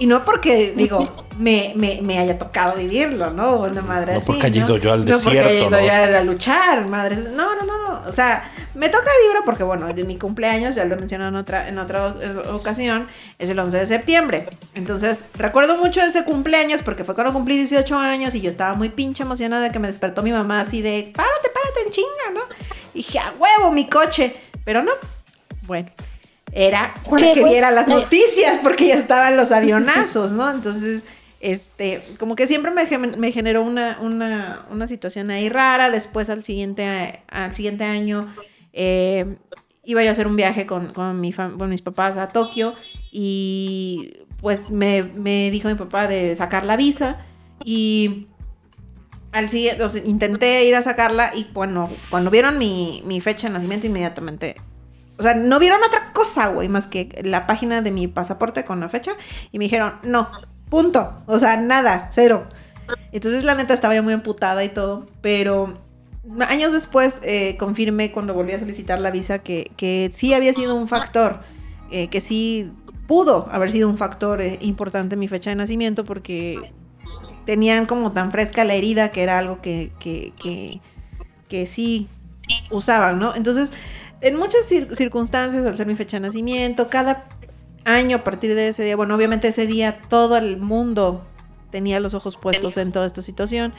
Y 0.00 0.06
no 0.06 0.24
porque, 0.24 0.72
digo, 0.76 1.12
me, 1.38 1.72
me- 1.74 2.00
me 2.02 2.18
haya 2.20 2.38
tocado 2.38 2.76
vivirlo, 2.76 3.30
¿no? 3.32 3.56
Una 3.56 3.82
madre 3.82 4.12
No 4.12 4.18
así. 4.18 4.26
porque 4.28 4.46
haya 4.46 4.64
ido 4.64 4.76
yo 4.76 4.92
al 4.92 5.00
No 5.04 5.18
porque 5.18 5.38
desierto, 5.40 5.48
haya 5.76 6.02
ido 6.02 6.06
¿no? 6.06 6.12
yo 6.12 6.18
a 6.18 6.20
luchar, 6.24 6.86
madres. 6.86 7.30
No, 7.30 7.56
no, 7.56 7.64
no, 7.64 7.78
no. 8.02 8.08
O 8.08 8.12
sea, 8.12 8.48
me 8.76 8.88
toca 8.88 9.10
vibra 9.26 9.40
porque, 9.44 9.64
bueno, 9.64 9.92
de 9.92 10.04
mi 10.04 10.16
cumpleaños, 10.16 10.76
ya 10.76 10.84
lo 10.84 10.94
he 10.94 10.98
mencionado 10.98 11.30
en 11.30 11.36
otra, 11.36 11.68
en 11.68 11.78
otra 11.80 12.14
ocasión, 12.52 13.08
es 13.40 13.50
el 13.50 13.58
11 13.58 13.76
de 13.78 13.86
septiembre. 13.86 14.46
Entonces, 14.76 15.24
recuerdo 15.36 15.76
mucho 15.76 16.00
ese 16.00 16.22
cumpleaños 16.24 16.82
porque 16.82 17.02
fue 17.02 17.16
cuando 17.16 17.32
cumplí 17.32 17.56
18 17.56 17.98
años 17.98 18.36
y 18.36 18.40
yo 18.40 18.50
estaba 18.50 18.74
muy 18.74 18.90
pinche 18.90 19.24
emocionada 19.24 19.62
de 19.64 19.70
que 19.72 19.80
me 19.80 19.88
despertó 19.88 20.22
mi 20.22 20.30
mamá 20.30 20.60
así 20.60 20.80
de, 20.80 21.10
párate, 21.12 21.48
párate 21.52 21.80
en 21.86 21.90
chinga, 21.90 22.30
¿no? 22.34 22.40
Y 22.94 22.98
dije, 22.98 23.18
a 23.18 23.32
huevo, 23.36 23.72
mi 23.72 23.88
coche. 23.88 24.36
Pero 24.64 24.84
no. 24.84 24.92
Bueno. 25.62 25.88
Era 26.52 26.94
para 27.08 27.16
¿Qué 27.28 27.32
que 27.34 27.44
viera 27.44 27.70
las 27.70 27.86
noticias 27.88 28.58
porque 28.62 28.88
ya 28.88 28.94
estaban 28.94 29.36
los 29.36 29.52
avionazos, 29.60 30.32
¿no? 30.32 30.50
Entonces, 30.50 31.04
este, 31.40 32.02
como 32.18 32.34
que 32.34 32.46
siempre 32.46 32.70
me, 32.70 32.84
me 33.16 33.32
generó 33.32 33.62
una, 33.62 33.98
una, 34.00 34.64
una 34.70 34.88
situación 34.88 35.30
ahí 35.30 35.48
rara. 35.48 35.90
Después 35.90 36.30
al 36.30 36.42
siguiente, 36.42 37.20
al 37.28 37.54
siguiente 37.54 37.84
año 37.84 38.34
eh, 38.72 39.36
iba 39.84 40.02
yo 40.02 40.08
a 40.08 40.12
hacer 40.12 40.26
un 40.26 40.36
viaje 40.36 40.66
con, 40.66 40.92
con, 40.92 41.20
mi 41.20 41.32
fam- 41.32 41.56
con 41.58 41.68
mis 41.70 41.82
papás 41.82 42.16
a 42.16 42.28
Tokio 42.28 42.74
y 43.12 44.14
pues 44.40 44.70
me, 44.70 45.02
me 45.02 45.50
dijo 45.50 45.68
mi 45.68 45.74
papá 45.74 46.06
de 46.08 46.34
sacar 46.36 46.64
la 46.64 46.76
visa 46.76 47.18
y 47.64 48.26
al 49.32 49.48
siguiente, 49.50 49.82
o 49.82 49.88
sea, 49.88 50.02
intenté 50.04 50.64
ir 50.64 50.74
a 50.76 50.82
sacarla 50.82 51.32
y 51.34 51.46
bueno, 51.52 51.90
cuando 52.10 52.30
vieron 52.30 52.56
mi, 52.58 53.02
mi 53.04 53.20
fecha 53.20 53.48
de 53.48 53.54
nacimiento 53.54 53.86
inmediatamente 53.86 54.56
o 55.18 55.22
sea, 55.22 55.34
no 55.34 55.58
vieron 55.58 55.82
otra 55.82 56.12
cosa, 56.12 56.48
güey, 56.48 56.68
más 56.68 56.86
que 56.86 57.20
la 57.24 57.46
página 57.46 57.82
de 57.82 57.90
mi 57.90 58.06
pasaporte 58.06 58.64
con 58.64 58.80
la 58.80 58.88
fecha. 58.88 59.12
Y 59.50 59.58
me 59.58 59.64
dijeron, 59.64 59.94
no, 60.02 60.28
punto. 60.70 61.22
O 61.26 61.38
sea, 61.38 61.56
nada, 61.56 62.06
cero. 62.10 62.46
Entonces, 63.12 63.44
la 63.44 63.54
neta, 63.54 63.74
estaba 63.74 63.94
yo 63.94 64.02
muy 64.02 64.12
emputada 64.14 64.64
y 64.64 64.68
todo. 64.68 65.06
Pero 65.20 65.78
años 66.40 66.72
después 66.72 67.20
eh, 67.24 67.56
confirmé 67.58 68.12
cuando 68.12 68.32
volví 68.32 68.52
a 68.52 68.58
solicitar 68.58 69.00
la 69.00 69.10
visa 69.10 69.40
que, 69.40 69.72
que 69.76 70.10
sí 70.12 70.34
había 70.34 70.52
sido 70.52 70.74
un 70.74 70.86
factor. 70.86 71.40
eh, 71.90 72.08
que 72.08 72.20
sí 72.20 72.72
pudo 73.08 73.48
haber 73.50 73.72
sido 73.72 73.88
un 73.88 73.96
factor 73.96 74.40
eh, 74.42 74.58
importante 74.60 75.16
mi 75.16 75.28
fecha 75.28 75.50
de 75.50 75.56
nacimiento 75.56 76.04
porque 76.04 76.72
tenían 77.46 77.86
como 77.86 78.12
tan 78.12 78.30
fresca 78.30 78.64
la 78.64 78.74
herida 78.74 79.10
que 79.10 79.22
era 79.22 79.38
algo 79.38 79.62
que, 79.62 79.90
que, 79.98 80.34
que, 80.40 80.80
que 81.48 81.66
sí 81.66 82.06
usaban, 82.70 83.18
¿no? 83.18 83.34
Entonces, 83.34 83.72
en 84.20 84.36
muchas 84.36 84.70
cir- 84.70 84.94
circunstancias, 84.94 85.64
al 85.64 85.76
ser 85.76 85.86
mi 85.86 85.94
fecha 85.94 86.16
de 86.18 86.22
nacimiento, 86.26 86.88
cada 86.88 87.26
año 87.84 88.18
a 88.18 88.24
partir 88.24 88.54
de 88.54 88.68
ese 88.68 88.82
día, 88.84 88.96
bueno, 88.96 89.14
obviamente 89.14 89.48
ese 89.48 89.66
día 89.66 90.00
todo 90.08 90.36
el 90.36 90.56
mundo 90.58 91.24
tenía 91.70 92.00
los 92.00 92.14
ojos 92.14 92.36
puestos 92.36 92.76
en 92.76 92.92
toda 92.92 93.06
esta 93.06 93.22
situación 93.22 93.72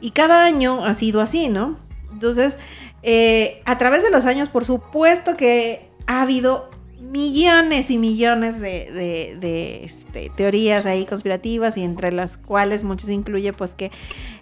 y 0.00 0.10
cada 0.10 0.44
año 0.44 0.84
ha 0.84 0.94
sido 0.94 1.20
así, 1.20 1.48
¿no? 1.48 1.78
Entonces, 2.12 2.58
eh, 3.02 3.62
a 3.64 3.78
través 3.78 4.02
de 4.02 4.10
los 4.10 4.24
años, 4.26 4.48
por 4.48 4.64
supuesto 4.64 5.36
que 5.36 5.88
ha 6.06 6.22
habido 6.22 6.70
millones 7.00 7.90
y 7.90 7.98
millones 7.98 8.60
de, 8.60 9.82
este, 9.84 10.30
teorías 10.36 10.86
ahí 10.86 11.04
conspirativas 11.06 11.76
y 11.76 11.82
entre 11.84 12.10
las 12.12 12.36
cuales 12.38 12.84
muchas 12.84 13.10
incluye 13.10 13.52
pues 13.52 13.74
que 13.74 13.90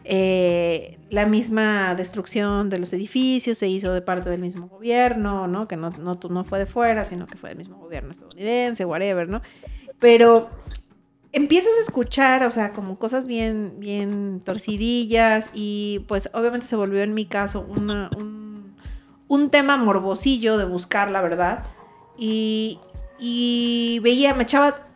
eh, 0.04 0.98
la 1.10 1.26
misma 1.26 1.94
destrucción 1.94 2.70
de 2.70 2.78
los 2.78 2.92
edificios 2.92 3.58
se 3.58 3.68
hizo 3.68 3.92
de 3.92 4.02
parte 4.02 4.30
del 4.30 4.40
mismo 4.40 4.68
gobierno, 4.68 5.46
¿no? 5.48 5.66
Que 5.66 5.76
no, 5.76 5.90
no, 5.90 6.18
no 6.28 6.44
fue 6.44 6.58
de 6.58 6.66
fuera, 6.66 7.04
sino 7.04 7.26
que 7.26 7.36
fue 7.36 7.50
del 7.50 7.58
mismo 7.58 7.76
gobierno 7.78 8.10
estadounidense, 8.10 8.84
whatever, 8.84 9.28
¿no? 9.28 9.42
Pero 9.98 10.48
empiezas 11.32 11.72
a 11.78 11.80
escuchar, 11.80 12.44
o 12.44 12.50
sea, 12.50 12.70
como 12.70 12.96
cosas 12.98 13.26
bien, 13.26 13.74
bien 13.78 14.40
torcidillas 14.44 15.50
y 15.54 16.04
pues 16.06 16.30
obviamente 16.34 16.66
se 16.66 16.76
volvió 16.76 17.02
en 17.02 17.14
mi 17.14 17.26
caso 17.26 17.66
una- 17.68 18.10
un, 18.16 18.74
un 19.28 19.50
tema 19.50 19.76
morbosillo 19.76 20.58
de 20.58 20.64
buscar 20.64 21.10
la 21.10 21.20
verdad 21.20 21.64
y, 22.16 22.80
veía, 24.02 24.34
me 24.34 24.44
echaba, 24.44 24.86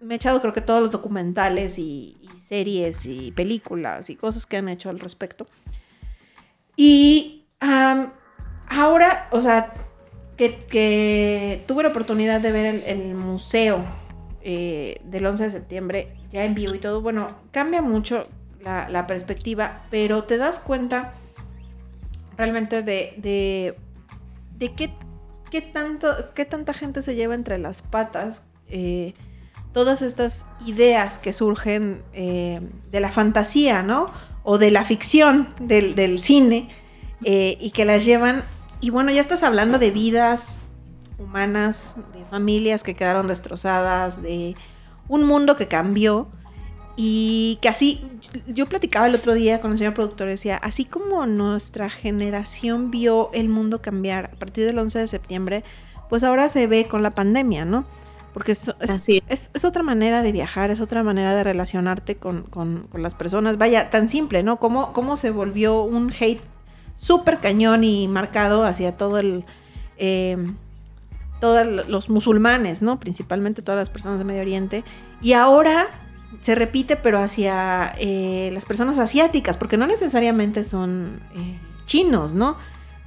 me 0.00 0.14
he 0.14 0.16
echado 0.16 0.40
creo 0.40 0.52
que 0.52 0.60
todos 0.60 0.82
los 0.82 0.90
documentales 0.90 1.78
y, 1.78 2.14
series 2.36 3.04
y 3.04 3.30
películas 3.32 4.08
y 4.08 4.16
cosas 4.16 4.46
que 4.46 4.56
han 4.56 4.70
hecho 4.70 4.88
al 4.88 5.00
respecto. 5.00 5.46
Y 6.76 7.44
ahora, 7.60 9.28
o 9.32 9.40
sea, 9.42 9.74
que, 10.38 10.54
que 10.64 11.62
tuve 11.66 11.82
la 11.82 11.90
oportunidad 11.90 12.40
de 12.40 12.52
ver 12.52 12.84
el, 12.86 13.14
museo 13.14 13.84
eh, 14.40 14.98
del 15.04 15.26
11 15.26 15.44
de 15.44 15.50
septiembre 15.50 16.08
ya 16.30 16.44
en 16.44 16.54
vivo 16.54 16.74
y 16.74 16.78
todo, 16.78 17.02
bueno, 17.02 17.28
cambia 17.50 17.82
mucho 17.82 18.24
la, 18.62 18.88
la 18.88 19.06
perspectiva, 19.06 19.84
pero 19.90 20.24
te 20.24 20.38
das 20.38 20.58
cuenta 20.58 21.12
realmente 22.38 22.82
de, 22.82 23.14
de, 23.18 23.76
de 24.56 24.72
qué, 24.74 24.90
qué, 25.50 25.60
tanto, 25.60 26.08
qué 26.34 26.44
tanta 26.44 26.72
gente 26.74 27.02
se 27.02 27.14
lleva 27.14 27.34
entre 27.34 27.58
las 27.58 27.82
patas. 27.82 28.44
eh, 28.68 29.14
todas 29.72 30.02
estas 30.02 30.46
ideas 30.66 31.18
que 31.18 31.32
surgen 31.32 32.02
eh, 32.12 32.60
de 32.90 33.00
la 33.00 33.10
fantasía, 33.10 33.82
¿no? 33.82 34.06
O 34.42 34.58
de 34.58 34.70
la 34.70 34.84
ficción 34.84 35.54
del, 35.60 36.18
cine 36.18 36.68
eh, 37.24 37.56
y 37.60 37.70
que 37.70 37.84
las 37.84 38.04
llevan. 38.04 38.42
Y 38.80 38.90
bueno, 38.90 39.12
ya 39.12 39.20
estás 39.20 39.42
hablando 39.42 39.78
de 39.78 39.90
vidas 39.90 40.62
humanas, 41.18 41.96
de 42.14 42.24
familias 42.24 42.82
que 42.82 42.94
quedaron 42.94 43.26
destrozadas, 43.28 44.22
de 44.22 44.56
un 45.06 45.24
mundo 45.24 45.56
que 45.56 45.68
cambió. 45.68 46.28
Y 47.00 47.58
que 47.62 47.68
así, 47.68 48.04
yo 48.48 48.66
platicaba 48.66 49.06
el 49.06 49.14
otro 49.14 49.32
día 49.32 49.60
con 49.60 49.70
el 49.70 49.78
señor 49.78 49.94
productor, 49.94 50.26
decía, 50.26 50.56
así 50.56 50.84
como 50.84 51.24
nuestra 51.26 51.90
generación 51.90 52.90
vio 52.90 53.30
el 53.32 53.48
mundo 53.48 53.80
cambiar 53.80 54.30
a 54.34 54.36
partir 54.36 54.66
del 54.66 54.76
11 54.80 54.98
de 54.98 55.06
septiembre, 55.06 55.62
pues 56.10 56.24
ahora 56.24 56.48
se 56.48 56.66
ve 56.66 56.88
con 56.88 57.04
la 57.04 57.10
pandemia, 57.10 57.64
¿no? 57.64 57.84
Porque 58.34 58.50
es, 58.50 58.66
es, 58.80 58.90
Así 58.90 59.22
es- 59.28 59.52
es 59.54 59.64
otra 59.64 59.84
manera 59.84 60.22
de 60.24 60.32
viajar, 60.32 60.72
es 60.72 60.80
otra 60.80 61.04
manera 61.04 61.36
de 61.36 61.44
relacionarte 61.44 62.16
con, 62.16 62.42
con- 62.42 62.88
con 62.90 63.00
las 63.00 63.14
personas. 63.14 63.58
Vaya, 63.58 63.90
tan 63.90 64.08
simple, 64.08 64.42
¿no? 64.42 64.56
Cómo, 64.58 64.92
cómo 64.92 65.14
se 65.14 65.30
volvió 65.30 65.82
un 65.82 66.10
hate 66.18 66.40
súper 66.96 67.38
cañón 67.38 67.84
y 67.84 68.08
marcado 68.08 68.64
hacia 68.64 68.96
todo 68.96 69.18
el... 69.18 69.44
eh, 69.98 70.36
todos 71.40 71.64
los 71.86 72.10
musulmanes, 72.10 72.82
¿no? 72.82 72.98
Principalmente 72.98 73.62
todas 73.62 73.78
las 73.78 73.90
personas 73.90 74.18
de 74.18 74.24
Medio 74.24 74.40
Oriente. 74.40 74.82
Y 75.22 75.34
ahora 75.34 75.86
se 76.40 76.54
repite, 76.54 76.96
pero 76.96 77.18
hacia 77.18 77.94
eh, 77.98 78.50
las 78.52 78.64
personas 78.64 78.98
asiáticas, 78.98 79.56
porque 79.56 79.76
no 79.76 79.86
necesariamente 79.86 80.64
son 80.64 81.20
eh, 81.34 81.58
chinos, 81.84 82.34
¿no? 82.34 82.56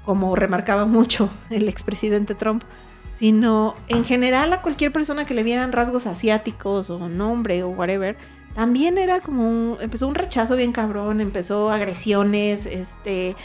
Como 0.06 0.35
remarcaba 0.35 0.85
mucho 0.85 1.30
el 1.49 1.69
expresidente 1.69 2.35
Trump, 2.35 2.64
sino 3.11 3.76
en 3.88 4.03
general 4.06 4.52
a 4.53 4.61
cualquier 4.61 4.91
persona 4.91 5.26
que 5.26 5.34
le 5.34 5.43
vieran 5.43 5.72
rasgos 5.72 6.07
asiáticos 6.07 6.89
o 6.89 7.10
nombre 7.10 7.64
o 7.64 7.69
whatever, 7.69 8.18
también 8.56 8.98
era 8.98 9.22
como 9.22 9.77
empezó 9.80 10.07
un 10.07 10.15
rechazo 10.15 10.56
bien 10.56 10.72
cabrón, 10.72 11.22
empezó 11.22 11.72
agresiones, 11.72 12.65
este 12.65 13.35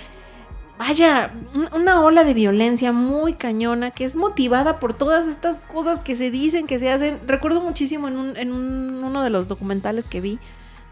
vaya, 0.78 1.32
un- 1.54 1.68
una 1.80 2.00
ola 2.02 2.24
de 2.24 2.34
violencia 2.34 2.92
muy 2.92 3.32
cañona 3.34 3.90
que 3.90 4.04
es 4.04 4.16
motivada 4.16 4.78
por 4.78 4.94
todas 4.94 5.26
estas 5.26 5.58
cosas 5.58 6.00
que 6.00 6.16
se 6.16 6.30
dicen, 6.30 6.66
que 6.66 6.78
se 6.78 6.90
hacen. 6.90 7.18
Recuerdo 7.26 7.60
muchísimo 7.60 8.08
en 8.08 8.16
un- 8.18 9.02
uno 9.02 9.22
de 9.22 9.30
los 9.30 9.48
documentales 9.48 10.06
que 10.06 10.20
vi 10.20 10.38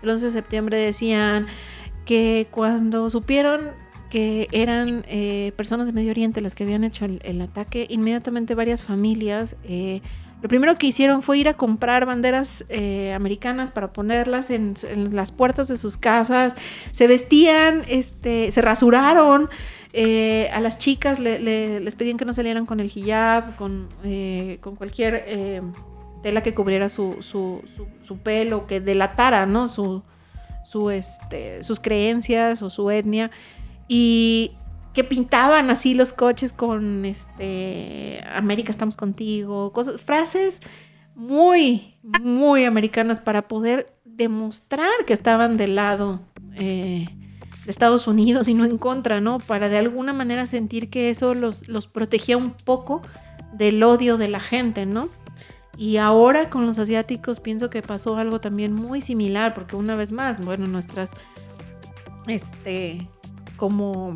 el 0.02 0.10
11 0.10 0.26
de 0.26 0.32
septiembre 0.32 0.76
decían 0.76 1.46
que 2.04 2.46
cuando 2.50 3.08
supieron 3.10 3.70
que 4.10 4.48
eran 4.52 5.04
eh, 5.08 5.52
personas 5.56 5.86
de 5.86 5.92
Medio 5.92 6.10
Oriente 6.12 6.40
las 6.40 6.54
que 6.54 6.62
habían 6.64 6.84
hecho 6.84 7.04
el, 7.04 7.20
el 7.24 7.40
ataque, 7.40 7.86
inmediatamente 7.90 8.54
varias 8.54 8.84
familias 8.84 9.56
eh, 9.64 10.02
lo 10.44 10.48
primero 10.50 10.74
que 10.76 10.86
hicieron 10.86 11.22
fue 11.22 11.38
ir 11.38 11.48
a 11.48 11.54
comprar 11.54 12.04
banderas 12.04 12.66
eh, 12.68 13.14
americanas 13.14 13.70
para 13.70 13.94
ponerlas 13.94 14.50
en, 14.50 14.74
las 15.10 15.32
puertas 15.32 15.68
de 15.68 15.78
sus 15.78 15.96
casas. 15.96 16.54
Se 16.92 17.06
vestían, 17.06 17.82
este, 17.88 18.50
se 18.50 18.60
rasuraron. 18.60 19.48
eh, 19.94 20.50
a 20.52 20.60
las 20.60 20.76
chicas 20.76 21.18
le- 21.18 21.38
le- 21.38 21.80
les 21.80 21.94
pedían 21.94 22.18
que 22.18 22.26
no 22.26 22.34
salieran 22.34 22.66
con 22.66 22.80
el 22.80 22.90
hijab, 22.94 23.56
con, 23.56 23.88
eh, 24.04 24.58
con 24.60 24.76
cualquier 24.76 25.24
tela 26.22 26.42
que 26.42 26.52
cubriera 26.52 26.90
su- 26.90 27.16
su 27.22 28.18
pelo, 28.22 28.66
que 28.66 28.80
delatara 28.80 29.46
¿no? 29.46 29.66
su, 29.66 30.02
su, 30.66 30.90
este, 30.90 31.62
sus 31.64 31.80
creencias 31.80 32.60
o 32.60 32.68
su 32.68 32.90
etnia. 32.90 33.30
Y 33.88 34.52
que 34.94 35.04
pintaban 35.04 35.70
así 35.70 35.94
los 35.94 36.12
coches 36.12 36.52
con 36.52 37.04
este 37.04 38.22
América 38.32 38.70
estamos 38.70 38.96
contigo, 38.96 39.72
cosas, 39.72 40.00
frases 40.00 40.60
muy, 41.14 41.96
muy 42.22 42.64
americanas 42.64 43.20
para 43.20 43.48
poder 43.48 43.92
demostrar 44.04 45.04
que 45.06 45.12
estaban 45.12 45.56
del 45.56 45.74
lado 45.74 46.20
eh, 46.54 47.08
de 47.64 47.70
Estados 47.70 48.06
Unidos 48.06 48.48
y 48.48 48.54
no 48.54 48.64
en 48.64 48.78
contra, 48.78 49.20
¿no? 49.20 49.38
Para 49.38 49.68
de 49.68 49.78
alguna 49.78 50.12
manera 50.12 50.46
sentir 50.46 50.90
que 50.90 51.10
eso 51.10 51.34
los, 51.34 51.68
los 51.68 51.88
protegía 51.88 52.36
un 52.36 52.52
poco 52.52 53.02
del 53.52 53.82
odio 53.82 54.16
de 54.16 54.28
la 54.28 54.40
gente, 54.40 54.86
¿no? 54.86 55.08
Y 55.76 55.96
ahora 55.96 56.50
con 56.50 56.66
los 56.66 56.78
asiáticos 56.78 57.40
pienso 57.40 57.70
que 57.70 57.82
pasó 57.82 58.16
algo 58.16 58.40
también 58.40 58.74
muy 58.74 59.00
similar, 59.00 59.54
porque 59.54 59.74
una 59.74 59.96
vez 59.96 60.12
más, 60.12 60.44
bueno, 60.44 60.66
nuestras, 60.66 61.10
este, 62.28 63.08
como 63.56 64.14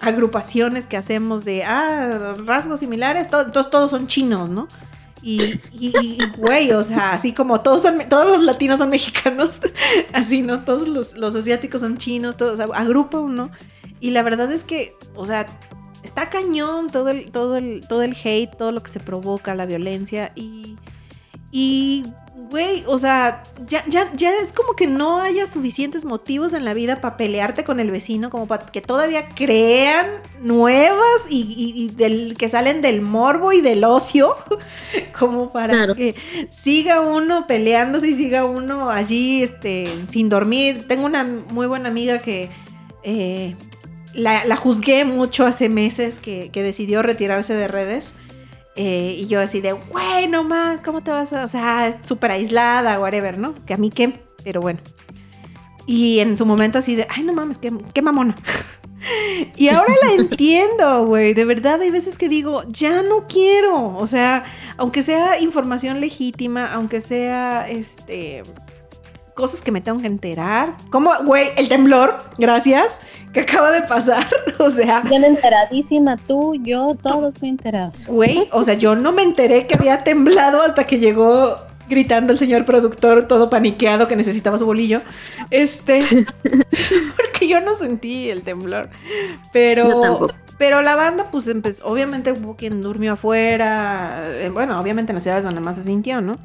agrupaciones 0.00 0.86
que 0.86 0.96
hacemos 0.96 1.44
de, 1.44 1.64
ah, 1.64 2.34
rasgos 2.44 2.80
similares, 2.80 3.28
todos 3.30 3.90
son 3.90 4.06
chinos, 4.06 4.48
¿no? 4.48 4.68
Y, 5.22 5.58
y, 5.72 6.18
güey, 6.36 6.72
o 6.72 6.84
sea, 6.84 7.12
así 7.12 7.32
como 7.32 7.62
todos 7.62 7.80
son, 7.80 7.98
todos 8.10 8.26
los 8.26 8.42
latinos 8.42 8.76
son 8.78 8.90
mexicanos, 8.90 9.60
así, 10.12 10.42
¿no? 10.42 10.64
Todos 10.64 10.86
los, 10.86 11.16
los 11.16 11.34
asiáticos 11.34 11.80
son 11.80 11.96
chinos, 11.96 12.36
todos, 12.36 12.54
o 12.54 12.56
sea, 12.56 12.76
agrupa 12.76 13.18
uno. 13.18 13.50
Y 14.00 14.10
la 14.10 14.22
verdad 14.22 14.52
es 14.52 14.64
que, 14.64 14.94
o 15.14 15.24
sea, 15.24 15.46
está 16.02 16.28
cañón 16.28 16.90
todo 16.90 17.08
el, 17.08 17.30
todo 17.30 17.56
el, 17.56 17.88
todo 17.88 18.02
el 18.02 18.14
hate, 18.22 18.54
todo 18.54 18.70
lo 18.70 18.82
que 18.82 18.90
se 18.90 19.00
provoca, 19.00 19.54
la 19.54 19.64
violencia 19.64 20.32
y, 20.34 20.76
y 21.50 22.04
güey, 22.50 22.84
o 22.86 22.98
sea, 22.98 23.42
ya, 23.68 23.84
ya, 23.88 24.10
ya 24.14 24.32
es 24.34 24.52
como 24.52 24.74
que 24.74 24.86
no 24.86 25.20
haya 25.20 25.46
suficientes 25.46 26.04
motivos 26.04 26.52
en 26.52 26.64
la 26.64 26.74
vida 26.74 27.00
para 27.00 27.16
pelearte 27.16 27.64
con 27.64 27.80
el 27.80 27.90
vecino, 27.90 28.30
como 28.30 28.46
para 28.46 28.66
que 28.66 28.80
todavía 28.80 29.28
crean 29.34 30.06
nuevas 30.40 31.26
y, 31.28 31.40
y- 31.42 31.84
y 31.84 31.88
del, 31.88 32.36
que 32.36 32.48
salen 32.48 32.80
del 32.80 33.00
morbo 33.00 33.52
y 33.52 33.60
del 33.60 33.84
ocio, 33.84 34.34
como 35.18 35.52
para 35.52 35.72
Claro. 35.74 35.94
que 35.94 36.14
siga 36.50 37.00
uno 37.00 37.46
peleándose 37.46 38.08
y 38.08 38.14
siga 38.14 38.44
uno 38.44 38.90
allí 38.90 39.42
este, 39.42 39.88
sin 40.08 40.28
dormir. 40.28 40.86
Tengo 40.86 41.06
una 41.06 41.24
muy 41.24 41.66
buena 41.66 41.88
amiga 41.88 42.18
que 42.18 42.50
eh, 43.02 43.54
la, 44.12 44.44
la 44.44 44.56
juzgué 44.56 45.04
mucho 45.04 45.46
hace 45.46 45.68
meses 45.68 46.18
que, 46.18 46.50
que 46.52 46.62
decidió 46.62 47.02
retirarse 47.02 47.54
de 47.54 47.68
redes. 47.68 48.14
Eh, 48.76 49.16
y 49.20 49.26
yo 49.26 49.40
así 49.40 49.60
de, 49.60 49.72
güey, 49.72 50.26
no 50.28 50.44
más, 50.44 50.82
¿cómo 50.82 51.02
te 51.02 51.10
vas 51.10 51.32
a...? 51.32 51.44
O 51.44 51.48
sea, 51.48 52.00
súper 52.02 52.32
aislada, 52.32 52.98
whatever, 52.98 53.38
¿no? 53.38 53.54
Que 53.66 53.74
a 53.74 53.76
mí 53.76 53.90
qué, 53.90 54.20
pero 54.42 54.60
bueno. 54.60 54.80
Y 55.86 56.20
en 56.20 56.36
su 56.36 56.46
momento 56.46 56.78
así 56.78 56.96
de, 56.96 57.06
ay, 57.08 57.24
no 57.24 57.32
mames, 57.32 57.58
qué, 57.58 57.72
qué 57.92 58.02
mamona. 58.02 58.36
y 59.56 59.68
ahora 59.68 59.92
la 60.02 60.14
entiendo, 60.14 61.06
güey. 61.06 61.34
De 61.34 61.44
verdad, 61.44 61.80
hay 61.80 61.90
veces 61.90 62.18
que 62.18 62.28
digo, 62.28 62.64
ya 62.68 63.02
no 63.02 63.26
quiero. 63.26 63.96
O 63.96 64.06
sea, 64.06 64.44
aunque 64.76 65.02
sea 65.02 65.40
información 65.40 66.00
legítima, 66.00 66.72
aunque 66.72 67.00
sea, 67.00 67.68
este... 67.68 68.42
Cosas 69.34 69.62
que 69.62 69.72
me 69.72 69.80
tengo 69.80 70.00
que 70.00 70.06
enterar. 70.06 70.76
Como, 70.90 71.10
güey, 71.24 71.48
el 71.56 71.68
temblor, 71.68 72.16
gracias, 72.38 73.00
que 73.32 73.40
acaba 73.40 73.70
de 73.72 73.82
pasar. 73.82 74.26
O 74.60 74.70
sea, 74.70 75.00
Bien 75.00 75.24
enteradísima, 75.24 76.16
tú, 76.16 76.54
yo, 76.54 76.96
todos 77.02 77.34
muy 77.40 77.50
enterados. 77.50 78.06
Güey, 78.06 78.48
o 78.52 78.62
sea, 78.62 78.74
yo 78.74 78.94
no 78.94 79.12
me 79.12 79.22
enteré 79.22 79.66
que 79.66 79.74
había 79.74 80.04
temblado 80.04 80.62
hasta 80.62 80.86
que 80.86 80.98
llegó 80.98 81.56
gritando 81.88 82.32
el 82.32 82.38
señor 82.38 82.64
productor 82.64 83.26
todo 83.26 83.50
paniqueado 83.50 84.08
que 84.08 84.16
necesitaba 84.16 84.56
su 84.58 84.64
bolillo. 84.66 85.02
Este, 85.50 86.00
porque 87.16 87.48
yo 87.48 87.60
no 87.60 87.74
sentí 87.76 88.30
el 88.30 88.42
temblor. 88.42 88.88
Yo 88.90 89.38
Pero 89.52 90.00
tampoco. 90.00 90.34
pero 90.56 90.80
la 90.82 90.94
banda 90.94 91.28
pues 91.30 91.48
empezó, 91.48 91.86
obviamente 91.86 92.32
hubo 92.32 92.56
quien 92.56 92.80
durmió 92.80 93.14
afuera, 93.14 94.22
eh, 94.24 94.50
bueno, 94.50 94.80
obviamente 94.80 95.12
en 95.12 95.16
las 95.16 95.24
ciudades 95.24 95.44
donde 95.44 95.60
más 95.60 95.76
se 95.76 95.82
sintió, 95.82 96.20
¿no? 96.20 96.38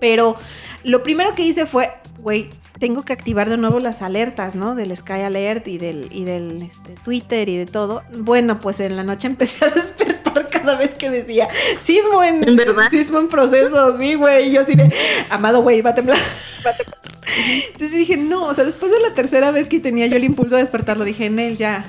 Pero 0.00 0.36
lo 0.84 1.02
primero 1.02 1.34
que 1.34 1.42
hice 1.42 1.66
fue, 1.66 1.90
güey, 2.18 2.48
tengo 2.78 3.04
que 3.04 3.12
activar 3.12 3.48
de 3.48 3.56
nuevo 3.56 3.78
las 3.78 4.02
alertas, 4.02 4.56
¿no? 4.56 4.74
Del 4.74 4.96
Sky 4.96 5.20
Alert 5.20 5.68
y 5.68 5.78
del, 5.78 6.08
y 6.10 6.24
del 6.24 6.62
este, 6.62 6.94
Twitter 7.04 7.48
y 7.48 7.58
de 7.58 7.66
todo. 7.66 8.02
Bueno, 8.18 8.58
pues 8.58 8.80
en 8.80 8.96
la 8.96 9.04
noche 9.04 9.26
empecé 9.28 9.64
a 9.64 9.68
despertar 9.68 10.48
cada 10.48 10.76
vez 10.76 10.94
que 10.94 11.10
decía 11.10 11.48
sismo 11.78 12.24
en, 12.24 12.48
¿En 12.48 12.56
verdad? 12.56 12.88
sismo 12.90 13.18
en 13.18 13.28
proceso, 13.28 13.98
sí, 13.98 14.14
güey. 14.14 14.48
Y 14.48 14.52
yo 14.52 14.62
así 14.62 14.74
de, 14.74 14.92
amado, 15.28 15.62
güey, 15.62 15.82
va 15.82 15.90
a 15.90 15.94
temblar. 15.96 16.18
Entonces 17.72 17.92
dije, 17.92 18.16
no, 18.16 18.46
o 18.46 18.54
sea, 18.54 18.64
después 18.64 18.90
de 18.90 19.00
la 19.00 19.14
tercera 19.14 19.50
vez 19.50 19.68
que 19.68 19.80
tenía 19.80 20.06
yo 20.06 20.16
el 20.16 20.24
impulso 20.24 20.56
de 20.56 20.62
despertarlo, 20.62 21.04
dije, 21.04 21.26
en 21.26 21.38
él 21.38 21.56
ya, 21.56 21.86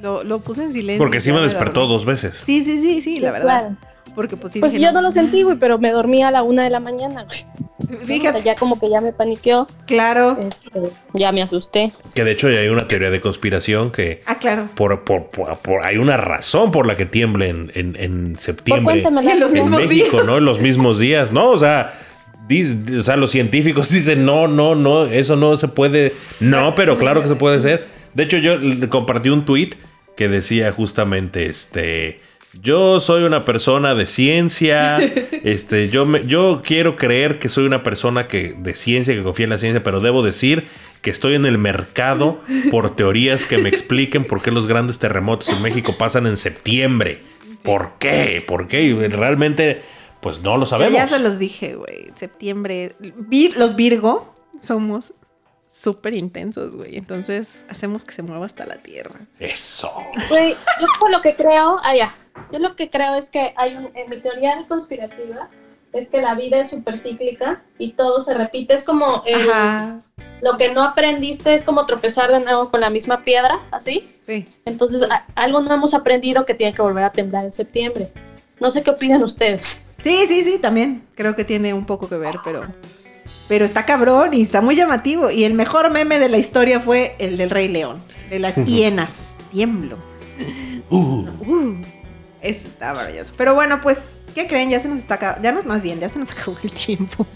lo, 0.00 0.22
lo 0.22 0.40
puse 0.40 0.62
en 0.62 0.72
silencio. 0.72 0.98
Porque 0.98 1.20
sí 1.20 1.32
me 1.32 1.40
despertó 1.40 1.86
dos 1.86 2.04
veces. 2.04 2.42
Sí, 2.44 2.62
sí, 2.62 2.78
sí, 2.80 3.00
sí, 3.00 3.18
la 3.18 3.32
verdad. 3.32 3.60
Claro. 3.60 3.76
Porque 4.14 4.36
pues 4.36 4.52
sí. 4.52 4.60
Pues 4.60 4.72
dije, 4.72 4.84
yo 4.84 4.92
no 4.92 5.00
lo 5.00 5.10
sentí, 5.10 5.42
güey, 5.42 5.58
pero 5.58 5.78
me 5.78 5.90
dormí 5.90 6.22
a 6.22 6.30
la 6.30 6.42
una 6.42 6.64
de 6.64 6.70
la 6.70 6.80
mañana, 6.80 7.24
güey. 7.24 7.44
O 7.76 8.06
Fíjate, 8.06 8.40
sea, 8.40 8.52
ya 8.54 8.58
como 8.58 8.78
que 8.78 8.88
ya 8.88 9.00
me 9.00 9.12
paniqueó. 9.12 9.66
claro. 9.86 10.38
este, 10.40 10.70
ya 11.12 11.32
me 11.32 11.42
asusté. 11.42 11.92
Que 12.14 12.22
de 12.24 12.30
hecho 12.30 12.48
ya 12.48 12.60
hay 12.60 12.68
una 12.68 12.86
teoría 12.86 13.10
de 13.10 13.20
conspiración 13.20 13.90
que 13.90 14.22
Ah, 14.26 14.36
claro. 14.36 14.68
por, 14.76 15.02
por, 15.04 15.28
por- 15.28 15.58
por- 15.58 15.84
hay 15.84 15.96
una 15.96 16.16
razón 16.16 16.70
por 16.70 16.86
la 16.86 16.96
que 16.96 17.04
tiembla 17.06 17.46
en, 17.46 17.70
en, 17.74 17.92
septiembre 18.38 19.02
en 19.32 19.40
los 19.40 19.48
en 19.50 19.54
mismos 19.56 19.80
México, 19.86 20.16
días. 20.16 20.26
¿no? 20.26 20.38
En 20.38 20.44
los 20.44 20.60
mismos 20.60 20.98
días, 21.00 21.32
¿no? 21.32 21.50
O 21.50 21.58
sea, 21.58 21.92
o 22.98 23.02
los 23.16 23.30
científicos 23.32 23.88
dicen, 23.90 24.24
no, 24.24 24.46
no, 24.46 24.74
no, 24.76 25.06
eso 25.06 25.34
no 25.34 25.56
se 25.56 25.66
puede. 25.68 26.12
No, 26.40 26.74
pero 26.76 26.98
claro 26.98 27.22
que 27.22 27.28
se 27.28 27.34
puede 27.36 27.58
hacer. 27.58 27.86
De 28.14 28.22
hecho, 28.22 28.38
yo 28.38 28.56
le 28.56 28.88
compartí 28.88 29.30
un 29.30 29.44
tweet 29.44 29.70
que 30.16 30.28
decía 30.28 30.70
justamente, 30.70 31.46
este, 31.46 32.18
yo 32.62 33.00
soy 33.00 33.24
una 33.24 33.44
persona 33.44 33.94
de 33.94 34.06
ciencia, 34.06 34.98
este, 35.44 35.88
yo, 35.88 36.06
me, 36.06 36.26
yo 36.26 36.62
quiero 36.64 36.96
creer 36.96 37.38
que 37.38 37.48
soy 37.48 37.66
una 37.66 37.82
persona 37.82 38.28
que, 38.28 38.54
de 38.58 38.74
ciencia, 38.74 39.14
que 39.14 39.22
confía 39.22 39.44
en 39.44 39.50
la 39.50 39.58
ciencia, 39.58 39.82
pero 39.82 40.00
debo 40.00 40.22
decir 40.22 40.66
que 41.02 41.10
estoy 41.10 41.34
en 41.34 41.44
el 41.44 41.58
mercado 41.58 42.40
por 42.70 42.96
teorías 42.96 43.44
que 43.44 43.58
me 43.58 43.68
expliquen 43.68 44.24
por 44.24 44.40
qué 44.42 44.50
los 44.50 44.66
grandes 44.66 44.98
terremotos 44.98 45.48
en 45.50 45.60
México 45.62 45.94
pasan 45.98 46.26
en 46.26 46.36
septiembre. 46.38 47.18
¿Por 47.62 47.92
qué? 47.98 48.42
¿Por 48.46 48.68
qué? 48.68 48.82
Y 48.84 48.94
realmente, 49.08 49.82
pues 50.20 50.40
no 50.40 50.56
lo 50.56 50.64
Yo 50.64 50.70
sabemos. 50.70 50.94
ya 50.94 51.06
se 51.06 51.18
los 51.18 51.38
dije, 51.38 51.74
güey. 51.74 52.10
Septiembre. 52.14 52.94
Vir- 53.00 53.54
los 53.56 53.76
Virgo 53.76 54.34
somos 54.60 55.12
súper 55.66 56.14
intensos, 56.14 56.76
güey. 56.76 56.96
Entonces 56.96 57.64
hacemos 57.68 58.04
que 58.04 58.12
se 58.12 58.22
mueva 58.22 58.46
hasta 58.46 58.66
la 58.66 58.76
tierra. 58.76 59.20
Eso. 59.38 59.90
Güey, 60.28 60.54
yo 60.80 60.86
por 60.98 61.10
lo 61.10 61.20
que 61.20 61.34
creo, 61.34 61.78
ah, 61.82 61.94
ya. 61.96 62.14
Yo 62.52 62.58
lo 62.58 62.74
que 62.76 62.90
creo 62.90 63.14
es 63.16 63.30
que 63.30 63.52
hay 63.56 63.74
un, 63.76 63.90
en 63.96 64.10
mi 64.10 64.20
teoría 64.20 64.64
conspirativa, 64.68 65.48
es 65.92 66.08
que 66.08 66.20
la 66.20 66.34
vida 66.34 66.58
es 66.60 66.70
súper 66.70 66.98
cíclica 66.98 67.62
y 67.78 67.92
todo 67.92 68.20
se 68.20 68.34
repite. 68.34 68.74
Es 68.74 68.82
como 68.84 69.22
el- 69.26 69.48
Ajá. 69.50 70.00
lo 70.42 70.56
que 70.58 70.72
no 70.72 70.82
aprendiste 70.82 71.54
es 71.54 71.64
como 71.64 71.86
tropezar 71.86 72.32
de 72.32 72.40
nuevo 72.40 72.68
con 72.70 72.80
la 72.80 72.90
misma 72.90 73.22
piedra, 73.22 73.60
así. 73.70 74.12
Sí. 74.20 74.46
Entonces, 74.64 75.02
a- 75.08 75.24
algo 75.36 75.60
no 75.60 75.72
hemos 75.72 75.94
aprendido 75.94 76.44
que 76.46 76.54
tiene 76.54 76.74
que 76.74 76.82
volver 76.82 77.04
a 77.04 77.12
temblar 77.12 77.44
en 77.44 77.52
septiembre. 77.52 78.12
No 78.60 78.70
sé 78.72 78.82
qué 78.82 78.90
opinan 78.90 79.22
ustedes. 79.22 79.78
Sí, 80.00 80.26
sí, 80.26 80.42
sí, 80.42 80.58
también. 80.58 81.06
Creo 81.14 81.34
que 81.36 81.44
tiene 81.44 81.72
un 81.74 81.86
poco 81.86 82.08
que 82.08 82.16
ver, 82.16 82.36
pero. 82.44 82.66
Pero 83.48 83.64
está 83.64 83.84
cabrón 83.84 84.32
y 84.34 84.42
está 84.42 84.60
muy 84.60 84.76
llamativo. 84.76 85.30
Y 85.30 85.44
el 85.44 85.54
mejor 85.54 85.90
meme 85.90 86.18
de 86.18 86.28
la 86.28 86.38
historia 86.38 86.80
fue 86.80 87.14
el 87.18 87.36
del 87.36 87.50
Rey 87.50 87.68
León. 87.68 88.00
De 88.30 88.38
las 88.38 88.56
hienas. 88.56 89.36
Tiemblo. 89.52 89.98
Uh, 90.90 91.26
Uh, 91.40 91.76
eso 92.40 92.68
está 92.68 92.92
maravilloso. 92.94 93.32
Pero 93.36 93.54
bueno, 93.54 93.80
pues, 93.82 94.18
¿qué 94.34 94.46
creen? 94.46 94.70
Ya 94.70 94.80
se 94.80 94.88
nos 94.88 94.98
está 95.00 95.14
acabando. 95.14 95.42
Ya 95.42 95.52
nos, 95.52 95.64
más 95.64 95.82
bien, 95.82 96.00
ya 96.00 96.08
se 96.08 96.18
nos 96.18 96.30
acabó 96.30 96.56
el 96.62 96.70
tiempo. 96.72 97.26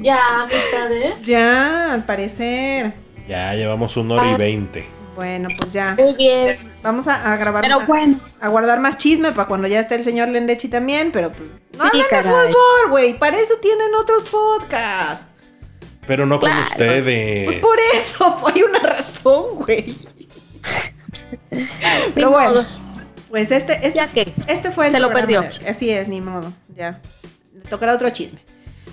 Ya, 0.00 0.42
amistades. 0.42 1.26
ya, 1.26 1.92
al 1.94 2.04
parecer. 2.04 2.92
ya 3.28 3.54
llevamos 3.54 3.96
una 3.96 4.14
hora 4.14 4.32
y 4.32 4.36
veinte. 4.36 4.86
Bueno, 5.16 5.48
pues 5.58 5.72
ya. 5.72 5.96
Muy 5.98 6.14
bien. 6.14 6.56
Vamos 6.88 7.06
a, 7.06 7.32
a 7.32 7.36
grabar. 7.36 7.60
Pero 7.62 7.80
a- 7.82 7.84
bueno, 7.84 8.18
a 8.40 8.48
guardar 8.48 8.80
más 8.80 8.96
chisme 8.96 9.32
para 9.32 9.46
cuando 9.46 9.68
ya 9.68 9.78
esté 9.80 9.94
el 9.94 10.04
señor 10.04 10.28
Lendechi 10.30 10.68
también, 10.68 11.12
pero 11.12 11.30
pues 11.32 11.50
no 11.76 11.84
Sí, 11.90 12.00
hablan 12.02 12.24
de 12.24 12.30
fútbol, 12.30 12.90
güey, 12.90 13.18
para 13.18 13.38
eso 13.38 13.54
tienen 13.60 13.94
otros 13.94 14.24
podcasts. 14.24 15.26
Pero 16.06 16.24
no 16.24 16.40
con 16.40 16.48
Claro. 16.50 16.66
ustedes. 16.70 17.44
Pues 17.44 17.58
por 17.58 17.76
eso, 17.94 18.42
hay 18.54 18.62
una 18.62 18.78
razón, 18.78 19.44
güey. 19.56 19.94
ni 21.50 21.66
Pero 22.14 22.30
bueno, 22.30 22.50
modo. 22.50 22.66
pues 23.28 23.50
este, 23.50 23.74
este, 23.86 23.92
Ya 23.98 24.06
que. 24.06 24.32
este 24.46 24.70
fue 24.70 24.86
el 24.86 24.92
Se 24.92 25.00
lo 25.00 25.12
perdió. 25.12 25.44
Así 25.68 25.90
es, 25.90 26.08
ni 26.08 26.20
modo, 26.22 26.52
ya. 26.74 27.00
Le 27.54 27.60
tocará 27.68 27.92
otro 27.94 28.08
chisme. 28.10 28.40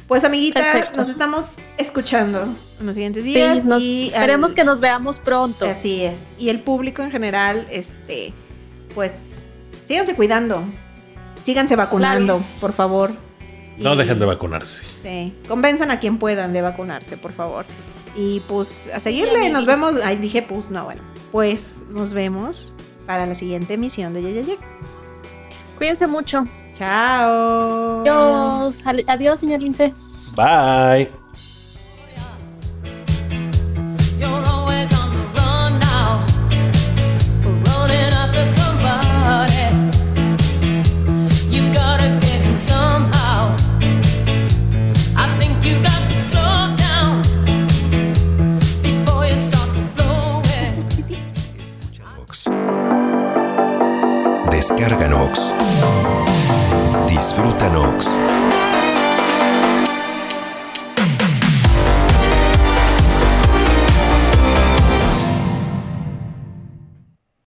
Pues 0.08 0.24
amiguita, 0.24 0.62
Perfecto. 0.62 0.98
nos 0.98 1.10
estamos 1.10 1.56
escuchando 1.78 2.48
en 2.80 2.86
los 2.86 2.94
siguientes 2.96 3.24
Sí, 3.24 3.34
días 3.34 3.66
nos- 3.66 3.82
y 3.82 4.08
esperemos 4.08 4.52
al- 4.52 4.56
que 4.56 4.64
nos 4.64 4.80
veamos 4.80 5.18
pronto. 5.18 5.66
Así 5.66 6.04
es. 6.04 6.36
Y 6.38 6.50
el 6.50 6.60
público 6.60 7.02
en 7.02 7.10
general, 7.10 7.68
este, 7.72 8.32
pues, 8.94 9.46
síganse 9.86 10.16
cuidando. 10.16 10.64
Síganse 11.44 11.76
vacunando, 11.76 12.42
por 12.62 12.74
favor. 12.74 13.14
No 13.78 13.94
Y- 13.94 13.98
dejen 13.98 14.20
de 14.20 14.26
vacunarse. 14.26 14.84
Sí, 15.02 15.34
convenzan 15.48 15.90
a 15.92 16.00
quien 16.00 16.18
puedan 16.18 16.54
de 16.54 16.62
vacunarse, 16.62 17.18
por 17.18 17.34
favor. 17.34 17.66
Y 18.16 18.42
pues 18.48 18.90
a 18.94 19.00
seguirle, 19.00 19.50
nos 19.50 19.66
vemos. 19.66 19.96
Ay, 20.04 20.16
dije 20.18 20.42
pues, 20.44 20.70
no, 20.72 20.86
bueno. 20.86 21.02
Pues 21.32 21.82
nos 21.90 22.14
vemos 22.14 22.74
para 23.06 23.26
la 23.26 23.36
siguiente 23.36 23.74
emisión 23.74 24.14
de 24.14 24.22
Yayayay. 24.24 24.58
Cuídense 25.78 26.08
mucho. 26.08 26.46
Chao. 26.78 28.02
Adiós. 28.02 28.82
Adiós, 29.08 29.40
señor 29.40 29.60
Lince. 29.62 29.94
Bye. 30.36 31.10
You're 34.20 34.44
always 34.50 34.92
on 35.00 35.10
the 35.16 35.24
run 35.38 35.80
now, 35.80 36.26
running 37.64 38.12
after 38.12 38.46
somebody. 38.58 39.72
You 41.50 41.64
gotta 41.74 42.10
get 42.20 42.42
him 42.44 42.60
somehow. 42.60 43.56
I 45.16 45.28
think 45.40 45.54
you 45.66 45.82
got 45.82 46.02
to 46.10 46.16
slow 46.30 46.76
down 46.76 47.22
before 48.84 49.26
you 49.26 49.38
start 49.38 49.70
to 49.76 49.82
blow 49.96 50.42
it. 50.44 50.74
Nox. 52.04 52.50
Descarga 54.52 55.08
Nox. 55.10 56.35
Disfruta 57.16 57.70
Nox. 57.70 58.65